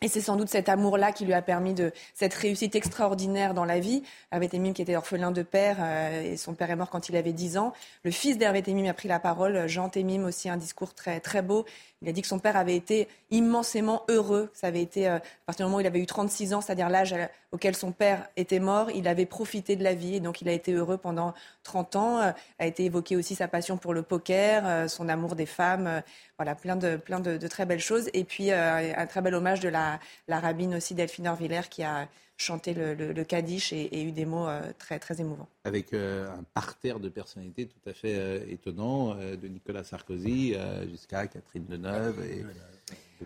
Et 0.01 0.09
c'est 0.09 0.19
sans 0.19 0.35
doute 0.35 0.49
cet 0.49 0.67
amour-là 0.67 1.13
qui 1.13 1.23
lui 1.23 1.31
a 1.31 1.41
permis 1.41 1.73
de 1.73 1.93
cette 2.13 2.33
réussite 2.33 2.75
extraordinaire 2.75 3.53
dans 3.53 3.63
la 3.63 3.79
vie. 3.79 4.03
Hervé 4.33 4.49
Temim, 4.49 4.73
qui 4.73 4.81
était 4.81 4.97
orphelin 4.97 5.31
de 5.31 5.43
père, 5.43 5.77
euh, 5.79 6.33
et 6.33 6.35
son 6.35 6.55
père 6.55 6.69
est 6.71 6.75
mort 6.75 6.89
quand 6.89 7.07
il 7.07 7.15
avait 7.15 7.31
10 7.31 7.57
ans. 7.57 7.71
Le 8.03 8.11
fils 8.11 8.37
d'Hervé 8.37 8.61
Temim 8.61 8.85
a 8.89 8.93
pris 8.93 9.07
la 9.07 9.19
parole, 9.19 9.65
Jean 9.67 9.87
Temim 9.87 10.25
aussi, 10.25 10.49
un 10.49 10.57
discours 10.57 10.93
très, 10.93 11.21
très 11.21 11.41
beau. 11.41 11.65
Il 12.03 12.09
a 12.09 12.11
dit 12.11 12.21
que 12.21 12.27
son 12.27 12.39
père 12.39 12.57
avait 12.57 12.75
été 12.75 13.07
immensément 13.31 14.03
heureux. 14.09 14.51
Ça 14.53 14.67
avait 14.67 14.81
été, 14.81 15.07
à 15.07 15.21
partir 15.45 15.65
du 15.65 15.69
moment 15.69 15.77
où 15.77 15.81
il 15.81 15.87
avait 15.87 16.01
eu 16.01 16.05
36 16.05 16.53
ans, 16.53 16.61
c'est-à-dire 16.61 16.89
l'âge 16.89 17.15
auquel 17.51 17.75
son 17.75 17.91
père 17.91 18.27
était 18.35 18.59
mort, 18.59 18.91
il 18.91 19.07
avait 19.07 19.25
profité 19.25 19.75
de 19.75 19.83
la 19.83 19.93
vie 19.93 20.15
et 20.15 20.19
donc 20.19 20.41
il 20.41 20.49
a 20.49 20.51
été 20.51 20.73
heureux 20.73 20.97
pendant 20.97 21.33
30 21.63 21.95
ans. 21.95 22.33
a 22.59 22.65
été 22.65 22.85
évoqué 22.85 23.15
aussi 23.15 23.35
sa 23.35 23.47
passion 23.47 23.77
pour 23.77 23.93
le 23.93 24.01
poker, 24.01 24.89
son 24.89 25.07
amour 25.07 25.35
des 25.35 25.45
femmes, 25.45 26.03
voilà, 26.37 26.55
plein 26.55 26.75
de, 26.75 26.97
plein 26.97 27.19
de, 27.21 27.47
très 27.47 27.65
belles 27.65 27.79
choses. 27.79 28.09
Et 28.13 28.25
puis 28.25 28.51
un 28.51 29.05
très 29.07 29.21
bel 29.21 29.33
hommage 29.33 29.61
de 29.61 29.69
la, 29.69 29.99
la 30.27 30.39
rabbine 30.39 30.75
aussi 30.75 30.93
Delphine 30.93 31.27
Orvillers 31.27 31.69
qui 31.69 31.83
a 31.83 32.07
chanté 32.37 32.73
le, 32.73 32.93
le, 32.93 33.23
Kaddish 33.23 33.73
et, 33.73 34.03
eu 34.03 34.11
des 34.11 34.25
mots 34.25 34.47
très, 34.77 34.99
très 34.99 35.21
émouvants. 35.21 35.47
Avec 35.63 35.93
un 35.93 36.43
parterre 36.53 36.99
de 36.99 37.09
personnalités 37.09 37.67
tout 37.67 37.89
à 37.89 37.93
fait 37.93 38.51
étonnant, 38.51 39.15
de 39.15 39.47
Nicolas 39.47 39.83
Sarkozy 39.83 40.55
jusqu'à 40.89 41.27
Catherine 41.27 41.65
Deneuve. 41.65 42.23
Et... 42.25 42.43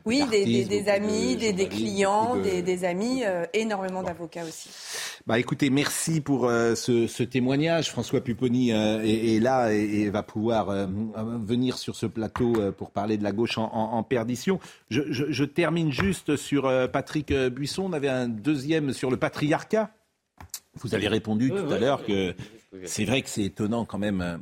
Oui, 0.06 0.24
des, 0.30 0.90
amis, 0.90 1.36
des, 1.36 1.68
clients, 1.68 2.36
des, 2.36 2.86
amis, 2.86 3.24
euh, 3.24 3.46
énormément 3.54 4.04
d'avocats 4.04 4.44
aussi. 4.44 4.70
Bah, 5.26 5.40
écoutez, 5.40 5.70
merci 5.70 6.22
pour 6.22 6.46
euh, 6.46 6.76
ce, 6.76 7.24
témoignage. 7.24 7.90
François 7.90 8.22
Pupponi 8.22 8.72
euh, 8.72 9.02
est, 9.04 9.40
là 9.40 9.74
et, 9.74 10.10
va 10.10 10.24
pouvoir 10.24 10.88
venir 11.44 11.78
sur 11.78 11.96
ce 11.96 12.06
plateau 12.06 12.54
pour 12.78 12.92
parler 12.92 13.18
de 13.18 13.24
la 13.24 13.32
gauche 13.32 13.58
en, 13.58 14.04
perdition. 14.04 14.60
Je, 14.90 15.44
termine 15.44 15.92
juste 15.92 16.36
sur 16.36 16.72
Patrick 16.92 17.34
Buisson. 17.34 17.84
On 17.86 17.94
avait 17.94 18.10
un 18.10 18.28
deuxième 18.28 18.94
sur 18.94 19.10
le 19.10 19.18
patriarcat. 19.18 19.92
Vous 20.76 20.94
avez 20.94 21.08
répondu 21.08 21.50
tout 21.50 21.72
à 21.72 21.80
l'heure 21.80 22.06
que 22.06 22.36
c'est 22.86 23.06
vrai 23.06 23.22
que 23.22 23.30
c'est 23.30 23.44
étonnant 23.44 23.86
quand 23.86 23.98
même 23.98 24.22
euh, 24.22 24.38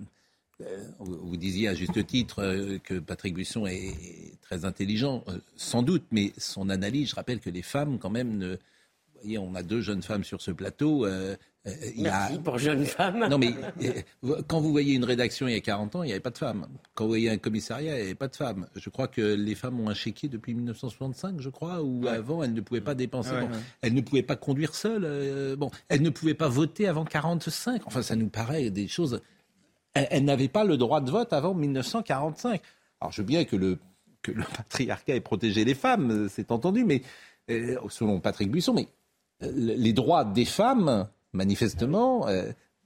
vous 0.99 1.37
disiez 1.37 1.67
à 1.67 1.73
juste 1.73 2.05
titre 2.05 2.41
euh, 2.41 2.77
que 2.83 2.99
Patrick 2.99 3.33
Buisson 3.33 3.65
est 3.65 4.39
très 4.41 4.65
intelligent, 4.65 5.23
euh, 5.27 5.37
sans 5.55 5.83
doute, 5.83 6.03
mais 6.11 6.31
son 6.37 6.69
analyse, 6.69 7.09
je 7.09 7.15
rappelle 7.15 7.39
que 7.39 7.49
les 7.49 7.61
femmes, 7.61 7.99
quand 7.99 8.09
même, 8.09 8.37
ne... 8.37 8.51
vous 8.53 9.21
voyez, 9.21 9.37
on 9.37 9.53
a 9.55 9.63
deux 9.63 9.81
jeunes 9.81 10.01
femmes 10.01 10.23
sur 10.23 10.41
ce 10.41 10.51
plateau. 10.51 11.05
il 11.07 12.03
Merci 12.03 12.39
pour 12.39 12.57
jeunes 12.57 12.85
femmes. 12.85 13.27
Non, 13.29 13.37
mais 13.37 13.53
quand 14.47 14.61
vous 14.61 14.71
voyez 14.71 14.93
une 14.93 15.03
rédaction 15.03 15.47
il 15.47 15.55
y 15.55 15.57
a 15.57 15.61
40 15.61 15.95
ans, 15.97 16.03
il 16.03 16.07
n'y 16.07 16.11
avait 16.13 16.21
pas 16.21 16.29
de 16.29 16.37
femmes. 16.37 16.67
Quand 16.93 17.03
vous 17.03 17.09
voyez 17.09 17.29
un 17.29 17.37
commissariat, 17.37 17.93
il 17.93 17.97
n'y 17.97 18.05
avait 18.05 18.15
pas 18.15 18.29
de 18.29 18.35
femmes. 18.35 18.67
Je 18.75 18.89
crois 18.89 19.09
que 19.09 19.21
les 19.21 19.55
femmes 19.55 19.79
ont 19.81 19.89
un 19.89 19.93
chéquier 19.93 20.29
depuis 20.29 20.53
1965, 20.53 21.41
je 21.41 21.49
crois, 21.49 21.83
ou 21.83 22.07
avant, 22.07 22.43
elles 22.43 22.53
ne 22.53 22.61
pouvaient 22.61 22.81
pas 22.81 22.95
dépenser. 22.95 23.35
Elles 23.81 23.93
ne 23.93 24.01
pouvaient 24.01 24.23
pas 24.23 24.37
conduire 24.37 24.73
seules. 24.73 25.57
bon, 25.57 25.69
elles 25.89 26.01
ne 26.01 26.11
pouvaient 26.11 26.33
pas 26.33 26.49
voter 26.49 26.87
avant 26.87 27.03
45. 27.03 27.81
Enfin, 27.87 28.01
ça 28.01 28.15
nous 28.15 28.29
paraît 28.29 28.69
des 28.69 28.87
choses 28.87 29.19
elle, 29.95 30.25
n'avait 30.25 30.49
pas 30.49 30.63
le 30.63 30.77
droit 30.77 31.01
de 31.01 31.09
vote 31.09 31.33
avant 31.33 31.53
1945. 31.53 32.61
Alors 33.01 33.11
je 33.11 33.21
veux 33.21 33.27
bien 33.27 33.45
que 33.45 33.55
le, 33.55 33.79
patriarcat 34.57 35.15
ait 35.15 35.21
protégé 35.21 35.65
les 35.65 35.75
femmes, 35.75 36.11
euh, 36.11 36.27
c'est 36.29 36.51
entendu, 36.51 36.83
mais 36.83 37.01
euh, 37.49 37.77
selon 37.89 38.19
Patrick 38.19 38.51
Buisson, 38.51 38.73
mais 38.73 38.87
euh, 39.43 39.51
les 39.55 39.93
droits 39.93 40.25
des 40.25 40.45
femmes, 40.45 41.07
manifestement, 41.33 42.27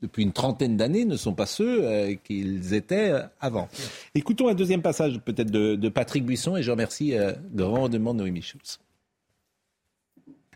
depuis 0.02 0.24
une 0.24 0.32
trentaine 0.32 0.76
d'années, 0.76 1.06
ne 1.06 1.18
sont 1.18 1.34
pas 1.34 1.46
ceux 1.46 2.16
qu'ils 2.24 2.74
étaient 2.74 3.14
avant. 3.40 3.70
Écoutons 4.16 4.48
un 4.48 4.56
deuxième 4.56 4.82
passage 4.82 5.20
peut-être 5.20 5.52
de, 5.52 5.90
Patrick 5.90 6.26
Buisson 6.26 6.58
et 6.58 6.64
je 6.64 6.72
remercie 6.72 7.14
grandement 7.54 8.16
Noémie 8.16 8.42
Schultz. 8.42 8.80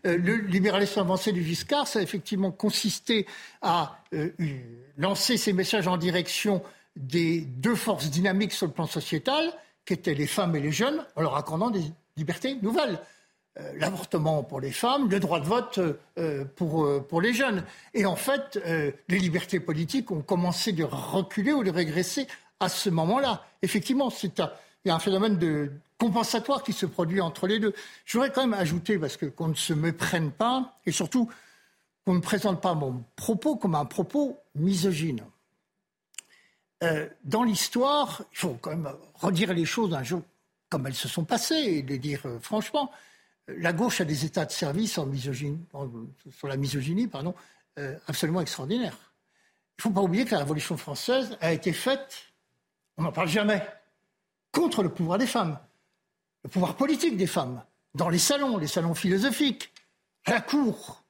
Euh, 0.06 0.18
le 0.18 0.36
libéralisme 0.36 0.99
avancé 0.99 1.32
du 1.32 1.43
Giscard, 1.43 1.88
ça 1.88 1.99
a 1.99 2.01
effectivement 2.01 2.51
consisté 2.51 3.26
à 3.62 3.99
euh, 4.14 4.30
lancer 4.97 5.38
ces 5.38 5.54
messages 5.54 5.88
en 5.88 5.97
direction 5.97 6.62
des 6.95 7.41
deux 7.41 7.76
forces 7.76 8.10
dynamiques 8.10 8.54
sur 8.54 8.68
le 8.68 8.74
plan 8.74 8.86
sociétal, 8.86 9.51
qui 9.86 9.93
étaient 9.93 10.14
les 10.14 10.28
femmes 10.28 10.56
et 10.56 10.60
les 10.60 10.72
jeunes, 10.72 11.06
en 11.16 11.22
leur 11.22 11.36
accordant 11.36 11.70
des 11.70 11.84
libertés 12.18 12.56
nouvelles. 12.62 12.99
Euh, 13.60 13.72
l'avortement 13.78 14.43
pour 14.43 14.60
les 14.60 14.72
femmes, 14.72 15.10
le 15.10 15.20
droit 15.20 15.39
de 15.39 15.45
vote 15.45 15.80
pour, 16.56 17.06
pour 17.08 17.22
les 17.22 17.34
jeunes. 17.34 17.64
Et 17.93 18.06
en 18.06 18.16
fait, 18.16 18.60
les 18.66 19.20
libertés 19.20 19.60
politiques 19.60 20.12
ont 20.12 20.22
commencé 20.22 20.72
de 20.72 20.84
reculer 20.84 21.54
ou 21.54 21.64
de 21.64 21.70
régresser 21.70 22.28
à 22.60 22.70
ce 22.70 22.89
moment-là. 22.89 23.45
Effectivement, 23.62 24.10
c'est 24.10 24.41
il 24.84 24.89
y 24.89 24.91
a 24.91 24.95
un 24.95 24.99
phénomène 24.99 25.38
de 25.38 25.71
compensatoire 25.97 26.63
qui 26.63 26.73
se 26.73 26.86
produit 26.86 27.21
entre 27.21 27.47
les 27.47 27.59
deux. 27.59 27.73
Je 28.05 28.17
voudrais 28.17 28.31
quand 28.31 28.41
même 28.41 28.59
ajouter, 28.59 28.97
parce 28.97 29.17
que 29.17 29.25
qu'on 29.25 29.47
ne 29.47 29.53
se 29.53 29.73
méprenne 29.73 30.31
pas, 30.31 30.77
et 30.86 30.91
surtout 30.91 31.29
qu'on 32.05 32.15
ne 32.15 32.19
présente 32.19 32.61
pas 32.61 32.73
mon 32.73 33.03
propos 33.15 33.55
comme 33.55 33.75
un 33.75 33.86
propos 33.86 34.38
misogyne. 34.55 35.23
Euh, 36.84 37.07
dans 37.23 37.43
l'histoire, 37.43 38.23
il 38.34 38.38
faut 38.38 38.57
quand 38.61 38.71
même 38.71 38.91
redire 39.13 39.53
les 39.53 39.65
choses 39.65 39.93
un 39.93 40.03
jour 40.03 40.21
comme 40.69 40.88
elles 40.88 40.95
se 40.95 41.07
sont 41.07 41.23
passées 41.23 41.55
et 41.55 41.81
les 41.81 41.99
dire 41.99 42.21
euh, 42.25 42.39
franchement. 42.39 42.91
La 43.47 43.73
gauche 43.73 43.99
a 43.99 44.05
des 44.05 44.25
états 44.25 44.45
de 44.45 44.51
service 44.51 44.93
sur 44.93 45.05
la 46.47 46.57
misogynie, 46.57 47.07
pardon, 47.07 47.36
euh, 47.77 47.97
absolument 48.07 48.39
extraordinaires. 48.39 48.97
Il 49.77 49.79
ne 49.79 49.84
faut 49.84 49.89
pas 49.91 50.01
oublier 50.01 50.23
que 50.23 50.31
la 50.31 50.39
Révolution 50.39 50.77
française 50.77 51.38
a 51.41 51.51
été 51.51 51.73
faite, 51.73 52.27
on 52.97 53.03
n'en 53.03 53.11
parle 53.11 53.27
jamais, 53.27 53.61
contre 54.54 54.84
le 54.84 54.89
pouvoir 54.89 55.18
des 55.18 55.28
femmes 55.28 55.60
le 56.43 56.49
pouvoir 56.49 56.76
politique 56.76 57.18
des 57.18 57.28
femmes, 57.28 57.64
dans 57.95 58.10
les 58.10 58.20
salons, 58.20 58.58
les 58.58 58.68
salons 58.68 58.93
philosophiques, 58.93 59.72
à 60.26 60.32
la 60.32 60.41
cour. 60.41 61.04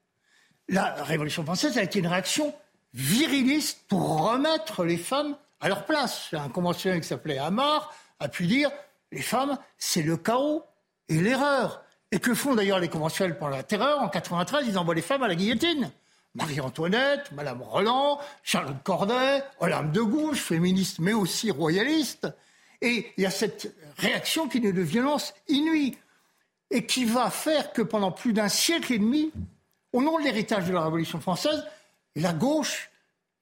La 0.70 0.94
Révolution 1.04 1.44
française 1.44 1.78
a 1.78 1.84
été 1.84 2.00
une 2.00 2.08
réaction 2.08 2.54
viriliste 2.94 3.84
pour 3.88 4.30
remettre 4.30 4.84
les 4.84 4.98
femmes 4.98 5.36
à 5.60 5.68
leur 5.68 5.86
place. 5.86 6.30
Un 6.34 6.50
conventionnel 6.50 7.02
qui 7.02 7.08
s'appelait 7.08 7.38
Amar 7.38 7.94
a 8.20 8.30
pu 8.30 8.46
dire 8.46 8.72
les 9.12 9.22
femmes, 9.22 9.58
c'est 9.78 10.04
le 10.04 10.18
chaos 10.18 10.64
et 11.10 11.20
l'erreur. 11.20 11.84
Et 12.12 12.20
que 12.20 12.36
font 12.36 12.54
d'ailleurs 12.54 12.80
les 12.80 12.89
conventionnels 12.89 13.38
pendant 13.38 13.56
la 13.56 13.64
terreur 13.64 14.02
En 14.02 14.10
93, 14.10 14.68
ils 14.68 14.78
envoient 14.78 14.94
les 14.94 15.02
femmes 15.02 15.24
à 15.24 15.28
la 15.28 15.36
guillotine. 15.36 15.91
Marie-Antoinette, 16.36 17.32
Madame 17.32 17.62
Roland, 17.62 18.20
Charlotte 18.44 18.82
Corday, 18.84 19.44
Olympe 19.60 19.91
de 19.91 20.02
Gouges, 20.02 20.39
féministe 20.39 21.00
mais 21.00 21.14
aussi 21.14 21.52
royaliste. 21.52 22.28
Et 22.84 23.13
il 23.17 23.23
y 23.23 23.25
a 23.25 23.31
cette 23.31 23.73
réaction 23.97 24.49
qui 24.49 24.57
est 24.57 24.73
de 24.73 24.81
violence 24.81 25.34
inouïe 25.47 25.97
et 26.69 26.86
qui 26.86 27.05
va 27.05 27.29
faire 27.29 27.71
que 27.71 27.81
pendant 27.81 28.11
plus 28.11 28.34
d'un 28.34 28.49
siècle 28.49 28.91
et 28.91 28.99
demi, 28.99 29.31
au 29.93 30.01
nom 30.01 30.19
de 30.19 30.23
l'héritage 30.23 30.67
de 30.67 30.73
la 30.73 30.84
Révolution 30.84 31.21
française, 31.21 31.65
la 32.15 32.34
gauche 32.34 32.91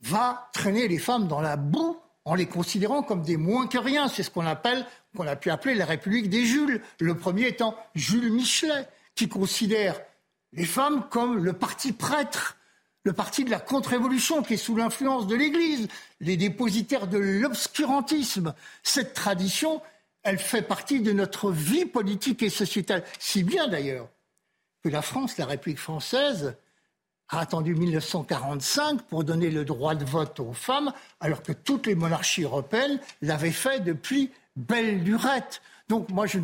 va 0.01 0.49
traîner 0.53 0.87
les 0.87 0.99
femmes 0.99 1.27
dans 1.27 1.41
la 1.41 1.57
boue 1.57 1.97
en 2.23 2.35
les 2.35 2.45
considérant 2.45 3.01
comme 3.01 3.23
des 3.23 3.37
moins 3.37 3.65
que 3.65 3.79
rien. 3.79 4.07
C'est 4.09 4.21
ce 4.21 4.29
qu'on 4.29 4.45
appelle, 4.45 4.85
qu'on 5.17 5.25
a 5.25 5.35
pu 5.35 5.49
appeler 5.49 5.73
la 5.73 5.85
République 5.85 6.29
des 6.29 6.45
Jules. 6.45 6.81
Le 6.99 7.17
premier 7.17 7.47
étant 7.47 7.75
Jules 7.95 8.31
Michelet, 8.31 8.87
qui 9.15 9.27
considère 9.27 9.99
les 10.53 10.65
femmes 10.65 11.07
comme 11.09 11.43
le 11.43 11.53
parti 11.53 11.93
prêtre 11.93 12.57
le 13.03 13.13
parti 13.13 13.43
de 13.43 13.49
la 13.49 13.59
contre-révolution 13.59 14.43
qui 14.43 14.53
est 14.53 14.57
sous 14.57 14.75
l'influence 14.75 15.27
de 15.27 15.35
l'Église, 15.35 15.87
les 16.19 16.37
dépositaires 16.37 17.07
de 17.07 17.17
l'obscurantisme. 17.17 18.53
Cette 18.83 19.13
tradition, 19.13 19.81
elle 20.23 20.37
fait 20.37 20.61
partie 20.61 21.01
de 21.01 21.11
notre 21.11 21.51
vie 21.51 21.85
politique 21.85 22.43
et 22.43 22.49
sociétale. 22.49 23.03
Si 23.19 23.43
bien 23.43 23.67
d'ailleurs 23.67 24.07
que 24.83 24.89
la 24.89 25.01
France, 25.01 25.37
la 25.37 25.45
République 25.45 25.79
française, 25.79 26.55
a 27.29 27.39
attendu 27.39 27.75
1945 27.75 29.03
pour 29.03 29.23
donner 29.23 29.49
le 29.49 29.63
droit 29.63 29.95
de 29.95 30.05
vote 30.05 30.39
aux 30.39 30.53
femmes, 30.53 30.93
alors 31.19 31.41
que 31.41 31.53
toutes 31.53 31.87
les 31.87 31.95
monarchies 31.95 32.43
européennes 32.43 32.99
l'avaient 33.21 33.51
fait 33.51 33.79
depuis 33.79 34.31
belle 34.55 35.03
lurette. 35.03 35.61
Donc 35.87 36.09
moi, 36.09 36.25
je, 36.25 36.39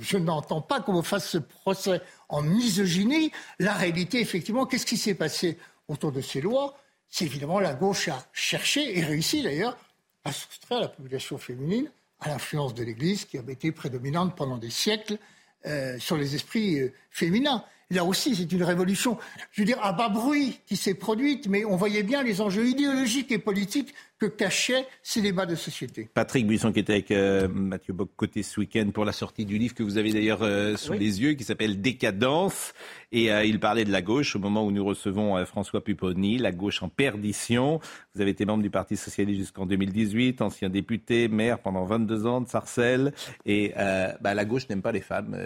je 0.00 0.18
n'entends 0.18 0.60
pas 0.60 0.80
qu'on 0.80 1.02
fasse 1.02 1.30
ce 1.30 1.38
procès 1.38 2.00
en 2.28 2.42
misogynie. 2.42 3.30
La 3.58 3.74
réalité, 3.74 4.20
effectivement, 4.20 4.66
qu'est-ce 4.66 4.86
qui 4.86 4.96
s'est 4.96 5.14
passé? 5.14 5.58
Autour 5.88 6.12
de 6.12 6.20
ces 6.20 6.40
lois, 6.40 6.76
c'est 7.08 7.24
évidemment 7.24 7.60
la 7.60 7.74
gauche 7.74 8.08
a 8.08 8.26
cherché, 8.32 8.98
et 8.98 9.04
réussi 9.04 9.42
d'ailleurs, 9.42 9.76
à 10.24 10.32
soustraire 10.32 10.80
la 10.80 10.88
population 10.88 11.38
féminine 11.38 11.90
à 12.20 12.28
l'influence 12.28 12.74
de 12.74 12.82
l'Église 12.82 13.24
qui 13.24 13.38
avait 13.38 13.52
été 13.52 13.72
prédominante 13.72 14.34
pendant 14.36 14.58
des 14.58 14.70
siècles 14.70 15.18
euh, 15.66 15.98
sur 15.98 16.16
les 16.16 16.34
esprits 16.34 16.80
euh, 16.80 16.92
féminins. 17.10 17.64
Là 17.90 18.04
aussi, 18.04 18.34
c'est 18.34 18.50
une 18.50 18.64
révolution, 18.64 19.16
je 19.52 19.60
veux 19.60 19.66
dire, 19.66 19.82
à 19.82 19.92
bas 19.92 20.08
bruit 20.08 20.60
qui 20.66 20.76
s'est 20.76 20.94
produite, 20.94 21.46
mais 21.46 21.64
on 21.64 21.76
voyait 21.76 22.02
bien 22.02 22.22
les 22.22 22.40
enjeux 22.40 22.66
idéologiques 22.66 23.30
et 23.30 23.38
politiques 23.38 23.94
que 24.18 24.26
cachaient 24.26 24.86
ces 25.02 25.20
débats 25.20 25.46
de 25.46 25.54
société. 25.54 26.08
Patrick 26.14 26.46
Buisson 26.46 26.72
qui 26.72 26.80
était 26.80 26.94
avec 26.94 27.10
euh, 27.10 27.48
Mathieu 27.48 27.92
Bock 27.92 28.10
côté 28.16 28.42
ce 28.42 28.60
week-end 28.60 28.90
pour 28.92 29.04
la 29.04 29.12
sortie 29.12 29.44
du 29.44 29.58
livre 29.58 29.74
que 29.74 29.82
vous 29.82 29.98
avez 29.98 30.12
d'ailleurs 30.12 30.42
euh, 30.42 30.76
sous 30.76 30.94
les 30.94 31.20
yeux, 31.20 31.34
qui 31.34 31.44
s'appelle 31.44 31.80
Décadence. 31.80 32.72
Et 33.12 33.30
euh, 33.30 33.44
il 33.44 33.60
parlait 33.60 33.84
de 33.84 33.92
la 33.92 34.00
gauche 34.00 34.34
au 34.34 34.38
moment 34.38 34.64
où 34.64 34.70
nous 34.70 34.84
recevons 34.84 35.44
François 35.44 35.84
Pupponi, 35.84 36.38
la 36.38 36.52
gauche 36.52 36.82
en 36.82 36.88
perdition. 36.88 37.80
Vous 38.14 38.20
avez 38.22 38.30
été 38.30 38.46
membre 38.46 38.62
du 38.62 38.70
Parti 38.70 38.96
Socialiste 38.96 39.40
jusqu'en 39.40 39.66
2018, 39.66 40.40
ancien 40.40 40.70
député, 40.70 41.28
maire 41.28 41.58
pendant 41.58 41.84
22 41.84 42.26
ans 42.26 42.40
de 42.40 42.48
Sarcelles. 42.48 43.12
Et 43.44 43.72
bah, 43.76 44.34
la 44.34 44.44
gauche 44.44 44.68
n'aime 44.68 44.82
pas 44.82 44.92
les 44.92 45.00
femmes. 45.00 45.36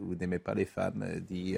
vous 0.00 0.14
n'aimez 0.14 0.38
pas 0.38 0.54
les 0.54 0.64
femmes, 0.64 1.04
dit 1.28 1.56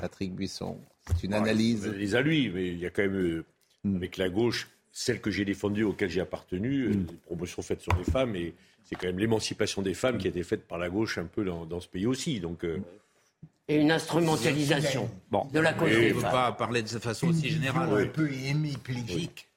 Patrick 0.00 0.34
Buisson. 0.34 0.78
C'est 1.06 1.24
une 1.24 1.34
analyse. 1.34 1.86
Les 1.86 2.14
a 2.14 2.22
lui, 2.22 2.50
mais 2.50 2.68
il 2.68 2.78
y 2.78 2.86
a 2.86 2.90
quand 2.90 3.02
même, 3.02 3.42
hmm. 3.84 3.96
avec 3.96 4.16
la 4.16 4.28
gauche, 4.28 4.68
celle 4.94 5.20
que 5.20 5.30
j'ai 5.30 5.44
défendue, 5.44 5.82
auquel 5.82 6.08
j'ai 6.08 6.20
appartenu, 6.20 6.88
les 6.88 6.96
mm. 6.96 7.06
promotions 7.26 7.60
faites 7.62 7.82
sur 7.82 7.94
les 7.96 8.04
femmes, 8.04 8.36
et 8.36 8.54
c'est 8.84 8.94
quand 8.94 9.08
même 9.08 9.18
l'émancipation 9.18 9.82
des 9.82 9.92
femmes 9.92 10.18
qui 10.18 10.28
a 10.28 10.30
été 10.30 10.42
faite 10.44 10.66
par 10.66 10.78
la 10.78 10.88
gauche 10.88 11.18
un 11.18 11.24
peu 11.24 11.44
dans, 11.44 11.80
ce 11.80 11.88
pays 11.88 12.06
aussi. 12.06 12.38
Donc, 12.38 12.64
euh, 12.64 12.78
Et 13.68 13.76
une 13.76 13.90
instrumentalisation 13.90 15.10
de 15.52 15.58
la 15.58 15.72
cause 15.72 15.90
des 15.90 16.12
On 16.12 16.16
ne 16.16 16.22
peut 16.22 16.22
pas 16.22 16.52
parler 16.52 16.82
de 16.82 16.86
cette 16.86 17.02
façon 17.02 17.28
aussi 17.28 17.50
générale. 17.50 17.92
Un 17.92 18.06
peu 18.06 18.30
hémiplégique. 18.32 19.48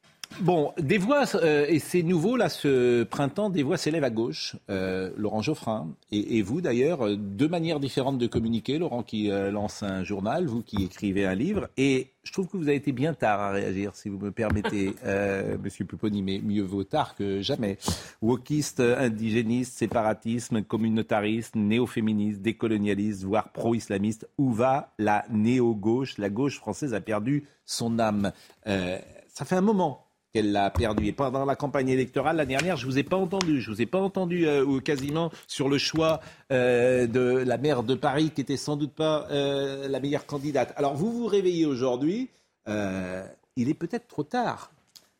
Bon, 0.42 0.72
des 0.78 1.00
voix, 1.00 1.24
euh, 1.36 1.66
et 1.68 1.80
c'est 1.80 2.04
nouveau 2.04 2.38
là 2.38 2.48
ce 2.50 3.04
printemps, 3.04 3.50
des 3.50 3.64
voix 3.64 3.78
s'élèvent 3.78 4.04
à 4.04 4.12
gauche. 4.12 4.56
Euh, 4.70 5.10
Laurent 5.18 5.42
Geoffrin, 5.42 5.88
et, 6.12 6.38
et 6.38 6.42
vous 6.44 6.62
d'ailleurs, 6.62 7.08
euh, 7.08 7.16
deux 7.16 7.48
manières 7.48 7.80
différentes 7.80 8.20
de 8.20 8.28
communiquer. 8.28 8.78
Laurent 8.78 9.02
qui 9.02 9.32
euh, 9.32 9.50
lance 9.50 9.82
un 9.82 10.04
journal, 10.04 10.46
vous 10.46 10.62
qui 10.62 10.84
écrivez 10.84 11.26
un 11.26 11.34
livre. 11.34 11.70
Et 11.76 12.12
je 12.24 12.32
trouve 12.34 12.48
que 12.48 12.58
vous 12.58 12.68
avez 12.68 12.76
été 12.76 12.92
bien 12.92 13.16
tard 13.16 13.40
à 13.40 13.52
réagir, 13.52 13.96
si 13.96 14.10
vous 14.10 14.20
me 14.20 14.32
permettez, 14.32 14.94
Monsieur 15.64 15.86
Pupponi, 15.86 16.22
mais 16.22 16.40
mieux 16.40 16.64
vaut 16.64 16.84
tard 16.84 17.16
que 17.16 17.42
jamais. 17.42 17.78
Wokiste, 18.22 18.82
indigéniste, 18.82 19.78
séparatisme, 19.78 20.62
communautariste, 20.62 21.56
néo-féministe, 21.56 22.42
décolonialiste, 22.42 23.24
voire 23.24 23.52
pro-islamiste. 23.54 24.28
Où 24.38 24.52
va 24.52 24.94
la 25.00 25.26
néo-gauche? 25.32 26.18
La 26.18 26.30
gauche 26.30 26.58
française 26.58 26.94
a 26.94 27.02
perdu 27.02 27.46
son 27.66 27.98
âme. 27.98 28.34
Ça 28.66 29.46
fait 29.46 29.56
un 29.56 29.62
moment 29.62 30.07
qu'elle 30.38 30.52
l'a 30.52 30.70
perdu. 30.70 31.08
Et 31.08 31.14
pendant 31.14 31.46
la 31.46 31.56
campagne 31.56 31.90
électorale 31.90 32.38
l'année 32.38 32.50
dernière, 32.54 32.78
je 32.78 32.86
vous 32.86 33.00
ai 33.00 33.04
pas 33.04 33.18
entendu. 33.18 33.60
Je 33.60 33.72
vous 33.72 33.82
ai 33.82 33.88
pas 33.88 33.98
entendu 33.98 34.48
euh, 34.48 34.80
quasiment 34.82 35.32
sur 35.48 35.68
le 35.68 35.80
choix 35.80 36.20
euh, 36.52 37.08
de 37.08 37.44
la 37.44 37.58
maire 37.58 37.82
de 37.82 37.96
Paris, 37.96 38.30
qui 38.30 38.42
était 38.42 38.56
sans 38.58 38.76
doute 38.76 38.94
pas 38.94 39.28
euh, 39.32 39.88
la 39.88 40.00
meilleure 40.00 40.28
candidate. 40.28 40.74
Alors 40.76 40.94
vous 40.96 41.12
vous 41.12 41.26
réveillez 41.26 41.66
aujourd'hui. 41.66 42.30
il 42.68 43.70
est 43.70 43.74
peut-être 43.74 44.08
trop 44.08 44.24
tard. 44.24 44.72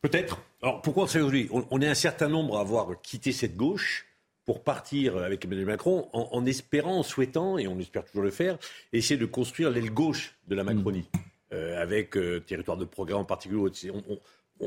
Peut-être. 0.02 0.38
Alors 0.62 0.82
pourquoi 0.82 1.08
c'est 1.08 1.18
aujourd'hui? 1.18 1.48
On, 1.50 1.64
on 1.72 1.80
est 1.82 1.88
un 1.88 1.94
certain 1.94 2.28
nombre 2.28 2.58
à 2.58 2.60
avoir 2.60 3.00
quitté 3.02 3.32
cette 3.32 3.56
gauche 3.56 4.06
pour 4.44 4.62
partir 4.62 5.16
avec 5.18 5.44
Emmanuel 5.44 5.66
Macron 5.66 6.08
en, 6.12 6.28
en 6.30 6.46
espérant, 6.46 6.98
en 7.00 7.02
souhaitant, 7.02 7.58
et 7.58 7.66
on 7.66 7.76
espère 7.80 8.04
toujours 8.04 8.22
le 8.22 8.30
faire, 8.30 8.56
essayer 8.92 9.18
de 9.18 9.26
construire 9.26 9.70
l'aile 9.70 9.90
gauche 9.90 10.36
de 10.46 10.54
la 10.54 10.62
Macronie. 10.62 11.06
Euh, 11.54 11.80
avec 11.82 12.14
euh, 12.18 12.40
territoire 12.40 12.76
de 12.76 12.84
progrès 12.84 13.14
en 13.14 13.24
particulier. 13.24 13.90
On, 13.90 14.02
on- 14.12 14.18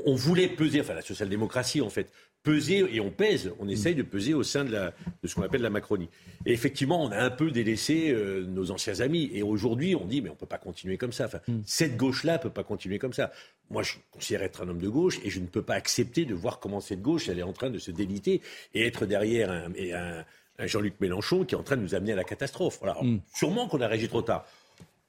on 0.06 0.16
voulait 0.16 0.48
peser, 0.48 0.82
enfin 0.82 0.94
la 0.94 1.02
social-démocratie 1.02 1.82
en 1.82 1.90
fait, 1.90 2.10
peser 2.44 2.86
et 2.92 3.00
on 3.00 3.12
pèse, 3.12 3.52
on 3.60 3.68
essaye 3.70 3.94
de 3.94 4.02
peser 4.04 4.34
au 4.34 4.42
sein 4.44 4.64
de, 4.66 4.72
la, 4.72 4.94
de 5.22 5.28
ce 5.28 5.36
qu'on 5.36 5.44
appelle 5.44 5.62
la 5.62 5.70
Macronie. 5.70 6.10
Et 6.46 6.54
effectivement, 6.54 7.04
on 7.04 7.12
a 7.12 7.18
un 7.20 7.30
peu 7.30 7.52
délaissé 7.52 8.10
euh, 8.12 8.44
nos 8.48 8.72
anciens 8.72 9.00
amis. 9.02 9.30
Et 9.34 9.44
aujourd'hui, 9.44 9.96
on 9.96 10.06
dit, 10.06 10.22
mais 10.22 10.30
on 10.30 10.34
ne 10.34 10.38
peut 10.38 10.48
pas 10.48 10.58
continuer 10.58 10.98
comme 10.98 11.12
ça. 11.14 11.26
Enfin, 11.26 11.40
Cette 11.66 11.98
gauche-là 11.98 12.34
ne 12.34 12.42
peut 12.42 12.50
pas 12.50 12.64
continuer 12.64 12.98
comme 12.98 13.14
ça. 13.14 13.32
Moi, 13.70 13.84
je 13.84 13.94
considère 14.10 14.42
être 14.42 14.64
un 14.64 14.70
homme 14.70 14.82
de 14.82 14.90
gauche 14.90 15.20
et 15.24 15.30
je 15.30 15.40
ne 15.40 15.46
peux 15.46 15.62
pas 15.62 15.76
accepter 15.76 16.26
de 16.26 16.34
voir 16.34 16.60
comment 16.60 16.82
cette 16.82 17.02
gauche, 17.02 17.30
elle 17.30 17.38
est 17.38 17.44
en 17.44 17.54
train 17.54 17.70
de 17.70 17.78
se 17.78 17.92
déliter 17.92 18.42
et 18.74 18.88
être 18.88 19.06
derrière 19.06 19.52
un, 19.52 19.72
et 19.76 19.94
un- 19.94 20.26
un 20.58 20.68
Jean-Luc 20.68 20.96
Mélenchon 21.00 21.46
qui 21.46 21.54
est 21.54 21.58
en 21.58 21.64
train 21.64 21.78
de 21.78 21.82
nous 21.84 21.94
amener 21.96 22.14
à 22.14 22.16
la 22.16 22.24
catastrophe. 22.24 22.80
Voilà. 22.82 22.98
Sûrement 23.36 23.68
qu'on 23.68 23.82
a 23.82 23.88
réagi 23.88 24.08
trop 24.10 24.22
tard. 24.24 24.46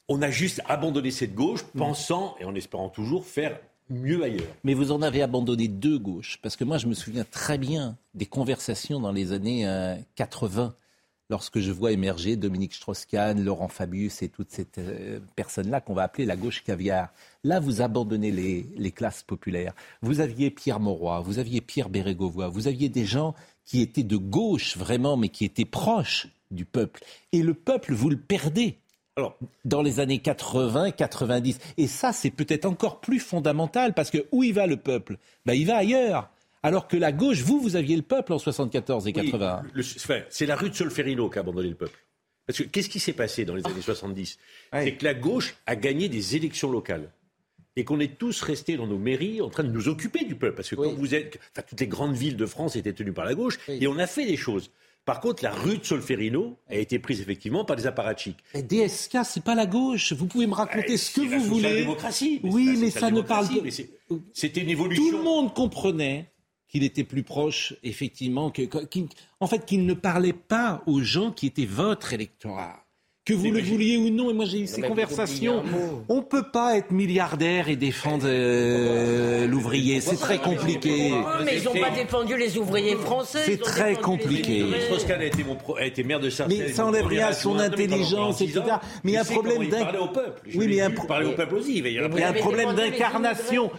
On 0.08 0.20
a 0.20 0.30
juste 0.30 0.60
abandonné 0.68 1.10
cette 1.10 1.34
gauche, 1.34 1.62
pensant 1.78 2.36
et 2.40 2.44
en 2.44 2.54
espérant 2.54 2.90
toujours 2.90 3.24
faire 3.26 3.58
mieux 3.92 4.22
ailleurs. 4.22 4.54
Mais 4.64 4.74
vous 4.74 4.92
en 4.92 5.02
avez 5.02 5.22
abandonné 5.22 5.68
deux 5.68 5.98
gauches, 5.98 6.38
parce 6.42 6.56
que 6.56 6.64
moi 6.64 6.78
je 6.78 6.86
me 6.86 6.94
souviens 6.94 7.24
très 7.24 7.58
bien 7.58 7.96
des 8.14 8.26
conversations 8.26 9.00
dans 9.00 9.12
les 9.12 9.32
années 9.32 9.66
euh, 9.66 9.96
80, 10.16 10.74
lorsque 11.30 11.60
je 11.60 11.72
vois 11.72 11.92
émerger 11.92 12.36
Dominique 12.36 12.74
Strauss-Kahn, 12.74 13.42
Laurent 13.42 13.68
Fabius 13.68 14.22
et 14.22 14.28
toutes 14.28 14.50
ces 14.50 14.66
euh, 14.78 15.20
personnes-là 15.36 15.80
qu'on 15.80 15.94
va 15.94 16.02
appeler 16.02 16.26
la 16.26 16.36
gauche 16.36 16.62
caviar. 16.62 17.12
Là, 17.44 17.60
vous 17.60 17.80
abandonnez 17.80 18.30
les, 18.30 18.66
les 18.76 18.90
classes 18.90 19.22
populaires. 19.22 19.74
Vous 20.02 20.20
aviez 20.20 20.50
Pierre 20.50 20.80
Mauroy, 20.80 21.20
vous 21.20 21.38
aviez 21.38 21.60
Pierre 21.60 21.88
Bérégovoy, 21.88 22.50
vous 22.50 22.68
aviez 22.68 22.88
des 22.88 23.06
gens 23.06 23.34
qui 23.64 23.80
étaient 23.80 24.02
de 24.02 24.16
gauche 24.16 24.76
vraiment, 24.76 25.16
mais 25.16 25.28
qui 25.28 25.44
étaient 25.44 25.64
proches 25.64 26.28
du 26.50 26.64
peuple. 26.64 27.02
Et 27.32 27.42
le 27.42 27.54
peuple, 27.54 27.94
vous 27.94 28.10
le 28.10 28.18
perdez. 28.18 28.78
Alors, 29.16 29.36
dans 29.64 29.82
les 29.82 30.00
années 30.00 30.18
80, 30.20 30.92
90. 30.92 31.58
Et 31.76 31.86
ça, 31.86 32.12
c'est 32.12 32.30
peut-être 32.30 32.64
encore 32.64 33.00
plus 33.00 33.18
fondamental 33.20 33.92
parce 33.94 34.10
que 34.10 34.26
où 34.32 34.42
il 34.42 34.54
va 34.54 34.66
le 34.66 34.76
peuple? 34.78 35.18
Ben, 35.44 35.52
Il 35.54 35.66
va 35.66 35.76
ailleurs. 35.76 36.30
Alors 36.62 36.86
que 36.88 36.96
la 36.96 37.10
gauche, 37.12 37.42
vous, 37.42 37.60
vous 37.60 37.76
aviez 37.76 37.96
le 37.96 38.02
peuple 38.02 38.32
en 38.32 38.38
74 38.38 39.06
et 39.08 39.12
Oui, 39.14 39.30
80. 39.30 39.62
le- 39.74 39.82
enfin, 39.82 40.20
c'est 40.30 40.46
la 40.46 40.54
rue 40.56 40.70
de 40.70 40.74
Solferino 40.74 41.28
qui 41.28 41.38
a 41.38 41.40
abandonné 41.40 41.68
le 41.68 41.74
peuple. 41.74 41.98
Parce 42.46 42.58
que 42.58 42.62
qu'est-ce 42.64 42.88
qui 42.88 43.00
s'est 43.00 43.12
passé 43.12 43.44
dans 43.44 43.54
les 43.54 43.66
années 43.66 43.82
70 43.82 44.38
C'est 44.72 44.94
que 44.94 45.04
la 45.04 45.14
gauche 45.14 45.56
a 45.66 45.76
gagné 45.76 46.08
des 46.08 46.36
élections 46.36 46.70
locales. 46.70 47.10
Et 47.74 47.84
qu'on 47.84 48.00
est 48.00 48.18
tous 48.18 48.42
restés 48.42 48.76
dans 48.76 48.86
nos 48.86 48.98
mairies 48.98 49.40
en 49.40 49.48
train 49.48 49.64
de 49.64 49.70
nous 49.70 49.88
occuper 49.88 50.24
du 50.24 50.34
peuple. 50.36 50.56
Parce 50.56 50.68
que 50.70 50.74
quand 50.74 50.92
vous 50.92 51.14
êtes. 51.14 51.38
Enfin, 51.52 51.64
toutes 51.68 51.80
les 51.80 51.86
grandes 51.86 52.14
villes 52.14 52.36
de 52.36 52.46
France 52.46 52.76
étaient 52.76 52.92
tenues 52.92 53.12
par 53.14 53.24
la 53.24 53.34
gauche. 53.34 53.58
Et 53.68 53.86
on 53.86 53.98
a 53.98 54.06
fait 54.06 54.26
des 54.26 54.36
choses. 54.36 54.70
Par 55.04 55.20
contre, 55.20 55.42
la 55.42 55.50
rue 55.50 55.78
de 55.78 55.84
Solferino 55.84 56.56
a 56.68 56.76
été 56.76 56.98
prise 57.00 57.20
effectivement 57.20 57.64
par 57.64 57.74
des 57.74 57.86
apparatchiks. 57.86 58.38
Mais 58.54 58.62
DSK, 58.62 59.18
c'est 59.24 59.42
pas 59.42 59.56
la 59.56 59.66
gauche. 59.66 60.12
Vous 60.12 60.26
pouvez 60.26 60.46
me 60.46 60.54
raconter 60.54 60.96
ce 60.96 61.10
que 61.10 61.22
la 61.22 61.38
vous 61.38 61.44
voulez. 61.44 61.62
social-démocratie, 61.62 62.40
mais 62.44 62.50
Oui, 62.52 62.76
mais 62.78 62.90
ça 62.90 63.10
ne 63.10 63.20
parle 63.20 63.48
pas. 63.48 63.70
C'était 64.32 64.60
une 64.60 64.70
évolution. 64.70 65.04
Tout 65.04 65.10
le 65.10 65.22
monde 65.22 65.54
comprenait 65.54 66.30
qu'il 66.68 66.84
était 66.84 67.04
plus 67.04 67.24
proche, 67.24 67.74
effectivement, 67.82 68.50
que, 68.50 68.62
en 69.40 69.46
fait, 69.46 69.66
qu'il 69.66 69.84
ne 69.86 69.94
parlait 69.94 70.32
pas 70.32 70.82
aux 70.86 71.00
gens 71.00 71.32
qui 71.32 71.46
étaient 71.46 71.66
votre 71.66 72.12
électorat. 72.12 72.81
Que 73.24 73.34
vous 73.34 73.52
le 73.52 73.60
vouliez 73.60 73.96
ou 73.98 74.10
non, 74.10 74.30
et 74.30 74.34
moi 74.34 74.44
j'ai 74.46 74.58
eu 74.62 74.66
ces 74.66 74.82
conversations. 74.82 75.62
On 76.08 76.22
peut 76.22 76.50
pas 76.52 76.76
être 76.76 76.90
milliardaire 76.90 77.68
et 77.68 77.76
défendre 77.76 78.24
euh, 78.26 79.46
l'ouvrier, 79.46 80.00
c'est 80.00 80.16
très 80.16 80.38
compliqué. 80.38 81.12
Mais 81.44 81.58
ils 81.58 81.64
n'ont 81.64 81.72
pas 81.80 81.90
défendu 81.90 82.36
les 82.36 82.58
ouvriers 82.58 82.96
français. 82.96 83.42
C'est 83.44 83.60
très 83.60 83.94
compliqué. 83.94 84.64
Strauss-Kahn 84.86 85.20
a 85.20 85.24
été, 85.24 85.44
mon 85.44 85.54
pro- 85.54 85.76
a 85.76 85.84
été 85.84 86.02
maire 86.02 86.18
de 86.18 86.30
Sarcelles. 86.30 86.64
Mais 86.66 86.72
ça 86.72 86.84
enlève 86.84 87.06
rien 87.06 87.28
à 87.28 87.32
son 87.32 87.60
intelligence, 87.60 88.40
etc. 88.40 88.60
Mais 89.04 89.12
il 89.12 89.14
y 89.14 89.16
a 89.16 89.20
un 89.20 89.24
problème 89.24 89.62
au 90.00 90.08
peuple. 90.08 90.42
Oui, 90.56 90.66
mais 90.66 90.80
un 90.80 90.90
parler 90.90 91.26
au 91.28 91.32
peuple 91.36 91.54
aussi. 91.54 91.78
Il 91.78 91.86
y 91.92 91.98
a 91.98 92.04
un 92.04 92.72
d'incarnation. 92.74 93.70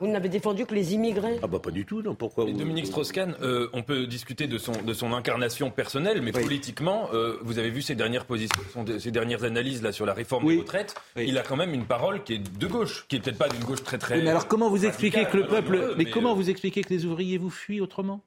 Vous 0.00 0.06
n'avez 0.06 0.28
défendu 0.28 0.66
que 0.66 0.74
les 0.74 0.92
immigrés? 0.92 1.38
Ah 1.42 1.46
bah 1.46 1.60
pas 1.60 1.70
du 1.70 1.86
tout, 1.86 2.02
non. 2.02 2.14
Pourquoi 2.14 2.44
Dominique 2.44 2.88
Strauss-Kahn, 2.88 3.36
euh, 3.40 3.68
on 3.72 3.82
peut 3.82 4.06
discuter 4.06 4.46
de 4.48 4.58
son, 4.58 4.72
de 4.86 4.92
son 4.92 5.14
incarnation 5.14 5.70
personnelle, 5.70 6.20
mais 6.20 6.32
politiquement, 6.32 7.08
euh, 7.14 7.38
vous 7.42 7.58
avez 7.58 7.70
vu 7.70 7.80
ses 7.80 7.94
dernières 7.94 8.26
positions, 8.26 8.60
son- 8.86 8.98
ses 8.98 9.10
dernières 9.10 9.44
analyses 9.44 9.82
là 9.82 9.92
sur 9.92 10.06
la 10.06 10.14
réforme 10.14 10.46
des 10.48 10.58
retraites. 10.58 10.94
Il 11.16 11.36
a 11.38 11.42
quand 11.42 11.56
même 11.56 11.74
une 11.74 11.84
parole 11.84 12.22
qui 12.24 12.34
est 12.34 12.58
de 12.58 12.66
gauche, 12.66 13.06
qui 13.08 13.16
est 13.16 13.20
peut-être 13.20 13.38
pas 13.38 13.48
d'une 13.48 13.64
gauche 13.64 13.82
très 13.82 13.98
très. 13.98 14.16
Oui, 14.16 14.22
mais 14.24 14.30
alors 14.30 14.48
comment 14.48 14.68
vous 14.70 14.84
expliquez 14.86 15.24
que 15.24 15.36
le 15.36 15.46
peuple, 15.46 15.94
mais 15.96 16.04
mais, 16.04 16.10
comment 16.10 16.32
euh, 16.32 16.34
vous 16.34 16.50
expliquez 16.50 16.82
que 16.82 16.90
les 16.92 17.04
ouvriers 17.04 17.38
vous 17.38 17.50
fuient 17.50 17.80
autrement? 17.80 18.20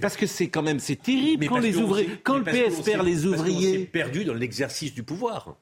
Parce 0.00 0.16
que 0.16 0.26
c'est 0.26 0.48
quand 0.48 0.62
même 0.62 0.78
c'est 0.80 0.96
terrible 0.96 1.40
Mais 1.40 1.46
quand 1.48 1.54
parce 1.56 1.66
les 1.66 1.76
ouvriers, 1.76 2.08
quand 2.24 2.40
mais 2.44 2.52
le 2.52 2.64
parce 2.64 2.76
PS 2.80 2.84
perd 2.84 3.04
les 3.06 3.12
parce 3.12 3.24
ouvriers. 3.26 3.78
perdu 3.84 4.24
dans 4.24 4.32
l'exercice 4.34 4.94
du 4.94 5.02
pouvoir. 5.02 5.56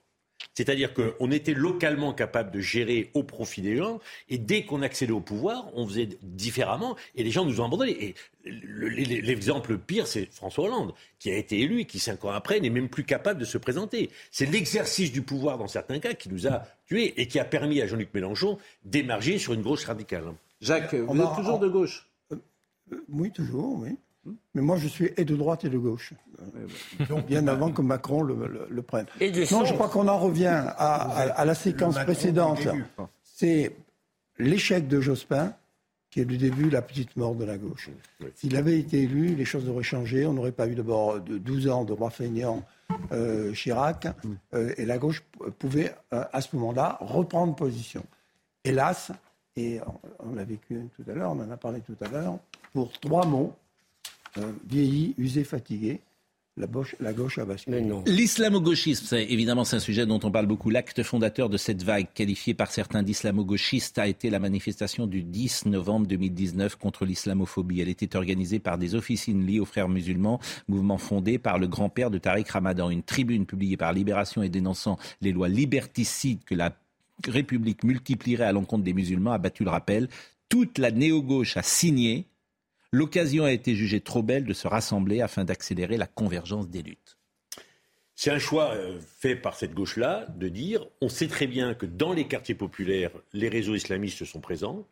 C'est-à-dire 0.61 0.93
qu'on 0.93 1.31
était 1.31 1.55
localement 1.55 2.13
capable 2.13 2.51
de 2.51 2.61
gérer 2.61 3.11
au 3.15 3.23
profit 3.23 3.63
des 3.63 3.79
gens, 3.79 3.99
et 4.29 4.37
dès 4.37 4.65
qu'on 4.67 4.83
accédait 4.83 5.11
au 5.13 5.21
pouvoir, 5.21 5.71
on 5.75 5.87
faisait 5.89 6.11
différemment, 6.23 6.97
et 7.15 7.23
les 7.23 7.31
gens 7.31 7.47
nous 7.47 7.63
ont 7.63 7.65
abandonnés. 7.65 7.97
Et 8.05 8.15
le- 8.45 8.91
le- 8.91 9.21
l'exemple 9.23 9.79
pire, 9.79 10.07
c'est 10.07 10.31
François 10.31 10.65
Hollande, 10.67 10.93
qui 11.19 11.31
a 11.31 11.37
été 11.39 11.61
élu 11.61 11.81
et 11.81 11.85
qui, 11.87 11.99
cinq 11.99 12.27
ans 12.27 12.31
après, 12.31 12.61
n'est 12.61 12.69
même 12.69 12.91
plus 12.91 13.05
capable 13.05 13.41
de 13.41 13.47
se 13.47 13.57
présenter. 13.57 14.11
C'est 14.31 14.45
l'exercice 14.45 15.13
du 15.13 15.23
pouvoir, 15.23 15.57
dans 15.57 15.67
certains 15.67 15.99
cas, 15.99 16.13
qui 16.13 16.29
nous 16.29 16.47
a 16.47 16.65
tués, 16.87 17.15
et 17.19 17.27
qui 17.27 17.39
a 17.39 17.47
permis 17.47 17.81
à 17.81 17.87
Jean-Luc 17.87 18.13
Mélenchon 18.13 18.59
d'émerger 18.85 19.39
sur 19.39 19.55
une 19.55 19.63
gauche 19.63 19.85
radicale. 19.87 20.25
Jacques, 20.61 20.95
On 21.09 21.15
vous 21.15 21.23
a- 21.23 21.31
êtes 21.31 21.37
toujours 21.37 21.59
de 21.59 21.69
gauche? 21.69 22.07
Oui, 23.09 23.31
toujours, 23.31 23.79
oui. 23.81 23.97
Mais 24.55 24.61
moi, 24.63 24.77
je 24.77 24.87
suis 24.89 25.11
et 25.17 25.25
de 25.25 25.35
droite 25.35 25.65
et 25.65 25.71
de 25.71 25.79
gauche. 25.79 26.13
Donc, 27.09 27.27
bien 27.27 27.47
avant 27.49 27.73
que 27.73 27.81
Macron 27.83 28.23
le, 28.23 28.35
le- 28.47 28.67
le 28.69 28.83
prenne. 28.83 29.07
Et 29.21 29.31
non, 29.53 29.65
je 29.65 29.73
crois 29.75 29.89
qu'on 29.89 30.09
en 30.09 30.19
revient 30.19 30.47
à, 30.47 30.67
à- 30.69 31.29
à 31.31 31.45
la 31.45 31.55
séquence 31.55 31.95
précédente. 32.05 32.59
C'est 33.25 33.75
l'échec 34.39 34.89
de 34.89 35.01
Jospin 35.01 35.55
qui 36.11 36.21
est 36.21 36.25
le 36.25 36.37
début, 36.37 36.69
la 36.71 36.83
petite 36.83 37.17
mort 37.17 37.37
de 37.37 37.45
la 37.45 37.57
gauche. 37.57 37.89
S'il 38.35 38.57
avait 38.57 38.79
été 38.81 39.03
élu, 39.03 39.37
les 39.37 39.45
choses 39.45 39.69
auraient 39.69 39.85
changé. 39.85 40.27
On 40.27 40.33
n'aurait 40.33 40.51
pas 40.51 40.67
eu 40.67 40.75
d'abord 40.75 41.21
de 41.21 41.39
12 41.39 41.69
ans 41.69 41.85
de 41.85 41.93
roi 41.93 42.11
feignant 42.11 42.65
euh, 43.13 43.53
Chirac, 43.55 44.09
euh, 44.53 44.75
et 44.77 44.85
la 44.87 44.99
gauche 44.99 45.23
pouvait, 45.61 45.95
euh, 46.13 46.25
à 46.33 46.41
ce 46.41 46.57
moment-là, 46.57 46.99
reprendre 47.01 47.55
position. 47.55 48.03
Hélas, 48.65 49.13
et 49.55 49.79
on, 50.21 50.31
on 50.31 50.35
l'a 50.35 50.43
vécu 50.43 50.81
tout 50.97 51.09
à 51.09 51.15
l'heure, 51.15 51.31
on 51.31 51.39
en 51.41 51.51
a 51.53 51.57
parlé 51.57 51.81
tout 51.81 51.95
à 52.05 52.09
l'heure, 52.09 52.39
pour 52.73 52.91
trois 52.99 53.25
mots, 53.25 53.55
euh, 54.39 54.53
vieilli, 54.69 55.15
usé, 55.19 55.45
fatigué, 55.45 56.01
la, 56.57 56.67
gauche- 56.67 56.97
la 57.01 57.13
gauche 57.13 57.39
a 57.39 57.45
basculé. 57.45 57.81
L'islamo-gauchisme, 58.07 59.07
c'est 59.07 59.25
évidemment 59.25 59.65
c'est 59.65 59.77
un 59.77 59.81
sujet 59.81 60.05
dont 60.05 60.21
on 60.25 60.31
parle 60.31 60.47
beaucoup. 60.47 60.69
L'acte 60.69 61.03
fondateur 61.03 61.49
de 61.49 61.57
cette 61.57 61.83
vague, 61.83 62.09
qualifié 62.13 62.55
par 62.55 62.71
certains 62.71 63.03
d'islamo-gauchiste, 63.03 63.99
a 63.99 64.07
été 64.07 64.31
la 64.31 64.39
manifestation 64.41 65.07
du 65.07 65.23
10 65.23 65.67
novembre 65.67 66.07
2019 66.07 66.77
contre 66.77 67.05
l'islamophobie. 67.07 67.81
Elle 67.81 67.89
était 67.89 68.15
organisée 68.17 68.59
par 68.59 68.79
des 68.79 68.95
officines 68.95 69.47
liées 69.47 69.61
aux 69.61 69.65
frères 69.65 69.89
musulmans, 69.89 70.39
mouvement 70.69 70.99
fondé 70.99 71.39
par 71.39 71.59
le 71.59 71.67
grand-père 71.67 72.11
de 72.11 72.19
Tariq 72.19 72.51
Ramadan. 72.51 72.91
Une 72.91 73.03
tribune 73.03 73.47
publiée 73.47 73.77
par 73.77 73.93
Libération 73.93 74.43
et 74.43 74.49
dénonçant 74.49 74.99
les 75.23 75.33
lois 75.33 75.49
liberticides 75.49 76.45
que 76.45 76.55
la 76.55 76.77
République 77.27 77.85
multiplierait 77.85 78.45
à 78.45 78.53
l'encontre 78.53 78.85
des 78.85 78.93
musulmans 78.95 79.33
a 79.33 79.39
battu 79.39 79.65
le 79.65 79.71
rappel. 79.71 80.09
Toute 80.49 80.79
la 80.79 80.91
néo-gauche 80.91 81.57
a 81.57 81.63
signé. 81.63 82.27
L'occasion 82.93 83.45
a 83.45 83.53
été 83.53 83.75
jugée 83.75 84.01
trop 84.01 84.23
belle 84.23 84.45
de 84.45 84.53
se 84.53 84.67
rassembler 84.67 85.21
afin 85.21 85.45
d'accélérer 85.45 85.97
la 85.97 86.07
convergence 86.07 86.69
des 86.69 86.83
luttes. 86.83 87.19
C'est 88.17 88.31
un 88.31 88.39
choix 88.39 88.75
euh, 88.75 88.99
fait 89.19 89.37
par 89.37 89.57
cette 89.57 89.73
gauche-là 89.73 90.27
de 90.37 90.49
dire 90.49 90.87
on 91.01 91.09
sait 91.09 91.29
très 91.29 91.47
bien 91.47 91.75
que 91.75 91.87
dans 91.87 92.13
les 92.13 92.27
quartiers 92.27 92.55
populaires, 92.55 93.13
les 93.33 93.49
réseaux 93.49 93.75
islamistes 93.75 94.25
sont 94.25 94.41
présents, 94.41 94.87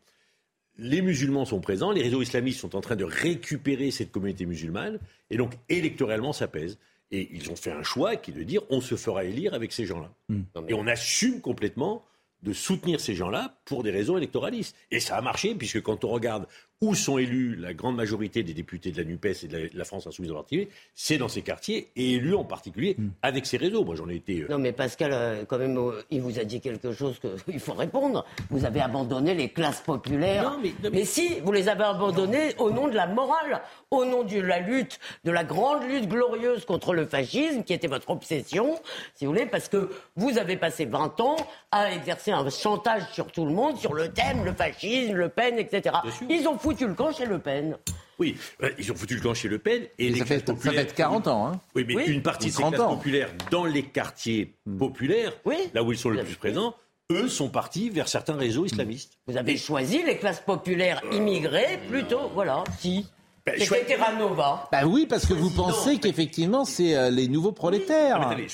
les 0.78 1.02
musulmans 1.02 1.44
sont 1.44 1.60
présents, 1.60 1.90
les 1.90 2.02
réseaux 2.02 2.22
islamistes 2.22 2.60
sont 2.60 2.76
en 2.76 2.80
train 2.80 2.96
de 2.96 3.04
récupérer 3.04 3.90
cette 3.90 4.12
communauté 4.12 4.46
musulmane, 4.46 4.98
et 5.28 5.36
donc 5.36 5.54
électoralement 5.68 6.32
ça 6.32 6.48
pèse. 6.48 6.78
Et 7.10 7.28
ils 7.32 7.50
ont 7.50 7.56
fait 7.56 7.72
un 7.72 7.82
choix 7.82 8.16
qui 8.16 8.30
est 8.30 8.34
de 8.34 8.42
dire 8.44 8.62
on 8.70 8.80
se 8.80 8.94
fera 8.94 9.24
élire 9.24 9.54
avec 9.54 9.72
ces 9.72 9.86
gens-là. 9.86 10.10
Hmm. 10.28 10.42
Et 10.68 10.74
on 10.74 10.86
assume 10.86 11.40
complètement 11.40 12.04
de 12.42 12.52
soutenir 12.52 13.00
ces 13.00 13.14
gens-là 13.14 13.58
pour 13.64 13.82
des 13.82 13.90
raisons 13.90 14.16
électoralistes. 14.16 14.76
Et 14.90 15.00
ça 15.00 15.16
a 15.16 15.20
marché, 15.20 15.54
puisque 15.54 15.82
quand 15.82 16.04
on 16.04 16.08
regarde 16.08 16.46
où 16.80 16.94
sont 16.94 17.18
élus 17.18 17.56
la 17.56 17.74
grande 17.74 17.96
majorité 17.96 18.42
des 18.44 18.54
députés 18.54 18.92
de 18.92 18.98
la 18.98 19.04
NUPES 19.04 19.44
et 19.44 19.48
de 19.48 19.70
la, 19.74 19.84
France 19.84 20.06
Insoumise 20.06 20.30
en 20.30 20.36
particulier, 20.36 20.68
c'est 20.94 21.18
dans 21.18 21.26
ces 21.28 21.42
quartiers, 21.42 21.90
et 21.96 22.12
élus 22.14 22.34
en 22.36 22.44
particulier 22.44 22.94
Hmm. 22.98 23.08
avec 23.22 23.46
ces 23.46 23.56
réseaux. 23.56 23.84
Moi, 23.84 23.96
j'en 23.96 24.08
ai 24.08 24.14
été... 24.16 24.42
euh, 24.42 24.46
Non, 24.48 24.58
mais 24.58 24.72
Pascal, 24.72 25.10
euh, 25.12 25.44
quand 25.44 25.58
même, 25.58 25.76
euh, 25.76 26.02
il 26.10 26.20
vous 26.20 26.38
a 26.38 26.44
dit 26.44 26.60
quelque 26.60 26.92
chose 26.92 27.18
qu'il 27.44 27.58
faut 27.60 27.72
répondre. 27.72 28.24
Vous 28.50 28.64
avez 28.64 28.80
abandonné 28.80 29.34
les 29.34 29.48
classes 29.48 29.80
populaires. 29.80 30.52
Non, 30.52 30.58
mais- 30.62 30.72
non, 30.84 30.90
mais- 30.92 31.04
si, 31.04 31.40
vous 31.40 31.50
les 31.52 31.68
avez 31.68 31.82
abandonnées 31.84 32.54
au 32.58 32.70
nom 32.70 32.86
de 32.86 32.94
la 32.94 33.08
morale, 33.08 33.60
au 33.90 34.04
nom 34.04 34.22
de 34.22 34.38
la 34.40 34.60
lutte, 34.60 35.00
de 35.24 35.32
la 35.32 35.42
grande 35.44 35.82
lutte 35.82 36.08
glorieuse 36.08 36.64
contre 36.64 36.94
le 36.94 37.06
fascisme, 37.06 37.64
qui 37.64 37.72
était 37.72 37.88
votre 37.88 38.10
obsession, 38.10 38.78
si 39.16 39.24
vous 39.26 39.32
voulez, 39.32 39.46
parce 39.46 39.68
que 39.68 39.90
vous 40.16 40.38
avez 40.38 40.56
passé 40.56 40.84
20 40.84 41.18
ans 41.20 41.36
à 41.72 41.92
exercer 41.92 42.30
un 42.30 42.48
chantage 42.50 43.02
sur 43.12 43.32
tout 43.32 43.44
le 43.44 43.52
monde, 43.52 43.76
sur 43.78 43.94
le 43.94 44.08
thème, 44.12 44.44
le 44.44 44.52
fascisme, 44.52 45.14
Le 45.14 45.28
Pen, 45.28 45.58
etc. 45.58 45.96
Ils 46.30 46.46
ont 46.46 46.56
foutu 46.58 46.67
le 46.80 46.94
camp 46.94 47.12
chez 47.12 47.26
Le 47.26 47.38
Pen. 47.38 47.76
Oui, 48.18 48.36
euh, 48.62 48.70
ils 48.78 48.90
ont 48.90 48.94
foutu 48.94 49.14
le 49.14 49.20
camp 49.20 49.34
chez 49.34 49.48
Le 49.48 49.58
Pen. 49.58 49.84
Et 49.98 50.08
les 50.10 50.18
ça, 50.18 50.24
fait, 50.24 50.34
classes 50.42 50.46
ça 50.46 50.54
populaires- 50.54 50.86
fait 50.88 50.94
40 50.94 51.28
ans. 51.28 51.46
Hein. 51.48 51.60
Oui, 51.74 51.84
mais 51.86 51.94
Oui. 51.96 52.04
une 52.08 52.22
partie 52.22 52.46
de 52.48 52.52
ces 52.52 52.60
30 52.60 52.74
classes 52.74 52.86
ans. 52.86 52.96
populaires 52.96 53.30
dans 53.50 53.64
les 53.64 53.82
quartiers 53.84 54.54
populaires, 54.78 55.32
Oui. 55.44 55.56
là 55.74 55.82
où 55.82 55.92
ils 55.92 55.98
sont 55.98 56.10
le 56.10 56.22
plus 56.24 56.34
présents, 56.36 56.74
eux 57.12 57.28
sont 57.28 57.48
partis 57.48 57.90
vers 57.90 58.08
certains 58.08 58.34
réseaux 58.36 58.64
islamistes. 58.66 59.12
Vous 59.26 59.36
avez 59.36 59.56
choisi 59.56 60.02
les 60.02 60.18
classes 60.18 60.40
populaires 60.40 61.00
immigrées 61.12 61.78
plutôt, 61.88 62.28
voilà, 62.34 62.64
si. 62.80 63.06
Ben, 63.46 63.54
C'était 63.54 63.64
choi- 63.66 63.78
Terra 63.86 64.12
Nova. 64.12 64.68
Bah 64.70 64.84
oui, 64.84 65.06
parce 65.06 65.24
que 65.24 65.32
vous 65.32 65.48
pensez 65.48 65.98
qu'effectivement, 65.98 66.66
c'est 66.66 66.94
euh, 66.96 67.08
les 67.08 67.28
nouveaux 67.28 67.52
prolétaires. 67.52 68.18
Ah, 68.20 68.30
attendez, 68.32 68.46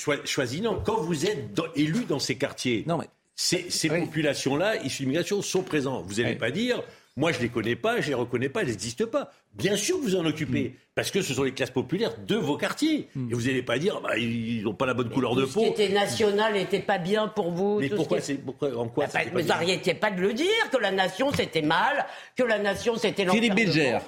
non. 0.60 0.80
Quand 0.84 1.00
vous 1.00 1.26
êtes 1.26 1.52
dans- 1.52 1.64
élu 1.74 2.04
dans 2.04 2.20
ces 2.20 2.36
quartiers, 2.36 2.84
Non, 2.86 2.98
mais- 2.98 3.08
ces, 3.34 3.70
ces 3.70 3.88
populations-là, 3.88 4.76
issues 4.84 5.02
d'immigration, 5.02 5.42
sont 5.42 5.62
présentes. 5.64 6.04
Vous 6.06 6.14
n'allez 6.20 6.34
Oui. 6.34 6.38
pas 6.38 6.52
dire, 6.52 6.80
moi 7.16 7.30
je 7.32 7.40
les 7.40 7.48
connais 7.48 7.76
pas, 7.76 8.00
je 8.00 8.08
les 8.08 8.14
reconnais 8.14 8.48
pas, 8.48 8.62
elles 8.62 8.68
n'existent 8.68 9.06
pas. 9.06 9.30
Bien 9.54 9.76
sûr 9.76 9.96
que 9.98 10.02
vous 10.02 10.16
en 10.16 10.24
occupez, 10.26 10.70
Hmm. 10.70 10.78
parce 10.96 11.10
que 11.10 11.22
ce 11.22 11.32
sont 11.34 11.44
les 11.44 11.52
classes 11.52 11.70
populaires 11.70 12.12
de 12.26 12.34
vos 12.36 12.56
quartiers. 12.56 13.08
Et 13.16 13.34
vous 13.34 13.42
n'allez 13.42 13.62
pas 13.62 13.78
dire, 13.78 14.00
bah, 14.00 14.16
ils 14.18 14.62
n'ont 14.64 14.74
pas 14.74 14.86
la 14.86 14.94
bonne 14.94 15.10
couleur 15.10 15.34
de 15.36 15.42
Tout 15.42 15.48
ce 15.48 15.58
qui 15.58 15.64
peau. 15.66 15.70
était 15.72 15.88
national 15.90 16.54
n'était 16.54 16.80
pas 16.80 16.98
bien 16.98 17.28
pour 17.28 17.52
vous. 17.52 17.78
Mais 17.80 17.88
tout 17.88 17.92
ce 17.94 17.96
pourquoi 17.98 18.20
qui- 18.20 18.34
pourquoi 18.34 18.76
en 18.76 18.88
quoi 18.88 19.06
Bah, 19.06 19.12
pas- 19.12 19.18
c'était 19.66 19.94
pas 19.94 20.10
de 20.10 20.20
le 20.20 20.32
dire, 20.32 20.46
que 20.72 20.76
la 20.78 20.90
nation 20.90 21.30
c'était 21.32 21.62
mal, 21.62 22.04
que 22.36 22.42
la 22.42 22.58
nation 22.58 22.96
c'était 22.96 23.24
Philippe 23.26 23.52
l'enfermement. 23.56 23.72
Bilger. 23.72 23.98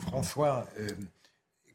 François, 0.00 0.66
euh, 0.80 0.88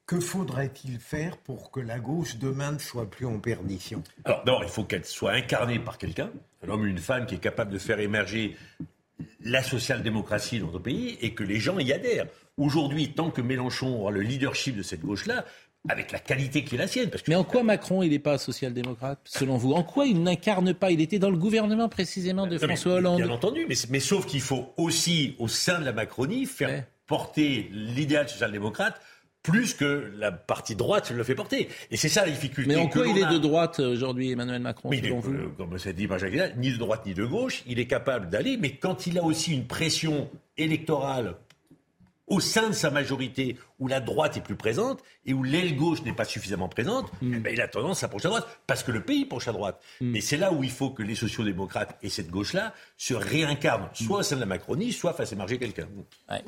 que 0.06 0.20
faudrait-il 0.20 1.00
faire 1.00 1.38
pour 1.38 1.72
que 1.72 1.80
la 1.80 2.00
gauche 2.00 2.36
demain 2.38 2.74
ne 2.74 2.80
soit 2.80 3.10
plus 3.10 3.26
en 3.26 3.40
perdition? 3.40 4.04
Alors 4.26 4.44
d'abord, 4.44 4.64
il 4.64 4.70
faut 4.70 4.84
qu'elle 4.84 5.06
soit 5.06 5.32
incarnée 5.32 5.80
par 5.80 5.98
quelqu'un, 5.98 6.30
un 6.66 6.70
homme 6.70 6.82
ou 6.82 6.86
une 6.86 6.98
femme 6.98 7.26
qui 7.26 7.36
est 7.36 7.40
capable 7.40 7.72
de 7.72 7.78
faire 7.78 8.00
émerger 8.00 8.58
la 9.42 9.64
social-démocratie 9.64 10.60
dans 10.60 10.68
notre 10.68 10.80
pays 10.80 11.18
et 11.22 11.34
que 11.34 11.44
les 11.44 11.60
gens 11.60 11.80
y 11.80 11.92
adhèrent. 11.92 12.28
Aujourd'hui, 12.58 13.14
tant 13.14 13.32
que 13.32 13.42
Mélenchon 13.42 14.00
aura 14.00 14.12
le 14.12 14.22
leadership 14.22 14.76
de 14.76 14.84
cette 14.84 15.02
gauche-là, 15.02 15.46
avec 15.90 16.12
la 16.12 16.20
qualité 16.20 16.64
qui 16.64 16.76
est 16.76 16.78
la 16.78 16.88
sienne, 16.88 17.10
parce 17.10 17.24
que 17.24 17.32
Mais 17.32 17.36
en 17.36 17.44
quoi 17.44 17.64
Macron, 17.64 18.04
il 18.04 18.10
n'est 18.10 18.20
pas 18.20 18.38
social-démocrate, 18.38 19.20
selon 19.26 19.58
vous? 19.58 19.74
En 19.74 19.84
quoi 19.84 20.06
il 20.06 20.22
n'incarne 20.22 20.74
pas? 20.74 20.92
Il 20.92 21.02
était 21.02 21.18
dans 21.18 21.32
le 21.32 21.38
gouvernement 21.38 21.90
précisément 21.90 22.46
de 22.46 22.54
Non, 22.54 22.68
François 22.68 22.94
Hollande. 22.94 23.22
Bien 23.22 23.30
entendu, 23.30 23.66
mais, 23.68 23.76
mais 23.90 24.00
sauf 24.00 24.28
qu'il 24.28 24.42
faut 24.42 24.74
aussi, 24.78 25.36
au 25.40 25.48
sein 25.48 25.80
de 25.80 25.86
la 25.86 25.92
Macronie, 25.92 26.46
faire 26.46 26.84
porter 27.08 27.70
l'idéal 27.72 28.30
social-démocrate 28.30 29.02
plus 29.44 29.74
que 29.74 30.12
la 30.18 30.32
partie 30.32 30.76
droite 30.76 31.12
le 31.12 31.24
fait 31.24 31.36
porter. 31.36 31.70
Et 31.90 31.98
c'est 31.98 32.10
ça 32.10 32.26
la 32.26 32.32
difficulté. 32.32 32.76
Mais 32.76 32.82
en 32.82 32.88
quoi 32.88 33.08
il 33.08 33.18
est 33.18 33.24
a. 33.24 33.34
de 33.34 33.38
droite 33.38 33.80
euh, 33.80 33.92
aujourd'hui, 33.92 34.32
Emmanuel 34.32 34.62
Macron, 34.62 34.92
est, 34.92 35.10
vous? 35.10 35.34
euh, 35.34 35.52
comme 35.58 35.78
ça 35.78 35.94
dit 35.94 36.08
par 36.08 36.20
Jacques 36.20 36.58
ni 36.58 36.72
de 36.72 36.78
droite 36.78 37.06
ni 37.06 37.14
de 37.14 37.26
gauche, 37.26 37.64
il 37.68 37.80
est 37.80 37.88
capable 37.88 38.30
d'aller, 38.30 38.58
mais 38.58 38.76
quand 38.76 39.08
il 39.08 39.18
a 39.18 39.24
aussi 39.24 39.54
une 39.54 39.66
pression 39.66 40.30
électorale 40.58 41.36
au 42.28 42.40
sein 42.40 42.70
de 42.70 42.74
sa 42.74 42.92
majorité 42.92 43.58
où 43.82 43.88
la 43.88 44.00
droite 44.00 44.38
est 44.38 44.42
plus 44.42 44.56
présente 44.56 45.04
et 45.26 45.34
où 45.34 45.44
l'aile 45.44 45.76
gauche 45.76 46.04
n'est 46.04 46.14
pas 46.14 46.24
suffisamment 46.24 46.70
présente, 46.70 47.12
Hmm. 47.22 47.34
eh 47.36 47.40
ben, 47.40 47.54
il 47.54 47.62
a 47.62 47.68
tendance 47.68 48.04
à 48.04 48.08
pencher 48.08 48.28
à 48.28 48.30
droite 48.30 48.48
parce 48.68 48.84
que 48.84 48.92
le 48.92 49.04
pays 49.04 49.26
penche 49.26 49.48
à 49.48 49.52
droite. 49.52 49.82
Mais 50.00 50.22
c'est 50.22 50.38
là 50.38 50.54
où 50.54 50.64
il 50.64 50.70
faut 50.72 50.92
que 50.92 51.04
les 51.04 51.16
sociodémocrates 51.16 51.98
et 52.02 52.10
cette 52.10 52.30
gauche-là 52.30 52.74
se 52.98 53.14
réincarnent, 53.14 53.90
soit 53.94 54.20
au 54.20 54.24
sein 54.24 54.36
de 54.36 54.42
la 54.42 54.46
Macronie, 54.46 54.92
soit 54.92 55.14
fassent 55.14 55.34
émerger 55.34 55.58
quelqu'un. 55.58 55.88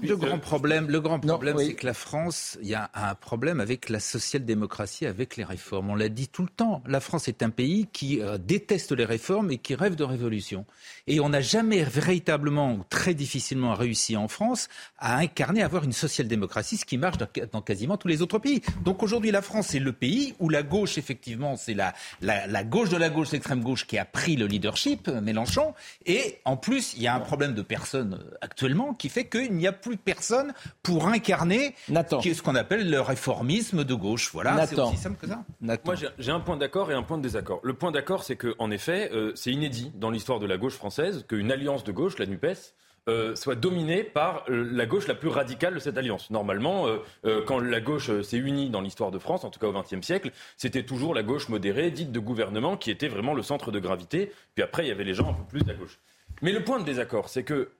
Le 0.01 0.15
grand 0.15 0.39
problème, 0.39 0.89
le 0.89 1.01
grand 1.01 1.19
problème, 1.19 1.57
oui. 1.57 1.67
c'est 1.67 1.73
que 1.73 1.85
la 1.85 1.93
France, 1.93 2.57
il 2.61 2.67
y 2.69 2.75
a 2.75 2.89
un 2.93 3.15
problème 3.15 3.59
avec 3.59 3.89
la 3.89 3.99
social-démocratie, 3.99 5.05
avec 5.05 5.37
les 5.37 5.43
réformes. 5.43 5.89
On 5.89 5.95
l'a 5.95 6.09
dit 6.09 6.27
tout 6.27 6.43
le 6.43 6.49
temps. 6.49 6.83
La 6.87 6.99
France 6.99 7.27
est 7.27 7.43
un 7.43 7.49
pays 7.49 7.87
qui 7.91 8.21
euh, 8.21 8.37
déteste 8.37 8.91
les 8.91 9.05
réformes 9.05 9.51
et 9.51 9.57
qui 9.57 9.75
rêve 9.75 9.95
de 9.95 10.03
révolution. 10.03 10.65
Et 11.07 11.19
on 11.19 11.29
n'a 11.29 11.41
jamais 11.41 11.83
véritablement, 11.83 12.73
ou 12.73 12.83
très 12.89 13.13
difficilement 13.13 13.73
réussi 13.73 14.15
en 14.17 14.27
France 14.27 14.69
à 14.97 15.17
incarner, 15.17 15.61
à 15.61 15.65
avoir 15.65 15.83
une 15.83 15.93
social-démocratie, 15.93 16.77
ce 16.77 16.85
qui 16.85 16.97
marche 16.97 17.17
dans, 17.17 17.22
dans 17.51 17.61
quasiment 17.61 17.97
tous 17.97 18.07
les 18.07 18.21
autres 18.21 18.39
pays. 18.39 18.61
Donc 18.83 19.03
aujourd'hui, 19.03 19.31
la 19.31 19.41
France 19.41 19.73
est 19.75 19.79
le 19.79 19.93
pays 19.93 20.35
où 20.39 20.49
la 20.49 20.63
gauche, 20.63 20.97
effectivement, 20.97 21.55
c'est 21.55 21.73
la, 21.73 21.93
la, 22.21 22.47
la 22.47 22.63
gauche 22.63 22.89
de 22.89 22.97
la 22.97 23.09
gauche, 23.09 23.31
l'extrême 23.31 23.61
gauche 23.61 23.85
qui 23.87 23.97
a 23.97 24.05
pris 24.05 24.35
le 24.35 24.45
leadership, 24.47 25.07
euh, 25.07 25.21
Mélenchon. 25.21 25.73
Et 26.05 26.39
en 26.45 26.57
plus, 26.57 26.93
il 26.95 27.01
y 27.03 27.07
a 27.07 27.15
un 27.15 27.19
problème 27.19 27.53
de 27.53 27.61
personnes 27.61 28.19
euh, 28.21 28.35
actuellement 28.41 28.93
qui 28.93 29.09
fait 29.09 29.27
qu'il 29.27 29.53
n'y 29.53 29.67
a 29.67 29.71
plus 29.71 29.97
personne 29.97 30.53
pour 30.81 31.07
incarner 31.07 31.75
Nathan. 31.89 32.19
qui 32.19 32.29
est 32.29 32.33
ce 32.33 32.41
qu'on 32.41 32.55
appelle 32.55 32.89
le 32.89 33.01
réformisme 33.01 33.83
de 33.83 33.93
gauche. 33.93 34.31
Voilà, 34.33 34.65
c'est 34.67 34.79
aussi 34.79 34.97
simple 34.97 35.17
que 35.19 35.27
ça. 35.27 35.43
Nathan. 35.61 35.83
Moi, 35.85 35.95
j'ai- 36.17 36.31
un 36.31 36.39
point 36.39 36.57
d'accord 36.57 36.91
et 36.91 36.95
un 36.95 37.03
point 37.03 37.17
de 37.17 37.23
désaccord. 37.23 37.59
Le 37.63 37.73
point 37.75 37.91
d'accord, 37.91 38.23
c'est 38.23 38.35
que, 38.35 38.55
en 38.57 38.71
effet, 38.71 39.11
euh, 39.13 39.31
c'est 39.35 39.51
inédit 39.51 39.91
dans 39.95 40.09
l'histoire 40.09 40.39
de 40.39 40.47
la 40.47 40.57
gauche 40.57 40.73
française 40.73 41.25
qu'une 41.27 41.51
alliance 41.51 41.83
de 41.83 41.91
gauche, 41.91 42.17
la 42.17 42.25
Nupes, 42.25 42.57
euh, 43.09 43.35
soit 43.35 43.55
dominée 43.55 44.01
par 44.01 44.45
euh, 44.47 44.65
la 44.71 44.85
gauche 44.85 45.07
la 45.07 45.15
plus 45.15 45.27
radicale 45.27 45.73
de 45.73 45.79
cette 45.79 45.97
alliance. 45.97 46.29
Normalement, 46.29 46.87
euh, 46.87 47.43
quand 47.45 47.59
la 47.59 47.81
gauche 47.81 48.09
s'est 48.21 48.37
unie 48.37 48.69
dans 48.69 48.79
l'histoire 48.79 49.11
de 49.11 49.19
France, 49.19 49.43
en 49.43 49.49
tout 49.49 49.59
cas 49.59 49.67
au 49.67 49.73
XXe 49.73 50.05
siècle, 50.05 50.31
c'était 50.55 50.83
toujours 50.83 51.13
la 51.13 51.21
gauche 51.21 51.49
modérée, 51.49 51.91
dite 51.91 52.13
de 52.13 52.19
gouvernement, 52.19 52.77
qui 52.77 52.91
était 52.91 53.09
vraiment 53.09 53.33
le 53.33 53.43
centre 53.43 53.71
de 53.71 53.79
gravité. 53.79 54.31
Puis 54.55 54.63
après, 54.63 54.85
il 54.85 54.87
y 54.87 54.91
avait 54.91 55.03
les 55.03 55.13
gens 55.13 55.31
un 55.31 55.33
peu 55.33 55.43
plus 55.43 55.69
à 55.69 55.73
gauche. 55.73 55.99
Mais 56.41 56.53
le 56.53 56.63
point 56.63 56.79
de 56.79 56.85
désaccord, 56.85 57.27
c'est 57.27 57.43
que 57.43 57.71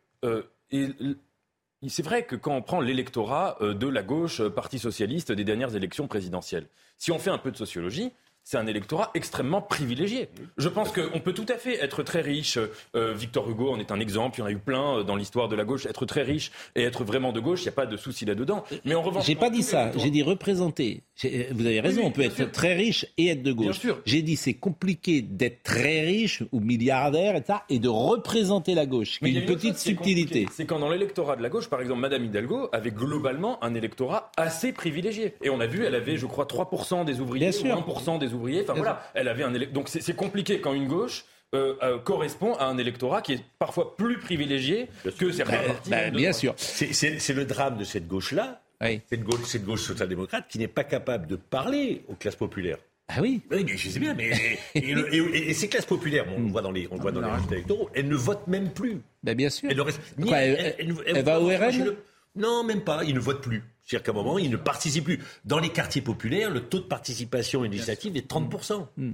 c'est 0.69 2.03
vrai 2.03 2.25
que 2.25 2.35
quand 2.35 2.55
on 2.55 2.61
prend 2.61 2.81
l'électorat 2.81 3.57
de 3.61 3.87
la 3.87 4.03
gauche, 4.03 4.41
Parti 4.49 4.77
socialiste 4.77 5.31
des 5.31 5.45
dernières 5.45 5.75
élections 5.75 6.07
présidentielles, 6.07 6.67
si 6.97 7.13
on 7.13 7.19
fait 7.19 7.29
un 7.29 7.37
peu 7.37 7.51
de 7.51 7.57
sociologie, 7.57 8.11
c'est 8.43 8.57
un 8.57 8.67
électorat 8.67 9.11
extrêmement 9.15 9.61
privilégié. 9.61 10.29
Je 10.57 10.67
pense 10.69 10.91
qu'on 10.91 11.19
peut 11.19 11.33
tout 11.33 11.45
à 11.49 11.55
fait 11.57 11.81
être 11.83 12.03
très 12.03 12.21
riche. 12.21 12.57
Euh, 12.95 13.13
Victor 13.13 13.49
Hugo 13.49 13.71
en 13.71 13.79
est 13.79 13.91
un 13.91 13.99
exemple. 13.99 14.37
Il 14.37 14.41
y 14.41 14.43
en 14.43 14.47
a 14.47 14.51
eu 14.51 14.57
plein 14.57 14.97
euh, 14.99 15.03
dans 15.03 15.15
l'histoire 15.15 15.47
de 15.47 15.55
la 15.55 15.63
gauche. 15.63 15.85
Être 15.85 16.05
très 16.05 16.23
riche 16.23 16.51
et 16.75 16.83
être 16.83 17.03
vraiment 17.03 17.31
de 17.31 17.39
gauche, 17.39 17.61
il 17.61 17.65
n'y 17.65 17.69
a 17.69 17.73
pas 17.73 17.85
de 17.85 17.95
souci 17.97 18.25
là-dedans. 18.25 18.63
Mais 18.85 18.95
en 18.95 19.01
revanche, 19.01 19.25
J'ai 19.25 19.35
pas 19.35 19.49
dit 19.49 19.63
ça, 19.63 19.91
j'ai 19.97 20.09
dit 20.09 20.23
représenter. 20.23 21.03
Vous 21.51 21.65
avez 21.65 21.79
raison, 21.79 22.01
oui, 22.01 22.07
on 22.07 22.11
peut 22.11 22.21
bien 22.21 22.29
être 22.31 22.35
sûr. 22.35 22.51
très 22.51 22.73
riche 22.73 23.05
et 23.17 23.27
être 23.29 23.43
de 23.43 23.53
gauche. 23.53 23.79
sûr. 23.79 24.01
J'ai 24.05 24.21
dit 24.21 24.35
c'est 24.35 24.55
compliqué 24.55 25.21
d'être 25.21 25.63
très 25.63 26.01
riche 26.01 26.43
ou 26.51 26.59
milliardaire 26.59 27.35
et, 27.35 27.43
ça, 27.45 27.63
et 27.69 27.79
de 27.79 27.87
représenter 27.87 28.73
la 28.75 28.85
gauche. 28.85 29.19
Mais 29.21 29.29
Il 29.29 29.35
y 29.35 29.37
a 29.37 29.41
une 29.41 29.45
petite 29.45 29.73
chose 29.75 29.81
subtilité. 29.83 30.47
C'est 30.51 30.65
quand 30.65 30.79
dans 30.79 30.89
l'électorat 30.89 31.35
de 31.35 31.43
la 31.43 31.49
gauche, 31.49 31.69
par 31.69 31.81
exemple, 31.81 32.01
Madame 32.01 32.25
Hidalgo 32.25 32.67
avait 32.73 32.91
globalement 32.91 33.63
un 33.63 33.73
électorat 33.75 34.31
assez 34.37 34.73
privilégié. 34.73 35.33
Et 35.43 35.49
on 35.49 35.59
a 35.59 35.67
vu, 35.67 35.85
elle 35.85 35.95
avait, 35.95 36.17
je 36.17 36.25
crois, 36.25 36.45
3% 36.45 37.05
des 37.05 37.19
ouvriers, 37.19 37.45
Bien 37.45 37.51
sûr. 37.51 37.77
ou 37.77 37.91
1% 37.91 38.17
des 38.19 38.32
ouvriers. 38.33 38.61
Enfin 38.63 38.73
Bien 38.73 38.81
voilà, 38.83 39.11
elle 39.13 39.27
avait 39.27 39.43
un 39.43 39.51
Donc 39.51 39.89
c'est 39.89 40.15
compliqué 40.15 40.59
quand 40.61 40.73
une 40.73 40.87
gauche 40.87 41.25
euh, 41.55 41.75
euh, 41.83 41.99
correspond 41.99 42.55
à 42.55 42.65
un 42.65 42.77
électorat 42.79 43.21
qui 43.21 43.33
est 43.33 43.43
parfois 43.59 43.95
plus 43.95 44.17
privilégié 44.17 44.87
que 45.19 45.31
certains 45.31 45.57
Bah, 45.57 45.67
partis. 45.67 45.89
bah, 45.91 46.09
bien 46.09 46.33
sûr. 46.33 46.53
C'est- 46.57 47.33
le 47.33 47.45
drame 47.45 47.77
de 47.77 47.83
cette 47.83 48.07
gauche-là, 48.07 48.61
Oui. 48.81 49.01
cette 49.09 49.23
gauche, 49.23 49.41
cette 49.45 49.63
gauche 49.63 49.81
social-démocrate, 49.81 50.45
qui 50.49 50.57
n'est 50.57 50.67
pas 50.67 50.83
capable 50.83 51.27
de 51.27 51.35
parler 51.35 52.03
aux 52.07 52.15
classes 52.15 52.35
populaires. 52.35 52.77
Ah 53.09 53.17
oui 53.21 53.41
Oui, 53.51 53.63
mais 53.65 53.77
je 53.77 53.89
sais 53.89 53.99
bien, 53.99 54.13
mais 54.15 54.31
et, 54.75 54.93
le- 54.93 55.13
et- 55.13 55.49
et 55.49 55.53
ces 55.53 55.67
classes 55.67 55.85
populaires, 55.85 56.25
bon, 56.25 56.35
on 56.37 56.41
le 56.45 56.49
voit 56.51 56.61
dans 56.61 56.71
les, 56.71 56.87
on 56.89 56.95
le 56.95 57.01
voit 57.01 57.11
dans 57.11 57.21
les 57.21 57.29
résultats 57.31 57.55
électoraux, 57.55 57.89
elles 57.93 58.07
ne 58.07 58.15
votent 58.15 58.47
même 58.47 58.71
plus. 58.71 59.01
Bah, 59.21 59.33
bien 59.35 59.49
sûr. 59.49 59.69
Elles 59.69 59.77
ne 59.77 59.81
restent- 59.81 59.99
ni- 60.17 60.27
Quoi, 60.29 60.37
elle- 60.39 61.21
va 61.23 61.39
au 61.39 61.47
RN 61.49 61.95
Non, 62.35 62.63
même 62.63 62.81
pas. 62.81 63.03
Ils 63.03 63.13
ne 63.13 63.19
votent 63.19 63.41
plus. 63.43 63.61
C'est-à-dire 63.85 64.03
qu'à 64.03 64.11
un 64.11 64.15
moment, 64.15 64.37
ils 64.37 64.49
ne 64.49 64.57
participent 64.57 65.03
plus. 65.03 65.19
Dans 65.43 65.59
les 65.59 65.69
quartiers 65.69 66.01
populaires, 66.01 66.49
le 66.49 66.61
taux 66.61 66.79
de 66.79 66.85
participation 66.85 67.63
législative 67.63 68.15
est 68.15 68.29
30%. 68.29 68.87
Mm. 68.95 69.11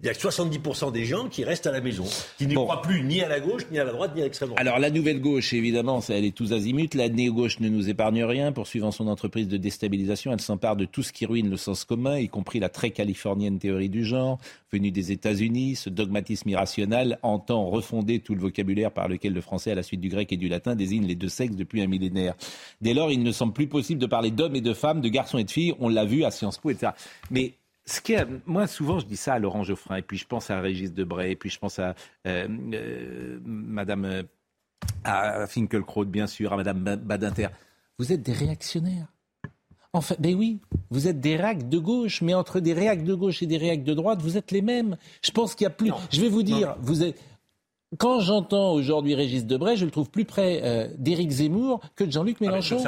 Il 0.00 0.06
y 0.06 0.08
a 0.08 0.12
70% 0.12 0.92
des 0.92 1.04
gens 1.04 1.28
qui 1.28 1.44
restent 1.44 1.66
à 1.66 1.72
la 1.72 1.80
maison, 1.80 2.04
qui 2.38 2.46
ne 2.46 2.54
croient 2.54 2.82
plus 2.82 3.02
ni 3.02 3.22
à 3.22 3.28
la 3.28 3.40
gauche, 3.40 3.62
ni 3.72 3.78
à 3.78 3.84
la 3.84 3.92
droite, 3.92 4.12
ni 4.14 4.20
à 4.20 4.24
l'extrême 4.24 4.50
droite. 4.50 4.60
Alors 4.60 4.78
la 4.78 4.90
nouvelle 4.90 5.20
gauche, 5.20 5.52
évidemment, 5.52 6.00
elle 6.08 6.24
est 6.24 6.34
tous 6.34 6.52
azimuts. 6.52 6.94
La 6.94 7.08
néo-gauche 7.08 7.58
ne 7.58 7.68
nous 7.68 7.88
épargne 7.88 8.24
rien. 8.24 8.52
Poursuivant 8.52 8.92
son 8.92 9.08
entreprise 9.08 9.48
de 9.48 9.56
déstabilisation, 9.56 10.32
elle 10.32 10.40
s'empare 10.40 10.76
de 10.76 10.84
tout 10.84 11.02
ce 11.02 11.12
qui 11.12 11.26
ruine 11.26 11.50
le 11.50 11.56
sens 11.56 11.84
commun, 11.84 12.18
y 12.18 12.28
compris 12.28 12.60
la 12.60 12.68
très 12.68 12.90
californienne 12.90 13.58
théorie 13.58 13.88
du 13.88 14.04
genre, 14.04 14.38
venue 14.72 14.92
des 14.92 15.10
États-Unis. 15.10 15.76
Ce 15.76 15.90
dogmatisme 15.90 16.48
irrationnel 16.48 17.18
entend 17.22 17.68
refonder 17.68 18.20
tout 18.20 18.34
le 18.34 18.40
vocabulaire 18.40 18.92
par 18.92 19.08
lequel 19.08 19.32
le 19.32 19.40
français, 19.40 19.72
à 19.72 19.74
la 19.74 19.82
suite 19.82 20.00
du 20.00 20.08
grec 20.08 20.32
et 20.32 20.36
du 20.36 20.48
latin, 20.48 20.76
désigne 20.76 21.06
les 21.06 21.16
deux 21.16 21.28
sexes 21.28 21.56
depuis 21.56 21.82
un 21.82 21.88
millénaire. 21.88 22.34
Dès 22.80 22.94
lors, 22.94 23.10
il 23.10 23.22
ne 23.22 23.32
semble 23.32 23.52
plus 23.52 23.66
possible 23.66 24.00
de 24.00 24.03
parler 24.06 24.30
d'hommes 24.30 24.56
et 24.56 24.60
de 24.60 24.74
femmes, 24.74 25.00
de 25.00 25.08
garçons 25.08 25.38
et 25.38 25.44
de 25.44 25.50
filles. 25.50 25.74
On 25.80 25.88
l'a 25.88 26.04
vu 26.04 26.24
à 26.24 26.30
Sciences 26.30 26.58
Po, 26.58 26.70
etc. 26.70 26.92
Mais 27.30 27.54
ce 27.86 28.00
qui 28.00 28.14
est, 28.14 28.26
moi, 28.46 28.66
souvent, 28.66 28.98
je 28.98 29.06
dis 29.06 29.16
ça 29.16 29.34
à 29.34 29.38
Laurent 29.38 29.62
Geoffrin, 29.62 29.96
et 29.96 30.02
puis 30.02 30.16
je 30.16 30.26
pense 30.26 30.50
à 30.50 30.60
Régis 30.60 30.92
Debray, 30.92 31.32
et 31.32 31.36
puis 31.36 31.50
je 31.50 31.58
pense 31.58 31.78
à 31.78 31.94
euh, 32.26 32.48
euh, 32.72 33.38
Madame 33.44 34.04
euh, 34.04 34.22
à 35.04 35.46
Finkelkraut, 35.46 36.04
bien 36.04 36.26
sûr, 36.26 36.52
à 36.52 36.56
Madame 36.56 36.78
Badinter. 36.78 37.48
Vous 37.98 38.12
êtes 38.12 38.22
des 38.22 38.32
réactionnaires. 38.32 39.06
En 39.92 40.00
fait, 40.00 40.20
ben 40.20 40.34
oui, 40.34 40.58
vous 40.90 41.06
êtes 41.06 41.20
des 41.20 41.36
réacs 41.36 41.68
de 41.68 41.78
gauche, 41.78 42.20
mais 42.20 42.34
entre 42.34 42.58
des 42.58 42.72
réacs 42.72 43.04
de 43.04 43.14
gauche 43.14 43.42
et 43.42 43.46
des 43.46 43.58
réacs 43.58 43.84
de 43.84 43.94
droite, 43.94 44.20
vous 44.22 44.36
êtes 44.36 44.50
les 44.50 44.62
mêmes. 44.62 44.96
Je 45.22 45.30
pense 45.30 45.54
qu'il 45.54 45.66
y 45.66 45.68
a 45.68 45.70
plus. 45.70 45.92
Je 46.10 46.20
vais 46.20 46.28
vous 46.28 46.42
dire, 46.42 46.76
vous 46.80 47.04
êtes 47.04 47.20
quand 47.98 48.20
j'entends 48.20 48.72
aujourd'hui 48.72 49.14
Régis 49.14 49.44
Debray, 49.44 49.76
je 49.76 49.84
le 49.84 49.90
trouve 49.90 50.10
plus 50.10 50.24
près 50.24 50.60
euh, 50.62 50.88
d'Éric 50.98 51.30
Zemmour 51.30 51.80
que 51.96 52.04
de 52.04 52.12
Jean-Luc 52.12 52.36
ah, 52.40 52.44
Mélenchon. 52.44 52.78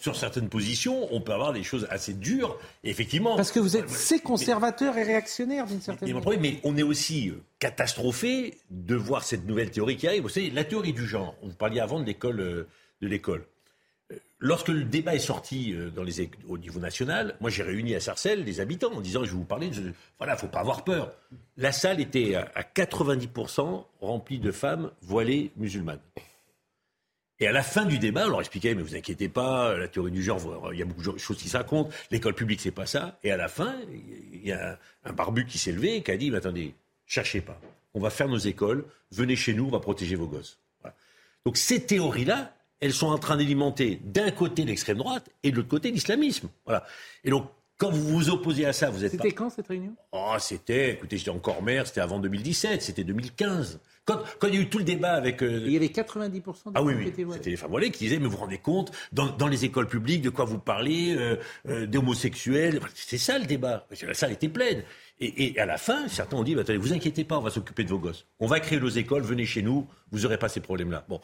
sur, 0.00 0.16
certaines, 0.16 0.48
positions, 0.48 1.08
on 1.12 1.20
peut 1.20 1.32
avoir 1.32 1.52
des 1.52 1.62
choses 1.62 1.86
assez 1.90 2.12
dures, 2.12 2.58
effectivement. 2.82 3.36
Parce 3.36 3.52
que 3.52 3.60
vous 3.60 3.76
êtes 3.76 3.84
assez 3.84 4.20
conservateur 4.20 4.96
et 4.96 5.02
réactionnaire 5.02 5.66
d'une 5.66 5.80
certaine 5.80 6.12
manière. 6.12 6.40
Mais 6.40 6.60
on 6.64 6.76
est 6.76 6.82
aussi 6.82 7.28
euh, 7.28 7.42
catastrophé 7.58 8.58
de 8.70 8.94
voir 8.94 9.24
cette 9.24 9.46
nouvelle 9.46 9.70
théorie 9.70 9.96
qui 9.96 10.06
arrive. 10.06 10.22
Vous 10.22 10.28
savez, 10.28 10.50
la 10.50 10.64
théorie 10.64 10.92
du 10.92 11.06
genre. 11.06 11.34
Vous 11.42 11.54
parliez 11.54 11.80
avant 11.80 12.00
de 12.00 12.04
l'école. 12.04 12.40
Euh, 12.40 12.68
de 13.00 13.08
l'école. 13.08 13.44
Lorsque 14.40 14.68
le 14.68 14.84
débat 14.84 15.14
est 15.14 15.20
sorti 15.20 15.72
euh, 15.72 15.90
dans 15.90 16.02
les, 16.02 16.28
au 16.48 16.58
niveau 16.58 16.80
national, 16.80 17.36
moi 17.40 17.50
j'ai 17.50 17.62
réuni 17.62 17.94
à 17.94 18.00
Sarcelles 18.00 18.44
des 18.44 18.60
habitants 18.60 18.92
en 18.92 19.00
disant 19.00 19.24
je 19.24 19.30
vais 19.30 19.36
vous 19.36 19.44
parler, 19.44 19.70
de, 19.70 19.92
voilà, 20.18 20.36
faut 20.36 20.48
pas 20.48 20.60
avoir 20.60 20.84
peur. 20.84 21.12
La 21.56 21.72
salle 21.72 22.00
était 22.00 22.34
à 22.34 22.62
90% 22.62 23.84
remplie 24.00 24.38
de 24.38 24.52
femmes 24.52 24.90
voilées 25.02 25.50
musulmanes. 25.56 26.00
Et 27.40 27.48
à 27.48 27.52
la 27.52 27.62
fin 27.62 27.84
du 27.84 27.98
débat, 27.98 28.26
on 28.26 28.30
leur 28.30 28.40
expliquait, 28.40 28.74
mais 28.74 28.82
vous 28.82 28.94
inquiétez 28.94 29.28
pas, 29.28 29.76
la 29.76 29.88
théorie 29.88 30.12
du 30.12 30.22
genre, 30.22 30.70
il 30.72 30.78
y 30.78 30.82
a 30.82 30.84
beaucoup 30.84 31.02
de 31.02 31.18
choses 31.18 31.36
qui 31.36 31.48
ça 31.48 31.64
compte, 31.64 31.92
l'école 32.10 32.34
publique, 32.34 32.60
c'est 32.60 32.70
pas 32.70 32.86
ça. 32.86 33.18
Et 33.24 33.32
à 33.32 33.36
la 33.36 33.48
fin, 33.48 33.74
il 34.32 34.46
y 34.46 34.52
a 34.52 34.78
un 35.04 35.12
barbu 35.12 35.44
qui 35.44 35.58
s'est 35.58 35.72
levé 35.72 35.96
et 35.96 36.02
qui 36.02 36.10
a 36.12 36.16
dit, 36.16 36.30
mais 36.30 36.38
attendez, 36.38 36.74
cherchez 37.06 37.40
pas, 37.40 37.60
on 37.92 38.00
va 38.00 38.10
faire 38.10 38.28
nos 38.28 38.38
écoles, 38.38 38.84
venez 39.10 39.34
chez 39.36 39.52
nous, 39.52 39.66
on 39.66 39.70
va 39.70 39.80
protéger 39.80 40.14
vos 40.14 40.28
gosses. 40.28 40.58
Donc 41.44 41.56
ces 41.56 41.84
théories-là, 41.84 42.54
elles 42.84 42.92
sont 42.92 43.06
en 43.06 43.16
train 43.16 43.38
d'alimenter 43.38 43.98
d'un 44.04 44.30
côté 44.30 44.62
l'extrême 44.64 44.98
droite 44.98 45.30
et 45.42 45.50
de 45.50 45.56
l'autre 45.56 45.68
côté 45.68 45.90
l'islamisme. 45.90 46.50
Voilà. 46.66 46.84
Et 47.24 47.30
donc, 47.30 47.46
quand 47.78 47.90
vous 47.90 48.06
vous 48.06 48.28
opposez 48.28 48.66
à 48.66 48.74
ça, 48.74 48.90
vous 48.90 49.06
êtes. 49.06 49.12
C'était 49.12 49.32
quand 49.32 49.48
cette 49.48 49.68
réunion? 49.68 49.94
Oh, 50.12 50.34
c'était, 50.38 50.90
écoutez, 50.90 51.16
j'étais 51.16 51.30
encore 51.30 51.62
maire, 51.62 51.86
c'était 51.86 52.02
avant 52.02 52.18
2017, 52.18 52.82
c'était 52.82 53.02
2015. 53.02 53.80
Quand, 54.04 54.20
quand, 54.38 54.48
il 54.48 54.54
y 54.54 54.58
a 54.58 54.60
eu 54.60 54.68
tout 54.68 54.76
le 54.76 54.84
débat 54.84 55.14
avec. 55.14 55.42
Euh, 55.42 55.62
il 55.64 55.72
y 55.72 55.76
avait 55.76 55.86
90% 55.86 56.34
de 56.34 56.42
Ah 56.74 56.82
oui, 56.82 56.92
oui. 56.94 57.24
C'était 57.32 57.50
les 57.50 57.56
femmes 57.56 57.70
voilées 57.70 57.90
qui 57.90 58.04
disaient 58.04 58.18
Mais 58.18 58.26
vous 58.26 58.32
vous 58.32 58.36
rendez 58.36 58.58
compte, 58.58 58.92
dans, 59.12 59.28
dans 59.28 59.48
les 59.48 59.64
écoles 59.64 59.88
publiques, 59.88 60.20
de 60.20 60.28
quoi 60.28 60.44
vous 60.44 60.58
parlez 60.58 61.16
euh, 61.16 61.36
euh 61.66 61.86
D'homosexuels? 61.86 62.80
C'est 62.94 63.16
ça 63.16 63.38
le 63.38 63.46
débat. 63.46 63.86
La 64.06 64.12
salle 64.12 64.32
était 64.32 64.50
pleine. 64.50 64.82
Et, 65.20 65.58
à 65.60 65.64
la 65.64 65.78
fin, 65.78 66.08
certains 66.08 66.36
ont 66.36 66.42
dit, 66.42 66.54
bah, 66.54 66.62
attendez, 66.62 66.78
vous 66.78 66.92
inquiétez 66.92 67.24
pas, 67.24 67.38
on 67.38 67.40
va 67.40 67.50
s'occuper 67.50 67.84
de 67.84 67.88
vos 67.88 67.98
gosses. 67.98 68.26
On 68.40 68.46
va 68.46 68.58
créer 68.58 68.80
nos 68.80 68.88
écoles, 68.88 69.22
venez 69.22 69.46
chez 69.46 69.62
nous, 69.62 69.86
vous 70.10 70.20
n'aurez 70.20 70.38
pas 70.38 70.48
ces 70.48 70.60
problèmes-là. 70.60 71.04
Bon. 71.08 71.20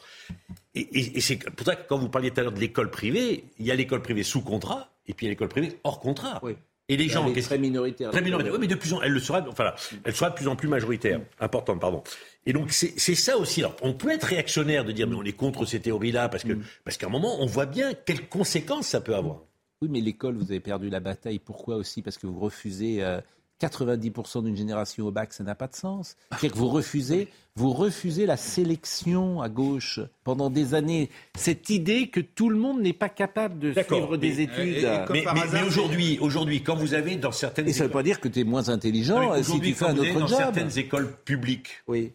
Et, 0.75 1.19
c'est 1.19 1.37
pour 1.37 1.65
ça 1.65 1.75
que 1.75 1.87
quand 1.87 1.97
vous 1.97 2.07
parliez 2.07 2.31
tout 2.31 2.39
à 2.39 2.43
l'heure 2.43 2.53
de 2.53 2.59
l'école 2.59 2.89
privée, 2.89 3.43
il 3.59 3.65
y 3.65 3.71
a 3.71 3.75
l'école 3.75 4.01
privée 4.01 4.23
sous 4.23 4.41
contrat, 4.41 4.89
et 5.07 5.13
puis 5.13 5.25
il 5.25 5.27
y 5.27 5.29
a 5.29 5.33
l'école 5.33 5.49
privée 5.49 5.77
hors 5.83 5.99
contrat. 5.99 6.39
Oui. 6.41 6.55
Et 6.87 6.97
les 6.97 7.07
gens, 7.07 7.25
est 7.27 7.41
très 7.41 7.57
minoritaire. 7.57 8.11
Très 8.11 8.21
minoritaire. 8.21 8.51
Oui, 8.51 8.59
mais 8.59 8.67
de 8.67 8.75
plus 8.75 8.91
en, 8.93 9.01
elle 9.01 9.13
le 9.13 9.19
sera, 9.19 9.45
enfin, 9.47 9.73
elle 10.03 10.13
sera 10.13 10.29
de 10.29 10.35
plus 10.35 10.47
en 10.47 10.57
plus 10.57 10.67
majoritaire, 10.67 11.19
mm. 11.19 11.23
importante, 11.39 11.79
pardon. 11.79 12.03
Et 12.45 12.53
donc 12.53 12.71
c'est 12.71 13.15
ça 13.15 13.37
aussi. 13.37 13.61
Alors, 13.61 13.75
on 13.81 13.93
peut 13.93 14.09
être 14.09 14.25
réactionnaire 14.25 14.83
de 14.83 14.91
dire 14.91 15.07
mais 15.07 15.15
on 15.15 15.23
est 15.23 15.31
contre 15.31 15.65
ces 15.65 15.79
théories-là 15.79 16.27
parce 16.27 16.43
que 16.43 16.53
mm. 16.53 16.63
parce 16.83 16.97
qu'à 16.97 17.07
un 17.07 17.09
moment 17.09 17.41
on 17.41 17.45
voit 17.45 17.65
bien 17.65 17.93
quelles 17.93 18.27
conséquences 18.27 18.87
ça 18.87 18.99
peut 18.99 19.15
avoir. 19.15 19.41
Oui, 19.81 19.87
mais 19.89 20.01
l'école, 20.01 20.35
vous 20.35 20.51
avez 20.51 20.59
perdu 20.59 20.89
la 20.89 20.99
bataille. 20.99 21.39
Pourquoi 21.39 21.75
aussi? 21.75 22.01
Parce 22.01 22.17
que 22.17 22.27
vous 22.27 22.39
refusez 22.39 23.03
euh, 23.03 23.21
90% 23.61 24.43
d'une 24.43 24.55
génération 24.55 25.07
au 25.07 25.11
bac, 25.11 25.33
ça 25.33 25.43
n'a 25.43 25.55
pas 25.55 25.67
de 25.67 25.75
sens. 25.75 26.15
C'est-à-dire 26.29 26.53
que 26.53 26.57
vous 26.57 26.69
refusez, 26.69 27.27
vous 27.55 27.71
refusez 27.71 28.25
la 28.25 28.37
sélection 28.37 29.41
à 29.41 29.49
gauche 29.49 29.99
pendant 30.23 30.49
des 30.49 30.73
années. 30.73 31.09
Cette 31.35 31.69
idée 31.69 32.07
que 32.07 32.19
tout 32.19 32.49
le 32.49 32.57
monde 32.57 32.81
n'est 32.81 32.93
pas 32.93 33.09
capable 33.09 33.59
de 33.59 33.73
suivre 33.73 34.17
des 34.17 34.41
études. 34.41 34.87
mais, 35.11 35.23
aujourd'hui, 35.65 36.17
aujourd'hui, 36.19 36.63
quand 36.63 36.75
vous 36.75 36.93
avez 36.93 37.15
dans 37.17 37.31
certaines 37.31 37.67
et 37.67 37.73
ça 37.73 37.83
ne 37.83 37.87
veut 37.87 37.93
pas 37.93 38.03
dire 38.03 38.19
que 38.19 38.27
tu 38.27 38.39
es 38.39 38.43
moins 38.43 38.69
intelligent 38.69 39.41
si 39.43 39.59
tu 39.59 39.73
fais 39.73 39.85
un 39.85 39.97
autre 39.97 40.13
dans 40.13 40.27
job. 40.27 40.37
certaines 40.37 40.77
écoles 40.77 41.13
publiques, 41.23 41.81
oui. 41.87 42.13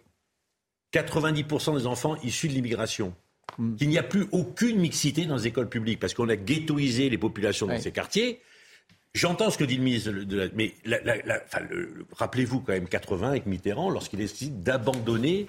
90% 0.92 1.76
des 1.78 1.86
enfants 1.86 2.16
issus 2.22 2.48
de 2.48 2.54
l'immigration. 2.54 3.14
Hmm. 3.58 3.76
Qu'il 3.76 3.88
n'y 3.88 3.98
a 3.98 4.02
plus 4.02 4.26
aucune 4.32 4.78
mixité 4.78 5.26
dans 5.26 5.36
les 5.36 5.46
écoles 5.48 5.68
publiques 5.68 6.00
parce 6.00 6.14
qu'on 6.14 6.28
a 6.28 6.36
ghettoisé 6.36 7.08
les 7.08 7.18
populations 7.18 7.66
dans 7.66 7.78
ces 7.78 7.92
quartiers. 7.92 8.40
J'entends 9.14 9.50
ce 9.50 9.58
que 9.58 9.64
dit 9.64 9.76
le 9.76 9.82
ministre 9.82 10.10
de 10.10 10.36
la... 10.36 10.48
Mais 10.54 10.74
rappelez-vous 12.12 12.60
quand 12.60 12.72
même 12.72 12.88
80 12.88 13.28
avec 13.28 13.46
Mitterrand, 13.46 13.90
lorsqu'il 13.90 14.18
décide 14.18 14.62
d'abandonner 14.62 15.46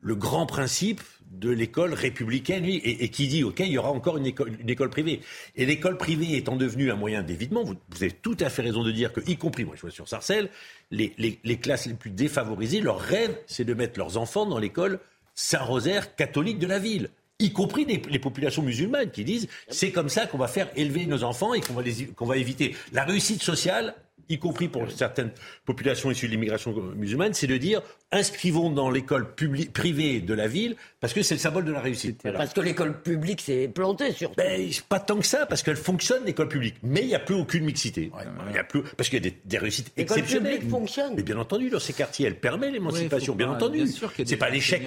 le 0.00 0.14
grand 0.14 0.46
principe 0.46 1.00
de 1.30 1.50
l'école 1.50 1.92
républicaine, 1.92 2.64
et, 2.64 3.08
qui 3.10 3.28
dit, 3.28 3.44
OK, 3.44 3.60
il 3.60 3.68
y 3.68 3.78
aura 3.78 3.90
encore 3.90 4.16
une 4.16 4.26
école, 4.26 4.56
une 4.60 4.70
école 4.70 4.90
privée. 4.90 5.20
Et 5.56 5.66
l'école 5.66 5.98
privée 5.98 6.36
étant 6.36 6.56
devenue 6.56 6.90
un 6.90 6.96
moyen 6.96 7.22
d'évitement, 7.22 7.64
vous, 7.64 7.76
avez 7.96 8.12
tout 8.12 8.36
à 8.40 8.48
fait 8.48 8.62
raison 8.62 8.82
de 8.82 8.92
dire 8.92 9.12
que, 9.12 9.20
y 9.26 9.36
compris, 9.36 9.64
moi 9.64 9.74
je 9.76 9.82
vois 9.82 9.90
sur 9.90 10.08
Sarcelles, 10.08 10.50
les, 10.90 11.14
les 11.18 11.56
classes 11.58 11.86
les 11.86 11.94
plus 11.94 12.10
défavorisées, 12.10 12.80
leur 12.80 12.98
rêve, 12.98 13.36
c'est 13.46 13.64
de 13.64 13.74
mettre 13.74 13.98
leurs 13.98 14.16
enfants 14.16 14.46
dans 14.46 14.58
l'école 14.58 15.00
Saint-Rosaire 15.34 16.14
catholique 16.16 16.58
de 16.58 16.66
la 16.66 16.78
ville 16.78 17.10
y 17.40 17.52
compris 17.52 17.84
les, 17.84 18.18
populations 18.18 18.62
musulmanes 18.62 19.10
qui 19.12 19.22
disent 19.22 19.48
c'est 19.68 19.92
comme 19.92 20.08
ça 20.08 20.26
qu'on 20.26 20.38
va 20.38 20.48
faire 20.48 20.68
élever 20.74 21.06
nos 21.06 21.22
enfants 21.22 21.54
et 21.54 21.60
qu'on 21.60 21.74
va, 21.74 21.82
qu'on 22.16 22.26
va 22.26 22.36
éviter. 22.36 22.74
La 22.92 23.04
réussite 23.04 23.42
sociale 23.42 23.94
y 24.28 24.38
compris 24.38 24.68
pour 24.68 24.90
certaines 24.90 25.30
populations 25.64 26.10
issues 26.10 26.26
de 26.26 26.32
l'immigration 26.32 26.74
musulmane, 26.96 27.34
c'est 27.34 27.46
de 27.46 27.56
dire 27.56 27.82
inscrivons 28.10 28.70
dans 28.70 28.90
l'école 28.90 29.34
privée 29.34 30.20
de 30.20 30.34
la 30.34 30.48
ville 30.48 30.76
parce 31.00 31.12
que 31.12 31.22
c'est 31.22 31.34
le 31.34 31.40
symbole 31.40 31.64
de 31.64 31.72
la 31.72 31.80
réussite. 31.80 32.22
Parce 32.22 32.52
que 32.52 32.60
l'école 32.60 33.00
publique 33.02 33.40
s'est 33.40 33.68
plantée 33.68 34.12
sur. 34.12 34.34
Ben, 34.34 34.68
pas 34.88 35.00
tant 35.00 35.16
que 35.16 35.26
ça, 35.26 35.46
parce 35.46 35.62
qu'elle 35.62 35.76
fonctionne 35.76 36.24
l'école 36.24 36.48
publique, 36.48 36.76
mais 36.82 37.02
il 37.02 37.08
n'y 37.08 37.14
a 37.14 37.20
plus 37.20 37.34
aucune 37.34 37.64
mixité. 37.64 38.10
Il 38.48 38.54
y 38.54 38.58
a 38.58 38.64
plus 38.64 38.82
parce 38.96 39.08
qu'il 39.08 39.24
y 39.24 39.28
a 39.28 39.30
des, 39.44 39.58
réussites 39.58 39.92
exceptionnelles. 39.96 40.44
L'école 40.44 40.58
publique 40.58 40.70
fonctionne. 40.70 41.14
Mais 41.16 41.22
bien 41.22 41.38
entendu, 41.38 41.70
dans 41.70 41.78
ces 41.78 41.92
quartiers, 41.92 42.26
elle 42.26 42.38
permet 42.40 42.70
l'émancipation, 42.70 43.34
bien 43.34 43.50
entendu. 43.50 43.84
C'est 44.24 44.36
pas 44.36 44.50
l'échec, 44.50 44.82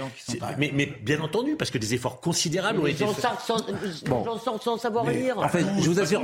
mais, 0.58 0.72
mais, 0.74 0.86
bien 0.86 1.22
entendu, 1.22 1.56
parce 1.56 1.72
que 1.72 1.78
des 1.78 1.94
efforts 1.94 2.20
considérables 2.22 2.80
ont 2.80 2.88
été 2.88 3.06
faits. 3.06 3.08
Les 3.08 4.16
gens 4.16 4.38
sortent 4.38 4.64
sans 4.64 4.78
savoir 4.78 5.10
lire. 5.10 5.38
En 5.38 5.50
fait, 5.50 5.66
je 5.80 5.90
vous 5.90 6.00
assure, 6.00 6.24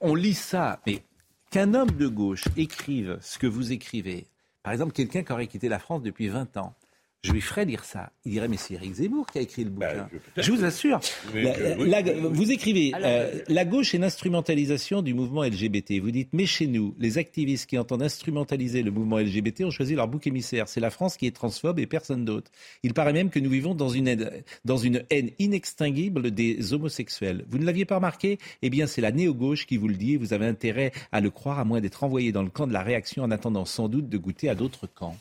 on 0.00 0.14
lit 0.14 0.34
ça, 0.34 0.80
mais 0.86 1.02
qu'un 1.50 1.74
homme 1.74 1.90
de 1.90 2.06
gauche 2.06 2.44
écrive 2.56 3.18
ce 3.20 3.36
que 3.36 3.48
vous 3.48 3.72
écrivez, 3.72 4.28
par 4.62 4.72
exemple 4.72 4.92
quelqu'un 4.92 5.24
qui 5.24 5.32
aurait 5.32 5.48
quitté 5.48 5.68
la 5.68 5.80
France 5.80 6.00
depuis 6.02 6.28
20 6.28 6.56
ans, 6.56 6.74
je 7.22 7.32
lui 7.32 7.42
ferais 7.42 7.66
lire 7.66 7.84
ça. 7.84 8.12
Il 8.24 8.32
dirait, 8.32 8.48
mais 8.48 8.56
c'est 8.56 8.74
Eric 8.74 8.94
Zemmour 8.94 9.26
qui 9.26 9.38
a 9.38 9.42
écrit 9.42 9.64
le 9.64 9.70
bouquin. 9.70 10.08
Bah, 10.36 10.42
je, 10.42 10.50
vous 10.50 10.64
assure. 10.64 11.00
vous 11.32 12.50
écrivez, 12.50 12.92
euh, 12.96 13.42
la 13.48 13.66
gauche 13.66 13.94
est 13.94 13.98
l'instrumentalisation 13.98 15.02
du 15.02 15.12
mouvement 15.12 15.44
LGBT. 15.44 16.00
Vous 16.00 16.12
dites, 16.12 16.30
mais 16.32 16.46
chez 16.46 16.66
nous, 16.66 16.94
les 16.98 17.18
activistes 17.18 17.68
qui 17.68 17.76
entendent 17.76 18.02
instrumentaliser 18.02 18.82
le 18.82 18.90
mouvement 18.90 19.18
LGBT 19.18 19.64
ont 19.64 19.70
choisi 19.70 19.94
leur 19.94 20.08
bouc 20.08 20.26
émissaire. 20.26 20.66
C'est 20.66 20.80
la 20.80 20.88
France 20.88 21.18
qui 21.18 21.26
est 21.26 21.30
transphobe 21.30 21.78
et 21.78 21.86
personne 21.86 22.24
d'autre. 22.24 22.50
Il 22.82 22.94
paraît 22.94 23.12
même 23.12 23.28
que 23.28 23.38
nous 23.38 23.50
vivons 23.50 23.74
dans 23.74 23.90
une, 23.90 24.08
haine, 24.08 24.30
dans 24.64 24.78
une 24.78 25.04
haine 25.10 25.30
inextinguible 25.38 26.30
des 26.30 26.72
homosexuels. 26.72 27.44
Vous 27.48 27.58
ne 27.58 27.66
l'aviez 27.66 27.84
pas 27.84 27.96
remarqué? 27.96 28.38
Eh 28.62 28.70
bien, 28.70 28.86
c'est 28.86 29.02
la 29.02 29.12
néo-gauche 29.12 29.66
qui 29.66 29.76
vous 29.76 29.88
le 29.88 29.96
dit 29.96 30.16
vous 30.16 30.32
avez 30.32 30.46
intérêt 30.46 30.92
à 31.12 31.20
le 31.20 31.28
croire, 31.28 31.58
à 31.58 31.64
moins 31.66 31.82
d'être 31.82 32.02
envoyé 32.02 32.32
dans 32.32 32.42
le 32.42 32.50
camp 32.50 32.66
de 32.66 32.72
la 32.72 32.82
réaction 32.82 33.24
en 33.24 33.30
attendant 33.30 33.66
sans 33.66 33.88
doute 33.88 34.08
de 34.08 34.16
goûter 34.16 34.48
à 34.48 34.54
d'autres 34.54 34.86
camps. 34.86 35.16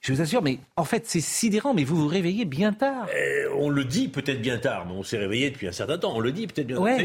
Je 0.00 0.12
vous 0.12 0.20
assure, 0.20 0.42
mais 0.42 0.58
en 0.76 0.84
fait, 0.84 1.06
c'est 1.06 1.20
sidérant, 1.20 1.74
mais 1.74 1.84
vous 1.84 1.96
vous 1.96 2.06
réveillez 2.06 2.44
bien 2.44 2.72
tard. 2.72 3.08
Eh, 3.14 3.46
on 3.56 3.68
le 3.68 3.84
dit 3.84 4.08
peut-être 4.08 4.40
bien 4.40 4.58
tard, 4.58 4.86
mais 4.86 4.92
on 4.92 5.02
s'est 5.02 5.18
réveillé 5.18 5.50
depuis 5.50 5.66
un 5.66 5.72
certain 5.72 5.98
temps. 5.98 6.12
On 6.14 6.20
le 6.20 6.32
dit 6.32 6.46
peut-être 6.46 6.66
bien 6.66 6.76
tard. 6.76 6.98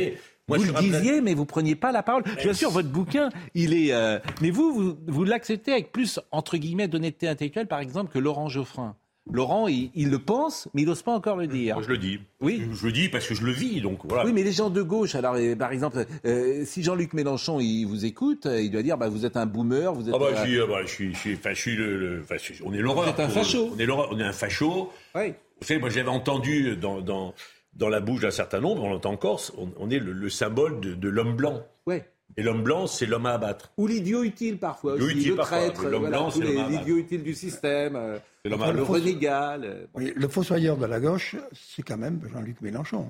Moi, 0.50 0.58
vous 0.58 0.66
le 0.66 0.80
disiez, 0.80 1.22
mais 1.22 1.34
vous 1.34 1.46
preniez 1.46 1.76
pas 1.76 1.92
la 1.92 2.04
parole. 2.04 2.24
Je 2.38 2.44
vous 2.44 2.50
assure, 2.50 2.70
votre 2.70 2.90
bouquin, 2.90 3.30
il 3.56 3.74
est. 3.74 3.94
Euh, 3.94 4.20
mais 4.42 4.50
vous, 4.50 4.98
vous, 5.08 5.24
l'acceptez 5.24 5.72
avec 5.72 5.92
plus 5.92 6.20
entre 6.32 6.58
guillemets 6.58 6.90
d'honnêteté 6.90 7.28
intellectuelle, 7.30 7.68
par 7.68 7.80
exemple, 7.80 8.12
que 8.12 8.20
Laurent 8.20 8.50
Geoffrin. 8.50 8.96
Laurent, 9.32 9.68
il, 9.68 10.10
le 10.10 10.20
pense, 10.20 10.68
mais 10.74 10.82
il 10.82 10.86
n'ose 10.86 11.02
pas 11.02 11.14
encore 11.14 11.38
le 11.38 11.48
dire. 11.48 11.76
Moi, 11.76 11.84
je 11.84 11.90
le 11.90 11.98
dis. 11.98 12.20
Oui. 12.42 12.62
Je, 12.74 12.86
le 12.86 12.92
dis 12.92 13.08
parce 13.08 13.26
que 13.26 13.34
je 13.34 13.46
le 13.46 13.54
vis, 13.54 13.80
donc 13.80 14.00
voilà. 14.04 14.26
Oui, 14.26 14.34
mais 14.34 14.44
les 14.44 14.52
gens 14.52 14.70
de 14.70 14.82
gauche, 14.82 15.16
alors 15.16 15.36
euh, 15.36 15.56
par 15.56 15.72
exemple, 15.72 16.06
euh, 16.26 16.66
si 16.66 16.84
Jean-Luc 16.84 17.14
Mélenchon 17.14 17.60
il 17.62 17.86
vous 17.86 18.04
écoute, 18.06 18.46
il 18.52 18.70
doit 18.70 18.84
dire 18.84 18.98
bah, 18.98 19.08
vous 19.08 19.26
êtes 19.26 19.38
un 19.38 19.46
boomer, 19.46 19.94
vous 19.94 20.10
êtes. 20.10 20.16
Ah 20.16 20.20
bah, 20.20 20.28
je 20.36 20.42
suis, 20.42 20.60
ah 20.60 20.66
bah, 20.68 20.82
je 20.84 20.88
suis, 20.88 21.14
je 21.14 21.54
suis, 21.54 21.76
le, 21.76 22.26
on 22.66 22.74
est 22.74 22.80
l'horreur. 22.80 23.06
Vous 23.06 23.10
êtes 23.12 23.20
un 23.22 23.30
facho. 23.30 23.72
On 23.74 23.80
est 23.80 23.90
on 23.90 24.20
est 24.20 24.24
un 24.24 24.34
facho. 24.34 24.92
Oui. 25.16 25.34
Vous 25.62 25.68
savez, 25.68 25.80
moi 25.80 25.90
j'avais 25.90 26.10
entendu 26.10 26.76
dans, 26.76 27.00
dans, 27.00 27.34
dans 27.76 27.90
la 27.90 28.02
bouche 28.02 28.22
d'un 28.22 28.32
certain 28.32 28.60
nombre, 28.60 28.84
on 28.84 28.90
l'entend 28.90 29.12
en 29.12 29.18
Corse, 29.18 29.54
on, 29.78 29.90
est 29.90 30.00
le, 30.00 30.30
symbole 30.30 30.82
de, 30.82 30.94
de 30.94 31.10
l'homme 31.10 31.36
blanc. 31.36 31.66
Ouais. 31.86 32.06
Et 32.38 32.44
l'homme 32.44 32.64
blanc, 32.64 32.88
c'est 32.88 33.06
l'homme 33.06 33.26
à 33.26 33.34
abattre. 33.34 33.72
Ou 33.78 33.88
l'idiot 33.88 34.24
utile 34.24 34.58
parfois. 34.58 34.94
Aussi, 34.94 35.06
utile 35.18 35.32
le 35.32 35.38
traître, 35.38 35.86
L'homme 35.86 36.10
blanc, 36.10 36.30
c'est 36.32 36.42
l'idiot 36.44 36.98
utile 36.98 37.24
du 37.24 37.34
système. 37.34 37.96
Euh, 37.96 38.18
le, 38.46 38.50
le 38.74 38.84
renégat. 38.84 39.58
Oui, 39.94 40.12
le 40.16 40.28
fossoyeur 40.28 40.78
de 40.78 40.86
la 40.86 41.00
gauche, 41.00 41.36
c'est 41.54 41.84
quand 41.84 41.98
même 41.98 42.20
Jean-Luc 42.32 42.60
Mélenchon. 42.62 43.08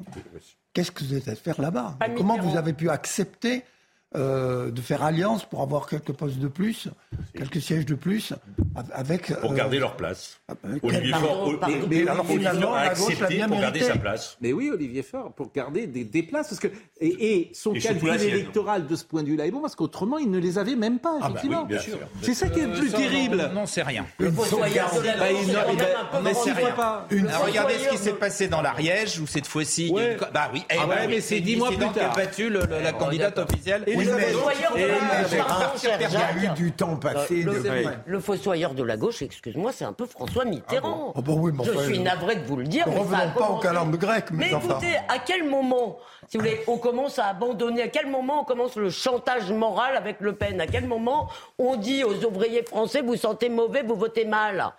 Qu'est-ce 0.74 0.92
que 0.92 1.04
vous 1.04 1.16
êtes 1.16 1.28
à 1.28 1.36
faire 1.36 1.60
là-bas? 1.62 1.98
Comment 2.16 2.38
vous 2.38 2.58
avez 2.58 2.74
pu 2.74 2.90
accepter 2.90 3.64
euh, 4.16 4.70
de 4.70 4.82
faire 4.82 5.04
alliance 5.04 5.46
pour 5.46 5.62
avoir 5.62 5.88
quelques 5.88 6.12
postes 6.12 6.38
de 6.38 6.48
plus, 6.48 6.90
quelques 7.36 7.62
sièges 7.62 7.86
de 7.86 7.96
plus, 7.96 8.34
avec... 8.94 9.34
Pour 9.40 9.54
garder 9.54 9.80
leur 9.80 9.96
place. 9.96 10.40
Ah 10.48 10.54
ben, 10.64 10.80
Olivier 10.84 11.14
Faure, 11.14 11.60
mais, 11.90 12.08
alors, 12.08 12.26
finalement, 12.26 12.74
a 12.74 12.82
accepté 12.82 13.44
pour 13.48 13.60
garder 13.60 13.82
sa 13.82 13.98
place. 13.98 14.38
Mais 14.42 14.54
oui, 14.54 14.70
Olivier 14.72 15.02
Faure, 15.02 15.34
pour 15.34 15.52
garder 15.52 15.88
des, 15.88 16.04
des 16.04 16.24
places, 16.24 16.50
parce 16.50 16.60
que... 16.60 16.68
Et, 17.02 17.38
et 17.40 17.52
son 17.54 17.74
calcul 17.74 18.22
électoral 18.22 18.86
de 18.86 18.96
ce 18.96 19.04
point 19.04 19.24
de 19.24 19.30
vue-là 19.30 19.48
est 19.48 19.52
bon, 19.52 19.62
parce 19.62 19.76
qu'autrement, 19.76 20.18
il 20.20 20.30
ne 20.30 20.38
les 20.38 20.58
avait 20.58 20.76
même 20.76 21.00
pas, 21.00 21.18
ah 21.22 21.30
bah 21.30 21.40
effectivement. 21.40 21.68
c'est 22.22 22.34
ça 22.34 22.50
qui 22.50 22.60
est 22.60 22.68
le 22.68 22.74
plus 22.74 22.92
terrible. 22.92 23.50
Non, 23.54 23.66
c'est 23.66 23.84
rien. 23.84 24.06
Le 24.20 24.32
mais 26.24 26.34
c'est 26.34 26.52
rien. 26.52 26.76
Regardez 27.46 27.74
ce 27.80 27.90
qui 27.90 27.98
s'est 27.98 28.14
passé 28.14 28.48
dans 28.48 28.62
l'Ariège, 28.62 29.20
où 29.20 29.28
cette 29.28 29.48
fois-ci... 29.48 29.92
Bah 30.34 30.52
oui, 30.54 30.64
ah 30.70 30.86
mais 31.08 31.22
c'est 31.22 31.40
dix 31.40 31.56
mois 31.56 31.70
plus 31.70 31.90
tard. 31.90 32.16
battu 32.16 32.50
la 32.50 32.92
candidate 32.92 33.40
officielle 33.40 33.84
il 34.04 34.82
y 34.82 36.16
a 36.16 36.52
eu 36.52 36.54
du 36.56 36.72
temps 36.72 36.96
passé. 36.96 37.46
Le, 38.06 38.20
fossoyeur 38.20 38.74
de 38.74 38.84
la 38.84 38.98
gauche, 38.98 39.22
excuse-moi, 39.22 39.72
c'est 39.72 39.86
un 39.86 39.94
peu 39.94 40.06
François 40.06 40.46
Mitterrand. 40.46 41.14
Ah 41.16 41.20
ah 41.26 41.64
je 41.64 41.80
suis 41.86 42.00
navré 42.00 42.36
de 42.36 42.46
vous 42.46 42.58
le 42.58 42.66
dire. 42.66 42.88
Ne 42.88 43.00
revenons 43.00 43.32
pas 43.38 43.50
au 43.50 43.58
calembe 43.58 43.96
grec. 43.98 44.26
Mais, 44.32 44.52
écoutez, 44.52 44.98
à 45.08 45.20
quel 45.20 45.50
moment, 45.50 45.98
si 46.28 46.38
vous 46.38 46.44
voulez, 46.44 46.62
on 46.68 46.78
commence 46.78 47.20
à 47.20 47.28
abandonner 47.28 47.84
À 47.84 47.88
quel 47.88 48.08
moment 48.08 48.42
on 48.42 48.44
commence 48.44 48.76
le 48.76 48.90
chantage 48.90 49.52
moral 49.52 49.96
avec 49.96 50.20
Le 50.20 50.34
Pen? 50.34 50.62
À 50.62 50.68
quel 50.68 50.88
moment 50.88 51.30
on 51.58 51.76
dit 51.76 52.04
aux 52.04 52.24
ouvriers 52.26 52.64
français, 52.64 53.02
vous 53.02 53.16
sentez 53.16 53.50
mauvais, 53.50 53.84
vous 53.84 53.96
votez 53.96 54.26
mal? 54.26 54.74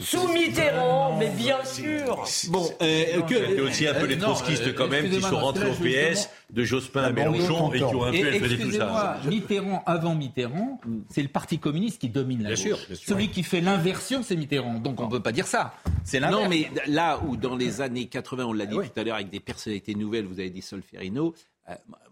Sous 0.00 0.28
Mitterrand, 0.28 1.16
mais 1.18 1.28
bien 1.28 1.62
sûr. 1.64 2.24
Bon, 2.48 2.68
euh, 2.80 3.20
que, 3.22 3.60
aussi 3.60 3.86
un 3.86 3.94
peu 3.94 4.06
les 4.06 4.18
trotskistes 4.18 4.74
quand 4.74 4.88
même 4.88 5.10
qui 5.10 5.20
sont 5.20 5.38
rentrés 5.38 5.70
au 5.70 5.74
PS 5.74 6.30
de 6.50 6.64
Jospin 6.64 7.02
à 7.02 7.10
Mélenchon 7.10 7.72
et 7.72 7.78
qui 7.78 7.84
ont 7.84 8.04
un 8.04 8.12
peu 8.12 8.30
fait 8.32 8.56
tout 8.56 8.72
ça. 8.72 9.20
Mitterrand 9.26 9.82
avant 9.86 10.14
Mitterrand, 10.14 10.80
c'est 11.10 11.22
le 11.22 11.28
Parti 11.28 11.58
communiste 11.58 12.00
qui 12.00 12.08
domine 12.08 12.42
la 12.42 12.54
gauche. 12.54 12.86
Celui 12.94 13.28
qui 13.28 13.42
fait 13.42 13.60
l'inversion, 13.60 14.22
c'est 14.22 14.36
Mitterrand. 14.36 14.78
Donc 14.78 15.00
on 15.00 15.06
ne 15.06 15.10
peut 15.10 15.20
pas 15.20 15.32
dire 15.32 15.46
ça. 15.46 15.74
C'est 16.04 16.20
Non, 16.20 16.48
mais 16.48 16.70
là 16.86 17.20
où 17.26 17.36
dans 17.36 17.56
les 17.56 17.80
années 17.80 18.06
80, 18.06 18.44
on 18.44 18.52
l'a 18.52 18.66
dit 18.66 18.76
tout 18.76 19.00
à 19.00 19.04
l'heure 19.04 19.16
avec 19.16 19.30
des 19.30 19.40
personnalités 19.40 19.94
nouvelles, 19.94 20.26
vous 20.26 20.40
avez 20.40 20.50
dit 20.50 20.62
Solferino, 20.62 21.34
euh, 21.34 21.55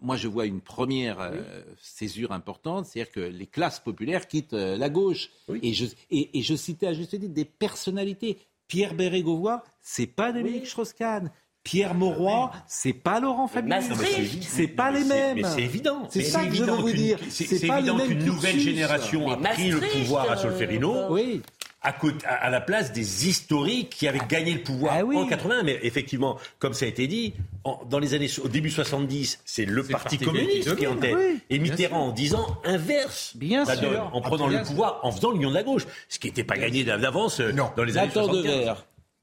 moi, 0.00 0.16
je 0.16 0.28
vois 0.28 0.46
une 0.46 0.60
première 0.60 1.20
euh, 1.20 1.40
césure 1.80 2.32
importante, 2.32 2.86
c'est-à-dire 2.86 3.12
que 3.12 3.20
les 3.20 3.46
classes 3.46 3.80
populaires 3.80 4.26
quittent 4.26 4.52
euh, 4.52 4.76
la 4.76 4.88
gauche. 4.88 5.30
Et, 5.62 5.72
je, 5.72 5.86
et, 6.10 6.42
je 6.42 6.54
citais 6.54 6.88
à 6.88 6.92
juste 6.92 7.10
titre 7.10 7.32
des 7.32 7.44
personnalités. 7.44 8.38
Pierre 8.66 8.94
Bérégovoy, 8.94 9.62
c'est 9.80 10.06
pas 10.06 10.32
Dominique 10.32 10.66
Strauss-Kahn. 10.66 11.30
Pierre 11.62 11.94
Mauroy, 11.94 12.50
c'est 12.66 12.92
pas 12.92 13.20
Laurent 13.20 13.48
Fabius. 13.48 13.84
C'est 14.42 14.68
pas 14.68 14.90
les 14.90 15.04
mêmes. 15.04 15.36
Mais 15.36 15.44
c'est 15.44 15.62
évident. 15.62 16.06
C'est 16.10 16.22
ça 16.22 16.44
que 16.44 16.54
je 16.54 16.62
veux 16.62 16.72
vous 16.72 16.92
dire. 16.92 17.18
C'est 17.30 17.50
évident 17.50 17.98
qu'une 17.98 18.24
nouvelle 18.24 18.60
génération 18.60 19.30
a 19.30 19.36
pris 19.36 19.70
le 19.70 19.80
pouvoir 19.80 20.30
à 20.30 20.36
Solferino. 20.36 21.10
Oui 21.10 21.40
à, 21.84 22.50
la 22.50 22.60
place 22.60 22.92
des 22.92 23.28
historiques 23.28 23.90
qui 23.90 24.08
avaient 24.08 24.26
gagné 24.28 24.54
le 24.54 24.62
pouvoir 24.62 24.94
ah 24.98 25.04
en 25.04 25.26
80. 25.26 25.62
Mais 25.64 25.78
effectivement, 25.82 26.38
comme 26.58 26.72
ça 26.72 26.86
a 26.86 26.88
été 26.88 27.06
dit, 27.06 27.34
dans 27.88 27.98
les 27.98 28.14
années, 28.14 28.28
au 28.42 28.48
début 28.48 28.70
70, 28.70 29.40
c'est 29.44 29.66
le 29.66 29.82
Parti, 29.84 30.18
communiste 30.18 30.74
qui 30.76 30.84
est 30.84 30.88
en 30.88 30.96
tête. 30.96 31.16
et 31.50 31.58
Mitterrand, 31.58 32.08
en 32.08 32.12
disant 32.12 32.46
inverse 32.64 33.36
bien 33.36 33.64
sûr. 33.64 34.10
en 34.12 34.20
prenant 34.20 34.48
le 34.48 34.62
pouvoir, 34.62 35.00
en 35.02 35.12
faisant 35.12 35.30
l'union 35.30 35.50
de 35.50 35.54
la 35.54 35.62
gauche. 35.62 35.86
Ce 36.08 36.18
qui 36.18 36.28
n'était 36.28 36.44
pas 36.44 36.56
gagné 36.56 36.84
d'avance 36.84 37.40
euh, 37.40 37.52
dans 37.52 37.84
les 37.84 37.98
années 37.98 38.10
70. 38.10 38.70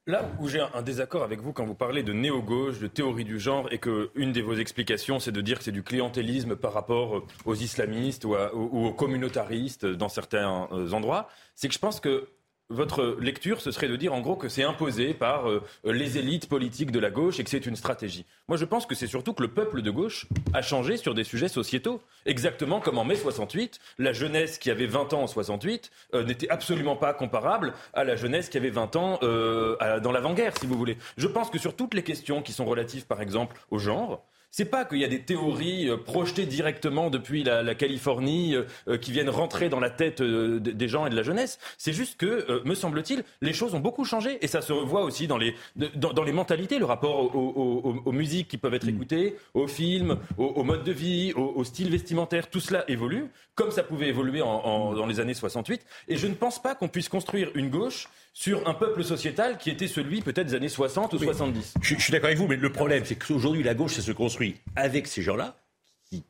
Là 0.07 0.27
où 0.39 0.49
j'ai 0.49 0.59
un 0.59 0.81
désaccord 0.81 1.21
avec 1.21 1.41
vous 1.41 1.53
quand 1.53 1.63
vous 1.63 1.75
parlez 1.75 2.01
de 2.01 2.11
néo-gauche, 2.11 2.79
de 2.79 2.87
théorie 2.87 3.23
du 3.23 3.39
genre, 3.39 3.67
et 3.71 3.77
que 3.77 4.09
une 4.15 4.31
de 4.31 4.41
vos 4.41 4.55
explications, 4.55 5.19
c'est 5.19 5.31
de 5.31 5.41
dire 5.41 5.59
que 5.59 5.63
c'est 5.63 5.71
du 5.71 5.83
clientélisme 5.83 6.55
par 6.55 6.73
rapport 6.73 7.23
aux 7.45 7.55
islamistes 7.55 8.25
ou, 8.25 8.35
ou 8.53 8.87
aux 8.87 8.93
communautaristes 8.93 9.85
dans 9.85 10.09
certains 10.09 10.67
euh, 10.71 10.91
endroits, 10.91 11.29
c'est 11.53 11.67
que 11.67 11.73
je 11.75 11.79
pense 11.79 11.99
que 11.99 12.27
votre 12.71 13.17
lecture, 13.19 13.61
ce 13.61 13.71
serait 13.71 13.87
de 13.87 13.95
dire 13.95 14.13
en 14.13 14.21
gros 14.21 14.35
que 14.35 14.49
c'est 14.49 14.63
imposé 14.63 15.13
par 15.13 15.49
euh, 15.49 15.61
les 15.83 16.17
élites 16.17 16.47
politiques 16.47 16.91
de 16.91 16.99
la 16.99 17.09
gauche 17.09 17.39
et 17.39 17.43
que 17.43 17.49
c'est 17.49 17.65
une 17.65 17.75
stratégie. 17.75 18.25
Moi, 18.47 18.57
je 18.57 18.65
pense 18.65 18.85
que 18.85 18.95
c'est 18.95 19.07
surtout 19.07 19.33
que 19.33 19.41
le 19.41 19.49
peuple 19.49 19.81
de 19.81 19.91
gauche 19.91 20.27
a 20.53 20.61
changé 20.61 20.97
sur 20.97 21.13
des 21.13 21.23
sujets 21.23 21.47
sociétaux. 21.47 22.01
Exactement 22.25 22.79
comme 22.79 22.97
en 22.97 23.03
mai 23.03 23.15
68, 23.15 23.79
la 23.99 24.13
jeunesse 24.13 24.57
qui 24.57 24.71
avait 24.71 24.87
20 24.87 25.13
ans 25.13 25.23
en 25.23 25.27
68 25.27 25.91
euh, 26.13 26.23
n'était 26.23 26.49
absolument 26.49 26.95
pas 26.95 27.13
comparable 27.13 27.73
à 27.93 28.03
la 28.03 28.15
jeunesse 28.15 28.49
qui 28.49 28.57
avait 28.57 28.69
20 28.69 28.95
ans 28.95 29.19
euh, 29.23 29.99
dans 29.99 30.11
l'avant-guerre, 30.11 30.57
si 30.57 30.65
vous 30.65 30.77
voulez. 30.77 30.97
Je 31.17 31.27
pense 31.27 31.49
que 31.49 31.59
sur 31.59 31.75
toutes 31.75 31.93
les 31.93 32.03
questions 32.03 32.41
qui 32.41 32.53
sont 32.53 32.65
relatives, 32.65 33.05
par 33.05 33.21
exemple, 33.21 33.57
au 33.69 33.77
genre, 33.77 34.23
c'est 34.51 34.65
pas 34.65 34.83
qu'il 34.83 34.99
y 34.99 35.05
a 35.05 35.07
des 35.07 35.21
théories 35.21 35.89
euh, 35.89 35.97
projetées 35.97 36.45
directement 36.45 37.09
depuis 37.09 37.43
la, 37.43 37.73
Californie 37.73 38.55
euh, 38.55 38.63
euh, 38.89 38.97
qui 38.97 39.11
viennent 39.11 39.29
rentrer 39.29 39.69
dans 39.69 39.79
la 39.79 39.89
tête 39.89 40.21
des 40.21 40.87
gens 40.87 41.07
et 41.07 41.09
de 41.09 41.15
la 41.15 41.23
jeunesse. 41.23 41.57
C'est 41.77 41.93
juste 41.93 42.17
que, 42.17 42.61
me 42.65 42.75
semble-t-il, 42.75 43.23
les 43.41 43.53
choses 43.53 43.73
ont 43.73 43.79
beaucoup 43.79 44.03
changé 44.03 44.37
et 44.41 44.47
ça 44.47 44.61
se 44.61 44.73
revoit 44.73 45.03
aussi 45.03 45.27
dans 45.27 45.37
les, 45.37 45.55
dans, 45.95 46.23
les 46.23 46.31
mentalités, 46.33 46.79
le 46.79 46.85
rapport 46.85 47.35
aux, 47.35 48.11
musiques 48.11 48.49
qui 48.49 48.57
peuvent 48.57 48.73
être 48.73 48.85
mm. 48.85 48.89
écoutées, 48.89 49.35
aux 49.53 49.67
films, 49.67 50.17
au, 50.37 50.63
mode 50.63 50.83
de 50.83 50.91
vie, 50.91 51.31
au, 51.33 51.63
style 51.63 51.89
vestimentaire. 51.89 52.49
Tout 52.49 52.59
cela 52.59 52.83
évolue 52.89 53.29
comme 53.55 53.71
ça 53.71 53.83
pouvait 53.83 54.07
évoluer 54.07 54.41
en, 54.41 54.93
dans 54.93 55.05
les 55.05 55.19
années 55.19 55.33
68. 55.33 55.85
Et 56.07 56.17
je 56.17 56.25
ne 56.25 56.33
pense 56.33 56.61
pas 56.61 56.73
qu'on 56.73 56.87
puisse 56.87 57.09
construire 57.09 57.51
une 57.53 57.69
gauche 57.69 58.07
sur 58.33 58.67
un 58.67 58.73
peuple 58.73 59.03
sociétal 59.03 59.57
qui 59.57 59.69
était 59.69 59.87
celui 59.87 60.21
peut-être 60.21 60.47
des 60.47 60.55
années 60.55 60.69
60 60.69 61.13
ou 61.13 61.19
70. 61.19 61.73
Je, 61.81 61.95
suis 61.95 62.11
d'accord 62.11 62.27
avec 62.27 62.37
vous, 62.37 62.47
mais 62.47 62.55
le 62.55 62.71
problème, 62.71 63.03
c'est 63.05 63.15
qu'aujourd'hui, 63.15 63.61
la 63.61 63.73
gauche, 63.73 63.93
ça 63.93 64.01
se 64.01 64.11
construit 64.11 64.40
avec 64.75 65.07
ces 65.07 65.21
gens-là, 65.21 65.57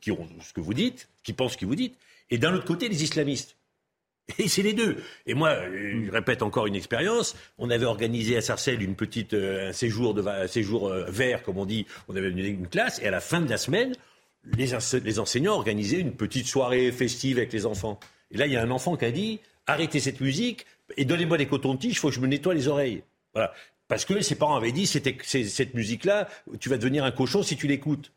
qui, 0.00 0.10
ont 0.12 0.28
ce 0.40 0.52
que 0.52 0.60
vous 0.60 0.74
dites, 0.74 1.08
qui 1.22 1.32
pensent 1.32 1.52
ce 1.52 1.58
que 1.58 1.66
vous 1.66 1.74
dites, 1.74 1.96
et 2.30 2.38
d'un 2.38 2.54
autre 2.54 2.64
côté, 2.64 2.88
les 2.88 3.02
islamistes. 3.02 3.56
Et 4.38 4.48
c'est 4.48 4.62
les 4.62 4.72
deux. 4.72 5.02
Et 5.26 5.34
moi, 5.34 5.56
je 5.70 6.10
répète 6.10 6.42
encore 6.42 6.66
une 6.66 6.76
expérience. 6.76 7.36
On 7.58 7.70
avait 7.70 7.84
organisé 7.84 8.36
à 8.36 8.40
Sarcelles 8.40 8.80
une 8.80 8.94
petite, 8.94 9.34
euh, 9.34 9.70
un 9.70 9.72
séjour, 9.72 10.14
de, 10.14 10.22
un 10.22 10.46
séjour 10.46 10.88
euh, 10.88 11.04
vert, 11.08 11.42
comme 11.42 11.58
on 11.58 11.66
dit. 11.66 11.86
On 12.08 12.16
avait 12.16 12.30
une 12.30 12.68
classe, 12.68 13.00
et 13.02 13.08
à 13.08 13.10
la 13.10 13.20
fin 13.20 13.40
de 13.40 13.50
la 13.50 13.58
semaine, 13.58 13.94
les, 14.56 14.70
les 15.04 15.18
enseignants 15.18 15.54
organisaient 15.54 16.00
une 16.00 16.14
petite 16.14 16.46
soirée 16.46 16.92
festive 16.92 17.38
avec 17.38 17.52
les 17.52 17.66
enfants. 17.66 17.98
Et 18.30 18.38
là, 18.38 18.46
il 18.46 18.52
y 18.52 18.56
a 18.56 18.62
un 18.62 18.70
enfant 18.70 18.96
qui 18.96 19.04
a 19.04 19.10
dit 19.10 19.40
arrêtez 19.66 20.00
cette 20.00 20.20
musique, 20.20 20.66
et 20.96 21.04
donnez-moi 21.04 21.38
des 21.38 21.46
cotons-tiges, 21.46 21.92
il 21.92 21.96
faut 21.96 22.08
que 22.08 22.14
je 22.14 22.20
me 22.20 22.26
nettoie 22.26 22.54
les 22.54 22.68
oreilles. 22.68 23.02
Voilà. 23.34 23.52
Parce 23.92 24.06
que 24.06 24.22
ses 24.22 24.36
parents 24.36 24.56
avaient 24.56 24.72
dit, 24.72 24.86
c'était 24.86 25.18
cette 25.22 25.74
musique-là, 25.74 26.26
tu 26.60 26.70
vas 26.70 26.78
devenir 26.78 27.04
un 27.04 27.10
cochon 27.10 27.42
si 27.42 27.58
tu 27.58 27.66
l'écoutes. 27.66 28.10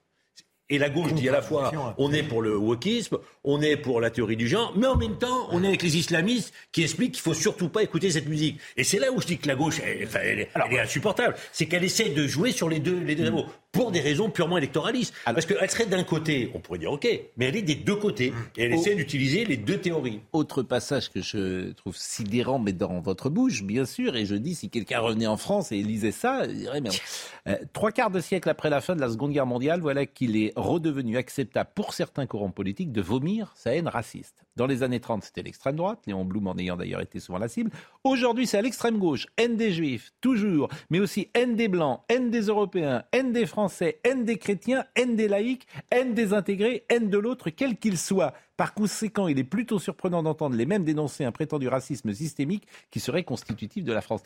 Et 0.70 0.78
la 0.78 0.90
gauche 0.90 1.14
dit 1.14 1.28
à 1.28 1.34
la 1.34 1.42
fois, 1.42 1.94
on 1.98 2.14
est 2.14 2.24
pour 2.24 2.42
le 2.42 2.56
wokisme, 2.56 3.18
on 3.44 3.62
est 3.62 3.76
pour 3.76 4.00
la 4.00 4.10
théorie 4.10 4.38
du 4.38 4.48
genre, 4.48 4.74
mais 4.78 4.88
en 4.88 4.96
même 4.96 5.18
temps, 5.18 5.50
on 5.52 5.66
est 5.66 5.68
avec 5.68 5.84
les 5.84 5.98
islamistes 5.98 6.54
qui 6.72 6.84
expliquent 6.84 7.12
qu'il 7.12 7.22
faut 7.22 7.34
surtout 7.34 7.68
pas 7.68 7.84
écouter 7.84 8.10
cette 8.10 8.30
musique. 8.30 8.58
Et 8.78 8.86
c'est 8.86 9.00
là 9.00 9.12
où 9.12 9.20
je 9.20 9.28
dis 9.28 9.38
que 9.38 9.50
la 9.50 9.56
gauche, 9.56 9.82
elle, 9.84 10.48
est 10.72 10.80
insupportable. 10.80 11.36
C'est 11.52 11.66
qu'elle 11.66 11.84
essaie 11.84 12.08
de 12.08 12.26
jouer 12.26 12.54
sur 12.54 12.70
les 12.70 12.80
deux, 12.80 13.02
les 13.02 13.16
deux 13.16 13.30
mm 13.30 13.46
pour 13.76 13.92
des 13.92 14.00
raisons 14.00 14.30
purement 14.30 14.58
électoralistes. 14.58 15.14
Parce 15.26 15.46
qu'elle 15.46 15.70
serait 15.70 15.86
d'un 15.86 16.06
côté, 16.06 16.50
on 16.56 16.60
pourrait 16.60 16.80
dire 16.80 16.94
OK, 16.94 17.06
mais 17.36 17.46
elle 17.48 17.58
est 17.58 17.62
des 17.62 17.76
deux 17.76 17.98
côtés. 17.98 18.34
Et 18.56 18.64
elle 18.64 18.74
essaie 18.74 18.96
d'utiliser 18.96 19.44
les 19.44 19.58
deux 19.58 19.78
théories. 19.78 20.22
Autre 20.32 20.64
passage 20.64 21.12
que 21.12 21.22
je 21.22 21.74
trouve 21.74 21.96
sidérant, 21.98 22.58
mais 22.58 22.72
dans 22.72 23.02
votre 23.02 23.30
bouche, 23.30 23.64
bien 23.64 23.84
sûr, 23.84 24.16
et 24.16 24.26
je 24.26 24.36
dis, 24.36 24.56
si 24.56 24.70
quelqu'un 24.70 25.02
revenait 25.02 25.28
en 25.28 25.36
France 25.36 25.74
et 25.74 25.84
lisait 25.84 26.14
ça, 26.14 26.46
il 26.46 26.60
dirait, 26.60 26.80
mais 26.80 26.90
euh, 27.50 27.58
trois 27.74 27.92
quarts 27.92 28.12
de 28.12 28.22
siècle 28.22 28.50
après 28.50 28.70
la 28.70 28.80
fin 28.80 28.96
de 28.96 29.02
la 29.02 29.10
Seconde 29.10 29.34
Guerre 29.34 29.46
mondiale, 29.46 29.82
voilà 29.82 30.06
qu'il 30.06 30.38
est 30.38 30.54
redevenu 30.56 31.18
acceptable 31.18 31.70
pour 31.76 31.94
certains 31.94 32.28
courants 32.28 32.52
politiques 32.52 32.94
de 32.94 33.02
vomir 33.02 33.52
sa 33.56 33.76
haine 33.76 33.90
raciste. 33.90 34.46
Dans 34.56 34.68
les 34.68 34.84
années 34.84 35.02
30, 35.02 35.26
c'était 35.26 35.44
l'extrême 35.44 35.76
droite, 35.76 36.00
Léon 36.08 36.24
Blum 36.24 36.48
en 36.48 36.58
ayant 36.58 36.78
d'ailleurs 36.78 37.02
été 37.02 37.20
souvent 37.20 37.40
la 37.40 37.50
cible. 37.50 37.72
Aujourd'hui, 38.06 38.48
c'est 38.48 38.58
à 38.58 38.62
l'extrême 38.62 39.00
gauche, 39.00 39.28
haine 39.36 39.58
des 39.58 39.74
juifs, 39.74 40.14
toujours, 40.22 40.70
mais 40.90 41.02
aussi 41.02 41.28
haine 41.34 41.58
des 41.58 41.68
blancs, 41.68 42.00
haine 42.08 42.32
des 42.32 42.44
européens, 42.44 43.04
haine 43.12 43.34
des 43.34 43.46
français 43.46 43.65
Français, 43.66 44.00
haine 44.04 44.26
des 44.26 44.38
chrétiens, 44.38 44.86
haine 44.96 45.16
des 45.16 45.28
laïcs, 45.28 45.66
haine 45.90 46.14
des 46.14 46.34
intégrés, 46.34 46.86
haine 46.88 47.10
de 47.10 47.18
l'autre, 47.18 47.50
quel 47.50 47.78
qu'il 47.78 47.98
soit. 47.98 48.36
Par 48.58 48.76
conséquent, 48.76 49.28
il 49.28 49.40
est 49.40 49.44
plutôt 49.44 49.80
surprenant 49.80 50.22
d'entendre 50.22 50.56
les 50.56 50.68
mêmes 50.68 50.84
dénoncer 50.84 51.26
un 51.26 51.32
prétendu 51.32 51.68
racisme 51.68 52.14
systémique 52.14 52.68
qui 52.92 53.00
serait 53.00 53.24
constitutif 53.24 53.84
de 53.84 53.92
la 53.92 54.02
France. 54.02 54.22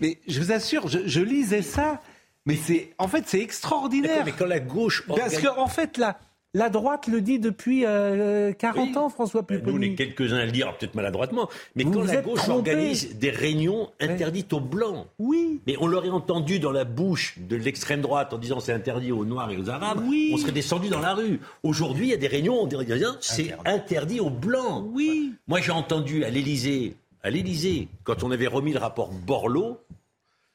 Mais 0.00 0.20
je 0.26 0.40
vous 0.40 0.52
assure, 0.52 0.88
je, 0.88 1.20
lisais 1.20 1.60
ça, 1.60 2.00
mais 2.46 2.56
c'est 2.56 2.94
en 2.96 3.08
fait 3.08 3.24
c'est 3.26 3.42
extraordinaire. 3.42 4.24
Mais 4.24 4.32
quand 4.32 4.46
la 4.46 4.60
gauche 4.60 5.06
parce 5.06 5.38
qu'en 5.38 5.58
en 5.58 5.68
fait 5.68 5.98
là. 5.98 6.18
La 6.54 6.68
droite 6.68 7.06
le 7.06 7.22
dit 7.22 7.38
depuis 7.38 7.80
40 7.80 7.86
euh, 7.88 8.98
ans, 8.98 9.08
François 9.08 9.42
Pupponi. 9.42 9.72
Nous, 9.72 9.78
on 9.78 9.80
est 9.80 9.94
quelques-uns 9.94 10.36
à 10.36 10.44
le 10.44 10.52
dire, 10.52 10.76
peut-être 10.76 10.94
maladroitement, 10.94 11.48
mais 11.76 11.84
quand 11.84 12.02
la 12.02 12.20
gauche 12.20 12.46
organise 12.46 13.16
des 13.16 13.30
réunions 13.30 13.90
interdites 14.00 14.52
aux 14.52 14.60
Blancs, 14.60 15.06
oui. 15.18 15.62
mais 15.66 15.76
on 15.80 15.86
l'aurait 15.86 16.10
entendu 16.10 16.58
dans 16.58 16.70
la 16.70 16.84
bouche 16.84 17.38
de 17.38 17.56
l'extrême 17.56 18.02
droite 18.02 18.34
en 18.34 18.38
disant 18.38 18.60
c'est 18.60 18.74
interdit 18.74 19.12
aux 19.12 19.24
Noirs 19.24 19.50
et 19.50 19.56
aux 19.56 19.70
Arabes, 19.70 20.02
oui. 20.06 20.30
on 20.34 20.36
serait 20.36 20.52
descendu 20.52 20.90
dans 20.90 21.00
la 21.00 21.14
rue. 21.14 21.40
Aujourd'hui, 21.62 22.08
il 22.08 22.10
y 22.10 22.14
a 22.14 22.18
des 22.18 22.28
réunions, 22.28 22.60
on 22.60 22.66
dirait 22.66 22.84
c'est 23.20 23.54
interdit 23.64 24.20
aux 24.20 24.28
Blancs. 24.28 24.84
Oui. 24.92 25.32
Moi, 25.48 25.62
j'ai 25.62 25.72
entendu 25.72 26.22
à 26.22 26.28
l'Élysée, 26.28 26.96
à 27.22 27.30
l'Élysée, 27.30 27.88
quand 28.04 28.24
on 28.24 28.30
avait 28.30 28.46
remis 28.46 28.74
le 28.74 28.78
rapport 28.78 29.10
Borloo, 29.10 29.78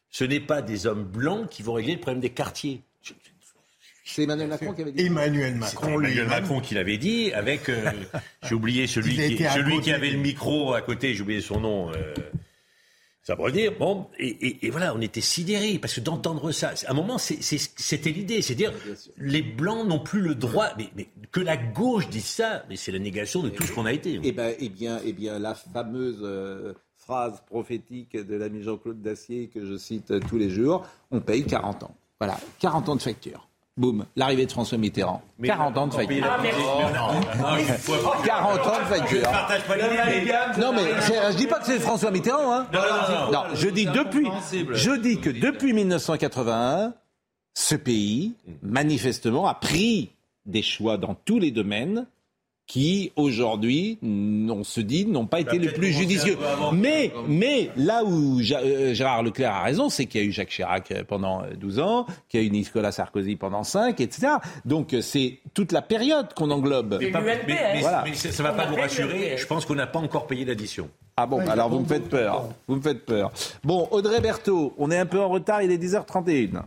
ce 0.10 0.24
n'est 0.24 0.40
pas 0.40 0.62
des 0.62 0.86
hommes 0.86 1.04
blancs 1.04 1.50
qui 1.50 1.64
vont 1.64 1.74
régler 1.74 1.96
le 1.96 2.00
problème 2.00 2.22
des 2.22 2.30
quartiers. 2.30 2.82
C'est 4.08 4.24
Emmanuel 4.24 4.48
Macron 4.48 4.74
qui 4.74 4.82
avait 4.82 4.92
dit. 4.94 5.06
Emmanuel 5.06 5.56
Macron. 5.56 6.00
Emmanuel 6.00 6.28
Macron 6.28 6.62
qui 6.62 6.76
l'avait 6.76 6.98
dit, 6.98 7.34
avec. 7.34 7.68
Euh, 7.68 7.92
j'ai 8.44 8.56
oublié 8.56 8.88
celui, 8.88 9.16
qui, 9.16 9.44
celui 9.44 9.82
qui 9.82 9.92
avait 9.92 10.10
le 10.10 10.18
micro 10.18 10.74
à 10.74 10.82
côté, 10.82 11.14
j'ai 11.14 11.22
oublié 11.22 11.42
son 11.42 11.60
nom. 11.60 11.92
Euh, 11.92 12.14
ça 13.22 13.36
pour 13.36 13.48
le 13.48 13.52
dire. 13.52 13.74
Bon, 13.78 14.08
et, 14.18 14.70
voilà, 14.72 14.96
on 14.96 15.02
était 15.02 15.20
sidérés, 15.20 15.78
parce 15.80 15.96
que 15.96 16.00
d'entendre 16.00 16.54
ça, 16.54 16.74
à 16.86 16.92
un 16.92 16.94
moment, 16.94 17.18
c'était 17.18 18.12
l'idée, 18.12 18.42
c'est 18.42 18.56
dire, 18.56 18.72
les 19.18 19.42
Blancs 19.42 19.86
n'ont 19.86 20.00
plus 20.00 20.22
le 20.22 20.34
droit, 20.34 20.70
mais, 20.78 20.90
que 21.34 21.42
la 21.42 21.58
gauche 21.58 22.08
dise 22.08 22.24
ça, 22.24 22.64
mais 22.70 22.78
c'est 22.78 22.94
la 22.94 23.00
négation 23.00 23.44
de 23.44 23.50
tout 23.50 23.64
ce 23.64 23.74
qu'on 23.74 23.86
a 23.86 23.92
été. 23.92 24.22
Eh, 24.24 24.32
ben, 24.32 24.56
eh, 24.58 24.70
bien, 24.70 25.02
eh 25.04 25.12
bien, 25.12 25.40
la 25.40 25.54
fameuse 25.54 26.20
euh, 26.22 26.72
phrase 26.96 27.44
prophétique 27.46 28.16
de 28.16 28.36
l'ami 28.38 28.64
Jean-Claude 28.64 29.02
Dacier, 29.02 29.50
que 29.50 29.66
je 29.66 29.76
cite 29.76 30.14
tous 30.30 30.38
les 30.38 30.50
jours, 30.50 30.88
on 31.12 31.20
paye 31.20 31.44
40 31.44 31.84
ans. 31.84 31.96
Voilà, 32.22 32.40
40 32.60 32.88
ans 32.88 32.96
de 32.96 33.02
facture. 33.02 33.47
Boum, 33.78 34.06
l'arrivée 34.16 34.48
de 34.48 34.52
François 34.52 34.80
Mitterrand. 34.80 35.22
40 35.44 35.78
ans 35.78 35.88
de 35.88 35.94
facture. 35.94 36.26
40 38.26 38.68
ans 38.68 38.80
de 38.80 38.86
facture. 38.86 39.30
Non 40.58 40.74
mais 40.74 40.82
je 41.32 41.38
dis 41.38 41.46
pas 41.46 41.60
que 41.60 41.68
c'est 41.68 41.80
François 41.80 42.10
Mitterrand. 42.10 42.52
Hein. 42.52 42.68
Non, 43.32 43.44
je 43.54 43.70
dis 43.70 43.86
depuis, 43.86 44.28
je 44.72 44.92
dis 44.92 45.20
que 45.20 45.30
depuis 45.30 45.74
1981, 45.74 46.94
ce 47.54 47.76
pays 47.76 48.34
manifestement 48.64 49.48
a 49.48 49.54
pris 49.54 50.12
des 50.48 50.64
choix 50.64 50.98
dans 50.98 51.14
tous 51.14 51.38
les 51.38 51.52
domaines 51.52 52.08
qui 52.68 53.14
aujourd'hui, 53.16 53.98
on 54.04 54.64
se 54.66 54.82
dit, 54.82 55.06
n'ont 55.06 55.26
pas 55.26 55.40
été 55.40 55.58
les 55.58 55.70
plus 55.70 55.94
judicieux. 55.94 56.38
Mais, 56.74 57.14
mais 57.28 57.72
là 57.78 58.04
où 58.04 58.40
euh, 58.42 58.94
Gérard 58.94 59.24
Leclerc 59.24 59.54
a 59.54 59.64
raison, 59.64 59.90
c'est 59.90 60.06
qu'il 60.06 60.22
y 60.22 60.24
a 60.26 60.28
eu 60.28 60.34
Jacques 60.34 60.50
Chirac 60.50 60.92
euh, 60.92 61.04
pendant 61.08 61.44
12 61.58 61.80
euh, 61.80 61.82
ans, 61.82 62.06
qu'il 62.28 62.42
y 62.42 62.44
a 62.44 62.46
eu 62.46 62.50
Nicolas 62.50 62.92
Sarkozy 62.92 63.38
pendant 63.38 63.64
5, 63.64 64.02
etc. 64.02 64.34
Donc 64.66 64.94
c'est 65.02 65.40
toute 65.54 65.72
la 65.72 65.82
période 65.82 66.34
qu'on 66.34 66.52
englobe. 66.52 66.98
Mais, 67.00 67.10
mais, 67.48 67.82
ça 67.82 68.44
ne 68.44 68.50
va 68.50 68.54
pas 68.54 68.66
vous 68.66 68.76
rassurer. 68.76 69.38
Je 69.38 69.46
pense 69.46 69.66
qu'on 69.66 69.76
n'a 69.76 69.88
pas 69.88 70.00
encore 70.00 70.28
payé 70.28 70.44
l'addition. 70.44 70.90
Ah 71.16 71.26
bon, 71.26 71.40
alors 71.48 71.70
vous 71.70 71.80
me 71.80 71.88
faites 71.88 72.10
peur. 72.10 72.50
Vous 72.68 72.76
me 72.76 72.82
faites 72.82 73.06
peur. 73.06 73.32
Bon, 73.64 73.88
Audrey 73.92 74.20
Berthaud, 74.20 74.74
on 74.78 74.92
est 74.92 75.00
un 75.00 75.06
peu 75.06 75.20
en 75.20 75.30
retard, 75.30 75.64
il 75.64 75.72
est 75.72 75.82
10h31. 75.82 76.62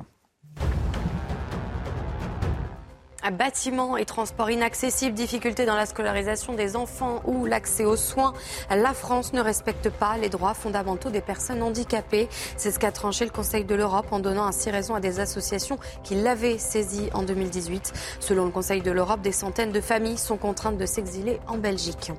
Bâtiments 3.28 3.96
et 3.96 4.06
transports 4.06 4.50
inaccessibles, 4.50 5.14
difficultés 5.14 5.66
dans 5.66 5.74
la 5.74 5.86
scolarisation 5.86 6.54
des 6.54 6.74
enfants 6.74 7.20
ou 7.26 7.44
l'accès 7.44 7.84
aux 7.84 7.96
soins. 7.96 8.32
La 8.70 8.94
France 8.94 9.32
ne 9.32 9.40
respecte 9.40 9.90
pas 9.90 10.16
les 10.16 10.30
droits 10.30 10.54
fondamentaux 10.54 11.10
des 11.10 11.20
personnes 11.20 11.62
handicapées. 11.62 12.28
C'est 12.56 12.70
ce 12.70 12.78
qu'a 12.78 12.92
tranché 12.92 13.24
le 13.24 13.30
Conseil 13.30 13.64
de 13.64 13.74
l'Europe 13.74 14.06
en 14.10 14.20
donnant 14.20 14.46
ainsi 14.46 14.70
raison 14.70 14.94
à 14.94 15.00
des 15.00 15.20
associations 15.20 15.78
qui 16.02 16.14
l'avaient 16.14 16.58
saisi 16.58 17.10
en 17.12 17.22
2018. 17.22 17.92
Selon 18.20 18.46
le 18.46 18.50
Conseil 18.50 18.80
de 18.80 18.90
l'Europe, 18.90 19.20
des 19.20 19.32
centaines 19.32 19.72
de 19.72 19.80
familles 19.80 20.18
sont 20.18 20.38
contraintes 20.38 20.78
de 20.78 20.86
s'exiler 20.86 21.38
en 21.46 21.58
Belgique. 21.58 22.12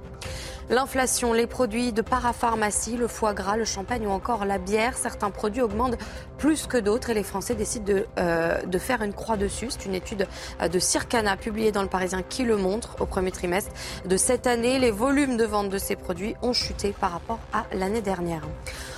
L'inflation, 0.72 1.34
les 1.34 1.48
produits 1.48 1.92
de 1.92 2.02
parapharmacie, 2.02 2.96
le 2.96 3.10
foie 3.10 3.34
gras, 3.34 3.58
le 3.58 3.66
champagne 3.66 4.08
ou 4.08 4.10
encore 4.10 4.46
la 4.46 4.58
bière, 4.58 4.96
certains 4.96 5.30
produits 5.30 5.62
augmentent 5.62 5.98
plus 6.38 6.66
que 6.66 6.78
d'autres 6.78 7.10
et 7.10 7.14
les 7.14 7.24
Français 7.24 7.56
décident 7.56 7.84
de, 7.84 8.06
euh, 8.18 8.80
faire 8.80 9.02
une 9.02 9.12
croix 9.12 9.36
dessus. 9.36 9.68
C'est 9.70 9.84
une 9.84 9.96
étude 9.96 10.28
euh, 10.62 10.70
de 10.70 10.80
Circana 10.80 11.36
publiée 11.36 11.74
dans 11.74 11.82
le 11.82 11.90
Parisien 11.90 12.22
qui 12.24 12.46
le 12.46 12.56
montre. 12.56 12.96
Au 13.02 13.06
premier 13.06 13.32
trimestre 13.32 13.72
de 14.06 14.16
cette 14.16 14.48
année, 14.48 14.80
les 14.80 14.92
volumes 14.92 15.36
de 15.36 15.44
vente 15.44 15.68
de 15.68 15.78
ces 15.78 15.98
produits 15.98 16.36
ont 16.42 16.54
chuté 16.54 16.96
par 16.98 17.12
rapport 17.12 17.40
à 17.52 17.66
l'année 17.76 18.02
dernière. 18.02 18.44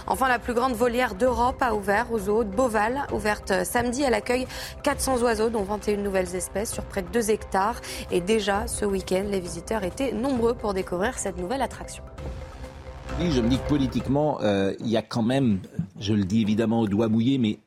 Enfin, 0.05 0.27
la 0.27 0.39
plus 0.39 0.53
grande 0.53 0.73
volière 0.73 1.15
d'Europe 1.15 1.61
a 1.61 1.73
ouvert 1.73 2.11
aux 2.11 2.19
zoo 2.19 2.43
de 2.43 2.49
Beauval. 2.49 3.07
Ouverte 3.13 3.63
samedi, 3.63 4.03
elle 4.03 4.13
accueille 4.13 4.47
400 4.84 5.21
oiseaux, 5.21 5.49
dont 5.49 5.63
21 5.63 5.97
nouvelles 5.97 6.35
espèces 6.35 6.73
sur 6.73 6.84
près 6.84 7.01
de 7.01 7.07
2 7.07 7.31
hectares. 7.31 7.80
Et 8.11 8.19
déjà, 8.19 8.67
ce 8.67 8.85
week-end, 8.85 9.25
les 9.30 9.39
visiteurs 9.39 9.84
étaient 9.84 10.11
nombreux 10.11 10.53
pour 10.53 10.73
découvrir 10.73 11.17
cette 11.17 11.38
nouvelle 11.38 11.61
attraction. 11.61 12.03
Oui, 13.19 13.31
je 13.31 13.41
me 13.41 13.47
dis 13.47 13.59
que 13.59 13.67
politiquement, 13.69 14.41
euh, 14.41 14.73
il 14.80 14.88
y 14.88 14.97
a 14.97 15.01
quand 15.01 15.23
même, 15.23 15.59
je 15.99 16.13
le 16.13 16.25
dis 16.25 16.41
évidemment 16.41 16.81
au 16.81 16.88
doigt 16.88 17.07
mouillé, 17.07 17.38
mais 17.38 17.59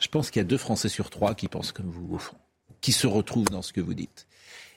je 0.00 0.08
pense 0.08 0.30
qu'il 0.30 0.40
y 0.40 0.44
a 0.44 0.48
deux 0.48 0.58
Français 0.58 0.88
sur 0.88 1.10
trois 1.10 1.34
qui 1.34 1.48
pensent 1.48 1.72
comme 1.72 1.90
vous, 1.90 2.14
au 2.14 2.18
fond, 2.18 2.36
qui 2.80 2.92
se 2.92 3.06
retrouvent 3.06 3.50
dans 3.50 3.62
ce 3.62 3.72
que 3.72 3.80
vous 3.80 3.94
dites 3.94 4.26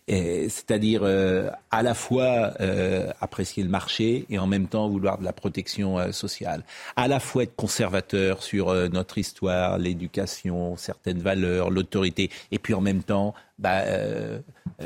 c'est-à-dire 0.09 1.01
euh, 1.03 1.49
à 1.69 1.83
la 1.83 1.93
fois 1.93 2.53
euh, 2.61 3.11
apprécier 3.21 3.63
le 3.63 3.69
marché 3.69 4.25
et 4.29 4.39
en 4.39 4.47
même 4.47 4.67
temps 4.67 4.89
vouloir 4.89 5.19
de 5.19 5.23
la 5.23 5.33
protection 5.33 5.99
euh, 5.99 6.11
sociale, 6.11 6.63
à 6.95 7.07
la 7.07 7.19
fois 7.19 7.43
être 7.43 7.55
conservateur 7.55 8.41
sur 8.41 8.73
notre 8.89 9.17
histoire, 9.17 9.77
l'éducation, 9.77 10.75
certaines 10.77 11.19
valeurs, 11.19 11.69
l'autorité, 11.69 12.29
et 12.51 12.57
puis 12.59 12.73
en 12.73 12.81
même 12.81 13.03
temps 13.03 13.33
bah, 13.59 13.83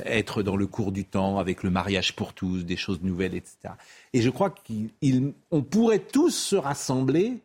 être 0.05 0.41
dans 0.41 0.55
le 0.55 0.67
cours 0.67 0.91
du 0.91 1.05
temps 1.05 1.37
avec 1.37 1.63
le 1.63 1.69
mariage 1.69 2.15
pour 2.15 2.33
tous, 2.33 2.65
des 2.65 2.77
choses 2.77 3.01
nouvelles, 3.01 3.35
etc. 3.35 3.75
Et 4.13 4.21
je 4.21 4.29
crois 4.29 4.49
qu'on 4.49 5.61
pourrait 5.61 5.99
tous 5.99 6.31
se 6.31 6.55
rassembler 6.55 7.39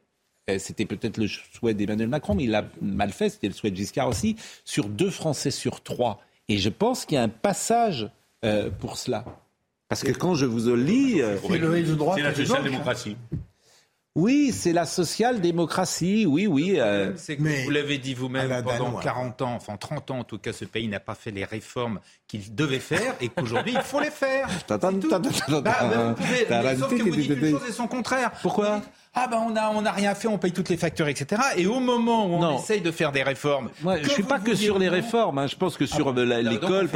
c'était 0.57 0.87
peut-être 0.87 1.19
le 1.19 1.27
souhait 1.29 1.75
d'Emmanuel 1.75 2.09
Macron, 2.09 2.35
mais 2.35 2.45
il 2.45 2.51
l'a 2.51 2.65
mal 2.81 3.13
fait, 3.13 3.29
c'était 3.29 3.49
le 3.49 3.53
souhait 3.53 3.71
de 3.71 3.77
Giscard 3.77 4.09
aussi, 4.09 4.35
sur 4.65 4.89
deux 4.89 5.11
Français 5.11 5.51
sur 5.51 5.83
trois 5.83 6.23
et 6.49 6.59
je 6.59 6.69
pense 6.69 7.05
qu'il 7.05 7.17
y 7.17 7.19
a 7.19 7.23
un 7.23 7.29
passage 7.29 8.11
euh, 8.45 8.71
pour 8.71 8.97
cela. 8.97 9.25
Parce 9.89 10.03
que 10.03 10.13
quand 10.13 10.35
je 10.35 10.45
vous 10.45 10.75
lis... 10.75 11.23
Euh, 11.23 11.37
c'est 11.47 12.23
la 12.23 12.35
social-démocratie. 12.35 13.17
Oui, 14.19 14.51
c'est 14.53 14.73
la 14.73 14.85
social-démocratie, 14.85 16.27
oui, 16.27 16.49
oui. 16.49 16.75
Euh, 16.81 17.13
c'est 17.15 17.37
que 17.37 17.65
vous 17.65 17.71
l'avez 17.71 17.99
dit 17.99 18.15
vous-même, 18.15 18.65
pendant 18.65 18.99
40 18.99 19.43
ans, 19.43 19.55
enfin 19.55 19.77
30 19.77 20.11
ans 20.11 20.19
en 20.19 20.25
tout 20.25 20.39
cas, 20.39 20.53
ce 20.53 20.65
pays 20.65 20.89
n'a 20.89 20.99
pas 20.99 21.15
fait 21.15 21.31
les 21.31 21.45
réformes 21.45 22.01
qu'il 22.27 22.53
devait 22.53 22.81
faire 22.81 23.15
et 23.21 23.29
qu'aujourd'hui 23.29 23.75
il 23.77 23.83
faut 23.83 24.01
les 24.01 24.11
faire. 24.11 24.49
Sauf 24.69 24.81
que 26.91 27.03
vous 27.03 27.11
dites 27.11 27.31
une 27.31 27.51
chose 27.51 27.69
et 27.69 27.73
son 27.73 27.87
contraire. 27.87 28.33
Pourquoi 28.43 28.83
ah 29.15 29.27
ben 29.27 29.39
on 29.39 29.57
a 29.57 29.71
on 29.71 29.85
a 29.85 29.91
rien 29.91 30.15
fait, 30.15 30.29
on 30.29 30.39
paye 30.39 30.53
toutes 30.53 30.69
les 30.69 30.77
factures, 30.77 31.09
etc. 31.09 31.41
Et 31.57 31.67
au 31.67 31.81
moment 31.81 32.27
où 32.27 32.35
on 32.35 32.59
essaye 32.59 32.81
de 32.81 32.91
faire 32.91 33.11
des 33.11 33.23
réformes, 33.23 33.71
moi 33.83 34.03
je 34.03 34.09
suis 34.09 34.23
pas 34.23 34.41
que 34.41 34.55
sur 34.55 34.79
les 34.79 34.89
réformes. 34.89 35.39
Hein. 35.39 35.47
je 35.47 35.57
pense 35.57 35.77
que 35.77 35.87
sur 35.87 36.09
ah 36.09 36.41
l'école. 36.43 36.89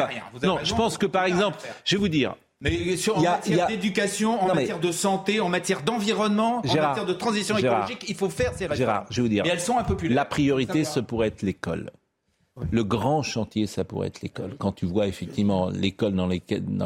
Non, 0.42 0.58
je 0.62 0.74
pense 0.74 0.98
que 0.98 1.06
par 1.06 1.24
exemple, 1.24 1.58
je 1.84 1.96
vais 1.96 2.00
vous 2.00 2.08
dire. 2.08 2.34
Mais 2.62 2.96
sur, 2.96 3.18
en 3.18 3.22
matière 3.22 3.66
d'éducation, 3.66 4.40
en 4.40 4.54
matière 4.54 4.78
de 4.78 4.92
santé, 4.92 5.40
en 5.40 5.48
matière 5.48 5.82
d'environnement, 5.82 6.62
en 6.64 6.74
matière 6.74 7.04
de 7.04 7.12
transition 7.12 7.58
écologique, 7.58 8.04
il 8.08 8.14
faut 8.14 8.30
faire 8.30 8.52
ces 8.54 8.66
réformes. 8.66 8.78
Gérard, 8.78 9.06
je 9.10 9.16
vais 9.16 9.22
vous 9.22 9.28
dire. 9.28 9.44
Mais 9.44 9.50
elles 9.50 9.60
sont 9.60 9.78
impopulaires. 9.78 10.14
La 10.16 10.24
priorité, 10.24 10.84
ce 10.84 11.00
pourrait 11.00 11.28
être 11.28 11.42
l'école. 11.42 11.90
Le 12.70 12.84
grand 12.84 13.22
chantier, 13.22 13.66
ça 13.66 13.82
pourrait 13.82 14.08
être 14.08 14.20
l'école. 14.20 14.56
Quand 14.58 14.72
tu 14.72 14.84
vois 14.84 15.06
effectivement 15.06 15.70
l'école 15.70 16.14
dans 16.14 16.26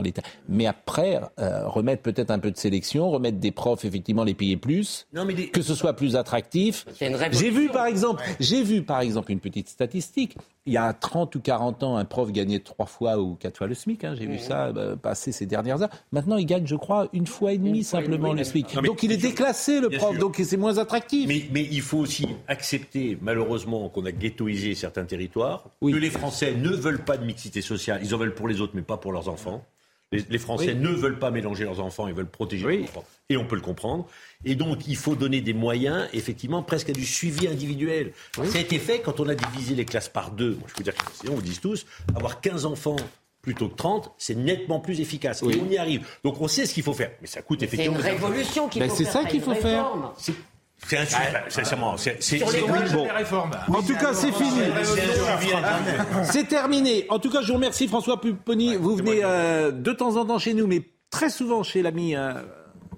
l'État. 0.00 0.22
Mais 0.48 0.66
après, 0.66 1.20
euh, 1.40 1.66
remettre 1.66 2.02
peut-être 2.02 2.30
un 2.30 2.38
peu 2.38 2.52
de 2.52 2.56
sélection, 2.56 3.10
remettre 3.10 3.38
des 3.38 3.50
profs, 3.50 3.84
effectivement, 3.84 4.22
les 4.22 4.34
payer 4.34 4.56
plus, 4.56 5.08
que 5.52 5.62
ce 5.62 5.74
soit 5.74 5.94
plus 5.94 6.14
attractif. 6.14 6.86
J'ai 7.32 7.50
vu 7.50 7.68
par 7.68 7.86
exemple, 7.86 8.22
j'ai 8.38 8.62
vu 8.62 8.82
par 8.82 9.00
exemple 9.00 9.32
une 9.32 9.40
petite 9.40 9.68
statistique 9.68 10.36
il 10.66 10.72
y 10.72 10.76
a 10.76 10.92
30 10.92 11.34
ou 11.36 11.40
40 11.40 11.82
ans, 11.82 11.96
un 11.96 12.04
prof 12.04 12.30
gagnait 12.32 12.58
trois 12.58 12.86
fois 12.86 13.18
ou 13.18 13.34
quatre 13.34 13.58
fois 13.58 13.66
le 13.66 13.74
SMIC. 13.74 14.04
Hein, 14.04 14.14
J'ai 14.18 14.26
vu 14.26 14.38
ça 14.38 14.72
bah, 14.72 14.96
passer 15.00 15.32
ces 15.32 15.46
dernières 15.46 15.82
heures. 15.82 15.90
Maintenant, 16.12 16.36
il 16.36 16.46
gagne, 16.46 16.66
je 16.66 16.74
crois, 16.74 17.08
une 17.12 17.26
fois 17.26 17.52
et 17.52 17.58
demie 17.58 17.84
simplement 17.84 18.32
le 18.32 18.44
SMIC. 18.44 18.74
donc 18.82 19.02
il 19.02 19.12
est 19.12 19.16
déclassé, 19.16 19.80
le 19.80 19.90
prof, 19.90 20.18
donc 20.18 20.40
c'est 20.42 20.56
moins 20.56 20.78
attractif. 20.78 21.28
Mais, 21.28 21.44
mais, 21.52 21.66
il 21.70 21.80
faut 21.80 21.98
aussi 21.98 22.26
accepter, 22.48 23.16
malheureusement, 23.20 23.88
qu'on 23.88 24.04
a 24.06 24.12
ghettoisé 24.12 24.74
certains 24.74 25.04
territoires, 25.04 25.64
que 25.80 25.86
les 25.86 26.10
Français 26.10 26.54
ne 26.54 26.70
veulent 26.70 27.04
pas 27.04 27.16
de 27.16 27.24
mixité 27.24 27.60
sociale. 27.60 28.00
Ils 28.02 28.14
en 28.14 28.18
veulent 28.18 28.34
pour 28.34 28.48
les 28.48 28.60
autres, 28.60 28.72
mais 28.74 28.82
pas 28.82 28.96
pour 28.96 29.12
leurs 29.12 29.28
enfants. 29.28 29.64
Les, 30.12 30.38
Français 30.38 30.74
ne 30.74 30.88
veulent 30.88 31.18
pas 31.18 31.32
mélanger 31.32 31.64
leurs 31.64 31.80
enfants, 31.80 32.06
ils 32.06 32.14
veulent 32.14 32.30
protéger 32.30 32.64
leurs 32.64 32.84
enfants. 32.84 33.04
Et 33.28 33.36
on 33.36 33.44
peut 33.44 33.56
le 33.56 33.62
comprendre. 33.62 34.06
Et 34.44 34.54
donc, 34.54 34.86
il 34.86 34.96
faut 34.96 35.16
donner 35.16 35.40
des 35.40 35.52
moyens, 35.52 36.08
effectivement, 36.12 36.62
presque 36.62 36.90
à 36.90 36.92
du 36.92 37.04
suivi 37.04 37.48
individuel. 37.48 38.12
Ça 38.32 38.58
a 38.58 38.60
été 38.60 38.78
fait 38.78 39.00
quand 39.00 39.18
on 39.18 39.28
a 39.28 39.34
divisé 39.34 39.74
les 39.74 39.84
classes 39.84 40.08
par 40.08 40.30
deux. 40.30 40.54
Moi, 40.60 40.68
je 40.68 40.74
peux 40.74 40.84
dire 40.84 40.94
que, 40.94 41.28
on 41.28 41.34
vous 41.34 41.42
dit 41.42 41.58
tous, 41.60 41.86
avoir 42.14 42.40
15 42.40 42.66
enfants 42.66 42.96
plutôt 43.42 43.68
que 43.68 43.76
30, 43.76 44.12
c'est 44.18 44.34
nettement 44.34 44.80
plus 44.80 45.00
efficace. 45.00 45.42
Et 45.42 45.60
on 45.60 45.70
y 45.70 45.78
arrive. 45.78 46.04
Donc 46.24 46.40
on 46.40 46.48
sait 46.48 46.66
ce 46.66 46.74
qu'il 46.74 46.82
faut 46.82 46.94
faire. 46.94 47.12
Mais 47.20 47.28
ça 47.28 47.42
coûte 47.42 47.62
effectivement. 47.62 47.96
C'est 48.00 48.12
une 48.12 48.14
révolution 48.14 48.68
qu'il 48.68 48.82
ben, 48.82 48.88
faut 48.88 48.96
faire. 48.96 49.06
C'est 49.06 49.12
ça 49.12 49.24
qu'il 49.24 49.40
faut 49.40 49.54
faire. 49.54 49.86
C'est 50.78 50.98
un 50.98 51.06
sujet, 51.06 51.44
sincèrement. 51.48 51.96
C'est, 51.96 52.22
c'est, 52.22 52.38
bon. 52.38 53.08
En 53.68 53.82
tout 53.82 53.96
cas, 53.96 54.12
c'est 54.12 54.32
fini. 54.32 54.60
C'est 56.24 56.44
terminé. 56.48 57.06
En 57.08 57.18
tout 57.18 57.30
cas, 57.30 57.40
je 57.42 57.48
vous 57.48 57.54
remercie, 57.54 57.88
François 57.88 58.20
Pupponi. 58.20 58.76
Vous 58.76 58.96
venez 58.96 59.20
euh, 59.24 59.72
de 59.72 59.92
temps 59.92 60.16
en 60.16 60.24
temps 60.24 60.38
chez 60.38 60.54
nous, 60.54 60.66
mais 60.66 60.82
très 61.10 61.30
souvent 61.30 61.62
chez 61.62 61.82
l'ami. 61.82 62.14
Euh, 62.14 62.34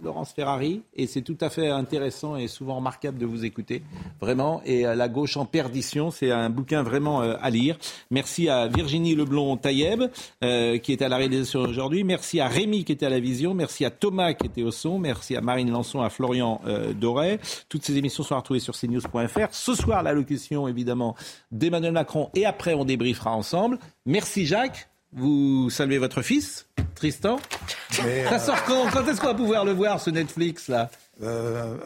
Laurence 0.02 0.32
Ferrari, 0.32 0.82
et 0.94 1.06
c'est 1.06 1.22
tout 1.22 1.36
à 1.40 1.50
fait 1.50 1.68
intéressant 1.68 2.36
et 2.36 2.48
souvent 2.48 2.76
remarquable 2.76 3.18
de 3.18 3.26
vous 3.26 3.44
écouter, 3.44 3.82
vraiment. 4.20 4.62
Et 4.64 4.86
euh, 4.86 4.94
La 4.94 5.08
gauche 5.08 5.36
en 5.36 5.44
perdition, 5.44 6.10
c'est 6.10 6.30
un 6.30 6.50
bouquin 6.50 6.82
vraiment 6.82 7.22
euh, 7.22 7.34
à 7.40 7.50
lire. 7.50 7.78
Merci 8.10 8.48
à 8.48 8.66
Virginie 8.68 9.14
Leblond-Taïeb, 9.14 10.04
euh, 10.42 10.78
qui 10.78 10.92
est 10.92 11.02
à 11.02 11.08
la 11.08 11.16
réalisation 11.16 11.60
aujourd'hui. 11.60 12.04
Merci 12.04 12.40
à 12.40 12.48
Rémi, 12.48 12.84
qui 12.84 12.92
était 12.92 13.06
à 13.06 13.10
la 13.10 13.20
vision. 13.20 13.54
Merci 13.54 13.84
à 13.84 13.90
Thomas, 13.90 14.34
qui 14.34 14.46
était 14.46 14.62
au 14.62 14.70
son. 14.70 14.98
Merci 14.98 15.36
à 15.36 15.40
Marine 15.40 15.70
Lançon, 15.70 16.00
à 16.02 16.10
Florian 16.10 16.60
Doré. 16.94 17.40
Toutes 17.68 17.84
ces 17.84 17.96
émissions 17.96 18.22
sont 18.22 18.36
retrouvées 18.36 18.60
sur 18.60 18.74
cnews.fr. 18.76 19.48
Ce 19.52 19.74
soir, 19.74 20.02
l'allocution, 20.02 20.68
évidemment, 20.68 21.14
d'Emmanuel 21.50 21.92
Macron, 21.92 22.30
et 22.34 22.46
après, 22.46 22.74
on 22.74 22.84
débriefera 22.84 23.34
ensemble. 23.34 23.78
Merci 24.06 24.46
Jacques. 24.46 24.88
Vous 25.12 25.70
saluez 25.70 25.98
votre 25.98 26.22
fils, 26.22 26.66
Tristan 26.94 27.38
Ça 27.90 28.04
euh, 28.04 28.38
sort 28.38 28.62
quand 28.64 28.90
Quand 28.92 29.06
est-ce 29.06 29.20
qu'on 29.20 29.28
va 29.28 29.34
pouvoir 29.34 29.64
le 29.64 29.72
voir, 29.72 30.00
ce 30.00 30.10
Netflix-là 30.10 30.90
euh, 31.22 31.76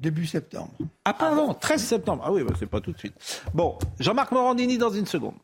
Début 0.00 0.26
septembre. 0.26 0.72
Ah, 1.04 1.14
pardon, 1.14 1.54
13 1.54 1.82
septembre. 1.82 2.22
Ah 2.26 2.32
oui, 2.32 2.42
bah, 2.42 2.52
c'est 2.58 2.66
pas 2.66 2.80
tout 2.80 2.92
de 2.92 2.98
suite. 2.98 3.14
Bon, 3.54 3.78
Jean-Marc 3.98 4.32
Morandini 4.32 4.78
dans 4.78 4.90
une 4.90 5.06
seconde. 5.06 5.34